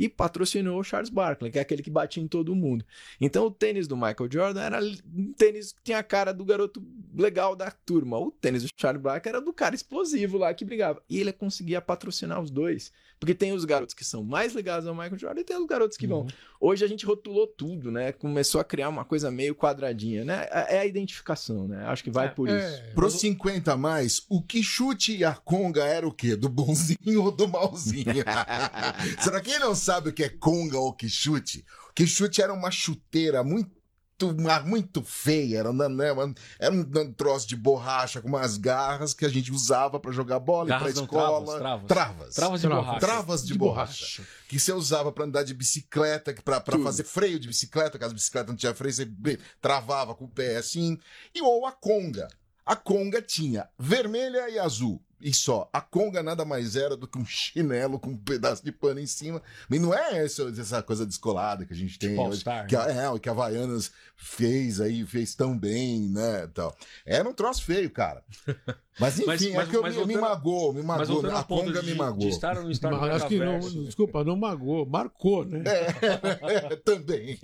e 0.00 0.08
patrocinou 0.08 0.80
o 0.80 0.82
Charles 0.82 1.10
Barkley, 1.10 1.52
que 1.52 1.58
é 1.58 1.60
aquele 1.60 1.82
que 1.82 1.90
batia 1.90 2.22
em 2.22 2.26
todo 2.26 2.54
mundo. 2.54 2.82
Então 3.20 3.44
o 3.44 3.50
tênis 3.50 3.86
do 3.86 3.94
Michael 3.94 4.32
Jordan 4.32 4.62
era 4.62 4.80
um 4.82 5.34
tênis 5.34 5.72
que 5.72 5.82
tinha 5.82 5.98
a 5.98 6.02
cara 6.02 6.32
do 6.32 6.42
garoto 6.42 6.82
legal 7.14 7.54
da 7.54 7.70
turma. 7.70 8.18
O 8.18 8.30
tênis 8.30 8.62
do 8.62 8.70
Charles 8.74 9.02
Barkley 9.02 9.34
era 9.34 9.44
do 9.44 9.52
cara 9.52 9.74
explosivo 9.74 10.38
lá 10.38 10.54
que 10.54 10.64
brigava. 10.64 11.02
E 11.06 11.20
ele 11.20 11.34
conseguia 11.34 11.82
patrocinar 11.82 12.40
os 12.40 12.50
dois. 12.50 12.90
Porque 13.20 13.34
tem 13.34 13.52
os 13.52 13.66
garotos 13.66 13.94
que 13.94 14.02
são 14.02 14.24
mais 14.24 14.54
ligados 14.54 14.86
ao 14.86 14.94
Michael 14.94 15.18
Jordan 15.18 15.42
e 15.42 15.44
tem 15.44 15.58
os 15.58 15.66
garotos 15.66 15.98
que 15.98 16.06
vão. 16.06 16.26
Hoje 16.58 16.82
a 16.82 16.88
gente 16.88 17.04
rotulou 17.04 17.46
tudo, 17.46 17.90
né? 17.90 18.12
Começou 18.12 18.58
a 18.62 18.64
criar 18.64 18.88
uma 18.88 19.04
coisa 19.04 19.30
meio 19.30 19.54
quadradinha, 19.54 20.24
né? 20.24 20.48
É 20.50 20.78
a 20.78 20.86
identificação, 20.86 21.68
né? 21.68 21.84
Acho 21.84 22.02
que 22.02 22.10
vai 22.10 22.34
por 22.34 22.48
isso. 22.48 22.82
Pros 22.94 23.20
50 23.20 23.74
a 23.74 23.76
mais, 23.76 24.24
o 24.30 24.42
que 24.42 24.62
chute 24.62 25.14
e 25.18 25.22
a 25.22 25.34
conga 25.34 25.84
era 25.84 26.08
o 26.08 26.12
quê? 26.12 26.34
Do 26.34 26.48
bonzinho 26.48 27.22
ou 27.22 27.30
do 27.30 27.46
malzinho? 27.46 28.24
Será 29.20 29.38
que 29.40 29.50
quem 29.50 29.58
não 29.58 29.74
sabe 29.74 30.08
o 30.08 30.12
que 30.12 30.24
é 30.24 30.28
conga 30.30 30.78
ou 30.78 30.92
que 30.92 31.08
chute? 31.08 31.64
Que 31.94 32.06
chute 32.06 32.40
era 32.40 32.54
uma 32.54 32.70
chuteira 32.70 33.44
muito 33.44 33.79
muito 34.66 35.02
feia, 35.02 35.58
era, 35.58 35.72
né, 35.72 35.86
era 36.58 36.74
um 36.74 37.12
troço 37.12 37.46
de 37.48 37.56
borracha 37.56 38.20
com 38.20 38.28
umas 38.28 38.56
garras 38.56 39.14
que 39.14 39.24
a 39.24 39.28
gente 39.28 39.52
usava 39.52 39.98
para 39.98 40.12
jogar 40.12 40.38
bola 40.38 40.68
Garras 40.68 40.90
e 40.90 40.92
pra 40.92 41.00
não, 41.00 41.04
escola. 41.04 41.58
travas, 41.58 41.86
travas. 41.86 41.86
Travas. 41.86 42.34
Travas 42.34 42.60
de 42.60 42.68
borracha. 42.68 43.00
Travas 43.00 43.42
de, 43.42 43.52
De 43.52 43.58
borracha. 43.58 44.22
Que 44.48 44.58
você 44.58 44.72
usava 44.72 45.12
para 45.12 45.24
andar 45.24 45.42
de 45.42 45.54
bicicleta, 45.54 46.34
pra 46.42 46.60
fazer 46.82 47.04
freio 47.04 47.38
de 47.38 47.48
bicicleta, 47.48 47.98
que 47.98 48.04
as 48.04 48.12
bicicletas 48.12 48.48
não 48.48 48.56
tinha 48.56 48.74
freio, 48.74 48.92
você 48.92 49.08
travava 49.60 50.14
com 50.14 50.24
o 50.24 50.28
pé 50.28 50.56
assim. 50.56 50.98
E 51.34 51.40
ou 51.40 51.66
a 51.66 51.72
conga. 51.72 52.28
A 52.66 52.76
conga 52.76 53.20
tinha 53.22 53.68
vermelha 53.78 54.48
e 54.50 54.58
azul. 54.58 55.02
E 55.20 55.34
só. 55.34 55.68
A 55.72 55.80
conga 55.80 56.22
nada 56.22 56.44
mais 56.44 56.76
era 56.76 56.96
do 56.96 57.06
que 57.06 57.18
um 57.18 57.24
chinelo 57.26 57.98
com 57.98 58.10
um 58.10 58.16
pedaço 58.16 58.64
de 58.64 58.72
pano 58.72 59.00
em 59.00 59.06
cima. 59.06 59.42
Mas 59.68 59.80
não 59.80 59.92
é 59.94 60.24
essa, 60.24 60.42
essa 60.58 60.82
coisa 60.82 61.04
descolada 61.04 61.64
que 61.66 61.72
a 61.72 61.76
gente 61.76 61.98
tem 61.98 62.10
Tipo 62.10 62.28
hoje. 62.28 62.42
Que 62.68 62.74
a, 62.76 62.84
é, 62.86 63.08
o 63.10 63.18
que 63.18 63.28
a 63.28 63.32
Havaianas 63.32 63.90
fez 64.16 64.80
aí, 64.80 65.04
fez 65.06 65.34
tão 65.34 65.56
bem, 65.58 66.00
né? 66.08 66.46
Tal. 66.54 66.74
Era 67.06 67.28
um 67.28 67.32
troço 67.32 67.64
feio, 67.64 67.90
cara. 67.90 68.22
Mas 68.98 69.14
enfim, 69.20 69.26
Mas- 69.26 69.42
é 69.46 69.52
mas- 69.54 69.68
que 69.68 69.76
eu 69.76 69.82
mas 69.82 69.94
me, 69.94 70.00
me 70.06 70.14
voltando- 70.14 70.20
magoou, 70.30 70.72
me 70.72 70.82
magoou. 70.82 71.26
A 71.30 71.44
conga 71.44 71.80
de, 71.80 71.86
me 71.86 71.92
de 71.92 71.98
magoou. 71.98 72.28
estar 72.28 72.56
ou 72.56 72.64
não 72.64 72.70
estar 72.70 72.90
no 72.90 72.98
Mas 73.00 73.16
acho 73.16 73.28
que 73.28 73.38
não, 73.38 73.58
desculpa, 73.84 74.24
não 74.24 74.36
magoou, 74.36 74.84
marcou, 74.86 75.44
né? 75.44 75.62
É, 76.42 76.76
também. 76.84 77.38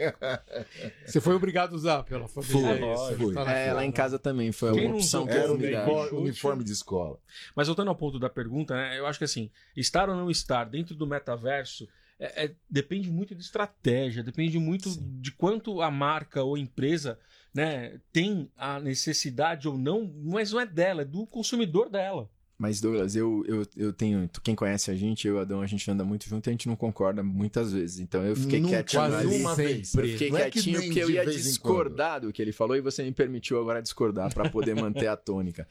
Você 1.06 1.20
foi 1.20 1.34
obrigado 1.34 1.72
a 1.72 1.76
usar 1.76 2.02
pela 2.04 2.28
família. 2.28 2.52
Foi, 2.78 3.12
É 3.12 3.16
foi. 3.16 3.34
tá 3.34 3.50
É, 3.52 3.72
lá 3.72 3.84
em 3.84 3.92
casa 3.92 4.18
também 4.18 4.52
foi 4.52 4.72
Quem 4.72 4.86
uma 4.86 4.96
opção 4.96 5.26
que 5.26 5.32
Era 5.32 5.52
um 5.52 5.56
me 5.56 5.66
uniforme, 5.74 6.18
uniforme 6.18 6.64
de 6.64 6.72
escola. 6.72 7.18
Mas 7.54 7.65
voltando 7.66 7.88
ao 7.88 7.96
ponto 7.96 8.18
da 8.18 8.28
pergunta, 8.28 8.74
né, 8.74 8.98
eu 8.98 9.06
acho 9.06 9.18
que 9.18 9.24
assim, 9.24 9.50
estar 9.76 10.08
ou 10.08 10.16
não 10.16 10.30
estar 10.30 10.64
dentro 10.64 10.94
do 10.94 11.06
metaverso 11.06 11.88
é- 12.18 12.44
é- 12.44 12.54
depende 12.68 13.10
muito 13.10 13.34
de 13.34 13.42
estratégia, 13.42 14.22
depende 14.22 14.58
muito 14.58 14.90
de 15.20 15.30
quanto 15.32 15.82
a 15.82 15.90
marca 15.90 16.42
ou 16.42 16.56
empresa 16.56 17.18
né, 17.54 17.98
tem 18.12 18.50
a 18.54 18.78
necessidade 18.78 19.66
ou 19.66 19.78
não, 19.78 20.12
mas 20.24 20.52
não 20.52 20.60
é 20.60 20.66
dela, 20.66 21.02
é 21.02 21.04
do 21.06 21.26
consumidor 21.26 21.88
dela. 21.88 22.28
Mas, 22.58 22.80
Douglas, 22.80 23.14
eu, 23.14 23.44
eu, 23.46 23.66
eu 23.76 23.92
tenho. 23.92 24.30
Quem 24.42 24.54
conhece 24.54 24.90
a 24.90 24.94
gente, 24.94 25.28
eu 25.28 25.34
e 25.34 25.36
o 25.36 25.40
Adão, 25.40 25.60
a 25.60 25.66
gente 25.66 25.90
anda 25.90 26.02
muito 26.04 26.26
junto 26.26 26.46
e 26.46 26.50
a 26.50 26.52
gente 26.52 26.66
não 26.66 26.74
concorda 26.76 27.22
muitas 27.22 27.70
vezes. 27.70 28.00
Então 28.00 28.24
eu 28.24 28.34
fiquei 28.34 28.60
Nunca, 28.60 28.82
quietinho 28.82 29.02
quase 29.02 29.26
uma 29.26 29.54
vez. 29.54 29.94
Eu 29.94 30.04
fiquei 30.06 30.30
Não 30.30 30.38
é 30.38 30.50
que 30.50 30.62
quietinho 30.62 30.82
porque 30.82 31.02
eu 31.02 31.10
ia 31.10 31.26
discordar 31.26 32.22
do 32.22 32.32
que 32.32 32.40
ele 32.40 32.52
falou 32.52 32.74
e 32.74 32.80
você 32.80 33.02
me 33.02 33.12
permitiu 33.12 33.60
agora 33.60 33.82
discordar 33.82 34.32
para 34.32 34.48
poder 34.48 34.74
manter 34.74 35.06
a 35.06 35.16
tônica. 35.16 35.68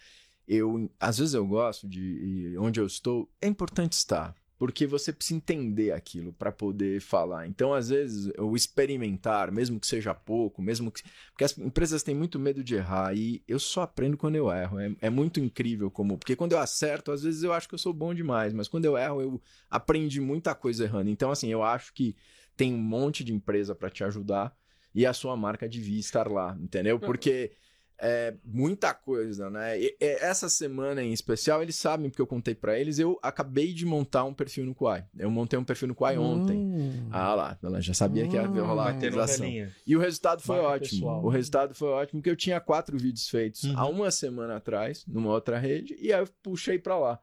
Eu, 0.48 0.90
às 1.00 1.18
vezes 1.18 1.34
eu 1.34 1.46
gosto 1.46 1.88
de 1.88 2.56
onde 2.60 2.80
eu 2.80 2.86
estou, 2.86 3.30
é 3.42 3.48
importante 3.48 3.94
estar, 3.94 4.36
porque 4.58 4.88
você 4.88 5.12
precisa 5.12 5.38
entender 5.38 5.92
aquilo 5.92 6.32
para 6.32 6.52
poder 6.52 7.02
falar. 7.02 7.48
Então, 7.48 7.74
às 7.74 7.90
vezes, 7.90 8.32
o 8.38 8.56
experimentar, 8.56 9.52
mesmo 9.52 9.80
que 9.80 9.88
seja 9.88 10.14
pouco, 10.14 10.62
mesmo 10.62 10.92
que 10.92 11.02
porque 11.32 11.44
as 11.44 11.58
empresas 11.58 12.04
têm 12.04 12.16
muito 12.16 12.40
medo 12.40 12.64
de 12.64 12.76
errar 12.76 13.16
e 13.16 13.44
eu 13.48 13.60
só 13.60 13.82
aprendo 13.82 14.18
quando 14.18 14.36
eu 14.36 14.50
erro. 14.50 14.80
É, 14.80 14.96
é 15.02 15.10
muito 15.10 15.40
incrível 15.40 15.92
como, 15.92 16.18
porque 16.18 16.36
quando 16.36 16.54
eu 16.54 16.60
acerto, 16.60 17.12
às 17.12 17.24
vezes 17.24 17.44
eu 17.44 17.52
acho 17.52 17.68
que 17.68 17.76
eu 17.76 17.80
sou 17.80 17.94
bom 17.94 18.14
demais, 18.14 18.54
mas 18.54 18.68
quando 18.68 18.86
eu 18.86 18.98
erro, 18.98 19.22
eu 19.22 19.42
aprendi 19.70 20.22
muita 20.22 20.56
coisa 20.56 20.86
errando. 20.86 21.10
Então, 21.10 21.32
assim, 21.32 21.50
eu 21.50 21.62
acho 21.62 21.94
que 21.94 22.16
tem 22.56 22.74
um 22.74 22.82
monte 22.82 23.24
de 23.24 23.34
empresa 23.34 23.76
para 23.76 23.90
te 23.90 24.04
ajudar 24.04 24.56
e 24.94 25.06
a 25.06 25.12
sua 25.12 25.36
marca 25.36 25.68
devia 25.68 26.00
estar 26.00 26.32
lá, 26.32 26.58
entendeu? 26.58 26.98
Porque 26.98 27.52
é 28.00 28.34
muita 28.44 28.94
coisa, 28.94 29.50
né? 29.50 29.80
E- 29.80 29.96
e 30.00 30.06
essa 30.22 30.50
semana 30.50 31.02
em 31.02 31.14
especial, 31.14 31.62
eles 31.64 31.76
sabem, 31.76 32.10
porque 32.10 32.22
eu 32.22 32.28
contei 32.28 32.54
para 32.54 32.78
eles, 32.80 33.00
eu 33.00 33.18
acabei 33.24 33.72
de 33.74 33.86
montar 33.86 34.24
um 34.26 34.34
perfil 34.34 34.66
no 34.66 34.76
Quai. 34.76 35.06
Eu 35.18 35.32
montei 35.32 35.58
um 35.58 35.64
perfil 35.64 35.88
no 35.88 35.96
Quai 35.96 36.18
ontem. 36.18 36.58
Hum. 36.58 37.08
Ah 37.12 37.34
lá, 37.34 37.58
ela 37.64 37.82
já 37.82 37.94
sabia 37.94 38.28
que 38.28 38.36
ia 38.36 38.46
rolar 38.46 38.88
a 38.88 38.90
atualização. 38.92 39.46
E 39.88 39.96
o 39.96 40.00
resultado 40.00 40.42
foi 40.42 40.58
Marca 40.58 40.70
ótimo. 40.72 40.90
pessoal. 41.02 41.24
O 41.24 41.30
resultado 41.30 41.74
foi 41.74 41.88
ótimo, 41.90 42.20
porque 42.22 42.30
eu 42.30 42.36
tinha 42.36 42.60
quatro 42.60 42.98
vídeos 42.98 43.30
feitos 43.30 43.64
Uhum. 43.64 43.74
há 43.78 43.88
uma 43.88 44.12
semana 44.12 44.58
atrás, 44.58 45.06
numa 45.08 45.32
outra 45.32 45.58
rede, 45.58 45.96
e 46.00 46.12
aí 46.12 46.20
eu 46.22 46.28
puxei 46.44 46.78
pra 46.78 46.98
lá. 46.98 47.20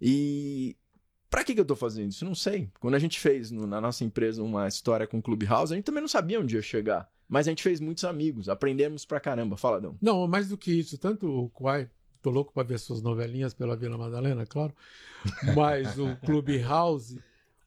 E 0.00 0.76
pra 1.30 1.44
que, 1.44 1.54
que 1.54 1.60
eu 1.60 1.64
tô 1.64 1.76
fazendo 1.76 2.10
isso? 2.10 2.24
Não 2.24 2.34
sei. 2.34 2.68
Quando 2.80 2.94
a 2.94 2.98
gente 2.98 3.18
fez 3.18 3.50
no- 3.50 3.66
na 3.66 3.80
nossa 3.80 4.04
empresa 4.04 4.42
uma 4.42 4.68
história 4.68 5.06
com 5.06 5.18
o 5.18 5.22
Clubhouse, 5.22 5.72
a 5.72 5.76
gente 5.76 5.84
também 5.84 6.00
não 6.00 6.08
sabia 6.08 6.40
onde 6.40 6.56
ia 6.56 6.62
chegar. 6.62 7.08
Mas 7.32 7.48
a 7.48 7.50
gente 7.50 7.62
fez 7.62 7.80
muitos 7.80 8.04
amigos, 8.04 8.50
aprendemos 8.50 9.06
pra 9.06 9.18
caramba. 9.18 9.56
Fala, 9.56 9.78
Adão. 9.78 9.96
Não, 10.02 10.28
mais 10.28 10.50
do 10.50 10.58
que 10.58 10.70
isso, 10.70 10.98
tanto 10.98 11.26
o 11.26 11.48
Quai, 11.48 11.88
tô 12.20 12.28
louco 12.28 12.52
para 12.52 12.62
ver 12.62 12.78
suas 12.78 13.00
novelinhas 13.00 13.54
pela 13.54 13.74
Vila 13.74 13.96
Madalena, 13.96 14.44
claro, 14.44 14.74
mas 15.56 15.98
o 15.98 16.14
Clubhouse 16.26 17.18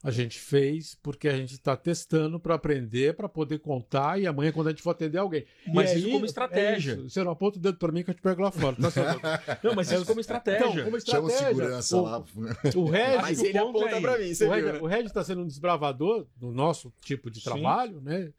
a 0.04 0.12
gente 0.12 0.38
fez 0.38 0.96
porque 1.02 1.28
a 1.28 1.36
gente 1.36 1.54
está 1.54 1.76
testando 1.76 2.38
para 2.38 2.54
aprender, 2.54 3.16
para 3.16 3.28
poder 3.28 3.58
contar 3.58 4.20
e 4.20 4.26
amanhã 4.28 4.52
quando 4.52 4.68
a 4.68 4.70
gente 4.70 4.82
for 4.82 4.90
atender 4.90 5.18
alguém. 5.18 5.44
Mas 5.74 5.90
aí, 5.90 5.98
isso 5.98 6.10
como 6.12 6.26
estratégia. 6.26 6.92
é 6.92 6.94
isso. 6.94 7.10
Você 7.10 7.24
não 7.24 7.32
aponta 7.32 7.58
o 7.58 7.60
dedo 7.60 7.76
para 7.76 7.90
mim 7.90 8.04
que 8.04 8.10
eu 8.10 8.14
te 8.14 8.22
pego 8.22 8.42
lá 8.42 8.52
fora. 8.52 8.76
Tá? 8.76 9.58
Não, 9.64 9.74
mas 9.74 9.90
isso 9.90 10.06
como 10.06 10.20
estratégia. 10.20 10.58
Então, 10.60 10.84
como 10.84 11.00
Chama 11.00 11.28
estratégia. 11.28 11.48
segurança 11.48 11.96
o, 11.96 12.02
lá. 12.02 12.24
O 12.76 12.84
Regis, 12.84 13.20
Mas 13.20 13.42
ele 13.42 13.58
aponta 13.58 13.96
é 13.96 14.00
pra 14.00 14.12
aí. 14.14 14.28
mim, 14.28 14.34
você 14.34 14.46
o 14.46 14.50
Regis, 14.50 14.72
né? 14.74 14.78
o 14.80 14.86
Regis 14.86 15.06
está 15.06 15.24
sendo 15.24 15.42
um 15.42 15.46
desbravador 15.46 16.24
do 16.36 16.52
nosso 16.52 16.92
tipo 17.00 17.28
de 17.28 17.40
Sim. 17.40 17.50
trabalho, 17.50 18.00
né? 18.00 18.32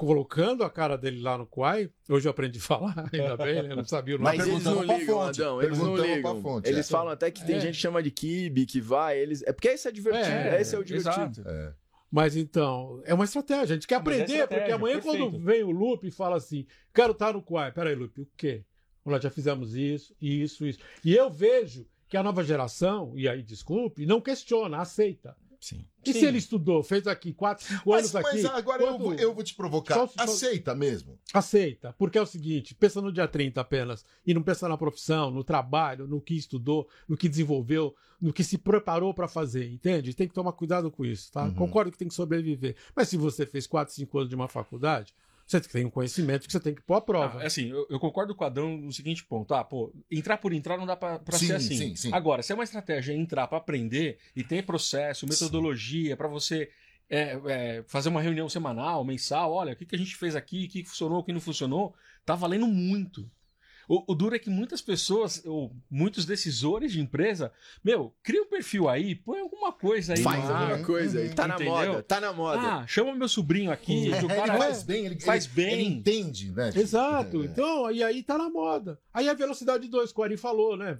Colocando 0.00 0.64
a 0.64 0.70
cara 0.70 0.96
dele 0.96 1.20
lá 1.20 1.36
no 1.36 1.46
Quai. 1.46 1.90
Hoje 2.08 2.26
eu 2.26 2.30
aprendi 2.30 2.58
a 2.58 2.62
falar, 2.62 2.94
ainda 3.12 3.36
bem, 3.36 3.62
né? 3.62 3.72
Eu 3.72 3.76
não 3.76 3.84
sabia 3.84 4.16
o 4.16 4.18
nome. 4.18 4.34
Mas 4.34 4.48
eles 4.48 4.64
não 4.64 4.82
ligam, 4.82 4.98
fonte, 5.06 5.42
Adão. 5.42 5.62
Eles 5.62 5.78
não 5.78 5.94
ligam. 5.94 6.62
eles 6.64 6.88
é. 6.88 6.90
falam 6.90 7.12
até 7.12 7.30
que 7.30 7.44
tem 7.44 7.56
É. 7.56 7.60
gente 7.60 7.74
que 7.74 7.82
chama 7.82 8.02
de 8.02 8.10
kibe, 8.10 8.64
que 8.64 8.80
vai. 8.80 9.18
Eles... 9.18 9.42
É 9.42 9.52
porque 9.52 9.68
esse 9.68 9.86
é 9.86 9.92
divertido. 9.92 10.34
É, 10.34 10.58
esse 10.58 10.74
é 10.74 10.78
o 10.78 10.82
divertido. 10.82 11.42
Exato. 11.42 11.76
Mas 12.10 12.34
então, 12.34 13.02
é 13.04 13.12
uma 13.12 13.24
estratégia. 13.24 13.74
A 13.74 13.76
gente 13.76 13.86
quer 13.86 13.96
é 13.96 13.98
aprender, 13.98 14.48
porque 14.48 14.72
amanhã 14.72 15.00
perfeito. 15.02 15.30
quando 15.30 15.44
vem 15.44 15.62
o 15.62 15.70
Lupe 15.70 16.08
e 16.08 16.10
fala 16.10 16.36
assim, 16.36 16.66
quero 16.94 17.12
estar 17.12 17.34
no 17.34 17.42
Quai. 17.42 17.70
Peraí, 17.70 17.94
Lupe, 17.94 18.22
o 18.22 18.28
quê? 18.38 18.64
Nós 19.04 19.22
já 19.22 19.28
fizemos 19.28 19.74
isso, 19.74 20.16
isso, 20.18 20.64
isso. 20.64 20.78
E 21.04 21.14
eu 21.14 21.28
vejo 21.28 21.86
que 22.08 22.16
a 22.16 22.22
nova 22.22 22.42
geração, 22.42 23.12
e 23.16 23.28
aí 23.28 23.42
desculpe, 23.42 24.06
não 24.06 24.18
questiona, 24.18 24.78
aceita. 24.78 25.36
Sim. 25.60 25.84
E 26.06 26.12
Sim. 26.14 26.20
se 26.20 26.24
ele 26.24 26.38
estudou, 26.38 26.82
fez 26.82 27.06
aqui 27.06 27.34
4, 27.34 27.66
5 27.66 27.92
anos 27.92 28.12
Mas, 28.14 28.24
aqui, 28.24 28.42
mas 28.42 28.44
agora 28.46 28.82
eu 28.82 28.86
quando- 28.88 28.98
vou, 29.02 29.14
eu 29.14 29.34
vou 29.34 29.44
te 29.44 29.54
provocar. 29.54 29.94
Só- 29.94 30.06
só- 30.06 30.22
Aceita 30.22 30.74
mesmo. 30.74 31.18
aceita. 31.34 31.94
Porque 31.98 32.16
é 32.16 32.22
o 32.22 32.26
seguinte, 32.26 32.74
pensa 32.74 33.02
no 33.02 33.12
dia 33.12 33.28
30 33.28 33.60
apenas, 33.60 34.02
e 34.26 34.32
não 34.32 34.42
pensa 34.42 34.66
na 34.68 34.78
profissão, 34.78 35.30
no 35.30 35.44
trabalho, 35.44 36.06
no 36.06 36.18
que 36.18 36.34
estudou, 36.34 36.88
no 37.06 37.14
que 37.16 37.28
desenvolveu, 37.28 37.94
no 38.18 38.32
que 38.32 38.42
se 38.42 38.56
preparou 38.56 39.12
para 39.12 39.28
fazer, 39.28 39.70
entende? 39.70 40.14
Tem 40.14 40.26
que 40.26 40.32
tomar 40.34 40.52
cuidado 40.52 40.90
com 40.90 41.04
isso, 41.04 41.30
tá? 41.30 41.44
Uhum. 41.44 41.54
Concordo 41.54 41.92
que 41.92 41.98
tem 41.98 42.08
que 42.08 42.14
sobreviver. 42.14 42.74
Mas 42.96 43.08
se 43.08 43.18
você 43.18 43.44
fez 43.44 43.66
4, 43.66 43.94
5 43.94 44.16
anos 44.18 44.30
de 44.30 44.34
uma 44.34 44.48
faculdade, 44.48 45.14
você 45.50 45.60
tem 45.60 45.84
um 45.84 45.90
conhecimento 45.90 46.46
que 46.46 46.52
você 46.52 46.60
tem 46.60 46.74
que 46.74 46.82
pôr 46.82 46.94
à 46.94 47.00
prova. 47.00 47.42
Ah, 47.42 47.46
assim, 47.46 47.68
eu, 47.70 47.86
eu 47.90 47.98
concordo 47.98 48.34
com 48.34 48.44
o 48.44 48.46
Adão 48.46 48.76
no 48.76 48.92
seguinte 48.92 49.24
ponto. 49.24 49.52
Ah, 49.54 49.64
pô, 49.64 49.92
entrar 50.10 50.36
por 50.38 50.52
entrar 50.52 50.76
não 50.76 50.86
dá 50.86 50.96
pra, 50.96 51.18
pra 51.18 51.38
Sim, 51.38 51.46
ser 51.46 51.54
assim. 51.54 51.76
sim, 51.76 51.96
sim. 51.96 52.12
Agora, 52.12 52.42
se 52.42 52.52
é 52.52 52.54
uma 52.54 52.64
estratégia 52.64 53.12
entrar 53.12 53.46
pra 53.46 53.58
aprender 53.58 54.18
e 54.34 54.44
ter 54.44 54.64
processo, 54.64 55.26
metodologia 55.26 56.16
pra 56.16 56.28
você 56.28 56.70
é, 57.08 57.40
é, 57.46 57.84
fazer 57.88 58.08
uma 58.08 58.22
reunião 58.22 58.48
semanal, 58.48 59.04
mensal, 59.04 59.52
olha, 59.52 59.72
o 59.72 59.76
que, 59.76 59.84
que 59.84 59.96
a 59.96 59.98
gente 59.98 60.16
fez 60.16 60.36
aqui, 60.36 60.66
o 60.66 60.68
que 60.68 60.84
funcionou, 60.84 61.18
o 61.18 61.24
que 61.24 61.32
não 61.32 61.40
funcionou, 61.40 61.92
tá 62.24 62.36
valendo 62.36 62.66
muito. 62.66 63.28
O, 63.92 64.12
o 64.12 64.14
duro 64.14 64.36
é 64.36 64.38
que 64.38 64.48
muitas 64.48 64.80
pessoas, 64.80 65.42
ou 65.44 65.72
muitos 65.90 66.24
decisores 66.24 66.92
de 66.92 67.00
empresa, 67.00 67.50
meu, 67.82 68.14
cria 68.22 68.40
um 68.40 68.46
perfil 68.46 68.88
aí, 68.88 69.16
põe 69.16 69.40
alguma 69.40 69.72
coisa 69.72 70.14
aí. 70.14 70.22
Faz 70.22 70.48
alguma 70.48 70.78
coisa 70.84 71.18
aí. 71.18 71.30
Tá 71.34 71.48
na 71.48 71.56
entendeu? 71.56 71.72
moda, 71.74 72.02
tá 72.04 72.20
na 72.20 72.32
moda. 72.32 72.60
Ah, 72.62 72.86
chama 72.86 73.12
meu 73.16 73.28
sobrinho 73.28 73.72
aqui, 73.72 74.04
que 74.04 74.10
o 74.10 74.14
Ele 74.14 74.28
cara 74.28 74.56
faz 74.58 74.84
bem, 74.84 75.06
ele 75.06 75.18
faz 75.18 75.46
ele- 75.46 75.54
bem. 75.54 75.72
Ele 75.72 75.82
entende, 75.86 76.52
né? 76.52 76.70
Exato. 76.72 77.42
É. 77.42 77.46
Então, 77.46 77.90
e 77.90 78.00
aí 78.04 78.22
tá 78.22 78.38
na 78.38 78.48
moda. 78.48 78.96
Aí 79.12 79.28
a 79.28 79.34
velocidade 79.34 79.88
2, 79.88 80.12
que 80.12 80.20
o 80.20 80.22
Ari 80.22 80.36
falou, 80.36 80.76
né? 80.76 80.96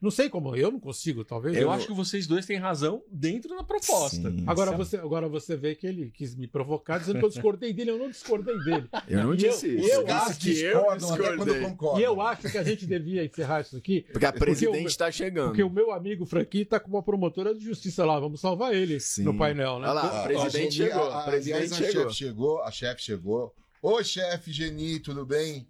Não 0.00 0.10
sei 0.10 0.28
como, 0.28 0.54
eu 0.56 0.70
não 0.70 0.80
consigo, 0.80 1.24
talvez. 1.24 1.56
Eu 1.56 1.70
acho 1.70 1.86
que 1.86 1.92
vocês 1.92 2.26
dois 2.26 2.44
têm 2.46 2.56
razão 2.58 3.02
dentro 3.10 3.54
da 3.56 3.62
proposta. 3.62 4.16
Sim. 4.30 4.44
Agora 4.46 4.72
você, 4.72 4.96
agora 4.96 5.28
você 5.28 5.56
vê 5.56 5.74
que 5.74 5.86
ele 5.86 6.10
quis 6.10 6.34
me 6.34 6.46
provocar 6.46 6.98
dizendo 6.98 7.18
que 7.18 7.24
eu 7.24 7.28
discordei 7.30 7.72
dele. 7.72 7.90
Eu 7.90 7.98
não 7.98 8.08
discordei 8.10 8.56
dele. 8.60 8.88
Eu 9.08 9.24
não 9.24 9.34
E 9.34 9.36
disse 9.36 9.66
eu- 9.68 9.78
isso. 9.78 9.88
eu 9.88 10.06
Eu 10.06 10.14
acho 10.14 10.38
disse 10.40 10.60
que 10.60 10.66
eu 10.66 10.96
discordei. 10.96 12.00
E 12.00 12.02
eu 12.02 12.20
acho 12.20 12.50
que 12.50 12.58
a 12.58 12.62
gente 12.64 12.86
devia 12.86 13.24
encerrar 13.24 13.60
isso 13.60 13.76
aqui. 13.76 14.02
Porque 14.12 14.26
a 14.26 14.32
presidente 14.32 14.84
o- 14.84 14.88
está 14.88 15.10
chegando. 15.10 15.48
Porque 15.48 15.62
o 15.62 15.70
meu 15.70 15.92
amigo 15.92 16.24
Franqui 16.26 16.64
tá 16.64 16.80
com 16.80 16.88
uma 16.88 17.02
promotora 17.02 17.54
de 17.54 17.64
justiça 17.64 18.04
lá. 18.04 18.18
Vamos 18.18 18.40
salvar 18.40 18.74
ele 18.74 18.98
Sim. 19.00 19.22
no 19.24 19.36
painel, 19.36 19.78
né? 19.78 19.86
Olha 19.86 19.92
lá, 19.92 20.02
Ah, 20.02 20.20
a 20.20 20.24
presidente 20.24 20.74
chegou. 20.74 21.02
a- 21.04 21.20
A 21.20 21.24
presidente 21.24 21.72
a 21.72 21.76
chegou. 21.76 21.92
chefe 22.02 22.14
chegou. 22.14 22.62
A 22.62 22.70
chefe 22.70 23.02
chegou. 23.02 23.54
Ô, 23.82 24.02
chefe 24.02 24.50
Geni, 24.52 24.98
tudo 25.00 25.26
bem? 25.26 25.66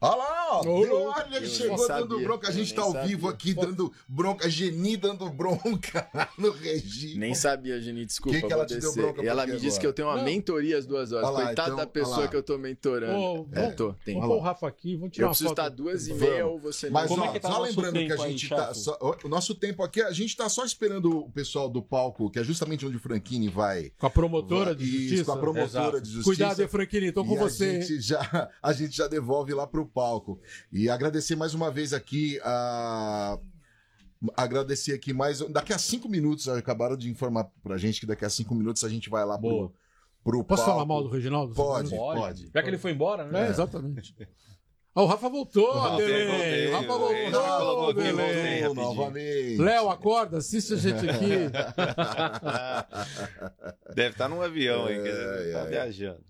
Olha 0.00 0.16
lá, 0.16 0.48
ó. 0.58 0.62
Louco. 0.62 0.94
olha, 0.94 1.36
ele 1.36 1.46
chegou 1.46 1.76
nem 1.78 1.86
dando 1.88 2.08
sabia, 2.10 2.26
bronca. 2.26 2.48
A 2.48 2.52
gente 2.52 2.74
tá 2.74 2.82
ao 2.82 2.92
sabia. 2.92 3.08
vivo 3.08 3.28
aqui 3.28 3.54
dando 3.54 3.92
bronca. 4.06 4.48
Geni 4.50 4.96
dando 4.96 5.28
bronca 5.30 6.08
no 6.38 6.50
Regi. 6.50 7.16
Nem 7.18 7.34
sabia, 7.34 7.80
Geni, 7.80 8.04
desculpa. 8.04 8.38
Que 8.38 8.46
que 8.46 8.52
ela 8.52 8.66
te 8.66 8.76
deu 8.78 8.92
bronca 8.92 9.22
E 9.22 9.26
ela 9.26 9.46
me 9.46 9.52
disse 9.54 9.66
agora? 9.68 9.80
que 9.80 9.86
eu 9.86 9.92
tenho 9.92 10.08
uma 10.08 10.16
Não. 10.18 10.24
mentoria 10.24 10.76
às 10.78 10.86
duas 10.86 11.12
horas. 11.12 11.28
Olha 11.28 11.38
lá, 11.38 11.46
Coitada 11.46 11.68
então, 11.68 11.76
da 11.78 11.86
pessoa 11.86 12.18
lá. 12.20 12.28
que 12.28 12.36
eu 12.36 12.42
tô 12.42 12.58
mentorando. 12.58 13.18
Ô, 13.18 13.48
É, 13.52 13.70
tô, 13.70 13.94
tem. 14.04 14.14
Vamos 14.14 14.28
pôr 14.28 14.36
o 14.36 14.40
Rafa 14.40 14.68
aqui, 14.68 14.96
vamos 14.96 15.12
tirar 15.14 15.26
Eu 15.26 15.30
preciso 15.30 15.50
estar 15.50 15.68
duas 15.70 16.06
e 16.08 16.14
meia 16.14 16.46
ou 16.46 16.58
você 16.60 16.90
Mas 16.90 17.08
Como 17.08 17.22
ó, 17.22 17.26
é 17.26 17.32
que 17.32 17.40
tá 17.40 17.50
só 17.50 17.60
lembrando 17.62 17.92
que 17.92 17.98
a 17.98 18.08
tempo 18.08 18.22
aí, 18.22 18.30
gente 18.32 18.48
tá. 18.48 18.74
só- 18.74 18.98
o 19.24 19.28
nosso 19.28 19.54
tempo 19.54 19.82
aqui, 19.82 20.02
a 20.02 20.12
gente 20.12 20.36
tá 20.36 20.48
só 20.48 20.64
esperando 20.64 21.18
o 21.20 21.30
pessoal 21.30 21.68
do 21.70 21.82
palco, 21.82 22.30
que 22.30 22.38
é 22.38 22.44
justamente 22.44 22.84
onde 22.86 22.96
o 22.96 23.00
Franchini 23.00 23.48
vai. 23.48 23.90
Com 23.98 24.06
a 24.06 24.10
promotora 24.10 24.74
de 24.74 24.84
Isso, 24.84 24.98
justiça. 25.00 25.24
Com 25.24 25.32
a 25.32 25.36
promotora 25.38 25.64
Exato. 25.64 26.00
de 26.02 26.10
justiça. 26.10 26.24
Cuidado, 26.24 26.68
Franquini, 26.68 27.12
tô 27.12 27.24
com 27.24 27.36
você. 27.36 27.64
A 27.64 27.80
gente, 27.80 28.00
já, 28.00 28.50
a 28.62 28.72
gente 28.72 28.94
já 28.96 29.08
devolve 29.08 29.54
lá 29.54 29.66
pro 29.66 29.85
palco. 29.86 30.40
E 30.72 30.88
agradecer 30.90 31.36
mais 31.36 31.54
uma 31.54 31.70
vez 31.70 31.92
aqui 31.92 32.38
a. 32.44 33.38
Agradecer 34.36 34.92
aqui 34.94 35.12
mais. 35.12 35.40
Daqui 35.50 35.72
a 35.72 35.78
cinco 35.78 36.08
minutos, 36.08 36.48
acabaram 36.48 36.96
de 36.96 37.10
informar 37.10 37.50
pra 37.62 37.76
gente 37.76 38.00
que 38.00 38.06
daqui 38.06 38.24
a 38.24 38.30
cinco 38.30 38.54
minutos 38.54 38.82
a 38.84 38.88
gente 38.88 39.10
vai 39.10 39.24
lá 39.24 39.38
pro, 39.38 39.48
Boa. 39.48 39.72
pro 40.24 40.44
Posso 40.44 40.62
palco. 40.62 40.72
falar 40.78 40.86
mal 40.86 41.02
do 41.02 41.08
Reginaldo? 41.10 41.54
Pode, 41.54 41.90
Pode. 41.90 42.20
pode. 42.20 42.50
Já 42.52 42.62
que 42.62 42.68
ele 42.70 42.78
foi 42.78 42.92
embora, 42.92 43.24
né? 43.26 43.46
É, 43.46 43.50
exatamente. 43.50 44.14
Ó, 44.94 45.02
o 45.04 45.06
Rafa 45.06 45.28
voltou, 45.28 45.70
voltei, 45.74 46.70
Rafa 46.70 46.86
voltei. 46.86 47.30
voltou, 47.30 47.92
voltei. 47.92 48.62
Novamente. 48.72 49.56
Léo, 49.58 49.90
acorda, 49.90 50.38
assiste 50.38 50.72
a 50.72 50.76
gente 50.78 51.10
aqui. 51.10 51.50
Deve 53.94 54.10
estar 54.10 54.28
num 54.28 54.40
avião 54.40 54.86
Ai, 54.86 54.96
tá 55.52 55.62
ai. 55.62 55.68
viajando. 55.68 56.24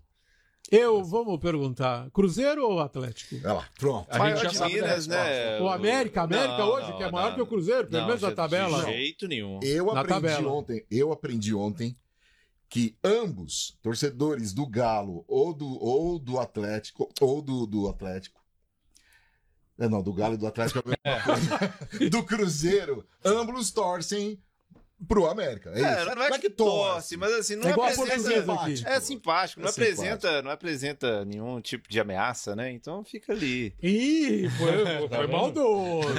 Eu, 0.69 1.03
vamos 1.03 1.39
perguntar, 1.39 2.09
Cruzeiro 2.11 2.67
ou 2.67 2.79
Atlético? 2.79 3.35
Olha 3.43 3.53
lá, 3.53 3.69
pronto. 3.79 4.07
A 4.09 4.29
gente 4.29 4.43
já 4.43 4.53
sabe 4.53 4.73
Minas, 4.75 5.07
né? 5.07 5.61
O 5.61 5.69
América, 5.69 6.23
América 6.23 6.57
Não, 6.57 6.67
hoje, 6.69 6.89
não, 6.89 6.97
que 6.97 7.03
é 7.03 7.11
maior 7.11 7.29
não. 7.29 7.35
que 7.35 7.41
o 7.41 7.47
Cruzeiro, 7.47 7.87
pelo 7.87 8.01
Não, 8.01 8.07
menos 8.07 8.21
na 8.21 8.31
tabela. 8.31 8.79
De 8.85 8.91
jeito 8.91 9.27
nenhum. 9.27 9.59
Eu 9.63 9.85
Na 9.93 10.01
aprendi 10.01 10.21
tabela. 10.27 10.51
ontem, 10.51 10.85
eu 10.91 11.11
aprendi 11.13 11.55
ontem 11.55 11.97
que 12.69 12.97
ambos, 13.01 13.77
torcedores 13.81 14.51
do 14.53 14.67
Galo 14.67 15.23
ou 15.25 15.53
do, 15.53 15.81
ou 15.81 16.19
do 16.19 16.37
Atlético, 16.37 17.09
ou 17.21 17.41
do, 17.41 17.65
do 17.65 17.87
Atlético. 17.87 18.41
É, 19.79 19.87
não, 19.87 20.01
do 20.03 20.11
Galo 20.11 20.33
e 20.33 20.37
do 20.37 20.47
Atlético 20.47 20.79
é 20.79 21.09
a 21.09 21.15
mesma 21.15 21.23
coisa. 21.23 22.09
Do 22.09 22.23
Cruzeiro, 22.23 23.05
ambos 23.23 23.69
torcem 23.71 24.41
pro 25.07 25.27
América. 25.27 25.69
É, 25.75 25.81
É, 25.81 25.97
isso. 26.05 26.15
não 26.15 26.23
é 26.23 26.39
que 26.39 26.49
torce, 26.49 27.17
mas 27.17 27.31
assim, 27.33 27.55
não 27.55 27.67
É 27.67 27.71
igual 27.71 27.87
a 27.87 27.91
apresenta... 27.91 28.53
aqui. 28.53 28.83
É 28.85 28.99
simpático, 28.99 29.61
não, 29.61 29.67
É 29.67 29.71
apresenta, 29.71 30.41
não 30.41 30.49
apresenta 30.51 31.25
nenhum 31.25 31.59
tipo 31.61 31.87
de 31.89 31.99
ameaça, 31.99 32.55
né? 32.55 32.71
Então 32.71 33.03
fica 33.03 33.33
ali. 33.33 33.73
Ih, 33.81 34.49
foi, 34.49 34.67
Tá 35.09 35.17
foi 35.17 35.27
maldoso. 35.27 36.09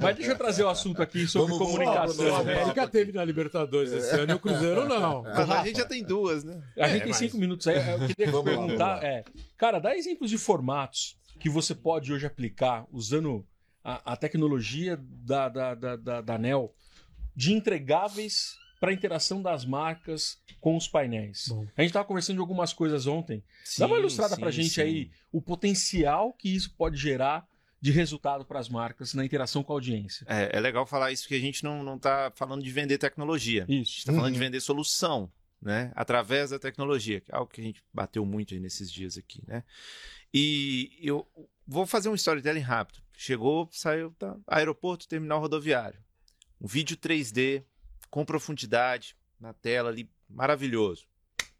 Mas 0.00 0.16
deixa 0.16 0.32
eu 0.32 0.36
trazer 0.38 0.62
o 0.62 0.68
assunto 0.68 1.02
aqui 1.02 1.26
sobre 1.26 1.52
Vamos 1.52 1.66
comunicação. 1.66 2.44
Né? 2.44 2.52
América 2.54 2.86
teve 2.86 3.12
na 3.12 3.24
Libertadores 3.24 3.92
esse 3.92 4.14
ano 4.14 4.32
e 4.32 4.34
o 4.34 4.38
Cruzeiro 4.38 4.86
não. 4.86 5.22
Mas 5.22 5.50
a 5.50 5.64
gente 5.64 5.78
já 5.78 5.84
tem 5.86 6.04
duas, 6.04 6.44
né? 6.44 6.62
A 6.78 6.86
gente 6.88 6.96
É, 6.96 7.00
tem 7.00 7.08
mas- 7.08 7.16
cinco 7.16 7.38
minutos 7.38 7.66
aí. 7.66 7.76
Eu 7.90 8.06
queria 8.06 8.30
Vamos 8.30 8.44
perguntar. 8.52 8.96
lá. 8.96 9.04
é, 9.04 9.24
cara, 9.56 9.78
dá 9.78 9.96
exemplos 9.96 10.30
de 10.30 10.38
formatos 10.38 11.16
que 11.40 11.48
você 11.48 11.74
pode 11.74 12.12
hoje 12.12 12.26
aplicar 12.26 12.84
usando 12.92 13.44
a, 13.84 14.12
a 14.12 14.16
tecnologia 14.16 14.98
da, 15.00 15.48
da, 15.48 15.74
da, 15.74 15.96
da, 15.96 16.20
da 16.20 16.38
NEL 16.38 16.72
de 17.38 17.52
entregáveis 17.52 18.56
para 18.80 18.92
interação 18.92 19.40
das 19.40 19.64
marcas 19.64 20.38
com 20.60 20.76
os 20.76 20.88
painéis. 20.88 21.46
Bom. 21.48 21.66
A 21.76 21.82
gente 21.82 21.90
estava 21.90 22.04
conversando 22.04 22.34
de 22.36 22.40
algumas 22.40 22.72
coisas 22.72 23.06
ontem. 23.06 23.44
Dá 23.78 23.86
uma 23.86 23.94
Sim, 23.94 24.00
ilustrada 24.00 24.34
sim, 24.34 24.40
pra 24.40 24.50
gente 24.50 24.70
sim. 24.70 24.80
aí 24.80 25.10
o 25.30 25.40
potencial 25.40 26.32
que 26.32 26.48
isso 26.52 26.74
pode 26.76 26.96
gerar 26.96 27.46
de 27.80 27.92
resultado 27.92 28.44
para 28.44 28.58
as 28.58 28.68
marcas 28.68 29.14
na 29.14 29.24
interação 29.24 29.62
com 29.62 29.72
a 29.72 29.76
audiência. 29.76 30.26
É, 30.28 30.56
é 30.56 30.58
legal 30.60 30.84
falar 30.84 31.12
isso, 31.12 31.22
porque 31.22 31.36
a 31.36 31.40
gente 31.40 31.62
não, 31.62 31.84
não 31.84 31.96
tá 31.96 32.32
falando 32.34 32.60
de 32.64 32.70
vender 32.72 32.98
tecnologia. 32.98 33.66
A 33.68 33.72
Isso. 33.72 33.92
gente 33.92 34.06
tá 34.06 34.12
falando 34.12 34.32
de 34.32 34.38
Uhum. 34.40 34.44
vender 34.46 34.60
solução, 34.60 35.30
né? 35.62 35.92
Através 35.94 36.50
da 36.50 36.58
tecnologia, 36.58 37.20
que 37.20 37.30
é 37.30 37.36
algo 37.36 37.48
que 37.52 37.60
a 37.60 37.64
gente 37.64 37.80
bateu 37.94 38.26
muito 38.26 38.52
aí 38.52 38.58
nesses 38.58 38.90
dias 38.90 39.16
aqui, 39.16 39.44
né? 39.46 39.62
E 40.34 40.90
eu 41.00 41.24
vou 41.64 41.86
fazer 41.86 42.08
um 42.08 42.16
storytelling 42.16 42.60
rápido. 42.60 43.00
Chegou, 43.16 43.68
saiu 43.70 44.12
da 44.18 44.36
aeroporto, 44.48 45.06
terminal 45.06 45.38
rodoviário. 45.40 46.00
Um 46.60 46.66
vídeo 46.66 46.96
3D 46.96 47.62
com 48.10 48.24
profundidade 48.24 49.16
na 49.38 49.52
tela 49.52 49.90
ali, 49.90 50.10
maravilhoso. 50.28 51.06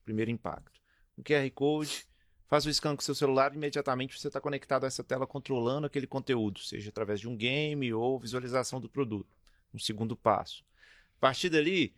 Primeiro 0.05 0.31
impacto. 0.31 0.81
Um 1.17 1.23
QR 1.23 1.49
Code, 1.55 2.05
faz 2.49 2.67
o 2.67 2.75
scan 2.75 2.97
com 2.97 3.03
seu 3.03 3.15
celular, 3.15 3.55
imediatamente 3.55 4.19
você 4.19 4.27
está 4.27 4.41
conectado 4.41 4.85
a 4.85 4.87
essa 4.89 5.05
tela 5.05 5.27
controlando 5.27 5.87
aquele 5.87 6.07
conteúdo, 6.07 6.61
seja 6.61 6.89
através 6.89 7.21
de 7.21 7.29
um 7.29 7.37
game 7.37 7.93
ou 7.93 8.19
visualização 8.19 8.81
do 8.81 8.89
produto. 8.89 9.37
Um 9.73 9.79
segundo 9.79 10.17
passo. 10.17 10.65
A 11.19 11.21
partir 11.21 11.49
dali, 11.49 11.95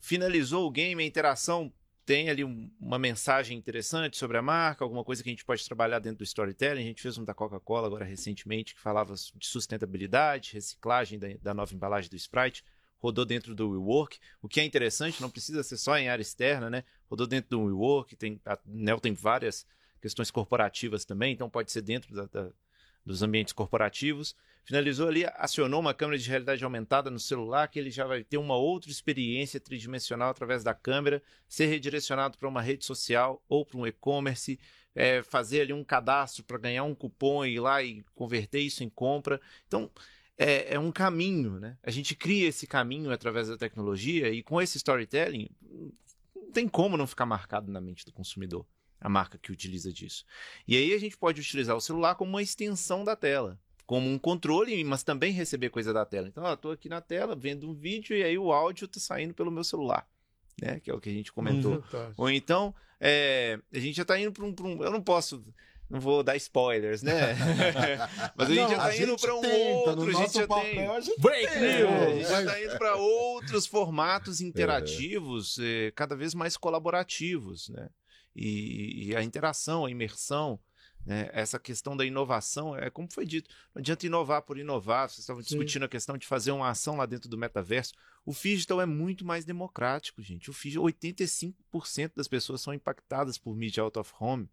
finalizou 0.00 0.66
o 0.66 0.70
game, 0.70 1.02
a 1.02 1.06
interação 1.06 1.72
tem 2.04 2.28
ali 2.28 2.44
um- 2.44 2.70
uma 2.80 2.98
mensagem 2.98 3.56
interessante 3.56 4.16
sobre 4.16 4.36
a 4.36 4.42
marca, 4.42 4.84
alguma 4.84 5.04
coisa 5.04 5.22
que 5.22 5.28
a 5.28 5.32
gente 5.32 5.44
pode 5.44 5.64
trabalhar 5.64 5.98
dentro 5.98 6.18
do 6.18 6.24
storytelling. 6.24 6.82
A 6.82 6.86
gente 6.86 7.02
fez 7.02 7.16
um 7.18 7.24
da 7.24 7.34
Coca-Cola 7.34 7.86
agora 7.86 8.04
recentemente 8.04 8.74
que 8.74 8.80
falava 8.80 9.14
de 9.14 9.46
sustentabilidade, 9.46 10.52
reciclagem 10.54 11.18
da, 11.18 11.28
da 11.40 11.54
nova 11.54 11.74
embalagem 11.74 12.10
do 12.10 12.16
Sprite. 12.16 12.64
Rodou 12.98 13.24
dentro 13.24 13.54
do 13.54 13.70
WeWork, 13.70 14.18
o 14.42 14.48
que 14.48 14.60
é 14.60 14.64
interessante, 14.64 15.22
não 15.22 15.30
precisa 15.30 15.62
ser 15.62 15.78
só 15.78 15.96
em 15.96 16.08
área 16.08 16.20
externa, 16.20 16.68
né? 16.68 16.84
Rodou 17.08 17.26
dentro 17.26 17.48
do 17.50 17.62
WeWork, 17.62 18.14
tem, 18.14 18.38
a 18.44 18.58
Nel 18.66 19.00
tem 19.00 19.14
várias 19.14 19.66
questões 20.02 20.30
corporativas 20.30 21.04
também, 21.06 21.32
então 21.32 21.48
pode 21.48 21.72
ser 21.72 21.80
dentro 21.80 22.14
da- 22.14 22.26
da- 22.26 22.50
dos 23.04 23.22
ambientes 23.22 23.52
corporativos. 23.52 24.34
Finalizou 24.64 25.08
ali, 25.08 25.24
acionou 25.34 25.80
uma 25.80 25.94
câmera 25.94 26.18
de 26.18 26.28
realidade 26.28 26.62
aumentada 26.62 27.10
no 27.10 27.18
celular, 27.18 27.66
que 27.68 27.78
ele 27.78 27.90
já 27.90 28.06
vai 28.06 28.22
ter 28.22 28.36
uma 28.36 28.56
outra 28.56 28.90
experiência 28.90 29.58
tridimensional 29.58 30.30
através 30.30 30.62
da 30.62 30.74
câmera, 30.74 31.22
ser 31.48 31.66
redirecionado 31.66 32.38
para 32.38 32.48
uma 32.48 32.62
rede 32.62 32.84
social 32.84 33.42
ou 33.48 33.64
para 33.64 33.78
um 33.78 33.86
e-commerce, 33.86 34.60
é, 34.94 35.22
fazer 35.22 35.62
ali 35.62 35.72
um 35.72 35.82
cadastro 35.82 36.44
para 36.44 36.58
ganhar 36.58 36.84
um 36.84 36.94
cupom 36.94 37.44
e 37.44 37.54
ir 37.54 37.60
lá 37.60 37.82
e 37.82 38.04
converter 38.14 38.60
isso 38.60 38.84
em 38.84 38.88
compra. 38.88 39.40
Então, 39.66 39.90
é, 40.36 40.74
é 40.74 40.78
um 40.78 40.92
caminho, 40.92 41.58
né? 41.58 41.76
A 41.82 41.90
gente 41.90 42.14
cria 42.14 42.48
esse 42.48 42.66
caminho 42.66 43.10
através 43.10 43.48
da 43.48 43.56
tecnologia 43.56 44.28
e 44.28 44.42
com 44.42 44.60
esse 44.60 44.76
storytelling, 44.76 45.48
não 46.34 46.52
tem 46.52 46.68
como 46.68 46.96
não 46.96 47.06
ficar 47.06 47.26
marcado 47.26 47.70
na 47.70 47.80
mente 47.80 48.04
do 48.04 48.12
consumidor 48.12 48.66
a 49.00 49.08
marca 49.08 49.38
que 49.38 49.50
utiliza 49.50 49.92
disso. 49.92 50.24
E 50.68 50.76
aí 50.76 50.92
a 50.92 50.98
gente 50.98 51.16
pode 51.16 51.40
utilizar 51.40 51.76
o 51.76 51.80
celular 51.80 52.14
como 52.16 52.30
uma 52.30 52.42
extensão 52.42 53.02
da 53.04 53.16
tela, 53.16 53.58
como 53.86 54.08
um 54.08 54.18
controle, 54.18 54.82
mas 54.84 55.02
também 55.02 55.32
receber 55.32 55.70
coisa 55.70 55.92
da 55.92 56.04
tela. 56.04 56.28
Então, 56.28 56.46
eu 56.46 56.54
estou 56.54 56.70
aqui 56.72 56.88
na 56.88 57.00
tela 57.00 57.34
vendo 57.34 57.68
um 57.68 57.74
vídeo 57.74 58.16
e 58.16 58.22
aí 58.22 58.36
o 58.38 58.52
áudio 58.52 58.84
está 58.84 59.00
saindo 59.00 59.34
pelo 59.34 59.50
meu 59.50 59.64
celular, 59.64 60.06
né? 60.60 60.78
Que 60.80 60.90
é 60.90 60.94
o 60.94 61.00
que 61.00 61.08
a 61.08 61.12
gente 61.12 61.32
comentou. 61.32 61.82
Fantástico. 61.82 62.22
Ou 62.22 62.30
então, 62.30 62.74
é, 63.00 63.58
a 63.72 63.78
gente 63.78 63.96
já 63.96 64.02
está 64.02 64.18
indo 64.20 64.30
para 64.32 64.44
um, 64.44 64.54
um- 64.76 64.84
Eu 64.84 64.90
não 64.92 65.02
posso. 65.02 65.42
Não 65.88 65.98
vou 65.98 66.22
dar 66.22 66.36
spoilers, 66.36 67.02
né? 67.02 67.34
Mas 68.36 68.48
a 68.48 68.54
gente 68.54 68.60
Não, 68.60 68.68
já 68.76 68.90
está 68.90 68.96
indo 69.02 69.16
para 69.16 69.34
um 69.34 69.40
tenta, 69.40 69.56
no 69.56 69.62
outro, 69.64 70.02
a 70.02 70.06
gente 70.06 70.14
nosso 70.20 70.38
já 70.38 70.46
papel, 70.46 70.70
tem. 70.70 70.86
a 70.86 71.00
gente 71.00 71.20
Break 71.20 71.46
É, 71.46 71.82
a 71.82 72.10
gente 72.14 72.28
já 72.28 72.40
está 72.42 72.62
indo 72.62 72.78
para 72.78 72.94
outros 72.94 73.66
formatos 73.66 74.40
interativos, 74.40 75.58
eh, 75.60 75.90
cada 75.96 76.14
vez 76.14 76.32
mais 76.32 76.56
colaborativos, 76.56 77.70
né? 77.70 77.88
E, 78.34 79.08
e 79.08 79.16
a 79.16 79.22
interação, 79.22 79.84
a 79.84 79.90
imersão, 79.90 80.58
né? 81.04 81.30
essa 81.32 81.58
questão 81.58 81.96
da 81.96 82.04
inovação, 82.04 82.76
é 82.76 82.90
como 82.90 83.08
foi 83.12 83.24
dito, 83.24 83.50
não 83.74 83.80
adianta 83.80 84.06
inovar 84.06 84.42
por 84.42 84.58
inovar, 84.58 85.08
vocês 85.08 85.20
estavam 85.20 85.42
Sim. 85.42 85.48
discutindo 85.48 85.84
a 85.84 85.88
questão 85.88 86.16
de 86.16 86.26
fazer 86.26 86.50
uma 86.50 86.68
ação 86.68 86.96
lá 86.96 87.06
dentro 87.06 87.28
do 87.28 87.38
metaverso. 87.38 87.94
O 88.24 88.32
digital 88.32 88.80
é 88.80 88.86
muito 88.86 89.24
mais 89.24 89.44
democrático, 89.44 90.22
gente. 90.22 90.50
O 90.50 90.54
digital, 90.54 90.84
85% 90.84 92.12
das 92.14 92.28
pessoas 92.28 92.60
são 92.60 92.74
impactadas 92.74 93.38
por 93.38 93.56
mídia 93.56 93.82
out 93.82 93.98
of 93.98 94.12
home. 94.18 94.48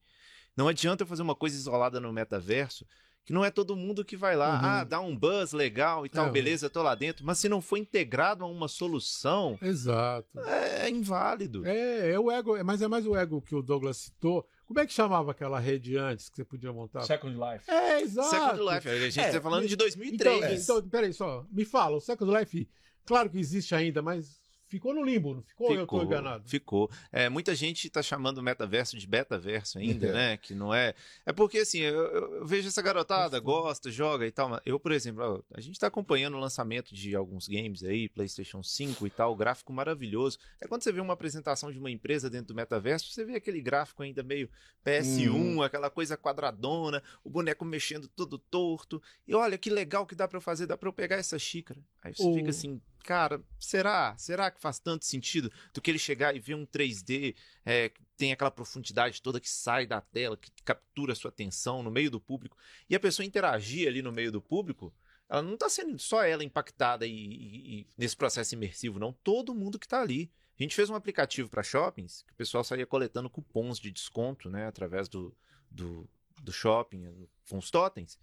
Não 0.55 0.67
adianta 0.67 1.03
eu 1.03 1.07
fazer 1.07 1.21
uma 1.21 1.35
coisa 1.35 1.55
isolada 1.55 1.99
no 1.99 2.11
metaverso, 2.11 2.85
que 3.27 3.33
não 3.33 3.43
é 3.43 3.51
todo 3.51 3.75
mundo 3.75 4.05
que 4.05 4.15
vai 4.15 4.37
lá, 4.37 4.53
Uhum. 4.57 4.65
ah, 4.65 4.83
dá 4.85 5.01
um 5.01 5.13
buzz 5.13 5.51
legal 5.51 6.05
e 6.05 6.09
tal, 6.09 6.27
É. 6.27 6.31
beleza, 6.31 6.69
tô 6.69 6.81
lá 6.81 6.95
dentro, 6.95 7.25
mas 7.25 7.37
se 7.37 7.49
não 7.49 7.59
for 7.61 7.75
integrado 7.75 8.45
a 8.45 8.47
uma 8.47 8.69
solução, 8.69 9.59
Exato. 9.61 10.39
é 10.39 10.89
inválido. 10.89 11.65
É, 11.67 12.11
é 12.13 12.17
o 12.19 12.31
ego, 12.31 12.57
mas 12.63 12.81
é 12.81 12.87
mais 12.87 13.05
o 13.05 13.13
ego 13.17 13.41
que 13.41 13.53
o 13.53 13.61
Douglas 13.61 13.97
citou. 13.97 14.47
Como 14.65 14.79
é 14.79 14.85
que 14.85 14.93
chamava 14.93 15.31
aquela 15.31 15.59
rede 15.59 15.97
antes 15.97 16.29
que 16.29 16.37
você 16.37 16.45
podia 16.45 16.71
montar? 16.71 17.01
Second 17.01 17.35
Life. 17.37 17.69
É, 17.69 18.01
exato. 18.01 18.29
Second 18.29 18.61
Life, 18.63 18.87
a 18.89 18.97
gente 19.09 19.19
É, 19.19 19.31
tá 19.31 19.41
falando 19.41 19.67
de 19.67 19.73
Então, 19.73 19.85
2003. 19.85 20.63
então, 20.63 20.81
peraí 20.89 21.11
só, 21.13 21.45
me 21.51 21.65
fala, 21.65 21.97
o 21.97 22.01
Second 22.01 22.33
Life, 22.33 22.65
claro 23.05 23.29
que 23.29 23.37
existe 23.39 23.75
ainda, 23.75 24.01
mas 24.01 24.39
ficou 24.67 24.93
no 24.93 25.03
limbo, 25.03 25.33
não 25.35 25.41
ficou? 25.43 25.73
Eu 25.73 25.87
tô 25.87 26.03
enganado. 26.03 26.47
Ficou. 26.47 26.89
É, 27.11 27.29
muita 27.29 27.55
gente 27.55 27.89
tá 27.89 28.01
chamando 28.01 28.37
o 28.39 28.43
metaverso 28.43 28.97
de 28.97 29.07
betaverso 29.07 29.77
ainda, 29.79 30.07
É. 30.07 30.13
né? 30.13 30.37
Que 30.37 30.53
não 30.53 30.73
é. 30.73 30.93
É 31.25 31.33
porque, 31.33 31.59
assim, 31.59 31.79
eu, 31.79 31.95
eu- 32.01 32.45
vejo 32.45 32.67
essa 32.67 32.81
garotada, 32.81 33.39
gosta, 33.39 33.89
joga 33.89 34.25
e 34.25 34.31
tal. 34.31 34.49
mas 34.49 34.61
Eu, 34.65 34.79
por 34.79 34.91
exemplo, 34.91 35.43
a 35.53 35.61
gente 35.61 35.79
tá 35.79 35.87
acompanhando 35.87 36.35
o 36.35 36.39
lançamento 36.39 36.93
de 36.93 37.15
alguns 37.15 37.47
games 37.47 37.83
aí, 37.83 38.09
PlayStation 38.09 38.61
5 38.61 39.07
e 39.07 39.09
tal, 39.09 39.35
gráfico 39.35 39.71
maravilhoso. 39.73 40.37
É 40.61 40.67
quando 40.67 40.83
você 40.83 40.91
vê 40.91 40.99
uma 41.01 41.13
apresentação 41.13 41.71
de 41.71 41.79
uma 41.79 41.89
empresa 41.91 42.29
dentro 42.29 42.47
do 42.47 42.55
metaverso, 42.55 43.09
você 43.11 43.23
vê 43.25 43.35
aquele 43.35 43.61
gráfico 43.61 44.03
ainda 44.03 44.21
meio 44.23 44.49
PS1, 44.85 45.29
Uhum. 45.31 45.61
aquela 45.61 45.89
coisa 45.89 46.17
quadradona, 46.17 47.01
o 47.23 47.29
boneco 47.29 47.65
mexendo 47.65 48.07
todo 48.07 48.37
torto. 48.37 49.01
E 49.27 49.33
olha 49.33 49.57
que 49.57 49.69
legal 49.69 50.05
que 50.05 50.15
dá 50.15 50.27
pra 50.27 50.37
eu 50.37 50.41
fazer, 50.41 50.65
dá 50.65 50.77
pra 50.77 50.87
eu 50.89 50.93
pegar 50.93 51.17
essa 51.17 51.37
xícara. 51.37 51.79
Aí 52.07 52.13
você 52.15 52.23
O- 52.23 52.33
fica 52.35 52.49
assim, 52.49 52.81
cara, 53.03 53.41
será? 53.59 54.15
Será 54.17 54.49
que 54.51 54.59
faz 54.61 54.79
tanto 54.79 55.05
sentido 55.05 55.51
do 55.73 55.81
que 55.81 55.91
ele 55.91 55.99
chegar 55.99 56.35
e 56.35 56.39
ver 56.39 56.55
um 56.55 56.65
3D 56.65 57.35
é, 57.65 57.89
que 57.89 58.01
tem 58.17 58.31
aquela 58.31 58.51
profundidade 58.51 59.21
toda 59.21 59.39
que 59.39 59.49
sai 59.49 59.85
da 59.85 60.01
tela, 60.01 60.35
que 60.37 60.51
captura 60.63 61.13
a 61.13 61.15
sua 61.15 61.29
atenção 61.29 61.81
no 61.83 61.91
meio 61.91 62.09
do 62.11 62.19
público, 62.19 62.57
e 62.89 62.95
a 62.95 62.99
pessoa 62.99 63.25
interagir 63.25 63.87
ali 63.87 64.01
no 64.01 64.11
meio 64.11 64.31
do 64.31 64.41
público? 64.41 64.93
Ela 65.29 65.41
não 65.41 65.57
tá 65.57 65.69
sendo 65.69 65.99
só 65.99 66.23
ela 66.23 66.43
impactada 66.43 67.05
e, 67.05 67.11
e- 67.11 67.79
e 67.81 67.87
nesse 67.97 68.15
processo 68.15 68.55
imersivo, 68.55 68.97
não. 68.97 69.11
Todo 69.11 69.53
mundo 69.53 69.77
que 69.77 69.87
tá 69.87 70.01
ali. 70.01 70.31
A 70.59 70.63
gente 70.63 70.73
fez 70.73 70.89
um 70.89 70.95
aplicativo 70.95 71.49
para 71.49 71.61
shoppings 71.61 72.23
que 72.23 72.31
o 72.33 72.35
pessoal 72.35 72.63
saía 72.63 72.85
coletando 72.85 73.29
cupons 73.29 73.77
de 73.77 73.91
desconto, 73.91 74.49
né, 74.49 74.65
através 74.65 75.07
do, 75.09 75.35
do, 75.69 76.09
do 76.41 76.51
shopping, 76.51 77.27
com 77.49 77.57
os 77.57 77.69
totens. 77.69 78.17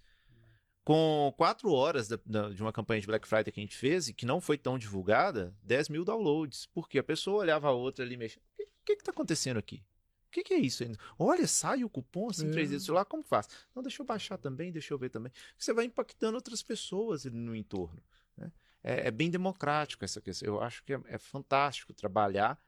Com 0.85 1.33
quatro 1.39 1.71
horas 1.73 2.09
da- 2.09 2.19
da- 2.27 2.51
de 2.51 2.61
uma 2.61 2.73
campanha 2.73 3.01
de 3.01 3.07
Black 3.07 3.27
Friday 3.27 3.51
que 3.51 3.59
a 3.59 3.63
gente 3.63 3.77
fez 3.77 4.09
e 4.09 4.13
que 4.13 4.27
não 4.27 4.39
foi 4.41 4.59
tão 4.59 4.79
divulgada, 4.79 5.55
10 5.63 5.89
mil 5.89 6.05
downloads. 6.05 6.67
Porque 6.67 6.99
a 6.99 7.03
pessoa 7.03 7.39
olhava 7.39 7.69
a 7.69 7.73
outra 7.73 8.05
ali 8.05 8.17
mexendo. 8.17 8.43
O 8.43 8.57
que, 8.57 8.67
que, 8.85 8.97
que 8.97 9.05
tá 9.05 9.11
acontecendo 9.11 9.57
aqui? 9.59 9.83
O 10.29 10.31
que, 10.35 10.43
que 10.43 10.53
é 10.53 10.59
isso 10.59 10.83
ainda? 10.83 10.99
Olha, 11.19 11.47
sai 11.47 11.85
o 11.85 11.89
cupom 11.89 12.29
assim, 12.29 12.49
É. 12.49 12.51
3D 12.51 12.77
do 12.77 12.81
celular, 12.81 13.05
como 13.07 13.23
faz? 13.23 13.49
Não, 13.75 13.83
deixa 13.83 14.03
eu 14.03 14.07
baixar 14.07 14.37
também, 14.37 14.71
deixa 14.73 14.93
eu 14.93 14.99
ver 14.99 15.09
também. 15.09 15.33
Você 15.57 15.73
vai 15.73 15.85
impactando 15.87 16.37
outras 16.37 16.63
pessoas 16.63 17.25
no 17.25 17.55
entorno. 17.57 18.03
né? 18.37 18.53
É, 18.83 19.07
é 19.09 19.11
bem 19.11 19.31
democrático 19.31 20.05
essa 20.05 20.21
questão. 20.21 20.47
Eu 20.47 20.61
acho 20.61 20.83
que 20.85 20.93
é, 20.93 21.01
é 21.07 21.19
fantástico 21.19 21.95
trabalhar 21.95 22.59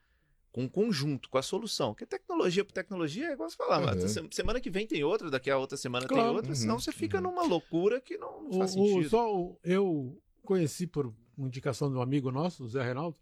com 0.56 0.62
um 0.64 0.68
conjunto, 0.70 1.28
com 1.28 1.36
a 1.36 1.42
solução. 1.42 1.92
Porque 1.92 2.06
tecnologia 2.06 2.64
por 2.64 2.72
tecnologia 2.72 3.26
é 3.28 3.32
igual 3.34 3.50
você 3.50 3.56
falar, 3.58 3.94
Uhum. 3.94 4.30
semana 4.30 4.58
que 4.58 4.70
vem 4.70 4.86
tem 4.86 5.04
outra, 5.04 5.30
daqui 5.30 5.50
a 5.50 5.58
outra 5.58 5.76
semana 5.76 6.08
tem 6.08 6.16
Claro. 6.16 6.32
outra, 6.36 6.54
senão 6.54 6.76
Uhum. 6.76 6.80
você 6.80 6.90
fica 6.92 7.20
numa 7.20 7.42
loucura 7.42 8.00
que 8.00 8.16
não, 8.16 8.44
não 8.44 8.52
faz 8.60 8.74
O- 8.74 8.82
o- 8.82 8.88
sentido. 8.88 9.10
só 9.10 9.36
o- 9.38 9.58
eu 9.62 10.18
conheci 10.42 10.86
por 10.86 11.12
indicação 11.36 11.90
de 11.90 11.96
um 11.98 12.00
amigo 12.00 12.30
nosso, 12.32 12.64
o 12.64 12.68
Zé 12.70 12.82
Reinaldo, 12.82 13.14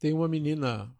tem 0.00 0.12
uma 0.12 0.26
menina, 0.26 0.92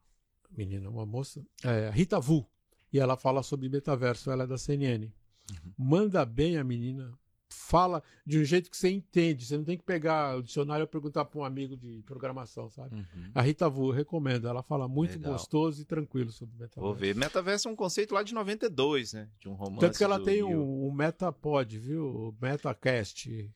menina, 0.56 0.88
uma 0.88 1.05
moça, 1.05 1.44
é, 1.64 1.90
Rita 1.90 2.20
Vu, 2.20 2.47
e 2.93 3.01
ela 3.01 3.16
fala 3.16 3.43
sobre 3.43 3.68
metaverso, 3.68 4.30
ela 4.30 4.44
é 4.44 4.47
da 4.47 4.56
CNN. 4.56 5.06
Uhum. 5.51 5.72
Manda 5.76 6.24
bem 6.24 6.59
a 6.59 6.62
menina, 6.62 7.12
fala 7.48 8.02
de 8.27 8.39
um 8.39 8.44
jeito 8.44 8.70
que 8.70 8.77
você 8.77 8.90
entende, 8.90 9.47
você 9.47 9.56
não 9.56 9.64
tem 9.64 9.77
que 9.78 9.85
pegar 9.85 10.36
o 10.36 10.43
dicionário 10.43 10.85
e 10.85 10.86
perguntar 10.86 11.24
para 11.24 11.40
um 11.40 11.44
amigo 11.44 11.77
de 11.77 12.02
programação, 12.05 12.68
sabe? 12.70 12.97
Uhum. 12.97 13.31
A 13.35 13.40
Rita 13.43 13.68
Vu, 13.68 13.89
eu 13.89 13.93
recomendo, 13.93 14.48
ela 14.48 14.62
fala 14.62 14.89
muito 14.89 15.12
Legal. 15.16 15.32
gostoso 15.32 15.81
e 15.81 15.85
tranquilo 15.85 16.31
sobre 16.32 16.55
metaverso. 16.55 16.81
Vou 16.81 16.94
ver. 16.94 17.14
Metaverso 17.14 17.68
é 17.68 17.70
um 17.70 17.77
conceito 17.77 18.14
lá 18.14 18.23
de 18.23 18.35
92, 18.35 19.12
né? 19.12 19.28
De 19.40 19.48
um 19.48 19.55
romance. 19.55 19.81
Tanto 19.81 19.98
que 19.98 20.05
ela 20.05 20.18
tem 20.18 20.43
Neil. 20.43 20.59
um, 20.60 20.89
um 20.89 20.93
Metapod, 20.93 21.78
viu? 21.78 22.06
O 22.06 22.35
Metacast. 22.40 23.51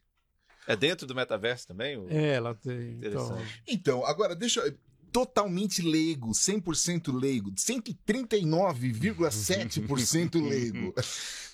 É 0.66 0.76
dentro 0.76 1.06
do 1.06 1.14
metaverso 1.14 1.66
também? 1.66 1.96
o- 1.96 2.06
É, 2.08 2.34
ela 2.34 2.54
tem. 2.54 2.98
Então, 2.98 3.10
Interessante. 3.10 3.62
Então, 3.66 4.04
agora 4.06 4.36
deixa 4.36 4.60
eu. 4.60 4.76
Totalmente 5.12 5.82
leigo, 5.82 6.30
100% 6.32 7.12
leigo, 7.12 7.50
139,7% 7.56 10.40
leigo. 10.40 10.94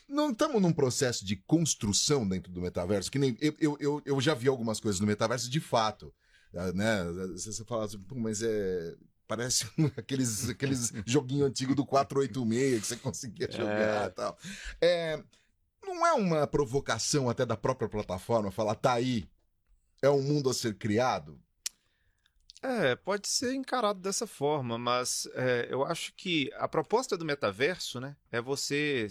Não 0.09 0.31
estamos 0.31 0.63
num 0.63 0.73
processo 0.73 1.25
de 1.25 1.37
construção 1.37 2.27
dentro 2.29 2.53
do 2.53 2.61
metaverso, 2.61 3.11
que 3.11 3.19
nem 3.19 3.37
eu, 3.41 3.57
eu, 3.59 3.77
eu, 3.81 4.03
eu 4.05 4.21
já 4.21 4.35
vi 4.35 4.49
algumas 4.49 4.79
coisas 4.79 5.01
no 5.01 5.07
metaverso 5.07 5.51
de 5.51 5.61
fato. 5.61 6.15
ah, 6.55 6.73
Né? 6.73 7.05
Você 7.35 7.65
fala 7.65 7.85
assim, 7.85 7.99
"Pô, 8.01 8.15
mas 8.15 8.43
é. 8.43 8.95
Parece 9.29 9.67
aqueles, 9.97 10.49
aqueles 10.49 10.93
joguinhos 11.05 11.49
antigos 11.49 11.75
do 11.75 11.85
486 11.85 12.81
que 12.81 12.87
você 12.87 12.97
conseguia 12.97 13.51
jogar 13.51 14.09
e 14.09 14.13
tal. 14.13 14.39
É, 14.81 15.21
não 15.85 16.07
é 16.07 16.13
uma 16.13 16.47
provocação 16.47 17.29
até 17.29 17.45
da 17.45 17.57
própria 17.57 17.89
plataforma 17.89 18.53
falar, 18.53 18.77
tá 18.77 18.93
aí, 18.93 19.29
é 20.01 20.09
um 20.09 20.23
mundo 20.23 20.49
a 20.49 20.55
ser 20.55 20.77
criado? 20.77 21.41
É, 22.63 22.97
pode 22.97 23.29
ser 23.29 23.53
encarado 23.55 24.01
dessa 24.01 24.27
forma, 24.27 24.79
mas 24.79 25.29
é, 25.35 25.69
eu 25.71 25.85
acho 25.85 26.13
que 26.15 26.51
a 26.55 26.67
proposta 26.67 27.17
do 27.17 27.25
metaverso, 27.25 28.01
né, 28.01 28.17
é 28.31 28.41
você 28.41 29.09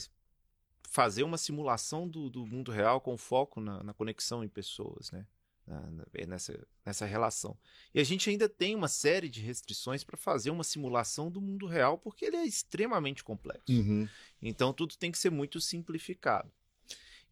fazer 0.95 1.23
uma 1.23 1.37
simulação 1.37 2.07
do, 2.07 2.29
do 2.29 2.47
mundo 2.47 2.71
real 2.71 3.01
com 3.01 3.17
foco 3.17 3.59
na, 3.59 3.83
na 3.83 3.93
conexão 3.93 4.45
em 4.45 4.47
pessoas, 4.47 5.11
né? 5.11 5.27
na- 5.67 6.25
nessa, 6.25 6.67
nessa 6.85 7.05
relação. 7.05 7.57
E 7.93 7.99
a 7.99 8.03
gente 8.03 8.29
ainda 8.29 8.47
tem 8.47 8.73
uma 8.73 8.87
série 8.87 9.27
de 9.27 9.41
restrições 9.41 10.05
para 10.05 10.15
fazer 10.15 10.51
uma 10.51 10.63
simulação 10.63 11.29
do 11.29 11.41
mundo 11.41 11.67
real, 11.67 11.97
porque 11.97 12.23
ele 12.23 12.37
é 12.37 12.45
extremamente 12.45 13.25
complexo. 13.25 13.73
Uhum. 13.73 14.07
Então 14.41 14.71
tudo 14.71 14.95
tem 14.95 15.11
que 15.11 15.17
ser 15.17 15.31
muito 15.31 15.59
simplificado. 15.59 16.49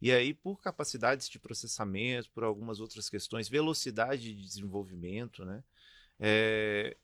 E 0.02 0.12
aí, 0.12 0.34
por 0.34 0.60
capacidades 0.60 1.26
de 1.30 1.38
processamento, 1.38 2.30
por 2.32 2.44
algumas 2.44 2.80
outras 2.80 3.08
questões, 3.08 3.48
velocidade 3.48 4.34
de 4.34 4.42
desenvolvimento, 4.42 5.42
né? 5.42 5.64
é, 6.20 6.94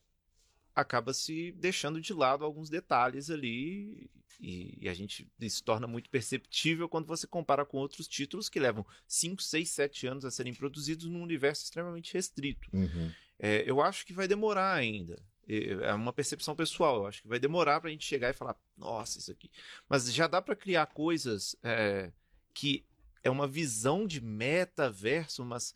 acaba 0.81 1.13
se 1.13 1.51
deixando 1.53 2.01
de 2.01 2.13
lado 2.13 2.43
alguns 2.43 2.69
detalhes 2.69 3.29
ali 3.29 4.09
e, 4.39 4.77
e 4.81 4.89
a 4.89 4.93
gente 4.93 5.27
se 5.39 5.63
torna 5.63 5.87
muito 5.87 6.09
perceptível 6.09 6.89
quando 6.89 7.05
você 7.05 7.27
compara 7.27 7.65
com 7.65 7.77
outros 7.77 8.07
títulos 8.07 8.49
que 8.49 8.59
levam 8.59 8.85
5, 9.07 9.41
6, 9.41 9.69
7 9.69 10.07
anos 10.07 10.25
a 10.25 10.31
serem 10.31 10.53
produzidos 10.53 11.05
num 11.05 11.21
universo 11.21 11.63
extremamente 11.63 12.13
restrito. 12.13 12.67
Uhum. 12.73 13.11
É, 13.39 13.63
eu 13.69 13.81
acho 13.81 14.05
que 14.05 14.13
vai 14.13 14.27
demorar 14.27 14.73
ainda. 14.73 15.21
É 15.47 15.93
uma 15.93 16.13
percepção 16.13 16.55
pessoal. 16.55 16.97
Eu 16.97 17.07
acho 17.07 17.21
que 17.21 17.27
vai 17.27 17.39
demorar 17.39 17.79
para 17.79 17.89
a 17.89 17.91
gente 17.91 18.05
chegar 18.05 18.29
e 18.29 18.33
falar, 18.33 18.55
nossa, 18.77 19.19
isso 19.19 19.31
aqui. 19.31 19.51
Mas 19.89 20.11
já 20.13 20.27
dá 20.27 20.41
para 20.41 20.55
criar 20.55 20.85
coisas 20.87 21.55
é, 21.63 22.11
que 22.53 22.85
é 23.23 23.29
uma 23.29 23.47
visão 23.47 24.07
de 24.07 24.21
metaverso, 24.21 25.43
mas 25.43 25.75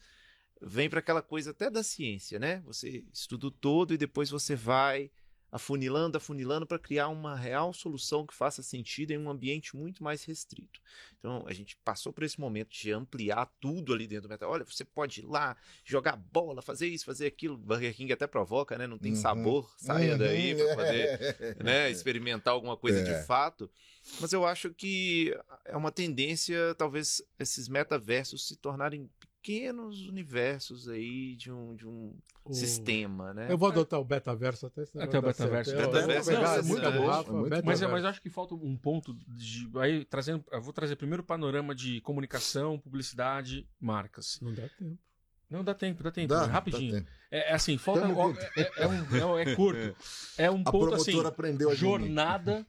vem 0.61 0.89
para 0.89 0.99
aquela 0.99 1.21
coisa 1.21 1.51
até 1.51 1.69
da 1.69 1.83
ciência, 1.83 2.39
né? 2.39 2.61
Você 2.65 3.05
estuda 3.13 3.47
o 3.47 3.51
todo 3.51 3.93
e 3.93 3.97
depois 3.97 4.29
você 4.29 4.55
vai 4.55 5.11
afunilando, 5.51 6.17
afunilando 6.17 6.67
para 6.67 6.77
criar 6.77 7.07
uma 7.07 7.33
real 7.33 7.71
solução 7.71 8.25
que 8.27 8.33
faça 8.33 8.61
sentido 8.61 9.11
em 9.11 9.17
um 9.17 9.29
ambiente 9.29 9.73
muito 9.75 10.03
mais 10.03 10.23
restrito. 10.25 10.81
Então, 11.17 11.45
a 11.47 11.53
gente 11.53 11.77
passou 11.77 12.11
por 12.11 12.23
esse 12.25 12.37
momento 12.39 12.71
de 12.71 12.91
ampliar 12.91 13.45
tudo 13.61 13.93
ali 13.93 14.05
dentro 14.05 14.23
do 14.27 14.29
meta. 14.29 14.47
Olha, 14.47 14.65
você 14.65 14.83
pode 14.83 15.21
ir 15.21 15.25
lá, 15.25 15.55
jogar 15.85 16.17
bola, 16.17 16.61
fazer 16.61 16.87
isso, 16.87 17.05
fazer 17.05 17.27
aquilo. 17.27 17.57
Burger 17.57 17.95
King 17.95 18.11
até 18.11 18.27
provoca, 18.27 18.77
né? 18.77 18.85
Não 18.85 18.97
tem 18.97 19.13
Uhum. 19.13 19.21
sabor, 19.21 19.73
saia 19.77 20.11
Uhum. 20.13 20.17
daí 20.17 20.55
para 20.55 20.75
poder 20.75 21.09
né, 21.63 21.89
experimentar 21.89 22.53
alguma 22.53 22.75
coisa 22.75 22.99
É. 22.99 23.03
de 23.03 23.25
fato. 23.25 23.71
Mas 24.19 24.33
eu 24.33 24.45
acho 24.45 24.73
que 24.73 25.33
é 25.63 25.77
uma 25.77 25.91
tendência, 25.91 26.75
talvez, 26.75 27.21
esses 27.39 27.69
metaversos 27.69 28.45
se 28.47 28.57
tornarem 28.57 29.09
pequenos 29.45 30.07
universos 30.07 30.89
aí 30.89 31.35
de 31.35 31.51
um, 31.51 31.75
de 31.75 31.87
um 31.87 32.17
O- 32.43 32.53
sistema, 32.53 33.31
né? 33.31 33.45
Eu 33.47 33.57
vou 33.57 33.69
adotar 33.69 33.99
o 33.99 34.03
betaverso 34.03 34.65
até 34.65 34.81
esse 34.81 34.99
Até 34.99 35.19
o 35.19 35.21
betaverso. 35.21 35.71
É, 35.71 35.85
Betaverso 35.85 36.31
é, 36.31 36.33
é 36.33 36.57
é, 36.57 36.61
muito 36.63 36.91
bom, 36.91 37.47
é. 37.47 37.61
Mas, 37.63 37.81
mas 37.81 38.03
eu 38.03 38.09
acho 38.09 38.21
que 38.21 38.29
falta 38.29 38.55
um 38.55 38.75
ponto 38.75 39.13
de. 39.27 39.69
Aí, 39.79 40.03
trazendo, 40.05 40.43
eu 40.51 40.61
vou 40.61 40.73
trazer 40.73 40.95
primeiro 40.95 41.21
o 41.21 41.25
panorama 41.25 41.75
de 41.75 42.01
comunicação, 42.01 42.79
publicidade, 42.79 43.67
marcas. 43.79 44.39
Não 44.41 44.51
dá 44.51 44.67
tempo. 44.67 44.99
Não 45.47 45.63
dá 45.63 45.73
tempo, 45.75 46.03
dá 46.03 46.11
tempo. 46.11 46.33
Dá, 46.33 46.43
é 46.43 46.47
rapidinho. 46.47 46.93
dá 46.93 46.99
tempo. 46.99 47.11
É, 47.29 47.51
é 47.51 47.53
assim, 47.53 47.77
falta. 47.77 48.07
Ó, 48.07 48.29
junto. 48.29 48.39
é, 48.57 48.71
é 48.77 48.87
um, 48.87 49.37
é, 49.37 49.43
é 49.43 49.55
curto. 49.55 49.95
É 50.39 50.51
um 50.51 50.61
A 50.65 50.71
ponto 50.71 50.95
assim. 50.95 51.23
aprendeu 51.23 51.69
a 51.69 51.75
jornada 51.75 52.65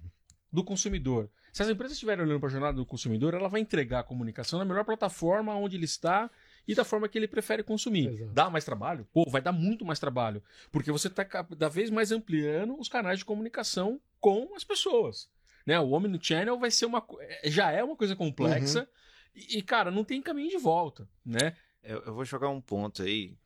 do 0.53 0.62
consumidor. 0.62 1.31
Se 1.53 1.62
as 1.62 1.70
empresas 1.70 1.97
estiverem 1.97 2.23
olhando 2.23 2.39
para 2.39 2.51
a 2.51 2.53
jornada 2.53 2.77
do 2.77 2.85
consumidor, 2.85 3.32
ela 3.32 3.48
vai 3.48 3.62
entregar 3.62 4.01
a 4.01 4.05
comunicação 4.05 4.59
na 4.59 4.65
melhor 4.66 4.85
plataforma 4.85 5.55
onde 5.57 5.74
ele 5.74 5.86
está 5.86 6.31
e 6.66 6.74
da 6.74 6.84
forma 6.84 7.09
que 7.09 7.16
ele 7.18 7.28
prefere 7.28 7.62
consumir. 7.62 8.09
Exato. 8.09 8.32
Dá 8.32 8.51
mais 8.51 8.64
trabalho? 8.64 9.06
Pô, 9.12 9.24
vai 9.30 9.40
dar 9.40 9.52
muito 9.52 9.84
mais 9.84 9.98
trabalho. 9.98 10.43
Porque 10.72 10.90
você 10.90 11.09
está 11.09 11.24
cada 11.24 11.68
vez 11.68 11.90
mais 11.90 12.10
ampliando 12.12 12.78
os 12.78 12.88
canais 12.88 13.18
de 13.20 13.24
comunicação 13.24 14.01
com 14.20 14.55
as 14.55 14.64
pessoas. 14.64 15.28
Né? 15.66 15.78
O 15.80 15.90
Omnichannel 15.93 16.59
vai 16.59 16.70
ser 16.70 16.86
uma. 16.86 17.01
co- 17.01 17.20
é- 17.20 17.51
Já 17.51 17.70
é 17.70 17.82
uma 17.84 17.97
coisa 17.97 18.14
complexa. 18.16 18.88
E, 19.34 19.59
e, 19.59 19.62
cara, 19.62 19.90
não 19.90 20.05
tem 20.05 20.22
caminho 20.22 20.48
de 20.51 20.59
volta, 20.59 21.09
né? 21.24 21.56
Eu, 21.82 22.02
eu 22.06 22.14
vou 22.14 22.24
jogar 22.24 22.48
um 22.48 22.60
ponto 22.60 23.02
aí. 23.02 23.36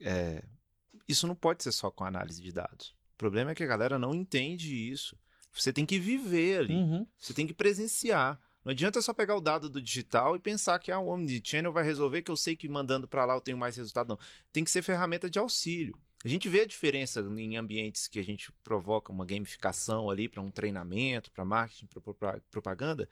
É, 0.00 0.42
isso 1.08 1.26
não 1.26 1.34
pode 1.34 1.62
ser 1.62 1.72
só 1.72 1.90
com 1.90 2.04
análise 2.04 2.42
de 2.42 2.50
dados. 2.52 2.94
O 3.14 3.16
problema 3.16 3.50
é 3.50 3.54
que 3.54 3.62
a 3.62 3.66
galera 3.66 3.98
não 3.98 4.14
entende 4.14 4.74
isso. 4.90 5.16
Você 5.52 5.72
tem 5.72 5.86
que 5.86 5.98
viver 6.00 6.58
ali. 6.60 6.74
Uhum. 6.74 7.06
Você 7.18 7.32
tem 7.32 7.46
que 7.46 7.54
presenciar. 7.54 8.40
Não 8.64 8.70
adianta 8.70 9.02
só 9.02 9.12
pegar 9.12 9.36
o 9.36 9.40
dado 9.40 9.68
do 9.68 9.82
digital 9.82 10.34
e 10.34 10.38
pensar 10.38 10.78
que 10.78 10.90
ah, 10.90 10.98
Omnichannel 10.98 11.72
vai 11.72 11.84
resolver, 11.84 12.22
que 12.22 12.30
eu 12.30 12.36
sei 12.36 12.56
que 12.56 12.68
mandando 12.68 13.06
para 13.06 13.24
lá 13.26 13.34
eu 13.34 13.40
tenho 13.40 13.58
mais 13.58 13.76
resultado. 13.76 14.08
Não. 14.08 14.18
Tem 14.52 14.64
que 14.64 14.70
ser 14.70 14.80
ferramenta 14.82 15.28
de 15.28 15.38
auxílio. 15.38 15.98
A 16.24 16.28
gente 16.28 16.48
vê 16.48 16.62
a 16.62 16.66
diferença 16.66 17.20
em 17.20 17.58
ambientes 17.58 18.08
que 18.08 18.18
a 18.18 18.24
gente 18.24 18.50
provoca 18.64 19.12
uma 19.12 19.26
gamificação 19.26 20.08
ali 20.08 20.26
para 20.26 20.40
um 20.40 20.50
treinamento, 20.50 21.30
para 21.30 21.44
marketing, 21.44 21.86
para 21.86 22.40
propaganda, 22.50 23.06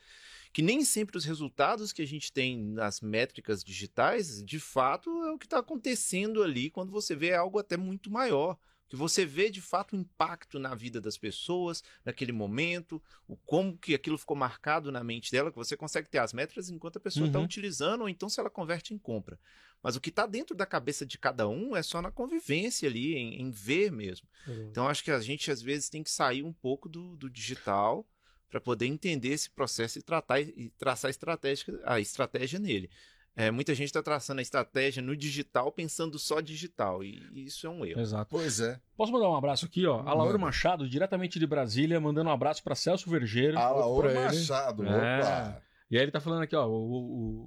que 0.50 0.62
nem 0.62 0.82
sempre 0.82 1.18
os 1.18 1.24
resultados 1.26 1.92
que 1.92 2.00
a 2.00 2.06
gente 2.06 2.32
tem 2.32 2.58
nas 2.58 3.02
métricas 3.02 3.62
digitais, 3.62 4.42
de 4.42 4.58
fato, 4.58 5.10
é 5.24 5.32
o 5.32 5.38
que 5.38 5.44
está 5.44 5.58
acontecendo 5.58 6.42
ali 6.42 6.70
quando 6.70 6.90
você 6.90 7.14
vê 7.14 7.34
algo 7.34 7.58
até 7.58 7.76
muito 7.76 8.10
maior 8.10 8.56
que 8.88 8.96
você 8.96 9.24
vê 9.24 9.48
de 9.50 9.60
fato 9.62 9.94
o 9.94 9.98
impacto 9.98 10.58
na 10.58 10.74
vida 10.74 11.00
das 11.00 11.16
pessoas, 11.16 11.82
naquele 12.04 12.32
momento, 12.32 13.02
o 13.26 13.36
como 13.36 13.76
que 13.78 13.94
aquilo 13.94 14.18
ficou 14.18 14.36
marcado 14.36 14.92
na 14.92 15.02
mente 15.02 15.30
dela, 15.32 15.50
que 15.50 15.56
você 15.56 15.76
consegue 15.76 16.10
ter 16.10 16.18
as 16.18 16.32
métricas 16.32 16.68
enquanto 16.68 16.96
a 16.98 17.00
pessoa 17.00 17.26
está 17.26 17.38
Uhum. 17.38 17.44
utilizando, 17.44 18.02
ou 18.02 18.08
então 18.08 18.28
se 18.28 18.38
ela 18.38 18.50
converte 18.50 18.92
em 18.92 18.98
compra. 18.98 19.38
Mas 19.82 19.96
o 19.96 20.00
que 20.00 20.10
está 20.10 20.26
dentro 20.26 20.54
da 20.54 20.66
cabeça 20.66 21.04
de 21.06 21.18
cada 21.18 21.48
um 21.48 21.74
é 21.74 21.82
só 21.82 22.02
na 22.02 22.10
convivência 22.10 22.88
ali, 22.88 23.14
em, 23.14 23.40
em 23.40 23.50
ver 23.50 23.90
mesmo. 23.90 24.28
Então 24.70 24.86
acho 24.88 25.02
que 25.02 25.10
a 25.10 25.20
gente 25.20 25.50
às 25.50 25.62
vezes 25.62 25.88
tem 25.88 26.02
que 26.02 26.10
sair 26.10 26.42
um 26.42 26.52
pouco 26.52 26.88
do, 26.88 27.16
do 27.16 27.30
digital 27.30 28.06
para 28.48 28.60
poder 28.60 28.84
entender 28.86 29.30
esse 29.30 29.50
processo 29.50 29.98
e 29.98 30.02
tratar 30.02 30.40
e 30.40 30.70
traçar 30.76 31.08
a 31.08 31.10
estratégia, 31.10 31.80
a 31.84 31.98
estratégia 31.98 32.58
nele. 32.58 32.90
É, 33.34 33.50
muita 33.50 33.74
gente 33.74 33.86
está 33.86 34.02
traçando 34.02 34.40
a 34.40 34.42
estratégia 34.42 35.02
no 35.02 35.16
digital 35.16 35.72
pensando 35.72 36.18
só 36.18 36.40
digital, 36.40 37.02
e, 37.02 37.26
e 37.32 37.44
isso 37.46 37.66
é 37.66 37.70
um 37.70 37.84
erro. 37.84 38.00
Exato. 38.00 38.28
Pois 38.30 38.60
é. 38.60 38.78
Posso 38.94 39.10
mandar 39.10 39.30
um 39.30 39.34
abraço 39.36 39.64
aqui, 39.64 39.86
ó? 39.86 40.00
A 40.06 40.12
Laura. 40.12 40.36
Machado, 40.36 40.86
diretamente 40.88 41.38
de 41.38 41.46
Brasília, 41.46 41.98
mandando 41.98 42.28
um 42.28 42.32
abraço 42.32 42.62
para 42.62 42.74
Celso 42.74 43.08
Vergeiro. 43.08 43.58
A 43.58 43.70
Laura. 43.70 44.12
Machado, 44.12 44.84
É. 44.84 45.18
opa. 45.20 45.62
E 45.90 45.96
aí 45.96 46.02
ele 46.04 46.10
tá 46.12 46.20
falando 46.20 46.42
aqui, 46.42 46.54
ó, 46.54 46.66
o, 46.66 46.72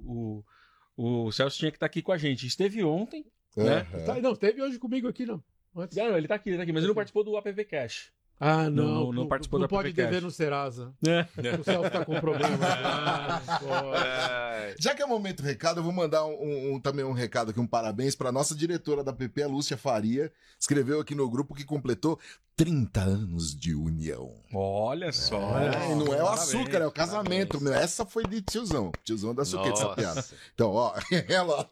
o, 0.06 0.44
o, 0.98 1.26
o 1.28 1.32
Celso 1.32 1.58
tinha 1.58 1.70
que 1.72 1.78
estar 1.78 1.86
aqui 1.86 2.02
com 2.02 2.12
a 2.12 2.18
gente. 2.18 2.48
Esteve 2.48 2.84
ontem, 2.84 3.26
né? 3.56 3.88
Aham. 3.94 4.06
Tá, 4.06 4.22
não, 4.22 4.34
esteve 4.34 4.62
hoje 4.62 4.80
comigo 4.80 5.08
aqui, 5.08 5.26
não. 5.26 5.44
Antes. 5.76 5.98
Não, 5.98 6.18
ele 6.18 6.28
tá 6.28 6.36
aqui, 6.36 6.50
ele 6.50 6.58
tá 6.58 6.64
aqui, 6.64 6.72
mas 6.72 6.82
ele 6.84 6.88
não 6.90 6.96
participou 6.96 7.24
do 7.24 7.36
APV 7.38 7.64
Cash. 7.66 8.12
Ah, 8.40 8.70
não. 8.70 8.86
Não- 9.06 9.14
não 9.14 9.28
participou 9.28 9.60
não 9.60 9.66
da 9.66 9.70
pode 9.70 9.94
dever 9.94 10.22
no 10.22 10.30
Serasa. 10.32 10.94
É. 11.08 11.26
O 11.60 11.64
Celso 11.64 11.90
tá 11.90 12.04
com 12.06 12.20
problema. 12.20 12.58
Ah. 12.68 13.42
É, 14.58 14.76
Já 14.80 14.94
que 14.96 15.02
é 15.02 15.06
momento 15.06 15.42
recado, 15.44 15.80
eu 15.80 15.84
vou 15.84 15.92
mandar 15.94 16.26
um, 16.26 16.74
um- 16.76 16.80
também 16.80 17.06
um 17.06 17.12
recado 17.14 17.52
aqui, 17.52 17.60
um 17.60 17.68
parabéns 17.68 18.16
para 18.16 18.32
nossa 18.32 18.56
diretora 18.56 19.04
da 19.04 19.14
PP, 19.14 19.44
a 19.44 19.48
Lúcia 19.48 19.78
Faria. 19.78 20.32
Escreveu 20.60 21.00
aqui 21.00 21.14
no 21.16 21.30
grupo 21.30 21.54
que 21.54 21.64
completou 21.66 22.18
30 22.56 23.02
anos 23.02 23.54
de 23.56 23.76
união. 23.76 24.34
Olha 24.54 25.12
só. 25.12 25.60
É, 25.60 25.94
não 25.96 26.14
é 26.14 26.24
o 26.24 26.28
açúcar, 26.30 26.78
é 26.78 26.88
o 26.88 26.92
casamento. 26.92 27.60
meu. 27.62 27.74
Essa 27.74 28.06
foi 28.06 28.24
de 28.26 28.42
tiozão. 28.42 28.92
Tiozão 29.04 29.36
da 29.36 29.44
suquete 29.44 29.74
essa 29.74 29.84
Nossa. 29.84 29.96
piada. 29.96 30.26
Então, 30.54 30.72
ó, 30.72 30.94
ela. 31.28 31.70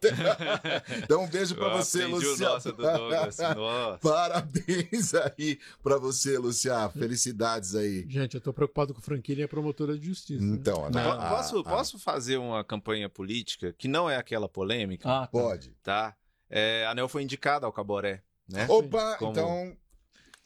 Então, 1.02 1.22
um 1.24 1.26
beijo 1.28 1.54
pra 1.54 1.68
eu 1.68 1.76
você, 1.78 2.04
o 2.04 2.10
Luciano. 2.10 2.54
nosso 2.54 2.72
do 2.72 2.82
Douglas. 2.82 3.38
Nossa. 3.56 3.98
Parabéns 4.02 5.14
aí 5.14 5.58
pra 5.82 5.96
você, 5.98 6.36
Luciano. 6.54 6.90
Felicidades 6.92 7.74
aí. 7.74 8.04
Gente, 8.08 8.34
eu 8.34 8.40
tô 8.40 8.52
preocupado 8.52 8.94
com 8.94 9.00
o 9.00 9.02
Franquinha 9.02 9.40
e 9.40 9.42
a 9.42 9.48
promotora 9.48 9.98
de 9.98 10.06
justiça. 10.06 10.44
né? 10.44 10.56
Então, 10.56 10.88
Não. 10.90 11.00
a- 11.12 11.26
a- 11.26 11.30
posso, 11.36 11.58
a- 11.58 11.64
posso 11.64 11.98
fazer 11.98 12.36
uma 12.36 12.62
campanha 12.64 13.08
política 13.08 13.72
que 13.76 13.88
não 13.88 14.08
é 14.08 14.16
aquela 14.16 14.48
polêmica, 14.48 15.08
Ah, 15.08 15.20
tá. 15.22 15.26
Pode. 15.28 15.70
tá? 15.82 16.16
É, 16.50 16.84
a 16.86 16.90
ANEL 16.92 17.08
foi 17.08 17.22
indicada 17.22 17.66
ao 17.66 17.72
Caboré, 17.72 18.22
né? 18.48 18.66
Opa, 18.68 19.16
Como- 19.18 19.32
então. 19.32 19.76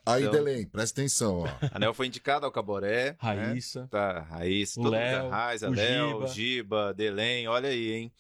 Aí, 0.07 0.23
Então- 0.23 0.33
Delém, 0.33 0.67
presta 0.67 1.01
atenção, 1.03 1.41
ó. 1.41 1.47
A 1.47 1.49
ANEL 1.77 1.93
foi 1.93 2.07
indicada 2.07 2.47
ao 2.47 2.53
Caboré. 2.53 3.11
né? 3.11 3.17
Raíssa. 3.19 3.87
Tá, 3.91 4.21
Raíssa, 4.23 4.81
O 4.81 4.85
todo 4.85 4.93
Léo, 4.93 5.23
mundo, 5.25 5.31
Raiza, 5.33 5.69
o 5.69 5.73
Léo, 5.75 6.09
Giba. 6.13 6.27
Giba, 6.29 6.95
Delém, 6.95 7.47
olha 7.47 7.69
aí, 7.69 7.93
hein? 7.93 8.13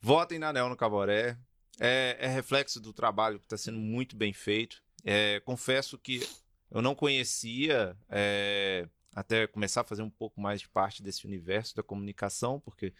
Votem 0.00 0.38
na 0.38 0.48
ANEL 0.48 0.68
no 0.68 0.76
Caboré. 0.76 1.36
É, 1.80 2.16
é 2.20 2.26
reflexo 2.26 2.80
do 2.80 2.92
trabalho 2.92 3.38
que 3.38 3.44
está 3.44 3.56
sendo 3.56 3.78
muito 3.78 4.16
bem 4.16 4.32
feito. 4.32 4.82
É, 5.04 5.40
confesso 5.44 5.96
que 5.98 6.26
eu 6.70 6.82
não 6.82 6.94
conhecia, 6.94 7.96
é, 8.08 8.88
até 9.14 9.46
começar 9.46 9.80
a 9.80 9.84
fazer 9.84 10.02
um 10.02 10.10
pouco 10.10 10.40
mais 10.40 10.60
de 10.60 10.68
parte 10.68 11.02
desse 11.02 11.26
universo 11.26 11.74
da 11.74 11.82
comunicação, 11.82 12.60
porque 12.60 12.92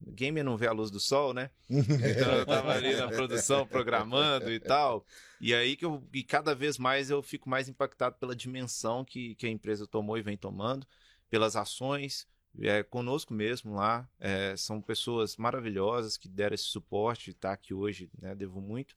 gamer 0.00 0.44
não 0.44 0.56
vê 0.56 0.66
a 0.66 0.72
luz 0.72 0.90
do 0.90 1.00
sol, 1.00 1.34
né? 1.34 1.50
Então 1.68 2.32
eu 2.32 2.46
tava 2.46 2.72
ali 2.72 2.94
na 2.94 3.08
produção, 3.08 3.66
programando 3.66 4.50
e 4.50 4.58
tal. 4.58 5.04
E 5.40 5.54
aí 5.54 5.76
que 5.76 5.84
eu. 5.84 6.02
E 6.12 6.22
cada 6.22 6.54
vez 6.54 6.78
mais 6.78 7.10
eu 7.10 7.22
fico 7.22 7.48
mais 7.48 7.68
impactado 7.68 8.16
pela 8.16 8.34
dimensão 8.34 9.04
que, 9.04 9.34
que 9.34 9.46
a 9.46 9.50
empresa 9.50 9.86
tomou 9.86 10.16
e 10.16 10.22
vem 10.22 10.36
tomando, 10.36 10.86
pelas 11.28 11.56
ações. 11.56 12.26
É, 12.62 12.82
conosco 12.82 13.32
mesmo 13.32 13.76
lá, 13.76 14.08
é, 14.18 14.56
são 14.56 14.82
pessoas 14.82 15.36
maravilhosas 15.36 16.16
que 16.16 16.28
deram 16.28 16.52
esse 16.52 16.64
suporte, 16.64 17.32
tá 17.32 17.52
aqui 17.52 17.72
hoje, 17.72 18.10
né? 18.20 18.34
Devo 18.34 18.60
muito. 18.60 18.96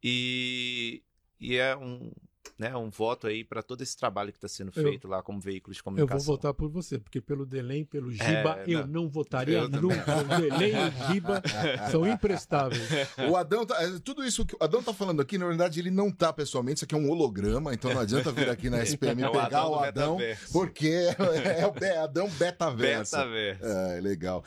E, 0.00 1.02
e 1.40 1.56
é 1.56 1.76
um, 1.76 2.12
né, 2.58 2.76
um 2.76 2.90
voto 2.90 3.26
aí 3.26 3.42
para 3.44 3.62
todo 3.62 3.82
esse 3.82 3.96
trabalho 3.96 4.30
que 4.32 4.38
está 4.38 4.48
sendo 4.48 4.72
Eu- 4.76 4.82
feito 4.82 5.08
lá 5.08 5.22
como 5.22 5.40
veículo 5.40 5.72
de 5.74 5.80
Eu 5.80 5.84
comunicação. 5.84 6.18
vou 6.18 6.36
votar 6.36 6.54
por 6.54 6.68
você, 6.70 6.98
porque 6.98 7.20
pelo 7.20 7.44
Delém, 7.44 7.84
pelo 7.84 8.10
Giba, 8.12 8.60
É, 8.60 8.64
eu 8.66 8.86
não. 8.86 9.02
não 9.04 9.08
votaria 9.08 9.58
Eu 9.58 9.68
nunca. 9.68 10.16
O 10.18 10.24
Delém 10.40 10.72
e 10.72 10.88
o 10.88 11.12
Giba 11.12 11.42
são 11.90 12.06
imprestáveis. 12.06 12.82
O 13.30 13.36
Adão 13.36 13.64
tá. 13.66 13.82
é, 13.82 13.98
Tudo 13.98 14.24
isso 14.24 14.44
que 14.46 14.54
o 14.54 14.58
Adão 14.60 14.82
tá 14.82 14.92
falando 14.92 15.20
aqui, 15.20 15.36
na 15.38 15.46
verdade, 15.46 15.80
ele 15.80 15.90
não 15.90 16.10
tá 16.10 16.32
pessoalmente, 16.32 16.76
isso 16.78 16.84
aqui 16.84 16.94
é 16.94 16.98
um 16.98 17.10
holograma, 17.10 17.72
então 17.74 17.92
não 17.92 18.00
adianta 18.00 18.30
vir 18.32 18.48
aqui 18.48 18.68
na 18.70 18.78
SPM 18.82 19.22
É 19.22 19.28
o 19.28 19.32
pegar 19.32 19.46
Adão 19.46 19.70
o 19.70 19.74
Adão, 19.78 20.18
porque 20.52 20.88
é 21.58 21.66
o 21.66 21.72
Be- 21.72 21.86
Adão 21.96 22.28
Betaverso. 22.30 23.16
Betaverso. 23.16 23.64
É, 23.64 24.00
legal. 24.00 24.44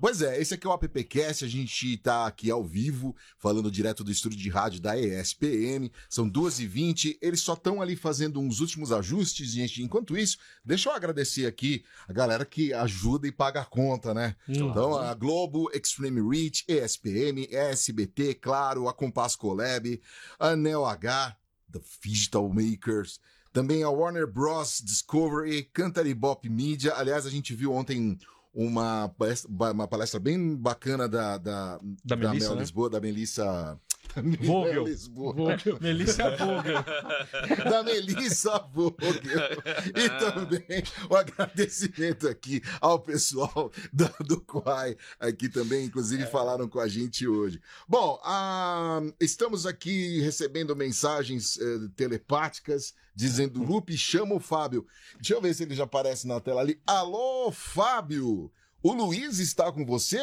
Pois 0.00 0.22
é, 0.22 0.40
esse 0.40 0.54
aqui 0.54 0.66
é 0.66 0.70
o 0.70 0.72
AppCast, 0.72 1.44
a 1.44 1.48
gente 1.48 1.96
tá 1.98 2.26
aqui 2.26 2.50
ao 2.50 2.62
vivo, 2.64 3.14
falando 3.38 3.70
direto 3.70 4.02
do 4.04 4.10
estúdio 4.10 4.38
de 4.38 4.48
rádio 4.48 4.80
da 4.80 4.98
ESPM, 4.98 5.90
são 6.08 6.28
2h20, 6.28 7.16
eles 7.20 7.40
só 7.44 7.54
estão 7.54 7.80
ali 7.80 7.94
fazendo 7.96 8.40
uns 8.40 8.60
últimos 8.60 8.90
ajustes, 8.90 9.52
gente. 9.52 9.82
Enquanto 9.82 10.16
isso, 10.16 10.38
deixa 10.64 10.88
eu 10.88 10.94
agradecer 10.94 11.46
aqui 11.46 11.84
a 12.08 12.12
galera 12.12 12.44
que 12.44 12.72
ajuda 12.72 13.26
e 13.26 13.32
paga 13.32 13.60
a 13.60 13.64
conta, 13.64 14.12
né? 14.12 14.34
Então, 14.48 14.96
a 14.96 15.14
Globo, 15.14 15.70
Extreme 15.72 16.20
Reach, 16.20 16.64
ESPM, 16.68 17.46
SBT, 17.50 18.34
claro, 18.34 18.88
a 18.88 18.92
Compass 18.92 19.36
Collab, 19.36 20.00
a 20.38 20.56
Neo 20.56 20.84
H, 20.84 21.36
The 21.70 21.80
Digital 22.02 22.48
Makers, 22.48 23.20
também 23.52 23.84
a 23.84 23.88
Warner 23.88 24.26
Bros. 24.26 24.82
Discovery, 24.84 25.62
Cantar 25.72 26.12
Bop 26.14 26.48
Media. 26.48 26.94
Aliás, 26.94 27.24
a 27.24 27.30
gente 27.30 27.54
viu 27.54 27.72
ontem 27.72 28.18
uma 28.52 29.08
palestra, 29.18 29.50
uma 29.50 29.88
palestra 29.88 30.20
bem 30.20 30.56
bacana 30.56 31.08
da, 31.08 31.38
da, 31.38 31.80
Da 32.04 32.16
Melissa, 32.16 32.48
Mel 32.48 32.54
né? 32.56 32.60
Lisboa, 32.60 32.90
da 32.90 33.00
Melissa. 33.00 33.78
Vogel. 34.40 34.84
Lisboa. 34.84 35.56
Melissa 35.80 36.30
Vogel. 36.36 36.84
da 37.70 37.82
Melissa 37.82 38.58
Vogel. 38.72 39.20
E 39.94 40.08
também 40.08 40.82
o 41.10 41.16
agradecimento 41.16 42.28
aqui 42.28 42.62
ao 42.80 42.98
pessoal 42.98 43.70
da, 43.92 44.08
do 44.20 44.40
Quai, 44.40 44.96
aqui 45.18 45.48
também, 45.48 45.86
inclusive, 45.86 46.26
falaram 46.26 46.68
com 46.68 46.80
a 46.80 46.88
gente 46.88 47.26
hoje. 47.26 47.60
Bom, 47.88 48.20
ah, 48.24 49.00
estamos 49.20 49.66
aqui 49.66 50.20
recebendo 50.20 50.76
mensagens 50.76 51.58
eh, 51.58 51.88
telepáticas 51.96 52.94
dizendo: 53.14 53.62
Lupe, 53.62 53.96
chama 53.96 54.34
o 54.34 54.40
Fábio. 54.40 54.86
Deixa 55.16 55.34
eu 55.34 55.40
ver 55.40 55.54
se 55.54 55.62
ele 55.62 55.74
já 55.74 55.84
aparece 55.84 56.26
na 56.26 56.40
tela 56.40 56.60
ali. 56.60 56.80
Alô, 56.86 57.50
Fábio! 57.52 58.50
O 58.82 58.92
Luiz 58.92 59.38
está 59.38 59.72
com 59.72 59.82
você? 59.82 60.20